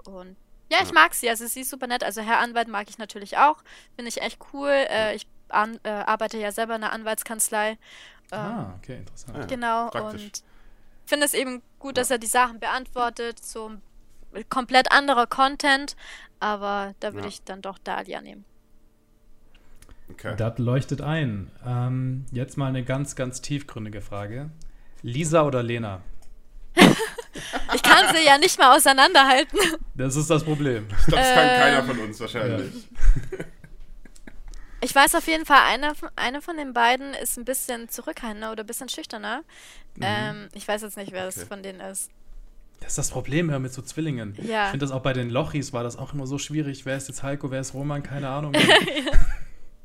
Und 0.05 0.35
ja, 0.71 0.77
ich 0.83 0.89
Ja. 0.89 0.93
mag 0.93 1.15
sie. 1.15 1.29
Also 1.29 1.47
sie 1.47 1.61
ist 1.61 1.71
super 1.71 1.87
nett. 1.87 2.03
Also 2.03 2.21
Herr 2.21 2.37
Anwalt 2.39 2.67
mag 2.67 2.87
ich 2.89 2.99
natürlich 2.99 3.37
auch. 3.37 3.57
Finde 3.95 4.09
ich 4.09 4.21
echt 4.21 4.37
cool. 4.53 4.69
Äh, 4.69 5.15
ich 5.15 5.25
an, 5.49 5.79
äh, 5.83 5.89
arbeite 5.89 6.37
ja 6.37 6.51
selber 6.51 6.75
in 6.75 6.83
einer 6.83 6.93
Anwaltskanzlei. 6.93 7.71
Ähm, 7.71 7.77
Ah, 8.39 8.75
okay, 8.77 8.97
interessant. 8.97 9.37
Ja. 9.37 9.45
Genau, 9.45 9.89
praktisch. 9.89 10.21
und 10.25 10.43
finde 11.07 11.25
es 11.25 11.33
eben 11.33 11.61
gut, 11.79 11.97
dass 11.97 12.11
er 12.11 12.19
die 12.19 12.27
Sachen 12.27 12.59
beantwortet, 12.59 13.43
so 13.43 13.67
ein 13.69 13.81
komplett 14.49 14.91
anderer 14.91 15.27
Content, 15.27 15.95
aber 16.39 16.93
da 16.99 17.13
würde 17.13 17.27
Ja. 17.27 17.29
ich 17.29 17.43
dann 17.43 17.61
doch 17.61 17.77
Dahlia 17.77 18.21
nehmen. 18.21 18.45
Okay. 20.11 20.35
Das 20.37 20.57
leuchtet 20.57 21.01
ein. 21.01 21.49
Ähm, 21.65 22.25
jetzt 22.31 22.57
mal 22.57 22.67
eine 22.67 22.83
ganz, 22.83 23.15
ganz 23.15 23.41
tiefgründige 23.41 24.01
Frage. 24.01 24.49
Lisa 25.01 25.43
oder 25.43 25.63
Lena? 25.63 26.01
Ich 27.73 27.81
kann 27.83 28.13
sie 28.13 28.25
ja 28.25 28.37
nicht 28.37 28.59
mal 28.59 28.75
auseinanderhalten. 28.75 29.57
Das 29.95 30.17
ist 30.17 30.29
das 30.29 30.43
Problem. 30.43 30.85
Ich 30.99 31.05
glaube, 31.05 31.23
das 31.23 31.33
kann 31.33 31.47
Ähm, 31.47 31.59
keiner 31.61 31.83
von 31.83 31.99
uns 31.99 32.19
wahrscheinlich. 32.19 32.87
Ich 34.81 34.93
weiß 34.93 35.15
auf 35.15 35.27
jeden 35.27 35.45
Fall, 35.45 35.61
eine, 35.67 35.95
von- 35.95 36.09
eine 36.17 36.41
von 36.41 36.57
den 36.57 36.73
beiden 36.73 37.13
ist 37.13 37.37
ein 37.37 37.45
bisschen 37.45 37.87
zurückhaltender 37.87 38.51
oder 38.51 38.63
ein 38.63 38.67
bisschen 38.67 38.89
schüchterner. 38.89 39.43
Ähm, 40.01 40.49
ich 40.53 40.67
weiß 40.67 40.81
jetzt 40.81 40.97
nicht, 40.97 41.11
wer 41.13 41.27
es 41.27 41.37
Okay. 41.37 41.45
von 41.47 41.63
denen 41.63 41.79
ist. 41.79 42.09
Das 42.81 42.89
ist 42.89 42.97
das 42.97 43.09
Problem 43.11 43.49
ja, 43.49 43.59
mit 43.59 43.71
so 43.73 43.81
Zwillingen. 43.81 44.35
Ja. 44.41 44.65
Ich 44.65 44.71
finde 44.71 44.85
das 44.85 44.91
auch 44.91 45.01
bei 45.01 45.13
den 45.13 45.29
Lochis 45.29 45.71
war 45.71 45.83
das 45.83 45.97
auch 45.97 46.13
immer 46.13 46.27
so 46.27 46.37
schwierig. 46.37 46.85
Wer 46.85 46.97
ist 46.97 47.07
jetzt 47.07 47.23
Heiko, 47.23 47.49
wer 47.51 47.61
ist 47.61 47.73
Roman? 47.73 48.03
Keine 48.03 48.27
Ahnung. 48.27 48.53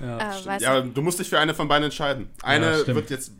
ja. 0.00 0.34
Äh, 0.56 0.60
Ja, 0.60 0.80
du 0.80 1.02
musst 1.02 1.18
dich 1.20 1.28
für 1.28 1.38
eine 1.38 1.54
von 1.54 1.68
beiden 1.68 1.84
entscheiden. 1.84 2.30
Eine 2.42 2.86
wird 2.86 3.10
jetzt. 3.10 3.32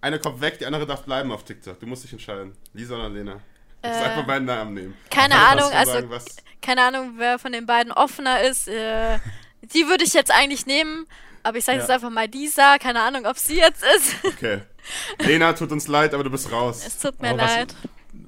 Eine 0.00 0.18
kommt 0.18 0.40
weg, 0.40 0.58
die 0.58 0.66
andere 0.66 0.86
darf 0.86 1.02
bleiben 1.04 1.30
auf 1.32 1.44
TikTok. 1.44 1.78
Du 1.78 1.86
musst 1.86 2.02
dich 2.04 2.12
entscheiden. 2.12 2.52
Lisa 2.74 2.96
oder 2.96 3.08
Lena. 3.08 3.36
Ich 3.84 3.88
Äh, 3.90 3.94
einfach 3.94 4.26
meinen 4.26 4.44
Namen 4.46 4.74
nehmen. 4.74 4.94
keine 5.10 5.34
Ahnung, 5.36 5.70
also 5.72 5.92
sagen, 5.92 6.10
was- 6.10 6.36
keine 6.60 6.82
Ahnung, 6.82 7.14
wer 7.16 7.38
von 7.38 7.52
den 7.52 7.66
beiden 7.66 7.92
offener 7.92 8.42
ist. 8.42 8.68
Äh, 8.68 9.18
die 9.62 9.86
würde 9.88 10.04
ich 10.04 10.12
jetzt 10.12 10.30
eigentlich 10.32 10.66
nehmen, 10.66 11.06
aber 11.44 11.58
ich 11.58 11.64
sage 11.64 11.78
Ja. 11.78 11.82
jetzt 11.84 11.90
einfach 11.90 12.10
mal 12.10 12.26
Lisa. 12.26 12.78
Keine 12.78 13.00
Ahnung, 13.00 13.26
ob 13.26 13.38
sie 13.38 13.56
jetzt 13.56 13.82
ist. 13.96 14.16
Okay. 14.24 14.62
Lena, 15.20 15.52
tut 15.52 15.72
uns 15.72 15.86
leid, 15.88 16.14
aber 16.14 16.24
du 16.24 16.30
bist 16.30 16.50
raus. 16.52 16.82
Es 16.86 16.98
tut 16.98 17.20
mir 17.22 17.30
Aber 17.30 17.42
was- 17.42 17.50
leid. 17.56 17.74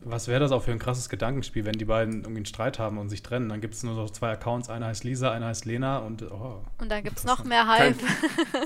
Was 0.07 0.29
wäre 0.29 0.41
das 0.41 0.51
auch 0.51 0.63
für 0.63 0.71
ein 0.71 0.79
krasses 0.79 1.11
Gedankenspiel, 1.11 1.65
wenn 1.67 1.75
die 1.75 1.85
beiden 1.85 2.21
irgendwie 2.23 2.37
einen 2.39 2.47
Streit 2.47 2.79
haben 2.79 2.97
und 2.97 3.11
sich 3.11 3.23
trennen? 3.23 3.51
Dann 3.51 3.61
gibt 3.61 3.75
es 3.75 3.83
nur 3.83 3.95
so 3.95 4.07
zwei 4.09 4.31
Accounts, 4.33 4.71
einer 4.71 4.87
heißt 4.87 5.05
Lisa, 5.05 5.31
einer 5.31 5.47
heißt 5.47 5.67
Lena 5.67 5.99
und 5.99 6.23
oh, 6.23 6.63
Und 6.79 6.91
dann 6.91 7.03
gibt 7.05 7.19
es 7.19 7.25
noch 7.25 7.45
mehr 7.45 7.67
Hype. 7.67 7.97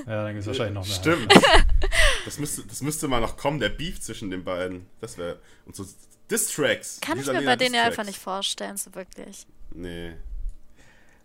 ja, 0.07 0.23
dann 0.23 0.27
gibt 0.27 0.41
es 0.41 0.47
wahrscheinlich 0.47 0.75
noch 0.75 0.85
mehr. 0.85 0.95
Stimmt. 0.95 1.33
Das 2.25 2.39
müsste, 2.39 2.63
das 2.67 2.81
müsste 2.81 3.07
mal 3.09 3.19
noch 3.19 3.35
kommen, 3.37 3.59
der 3.59 3.69
Beef 3.69 3.99
zwischen 3.99 4.29
den 4.29 4.43
beiden. 4.45 4.85
Das 5.01 5.17
wäre. 5.17 5.39
Und 5.65 5.75
so 5.75 5.85
Distracks. 6.31 6.99
Kann 7.01 7.13
ich 7.17 7.23
Lisa, 7.23 7.33
mir 7.33 7.39
Lena 7.39 7.51
bei 7.51 7.55
denen 7.57 7.75
ja 7.75 7.83
einfach 7.83 8.05
nicht 8.05 8.19
vorstellen, 8.19 8.77
so 8.77 8.93
wirklich. 8.95 9.45
Nee. 9.73 10.13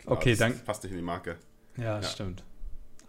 Klar, 0.01 0.17
Okay, 0.17 0.31
das 0.31 0.39
dann- 0.39 0.59
Passt 0.65 0.83
nicht 0.83 0.91
in 0.91 0.97
die 0.97 1.03
Marke. 1.03 1.37
Ja, 1.77 1.99
Ja. 1.99 2.03
stimmt. 2.03 2.43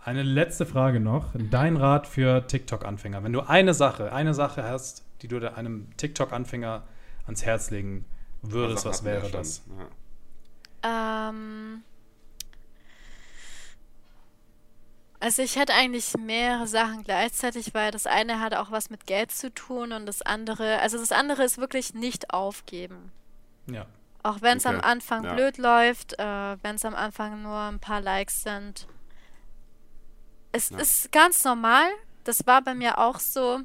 Eine 0.06 0.22
letzte 0.22 0.66
Frage 0.66 1.00
noch. 1.00 1.30
Dein 1.34 1.76
Rat 1.76 2.06
für 2.06 2.46
TikTok-Anfänger. 2.46 3.24
Wenn 3.24 3.32
du 3.32 3.40
eine 3.40 3.74
Sache, 3.74 4.12
eine 4.12 4.34
Sache 4.34 4.62
hast, 4.62 5.04
die 5.20 5.26
du 5.26 5.52
einem 5.52 5.88
TikTok-Anfänger 5.96 6.84
ans 7.24 7.44
Herz 7.44 7.72
legen 7.72 8.04
würdest, 8.40 8.84
Sachen 8.84 8.90
was 8.92 9.04
wäre 9.04 9.28
das? 9.30 9.64
Ja. 10.84 11.10
Ähm. 11.10 11.82
Also 15.18 15.42
ich 15.42 15.56
hätte 15.56 15.74
eigentlich 15.74 16.14
mehrere 16.16 16.68
Sachen 16.68 17.02
gleichzeitig, 17.02 17.74
weil 17.74 17.90
das 17.90 18.06
eine 18.06 18.38
hat 18.38 18.54
auch 18.54 18.70
was 18.70 18.90
mit 18.90 19.06
Geld 19.06 19.32
zu 19.32 19.52
tun 19.52 19.90
und 19.90 20.06
das 20.06 20.22
andere, 20.22 20.78
also 20.82 20.98
das 20.98 21.10
andere 21.10 21.42
ist 21.42 21.58
wirklich 21.58 21.94
nicht 21.94 22.32
aufgeben. 22.32 23.10
Ja. 23.66 23.86
Auch 24.22 24.40
wenn 24.40 24.58
es 24.58 24.66
am 24.66 24.76
Okay, 24.76 24.86
Anfang 24.86 25.24
ja. 25.24 25.34
blöd 25.34 25.58
läuft, 25.58 26.16
äh, 26.20 26.56
wenn 26.62 26.76
es 26.76 26.84
am 26.84 26.94
Anfang 26.94 27.42
nur 27.42 27.58
ein 27.58 27.80
paar 27.80 28.00
Likes 28.00 28.44
sind. 28.44 28.86
Es 30.56 30.70
Ja. 30.70 30.78
ist 30.78 31.12
ganz 31.12 31.44
normal. 31.44 31.86
Das 32.24 32.46
war 32.46 32.62
bei 32.62 32.74
mir 32.74 32.98
auch 32.98 33.20
so. 33.20 33.60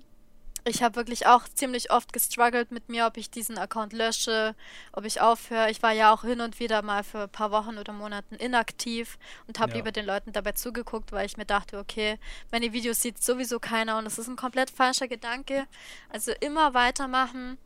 Ich 0.64 0.84
habe 0.84 0.96
wirklich 0.96 1.26
auch 1.26 1.46
ziemlich 1.50 1.90
oft 1.92 2.14
gestruggelt 2.14 2.70
mit 2.72 2.88
mir, 2.88 3.08
ob 3.08 3.18
ich 3.18 3.32
diesen 3.32 3.58
Account 3.58 3.94
lösche, 3.94 4.54
ob 4.92 5.06
ich 5.06 5.20
aufhöre. 5.20 5.72
Ich 5.72 5.82
war 5.82 5.92
ja 5.92 6.14
auch 6.14 6.22
hin 6.22 6.40
und 6.40 6.60
wieder 6.60 6.84
mal 6.84 7.04
für 7.04 7.24
ein 7.24 7.30
paar 7.30 7.50
Wochen 7.50 7.80
oder 7.80 7.94
Monaten 7.94 8.36
inaktiv 8.36 9.18
und 9.48 9.58
habe 9.58 9.72
Ja. 9.72 9.78
lieber 9.78 9.92
den 9.92 10.06
Leuten 10.06 10.34
dabei 10.34 10.52
zugeguckt, 10.52 11.12
weil 11.14 11.26
ich 11.26 11.36
mir 11.38 11.46
dachte, 11.46 11.80
okay, 11.80 12.20
meine 12.52 12.74
Videos 12.74 13.02
sieht 13.02 13.24
sowieso 13.24 13.60
keiner 13.60 13.98
und 13.98 14.06
das 14.06 14.20
ist 14.20 14.28
ein 14.28 14.36
komplett 14.36 14.70
falscher 14.70 15.08
Gedanke. 15.08 15.66
Also 16.10 16.32
immer 16.42 16.76
weitermachen, 16.76 17.58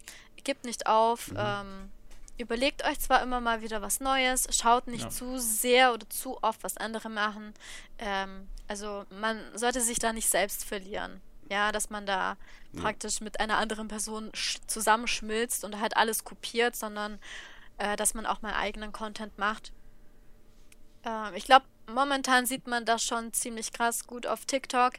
gebt 0.45 0.63
nicht 0.63 0.87
auf. 0.87 1.33
Ähm, 1.35 1.91
überlegt 2.37 2.85
euch 2.85 2.99
zwar 3.01 3.21
immer 3.23 3.41
mal 3.41 3.61
wieder 3.61 3.81
was 3.81 3.99
Neues, 3.99 4.47
schaut 4.51 4.87
nicht 4.87 5.03
Ja. 5.03 5.09
zu 5.09 5.37
sehr 5.37 5.93
oder 5.93 6.09
zu 6.09 6.41
oft, 6.41 6.63
was 6.63 6.77
andere 6.77 7.09
machen. 7.09 7.53
Ähm, 7.97 8.47
also 8.67 9.05
man 9.19 9.39
sollte 9.57 9.81
sich 9.81 9.99
da 9.99 10.13
nicht 10.13 10.29
selbst 10.29 10.63
verlieren. 10.65 11.21
Ja, 11.49 11.71
dass 11.71 11.89
man 11.91 12.05
da 12.07 12.37
Ja. 12.71 12.81
praktisch 12.81 13.21
mit 13.21 13.39
einer 13.39 13.57
anderen 13.57 13.87
Person 13.87 14.31
sch- 14.31 14.59
zusammenschmilzt 14.67 15.63
und 15.63 15.79
halt 15.79 15.95
alles 15.95 16.23
kopiert, 16.23 16.75
sondern 16.75 17.19
äh, 17.77 17.95
dass 17.95 18.13
man 18.15 18.25
auch 18.25 18.41
mal 18.41 18.53
eigenen 18.53 18.91
Content 18.91 19.37
macht. 19.37 19.71
Ähm, 21.03 21.33
ich 21.35 21.45
glaube, 21.45 21.65
momentan 21.87 22.45
sieht 22.45 22.67
man 22.67 22.85
das 22.85 23.03
schon 23.03 23.31
ziemlich 23.33 23.71
krass 23.73 24.07
gut 24.07 24.25
auf 24.25 24.45
TikTok. 24.45 24.93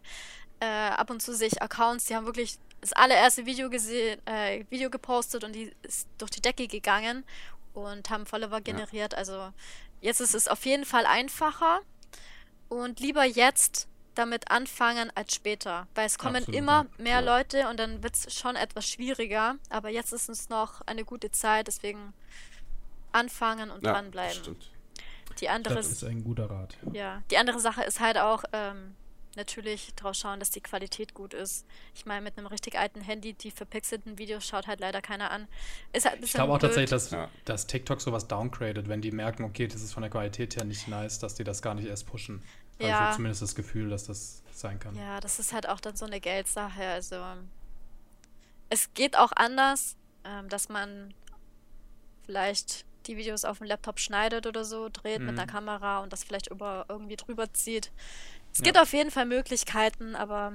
Äh, 0.60 0.66
ab 0.66 1.10
und 1.10 1.20
zu 1.20 1.34
sehe 1.34 1.48
ich 1.48 1.60
Accounts, 1.62 2.06
die 2.06 2.14
haben 2.16 2.26
wirklich 2.26 2.58
das 2.80 2.92
allererste 2.92 3.44
Video 3.46 3.68
gesehen, 3.68 4.24
äh, 4.26 4.64
Video 4.70 4.88
gepostet 4.90 5.42
und 5.44 5.52
die 5.52 5.74
ist 5.82 6.06
durch 6.18 6.30
die 6.30 6.40
Decke 6.42 6.68
gegangen 6.68 7.24
und 7.74 8.08
haben 8.10 8.24
Follower 8.26 8.60
generiert. 8.60 9.14
Also 9.14 9.52
jetzt 10.00 10.20
ist 10.20 10.34
es 10.34 10.46
auf 10.48 10.64
jeden 10.64 10.84
Fall 10.84 11.06
einfacher 11.06 11.80
und 12.68 13.00
lieber 13.00 13.24
jetzt 13.24 13.88
damit 14.14 14.50
anfangen 14.50 15.10
als 15.14 15.34
später, 15.34 15.86
weil 15.94 16.06
es 16.06 16.16
kommen 16.18 16.36
Absolut, 16.36 16.58
immer 16.58 16.86
mehr 16.96 17.20
Ja. 17.20 17.36
Leute 17.36 17.68
und 17.68 17.78
dann 17.78 18.02
wird 18.02 18.14
es 18.14 18.34
schon 18.34 18.56
etwas 18.56 18.88
schwieriger. 18.88 19.56
Aber 19.68 19.90
jetzt 19.90 20.12
ist 20.12 20.28
es 20.30 20.48
noch 20.48 20.80
eine 20.86 21.04
gute 21.04 21.30
Zeit, 21.30 21.66
deswegen 21.66 22.14
anfangen 23.12 23.70
und 23.70 23.84
Ja, 23.84 23.92
dranbleiben. 23.92 24.34
stimmt. 24.42 24.70
Die 25.40 25.48
andere 25.50 25.74
Das 25.74 25.88
ist 25.92 26.04
ein 26.04 26.24
guter 26.24 26.48
Rat. 26.50 26.76
ja, 26.92 27.22
die 27.30 27.36
andere 27.36 27.60
Sache 27.60 27.82
ist 27.84 28.00
halt 28.00 28.16
auch 28.16 28.44
ähm, 28.52 28.94
natürlich 29.36 29.94
drauf 29.94 30.14
schauen, 30.14 30.40
dass 30.40 30.50
die 30.50 30.60
Qualität 30.60 31.14
gut 31.14 31.34
ist. 31.34 31.66
Ich 31.94 32.06
meine, 32.06 32.22
mit 32.22 32.36
einem 32.38 32.46
richtig 32.46 32.78
alten 32.78 33.00
Handy, 33.00 33.32
die 33.34 33.50
verpixelten 33.50 34.18
Videos 34.18 34.46
schaut 34.46 34.66
halt 34.66 34.80
leider 34.80 35.02
keiner 35.02 35.30
an. 35.30 35.46
Ist 35.92 36.06
halt 36.06 36.18
ein 36.18 36.24
Ich 36.24 36.32
glaube 36.32 36.52
auch 36.52 36.58
blöd. 36.58 36.70
tatsächlich, 36.70 36.90
dass, 36.90 37.10
Ja. 37.10 37.28
dass 37.44 37.66
TikTok 37.66 38.00
sowas 38.00 38.26
downgradet, 38.28 38.88
wenn 38.88 39.00
die 39.02 39.10
merken, 39.12 39.44
okay, 39.44 39.66
das 39.68 39.82
ist 39.82 39.92
von 39.92 40.02
der 40.02 40.10
Qualität 40.10 40.56
her 40.56 40.64
nicht 40.64 40.88
nice, 40.88 41.18
dass 41.18 41.34
die 41.34 41.44
das 41.44 41.62
gar 41.62 41.74
nicht 41.74 41.86
erst 41.86 42.06
pushen. 42.06 42.42
Ja. 42.78 43.08
ich 43.10 43.16
zumindest 43.16 43.40
das 43.40 43.54
Gefühl, 43.54 43.88
dass 43.88 44.04
das 44.04 44.42
sein 44.52 44.78
kann. 44.78 44.94
Ja, 44.96 45.18
das 45.20 45.38
ist 45.38 45.54
halt 45.54 45.66
auch 45.66 45.80
dann 45.80 45.96
so 45.96 46.04
eine 46.04 46.20
Geldsache. 46.20 46.84
Also 46.86 47.16
es 48.68 48.92
geht 48.92 49.16
auch 49.16 49.32
anders, 49.34 49.96
ähm, 50.24 50.48
dass 50.50 50.68
man 50.68 51.14
vielleicht 52.26 52.84
die 53.06 53.16
Videos 53.16 53.44
auf 53.44 53.58
dem 53.58 53.66
Laptop 53.68 54.00
schneidet 54.00 54.46
oder 54.46 54.64
so, 54.64 54.88
dreht 54.88 55.20
mit 55.20 55.32
Mhm. 55.32 55.38
einer 55.38 55.46
Kamera 55.46 56.00
und 56.00 56.12
das 56.12 56.24
vielleicht 56.24 56.48
über 56.50 56.84
irgendwie 56.88 57.16
drüber 57.16 57.52
zieht. 57.54 57.92
Es 58.56 58.60
Ja. 58.60 58.64
gibt 58.64 58.78
auf 58.78 58.92
jeden 58.94 59.10
Fall 59.10 59.26
Möglichkeiten, 59.26 60.16
aber 60.16 60.54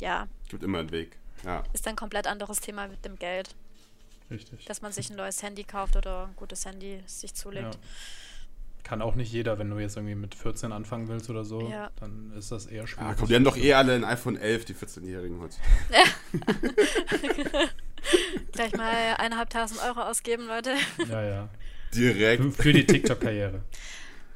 ja, 0.00 0.28
Gibt 0.48 0.62
immer 0.62 0.78
einen 0.78 0.92
Weg. 0.92 1.16
Ja. 1.44 1.64
ist 1.72 1.84
ein 1.88 1.96
komplett 1.96 2.28
anderes 2.28 2.60
Thema 2.60 2.86
mit 2.86 3.04
dem 3.04 3.16
Geld. 3.18 3.56
Richtig. 4.30 4.64
dass 4.66 4.80
man 4.80 4.92
sich 4.92 5.10
ein 5.10 5.16
neues 5.16 5.42
Handy 5.42 5.64
kauft 5.64 5.96
oder 5.96 6.26
ein 6.28 6.36
gutes 6.36 6.64
Handy 6.64 7.02
sich 7.06 7.34
zulegt. 7.34 7.74
Ja. 7.74 7.80
Kann 8.84 9.02
auch 9.02 9.16
nicht 9.16 9.32
jeder, 9.32 9.58
wenn 9.58 9.68
du 9.68 9.78
jetzt 9.80 9.96
irgendwie 9.96 10.14
mit 10.14 10.36
14 10.36 10.70
anfangen 10.70 11.08
willst 11.08 11.28
oder 11.30 11.42
so, 11.44 11.68
Ja. 11.68 11.90
dann 11.98 12.32
ist 12.38 12.52
das 12.52 12.66
eher 12.66 12.84
Ah, 12.84 12.86
schwierig. 12.86 13.16
komm, 13.18 13.26
die 13.26 13.34
haben 13.34 13.42
doch 13.42 13.56
eh 13.56 13.74
alle 13.74 13.94
ein 13.96 14.04
iPhone 14.04 14.36
11, 14.36 14.64
die 14.66 14.74
14-Jährigen 14.74 15.40
heute. 15.40 15.56
Gleich 18.52 18.72
mal 18.76 19.14
eineinhalbtausend 19.18 19.82
Euro 19.82 20.00
ausgeben, 20.02 20.46
Leute. 20.46 20.74
Ja, 21.08 21.22
ja. 21.24 21.48
Direkt. 21.92 22.42
Für, 22.54 22.62
für 22.62 22.72
die 22.72 22.86
TikTok-Karriere. 22.86 23.62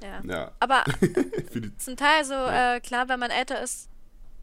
Ja. 0.05 0.21
Ja. 0.25 0.53
Aber 0.61 0.85
zum 1.79 1.97
Teil 1.97 2.25
so, 2.25 2.35
äh, 2.35 2.81
klar, 2.81 3.09
wenn 3.09 3.19
man 3.21 3.31
älter 3.31 3.61
ist 3.63 3.89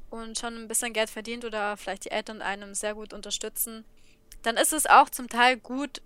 und 0.09 0.37
schon 0.39 0.55
ein 0.55 0.67
bisschen 0.67 0.91
Geld 0.93 1.09
verdient 1.09 1.45
oder 1.45 1.77
vielleicht 1.77 2.05
die 2.05 2.11
Eltern 2.11 2.41
einem 2.41 2.73
sehr 2.73 2.95
gut 2.95 3.13
unterstützen, 3.13 3.85
dann 4.41 4.57
ist 4.57 4.73
es 4.73 4.87
auch 4.87 5.09
zum 5.09 5.29
Teil 5.29 5.57
gut, 5.57 6.01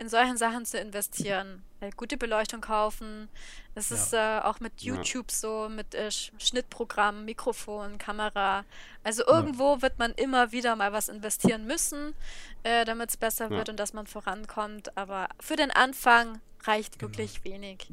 in 0.00 0.08
solchen 0.08 0.36
Sachen 0.36 0.64
zu 0.64 0.78
investieren. 0.78 1.64
Weil 1.80 1.90
gute 1.92 2.16
Beleuchtung 2.16 2.60
kaufen. 2.60 3.28
Es 3.74 3.90
Ja. 3.90 3.96
ist 3.96 4.12
äh, 4.12 4.40
auch 4.46 4.60
mit 4.60 4.80
Ja. 4.82 4.94
YouTube 4.94 5.30
so, 5.32 5.68
mit 5.68 5.92
äh, 5.94 6.08
Sch- 6.08 6.30
Schnittprogramm, 6.38 7.24
Mikrofon, 7.24 7.98
Kamera. 7.98 8.64
Also 9.02 9.24
irgendwo 9.26 9.80
wird 9.82 9.98
man 9.98 10.12
immer 10.12 10.52
wieder 10.52 10.76
mal 10.76 10.92
was 10.92 11.08
investieren 11.08 11.66
müssen, 11.66 12.14
äh, 12.62 12.84
damit 12.84 13.10
es 13.10 13.16
besser 13.16 13.46
Ja. 13.46 13.50
wird 13.50 13.70
und 13.70 13.80
dass 13.80 13.92
man 13.92 14.06
vorankommt. 14.06 14.96
Aber 14.96 15.28
für 15.40 15.56
den 15.56 15.70
Anfang 15.72 16.40
reicht 16.64 16.98
Genau. 16.98 17.10
wirklich 17.10 17.42
wenig. 17.44 17.88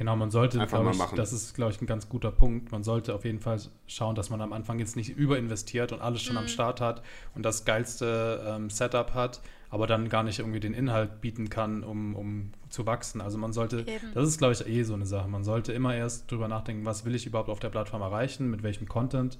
Genau, 0.00 0.16
man 0.16 0.30
sollte, 0.30 0.56
glaube 0.66 0.82
mal 0.82 0.92
ich, 0.92 0.98
machen. 0.98 1.16
das 1.16 1.30
ist, 1.30 1.54
glaube 1.54 1.72
ich, 1.72 1.82
ein 1.82 1.86
ganz 1.86 2.08
guter 2.08 2.30
Punkt. 2.30 2.72
Man 2.72 2.82
sollte 2.82 3.14
auf 3.14 3.26
jeden 3.26 3.38
Fall 3.38 3.60
schauen, 3.86 4.14
dass 4.14 4.30
man 4.30 4.40
am 4.40 4.54
Anfang 4.54 4.78
jetzt 4.78 4.96
nicht 4.96 5.10
überinvestiert 5.10 5.92
und 5.92 6.00
alles 6.00 6.22
schon 6.22 6.38
am 6.38 6.48
Start 6.48 6.80
hat 6.80 7.02
und 7.34 7.44
das 7.44 7.66
geilste 7.66 8.42
ähm, 8.46 8.70
Setup 8.70 9.12
hat, 9.12 9.42
aber 9.68 9.86
dann 9.86 10.08
gar 10.08 10.22
nicht 10.22 10.38
irgendwie 10.38 10.58
den 10.58 10.72
Inhalt 10.72 11.20
bieten 11.20 11.50
kann, 11.50 11.84
um, 11.84 12.16
um 12.16 12.52
zu 12.70 12.86
wachsen. 12.86 13.20
Also 13.20 13.36
man 13.36 13.52
sollte, 13.52 13.80
Eben. 13.80 14.14
das 14.14 14.26
ist, 14.26 14.38
glaube 14.38 14.54
ich, 14.54 14.66
eh 14.66 14.84
so 14.84 14.94
eine 14.94 15.04
Sache. 15.04 15.28
Man 15.28 15.44
sollte 15.44 15.74
immer 15.74 15.94
erst 15.94 16.30
drüber 16.30 16.48
nachdenken, 16.48 16.86
was 16.86 17.04
will 17.04 17.14
ich 17.14 17.26
überhaupt 17.26 17.50
auf 17.50 17.60
der 17.60 17.68
Plattform 17.68 18.00
erreichen, 18.00 18.50
mit 18.50 18.62
welchem 18.62 18.88
Content. 18.88 19.38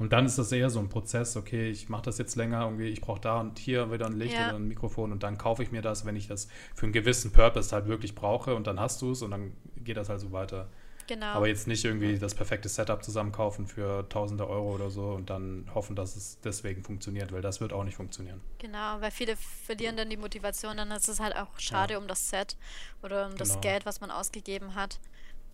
Und 0.00 0.12
dann 0.14 0.24
ist 0.26 0.38
das 0.38 0.50
eher 0.50 0.70
so 0.70 0.80
ein 0.80 0.88
Prozess, 0.88 1.36
okay, 1.36 1.68
ich 1.70 1.88
mache 1.90 2.02
das 2.02 2.16
jetzt 2.18 2.34
länger, 2.34 2.62
irgendwie, 2.64 2.88
ich 2.88 3.02
brauche 3.02 3.20
da 3.20 3.38
und 3.38 3.58
hier 3.58 3.92
wieder 3.92 4.06
ein 4.06 4.14
Licht 4.18 4.34
Ja. 4.34 4.46
oder 4.48 4.56
ein 4.56 4.66
Mikrofon 4.66 5.12
und 5.12 5.22
dann 5.22 5.36
kaufe 5.38 5.62
ich 5.62 5.70
mir 5.70 5.82
das, 5.82 6.04
wenn 6.06 6.16
ich 6.16 6.26
das 6.26 6.48
für 6.74 6.86
einen 6.86 6.92
gewissen 6.94 7.32
Purpose 7.32 7.70
halt 7.74 7.86
wirklich 7.86 8.14
brauche 8.14 8.54
und 8.54 8.66
dann 8.66 8.80
hast 8.80 9.02
du 9.02 9.12
es 9.12 9.20
und 9.22 9.30
dann 9.30 9.52
geht 9.76 9.98
das 9.98 10.08
halt 10.08 10.20
so 10.20 10.32
weiter. 10.32 10.68
Genau. 11.06 11.26
Aber 11.26 11.48
jetzt 11.48 11.66
nicht 11.66 11.84
irgendwie 11.84 12.18
das 12.18 12.34
perfekte 12.34 12.68
Setup 12.68 13.02
zusammenkaufen 13.04 13.66
für 13.66 14.08
tausende 14.08 14.48
Euro 14.48 14.74
oder 14.74 14.90
so 14.90 15.10
und 15.10 15.28
dann 15.28 15.68
hoffen, 15.74 15.96
dass 15.96 16.16
es 16.16 16.38
deswegen 16.40 16.82
funktioniert, 16.82 17.30
weil 17.32 17.42
das 17.42 17.60
wird 17.60 17.72
auch 17.74 17.84
nicht 17.84 17.96
funktionieren. 17.96 18.40
Genau, 18.58 19.00
weil 19.00 19.10
viele 19.10 19.36
verlieren 19.36 19.96
dann 19.96 20.08
die 20.08 20.16
Motivation, 20.16 20.76
dann 20.78 20.90
ist 20.92 21.08
es 21.08 21.20
halt 21.20 21.36
auch 21.36 21.58
schade 21.58 21.98
um 21.98 22.06
das 22.08 22.30
Set 22.30 22.56
oder 23.02 23.26
um 23.26 23.36
das 23.36 23.48
Genau. 23.50 23.60
Geld, 23.60 23.84
was 23.86 24.00
man 24.00 24.10
ausgegeben 24.10 24.74
hat. 24.76 24.98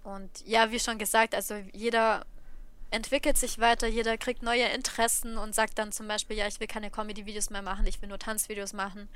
Und 0.04 0.30
ja, 0.46 0.70
wie 0.70 0.78
schon 0.78 0.98
gesagt, 0.98 1.34
also 1.34 1.54
jeder 1.72 2.24
entwickelt 2.90 3.36
sich 3.36 3.58
weiter, 3.58 3.86
jeder 3.86 4.16
kriegt 4.16 4.42
neue 4.42 4.64
Interessen 4.68 5.36
und 5.36 5.54
sagt 5.54 5.78
dann 5.78 5.92
zum 5.92 6.06
Beispiel, 6.08 6.36
ja, 6.36 6.46
ich 6.46 6.60
will 6.60 6.66
keine 6.66 6.90
Comedy-Videos 6.90 7.50
mehr 7.50 7.62
machen, 7.62 7.86
ich 7.86 8.00
will 8.00 8.08
nur 8.08 8.18
Tanzvideos 8.18 8.72
machen. 8.72 9.08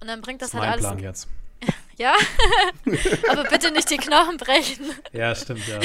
Und 0.00 0.06
dann 0.08 0.20
bringt 0.22 0.40
das, 0.42 0.50
Das 0.52 0.60
ist 0.60 0.66
halt 0.66 0.80
mein 0.82 0.86
alles. 0.90 0.98
Plan 0.98 1.12
jetzt. 1.12 1.28
Ja, 1.98 2.14
aber 3.28 3.44
bitte 3.44 3.70
nicht 3.72 3.90
die 3.90 3.98
Knochen 3.98 4.38
brechen. 4.38 4.86
Ja, 5.12 5.34
stimmt, 5.34 5.66
ja. 5.68 5.78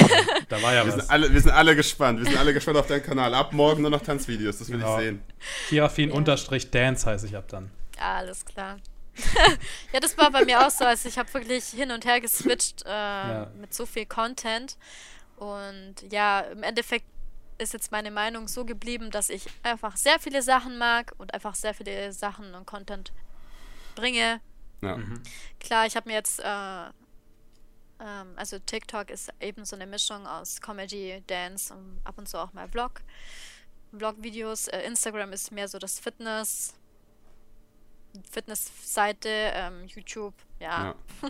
Da 0.47 0.61
war 0.61 0.73
ja 0.73 0.85
wir, 0.85 0.93
was. 0.93 1.01
sind 1.01 1.11
alle, 1.11 1.33
wir 1.33 1.41
sind 1.41 1.51
alle 1.51 1.75
gespannt. 1.75 2.19
Wir 2.19 2.25
sind 2.27 2.37
alle 2.37 2.53
gespannt 2.53 2.77
auf 2.77 2.87
deinen 2.87 3.03
Kanal. 3.03 3.33
Ab 3.33 3.51
morgen 3.51 3.81
nur 3.81 3.91
noch 3.91 4.01
Tanzvideos. 4.01 4.59
Das 4.59 4.69
will 4.69 4.77
Genau. 4.77 4.95
ich 4.97 5.03
sehen. 5.03 5.21
Kirafin 5.67 6.09
Ja. 6.11 6.15
unterstrich 6.15 6.71
Dance 6.71 7.05
heiße 7.05 7.25
ich 7.27 7.35
ab 7.35 7.49
dann. 7.49 7.69
Ja, 7.97 8.15
alles 8.15 8.45
klar. 8.45 8.77
ja, 9.91 9.99
das 9.99 10.17
war 10.17 10.31
bei 10.31 10.45
mir 10.45 10.65
auch 10.65 10.71
so. 10.71 10.85
Also 10.85 11.09
ich 11.09 11.17
habe 11.17 11.33
wirklich 11.33 11.65
hin 11.65 11.91
und 11.91 12.05
her 12.05 12.21
geswitcht 12.21 12.83
äh, 12.85 13.45
mit 13.59 13.73
so 13.73 13.85
viel 13.85 14.05
Content. 14.05 14.77
Und 15.35 15.95
ja, 16.09 16.39
im 16.39 16.63
Endeffekt 16.63 17.05
ist 17.57 17.73
jetzt 17.73 17.91
meine 17.91 18.11
Meinung 18.11 18.47
so 18.47 18.65
geblieben, 18.65 19.11
dass 19.11 19.29
ich 19.29 19.47
einfach 19.63 19.97
sehr 19.97 20.19
viele 20.19 20.41
Sachen 20.41 20.77
mag 20.77 21.13
und 21.17 21.33
einfach 21.33 21.55
sehr 21.55 21.73
viele 21.73 22.11
Sachen 22.11 22.53
und 22.53 22.65
Content 22.65 23.11
bringe. 23.95 24.41
Ja. 24.81 24.97
Mhm. 24.97 25.21
Klar, 25.59 25.85
ich 25.85 25.95
habe 25.95 26.09
mir 26.09 26.15
jetzt, 26.15 26.39
äh, 26.39 26.85
ähm, 27.99 28.33
also 28.35 28.59
TikTok 28.59 29.09
ist 29.09 29.31
eben 29.39 29.65
so 29.65 29.75
eine 29.75 29.87
Mischung 29.87 30.27
aus 30.27 30.61
Comedy, 30.61 31.23
Dance 31.27 31.73
und 31.73 32.01
ab 32.03 32.17
und 32.17 32.27
zu 32.27 32.37
auch 32.37 32.53
mal 32.53 32.67
Vlog. 32.67 33.01
Vlog-Videos. 33.97 34.67
Äh, 34.67 34.81
Instagram 34.81 35.31
ist 35.33 35.51
mehr 35.51 35.67
so 35.67 35.79
das 35.79 35.99
Fitness, 35.99 36.73
Fitness-Seite, 38.31 39.29
ähm, 39.29 39.85
YouTube, 39.87 40.35
ja, 40.59 40.95
Ja. 41.21 41.29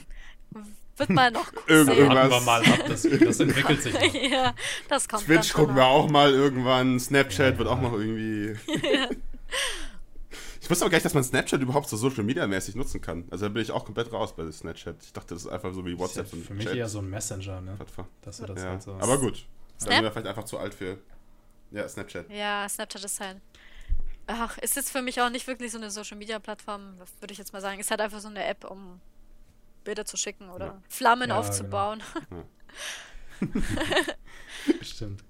wird 0.97 1.09
mal 1.09 1.31
noch 1.31 1.51
Irgend- 1.67 1.93
sehen. 1.95 2.07
Warten 2.09 2.15
wir 2.15 2.21
Irgendwas. 2.37 2.45
mal 2.45 2.61
ab, 2.65 2.79
das, 2.87 3.01
das 3.03 3.39
entwickelt 3.39 3.81
sich 3.81 3.93
noch. 3.93 4.13
ja, 4.31 4.53
das 4.89 5.07
kommt 5.07 5.25
Twitch 5.25 5.51
dann 5.53 5.61
gucken 5.61 5.75
wir 5.75 5.85
auch 5.85 6.09
mal 6.09 6.31
irgendwann. 6.31 6.99
Snapchat 6.99 7.53
Ja. 7.53 7.59
wird 7.59 7.67
auch 7.69 7.81
noch 7.81 7.93
irgendwie. 7.93 8.55
Ich 10.61 10.69
wusste 10.71 10.85
aber 10.85 10.89
gar 10.91 10.95
nicht, 10.97 11.05
dass 11.05 11.13
man 11.13 11.23
Snapchat 11.23 11.61
überhaupt 11.61 11.87
so 11.87 11.95
Social 11.95 12.23
Media 12.23 12.47
mäßig 12.47 12.73
nutzen 12.73 12.99
kann. 12.99 13.25
Also 13.29 13.45
da 13.45 13.49
bin 13.49 13.61
ich 13.61 13.69
auch 13.71 13.85
komplett 13.85 14.11
raus 14.11 14.35
bei 14.35 14.51
Snapchat. 14.51 14.95
Ich 15.03 15.13
dachte, 15.13 15.35
das 15.35 15.43
ist 15.45 15.47
einfach 15.51 15.71
so 15.73 15.85
wie 15.85 15.91
Das 15.91 15.99
WhatsApp. 15.99 16.33
ja 16.33 16.39
für 16.43 16.53
mich 16.55 16.65
Chat- 16.65 16.75
eher 16.75 16.89
so 16.89 16.99
ein 16.99 17.09
Messenger, 17.09 17.61
ne? 17.61 17.77
Dass 18.23 18.37
du 18.37 18.45
das 18.47 18.63
Ja. 18.63 18.69
halt 18.71 18.81
so. 18.81 18.93
Aber 18.93 19.19
gut. 19.19 19.45
Dann 19.77 19.79
Snap? 19.79 19.93
sind 19.93 20.03
wir 20.05 20.11
vielleicht 20.11 20.27
einfach 20.27 20.45
zu 20.45 20.57
alt 20.57 20.73
für. 20.73 20.97
Ja, 21.69 21.87
Snapchat. 21.87 22.31
Ja, 22.31 22.67
Snapchat 22.67 23.03
ist 23.03 23.19
halt. 23.19 23.37
Ach, 24.25 24.57
ist 24.57 24.75
jetzt 24.75 24.89
für 24.89 25.03
mich 25.03 25.21
auch 25.21 25.29
nicht 25.29 25.45
wirklich 25.45 25.71
so 25.71 25.77
eine 25.77 25.91
Social 25.91 26.17
Media 26.17 26.39
Plattform, 26.39 26.95
würde 27.19 27.31
ich 27.31 27.37
jetzt 27.37 27.53
mal 27.53 27.61
sagen. 27.61 27.79
Ist 27.79 27.91
halt 27.91 28.01
einfach 28.01 28.19
so 28.19 28.27
eine 28.29 28.43
App, 28.43 28.63
um 28.65 28.99
Bilder 29.85 30.03
zu 30.05 30.17
schicken 30.17 30.49
oder 30.49 30.65
Ja. 30.65 30.81
Flammen 30.89 31.29
Ja, 31.29 31.37
aufzubauen. 31.39 32.03
Stimmt. 34.81 35.23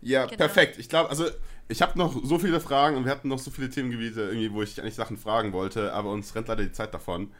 Ja, 0.00 0.24
Genau. 0.26 0.36
perfekt. 0.36 0.78
Ich 0.78 0.88
glaube, 0.88 1.10
also 1.10 1.28
ich 1.68 1.82
habe 1.82 1.98
noch 1.98 2.16
so 2.24 2.38
viele 2.38 2.60
Fragen 2.60 2.96
und 2.96 3.04
wir 3.04 3.12
hatten 3.12 3.28
noch 3.28 3.38
so 3.38 3.50
viele 3.50 3.70
Themengebiete, 3.70 4.22
irgendwie, 4.22 4.52
wo 4.52 4.62
ich 4.62 4.80
eigentlich 4.80 4.94
Sachen 4.94 5.16
fragen 5.16 5.52
wollte, 5.52 5.92
aber 5.92 6.10
uns 6.10 6.34
rennt 6.34 6.48
leider 6.48 6.62
die 6.64 6.72
Zeit 6.72 6.92
davon. 6.94 7.32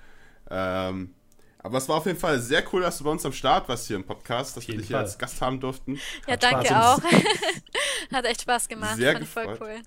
Ähm, 0.50 1.14
aber 1.62 1.78
es 1.78 1.88
war 1.88 1.96
auf 1.96 2.06
jeden 2.06 2.18
Fall 2.18 2.40
sehr 2.40 2.62
cool, 2.72 2.82
dass 2.82 2.98
du 2.98 3.04
bei 3.04 3.10
uns 3.10 3.24
am 3.26 3.32
Start 3.32 3.68
warst 3.68 3.86
hier 3.86 3.96
im 3.96 4.04
Podcast, 4.04 4.56
dass 4.56 4.66
wir 4.68 4.76
dich 4.76 4.86
hier 4.88 4.98
als 4.98 5.18
Gast 5.18 5.40
haben 5.42 5.60
durften. 5.60 5.98
Ja, 6.26 6.34
Hat 6.34 6.42
danke 6.42 6.66
Spaß 6.66 6.98
auch. 6.98 7.02
Hat 8.12 8.24
echt 8.24 8.42
Spaß 8.42 8.68
gemacht. 8.68 8.96
Sehr 8.96 9.12
Fand 9.12 9.24
ich 9.24 9.30
voll 9.30 9.46
gefreut. 9.46 9.60
cool. 9.76 9.82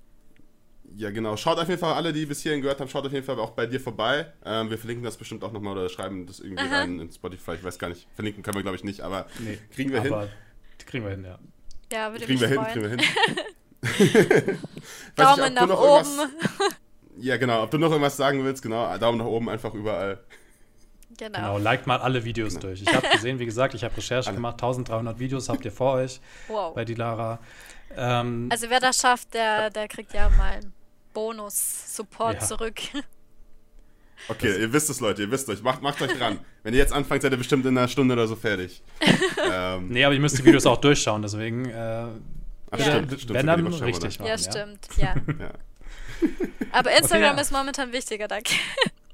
Ja, 0.96 1.10
genau. 1.10 1.36
Schaut 1.36 1.58
auf 1.58 1.68
jeden 1.68 1.80
Fall, 1.80 1.94
alle, 1.94 2.12
die 2.12 2.24
bis 2.26 2.40
hierhin 2.42 2.60
gehört 2.62 2.80
haben, 2.80 2.88
schaut 2.88 3.04
auf 3.04 3.12
jeden 3.12 3.24
Fall 3.26 3.38
auch 3.40 3.50
bei 3.50 3.66
dir 3.66 3.80
vorbei. 3.80 4.32
Ähm, 4.44 4.70
wir 4.70 4.78
verlinken 4.78 5.04
das 5.04 5.16
bestimmt 5.16 5.42
auch 5.42 5.50
nochmal 5.52 5.76
oder 5.76 5.88
schreiben 5.88 6.26
das 6.26 6.38
irgendwie 6.40 6.62
Aha. 6.62 6.80
rein 6.80 7.00
in 7.00 7.10
Spotify. 7.10 7.54
Ich 7.54 7.64
weiß 7.64 7.78
gar 7.78 7.88
nicht. 7.88 8.06
Verlinken 8.14 8.42
können 8.44 8.54
wir, 8.56 8.62
glaube 8.62 8.76
ich, 8.76 8.84
nicht, 8.84 9.00
aber 9.00 9.26
Nee, 9.40 9.58
kriegen 9.74 9.92
wir 9.92 10.00
hin. 10.02 10.12
aber 10.12 10.28
die 10.80 10.84
kriegen 10.84 11.04
wir 11.04 11.10
hin, 11.10 11.24
ja. 11.24 11.38
Ja, 11.92 12.12
würde 12.12 12.24
Kriegen 12.26 12.40
mich 12.40 12.48
wir 12.48 12.48
hin, 12.48 12.56
freuen. 12.58 12.72
kriegen 12.72 12.82
wir 12.84 14.44
hin. 14.46 14.58
Daumen 15.16 15.44
du 15.46 15.50
nach 15.52 15.66
noch 15.66 15.80
oben. 15.80 16.06
irgendwas- 16.06 16.28
Ja, 17.18 17.36
genau. 17.36 17.62
Ob 17.62 17.70
du 17.70 17.78
noch 17.78 17.90
irgendwas 17.90 18.16
sagen 18.16 18.42
willst, 18.44 18.62
genau. 18.62 18.96
Daumen 18.98 19.18
nach 19.18 19.26
oben 19.26 19.48
einfach 19.48 19.72
überall. 19.74 20.18
Genau. 21.16 21.38
Genau, 21.38 21.58
liked 21.58 21.86
mal 21.86 21.98
alle 22.00 22.24
Videos 22.24 22.58
durch. 22.58 22.82
Ich 22.82 22.92
habe 22.92 23.06
gesehen, 23.08 23.38
wie 23.38 23.46
gesagt, 23.46 23.74
ich 23.74 23.84
habe 23.84 23.96
Recherche 23.96 24.26
Alle. 24.28 24.34
gemacht. 24.36 24.54
1300 24.54 25.18
Videos 25.20 25.48
habt 25.48 25.64
ihr 25.64 25.70
vor 25.70 25.94
euch 25.94 26.20
Wow. 26.48 26.74
bei 26.74 26.84
Dilara. 26.84 27.38
Ähm, 27.96 28.48
Also 28.50 28.68
wer 28.68 28.80
das 28.80 28.96
schafft, 28.98 29.32
der, 29.34 29.70
der 29.70 29.86
kriegt 29.86 30.12
ja 30.12 30.28
mal 30.30 30.54
einen 30.54 30.72
Bonus-Support 31.14 32.34
Ja. 32.34 32.40
zurück. 32.40 32.80
Okay, 34.28 34.58
ihr 34.58 34.72
wisst 34.72 34.88
es, 34.88 35.00
Leute, 35.00 35.22
ihr 35.22 35.30
wisst 35.30 35.50
euch. 35.50 35.62
Macht, 35.62 35.82
macht 35.82 36.00
euch 36.00 36.16
dran. 36.16 36.38
Wenn 36.62 36.72
ihr 36.72 36.78
jetzt 36.78 36.94
anfangt, 36.94 37.20
seid 37.20 37.32
ihr 37.32 37.36
bestimmt 37.36 37.66
in 37.66 37.76
einer 37.76 37.88
Stunde 37.88 38.14
oder 38.14 38.26
so 38.26 38.36
fertig. 38.36 38.82
ähm, 39.52 39.88
nee, 39.88 40.02
aber 40.02 40.14
ihr 40.14 40.20
müsst 40.20 40.38
die 40.38 40.44
Videos 40.44 40.64
auch 40.64 40.78
durchschauen, 40.78 41.20
deswegen, 41.20 41.66
äh, 41.68 42.06
ach, 42.70 42.78
Ja. 42.78 42.84
stimmt, 42.84 43.20
stimmt. 43.20 43.34
wenn 43.34 43.46
dann 43.46 43.66
richtig 43.66 44.18
machen. 44.18 44.28
Ja, 44.28 44.38
stimmt. 44.38 44.88
Ja. 44.96 45.14
Ja. 45.40 45.50
Aber 46.72 46.96
Instagram 46.96 47.36
ja. 47.36 47.42
ist 47.42 47.52
momentan 47.52 47.92
wichtiger, 47.92 48.28
danke. 48.28 48.54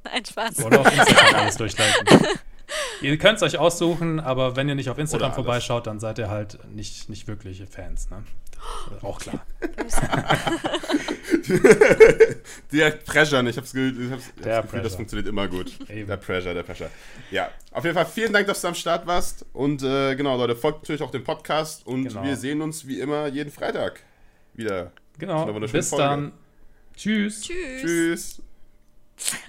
Nein, 0.04 0.24
Spaß. 0.24 0.64
Oder 0.64 0.80
auf 0.80 0.96
Instagram 0.96 1.34
alles 1.34 1.56
durchliken. 1.56 2.06
Ihr 3.00 3.18
könnt 3.18 3.36
es 3.38 3.42
euch 3.42 3.58
aussuchen, 3.58 4.20
aber 4.20 4.54
wenn 4.54 4.68
ihr 4.68 4.74
nicht 4.76 4.90
auf 4.90 4.98
Instagram 4.98 5.32
vorbeischaut, 5.32 5.86
dann 5.86 5.98
seid 5.98 6.18
ihr 6.18 6.28
halt 6.30 6.58
nicht, 6.72 7.08
nicht 7.08 7.26
wirkliche 7.26 7.66
Fans. 7.66 8.10
Ne? 8.10 8.22
Auch 9.02 9.18
klar. 9.18 9.44
Der 12.72 12.90
Pressure, 12.90 13.44
ich 13.46 13.56
hab's, 13.56 13.72
ge 13.72 13.90
ich 13.90 14.10
hab's, 14.10 14.24
ich 14.36 14.42
Der 14.42 14.62
Gefühl, 14.62 14.82
das 14.82 14.94
funktioniert 14.94 15.28
immer 15.28 15.48
gut. 15.48 15.72
Eben. 15.88 16.06
Der 16.08 16.16
Pressure, 16.16 16.54
der 16.54 16.62
Pressure. 16.62 16.90
Ja, 17.30 17.50
auf 17.72 17.84
jeden 17.84 17.94
Fall 17.96 18.06
vielen 18.06 18.32
Dank, 18.32 18.46
dass 18.46 18.60
du 18.60 18.68
am 18.68 18.74
Start 18.74 19.06
warst. 19.06 19.44
Und 19.52 19.82
äh, 19.82 20.14
genau, 20.14 20.36
Leute, 20.36 20.56
folgt 20.56 20.82
natürlich 20.82 21.02
auch 21.02 21.10
dem 21.10 21.24
Podcast. 21.24 21.86
Und 21.86 22.04
Genau. 22.04 22.22
wir 22.24 22.36
sehen 22.36 22.60
uns 22.62 22.86
wie 22.86 23.00
immer 23.00 23.26
jeden 23.28 23.50
Freitag 23.50 24.00
wieder. 24.54 24.92
Genau. 25.18 25.44
Bis 25.60 25.90
Folge. 25.90 26.04
dann. 26.04 26.32
Tschüss. 26.96 27.42
Tschüss. 27.42 27.82
Tschüss. 27.82 28.42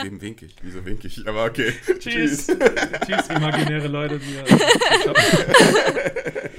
Wem 0.01 0.21
wink 0.21 0.41
ich? 0.41 0.55
Wieso 0.61 0.83
wink 0.85 1.05
ich? 1.05 1.25
Aber 1.27 1.45
okay. 1.45 1.73
Tschüss. 1.99 2.47
Tschüss, 2.47 3.27
imaginäre 3.29 3.87
Leute. 3.87 4.19
Die, 4.19 4.35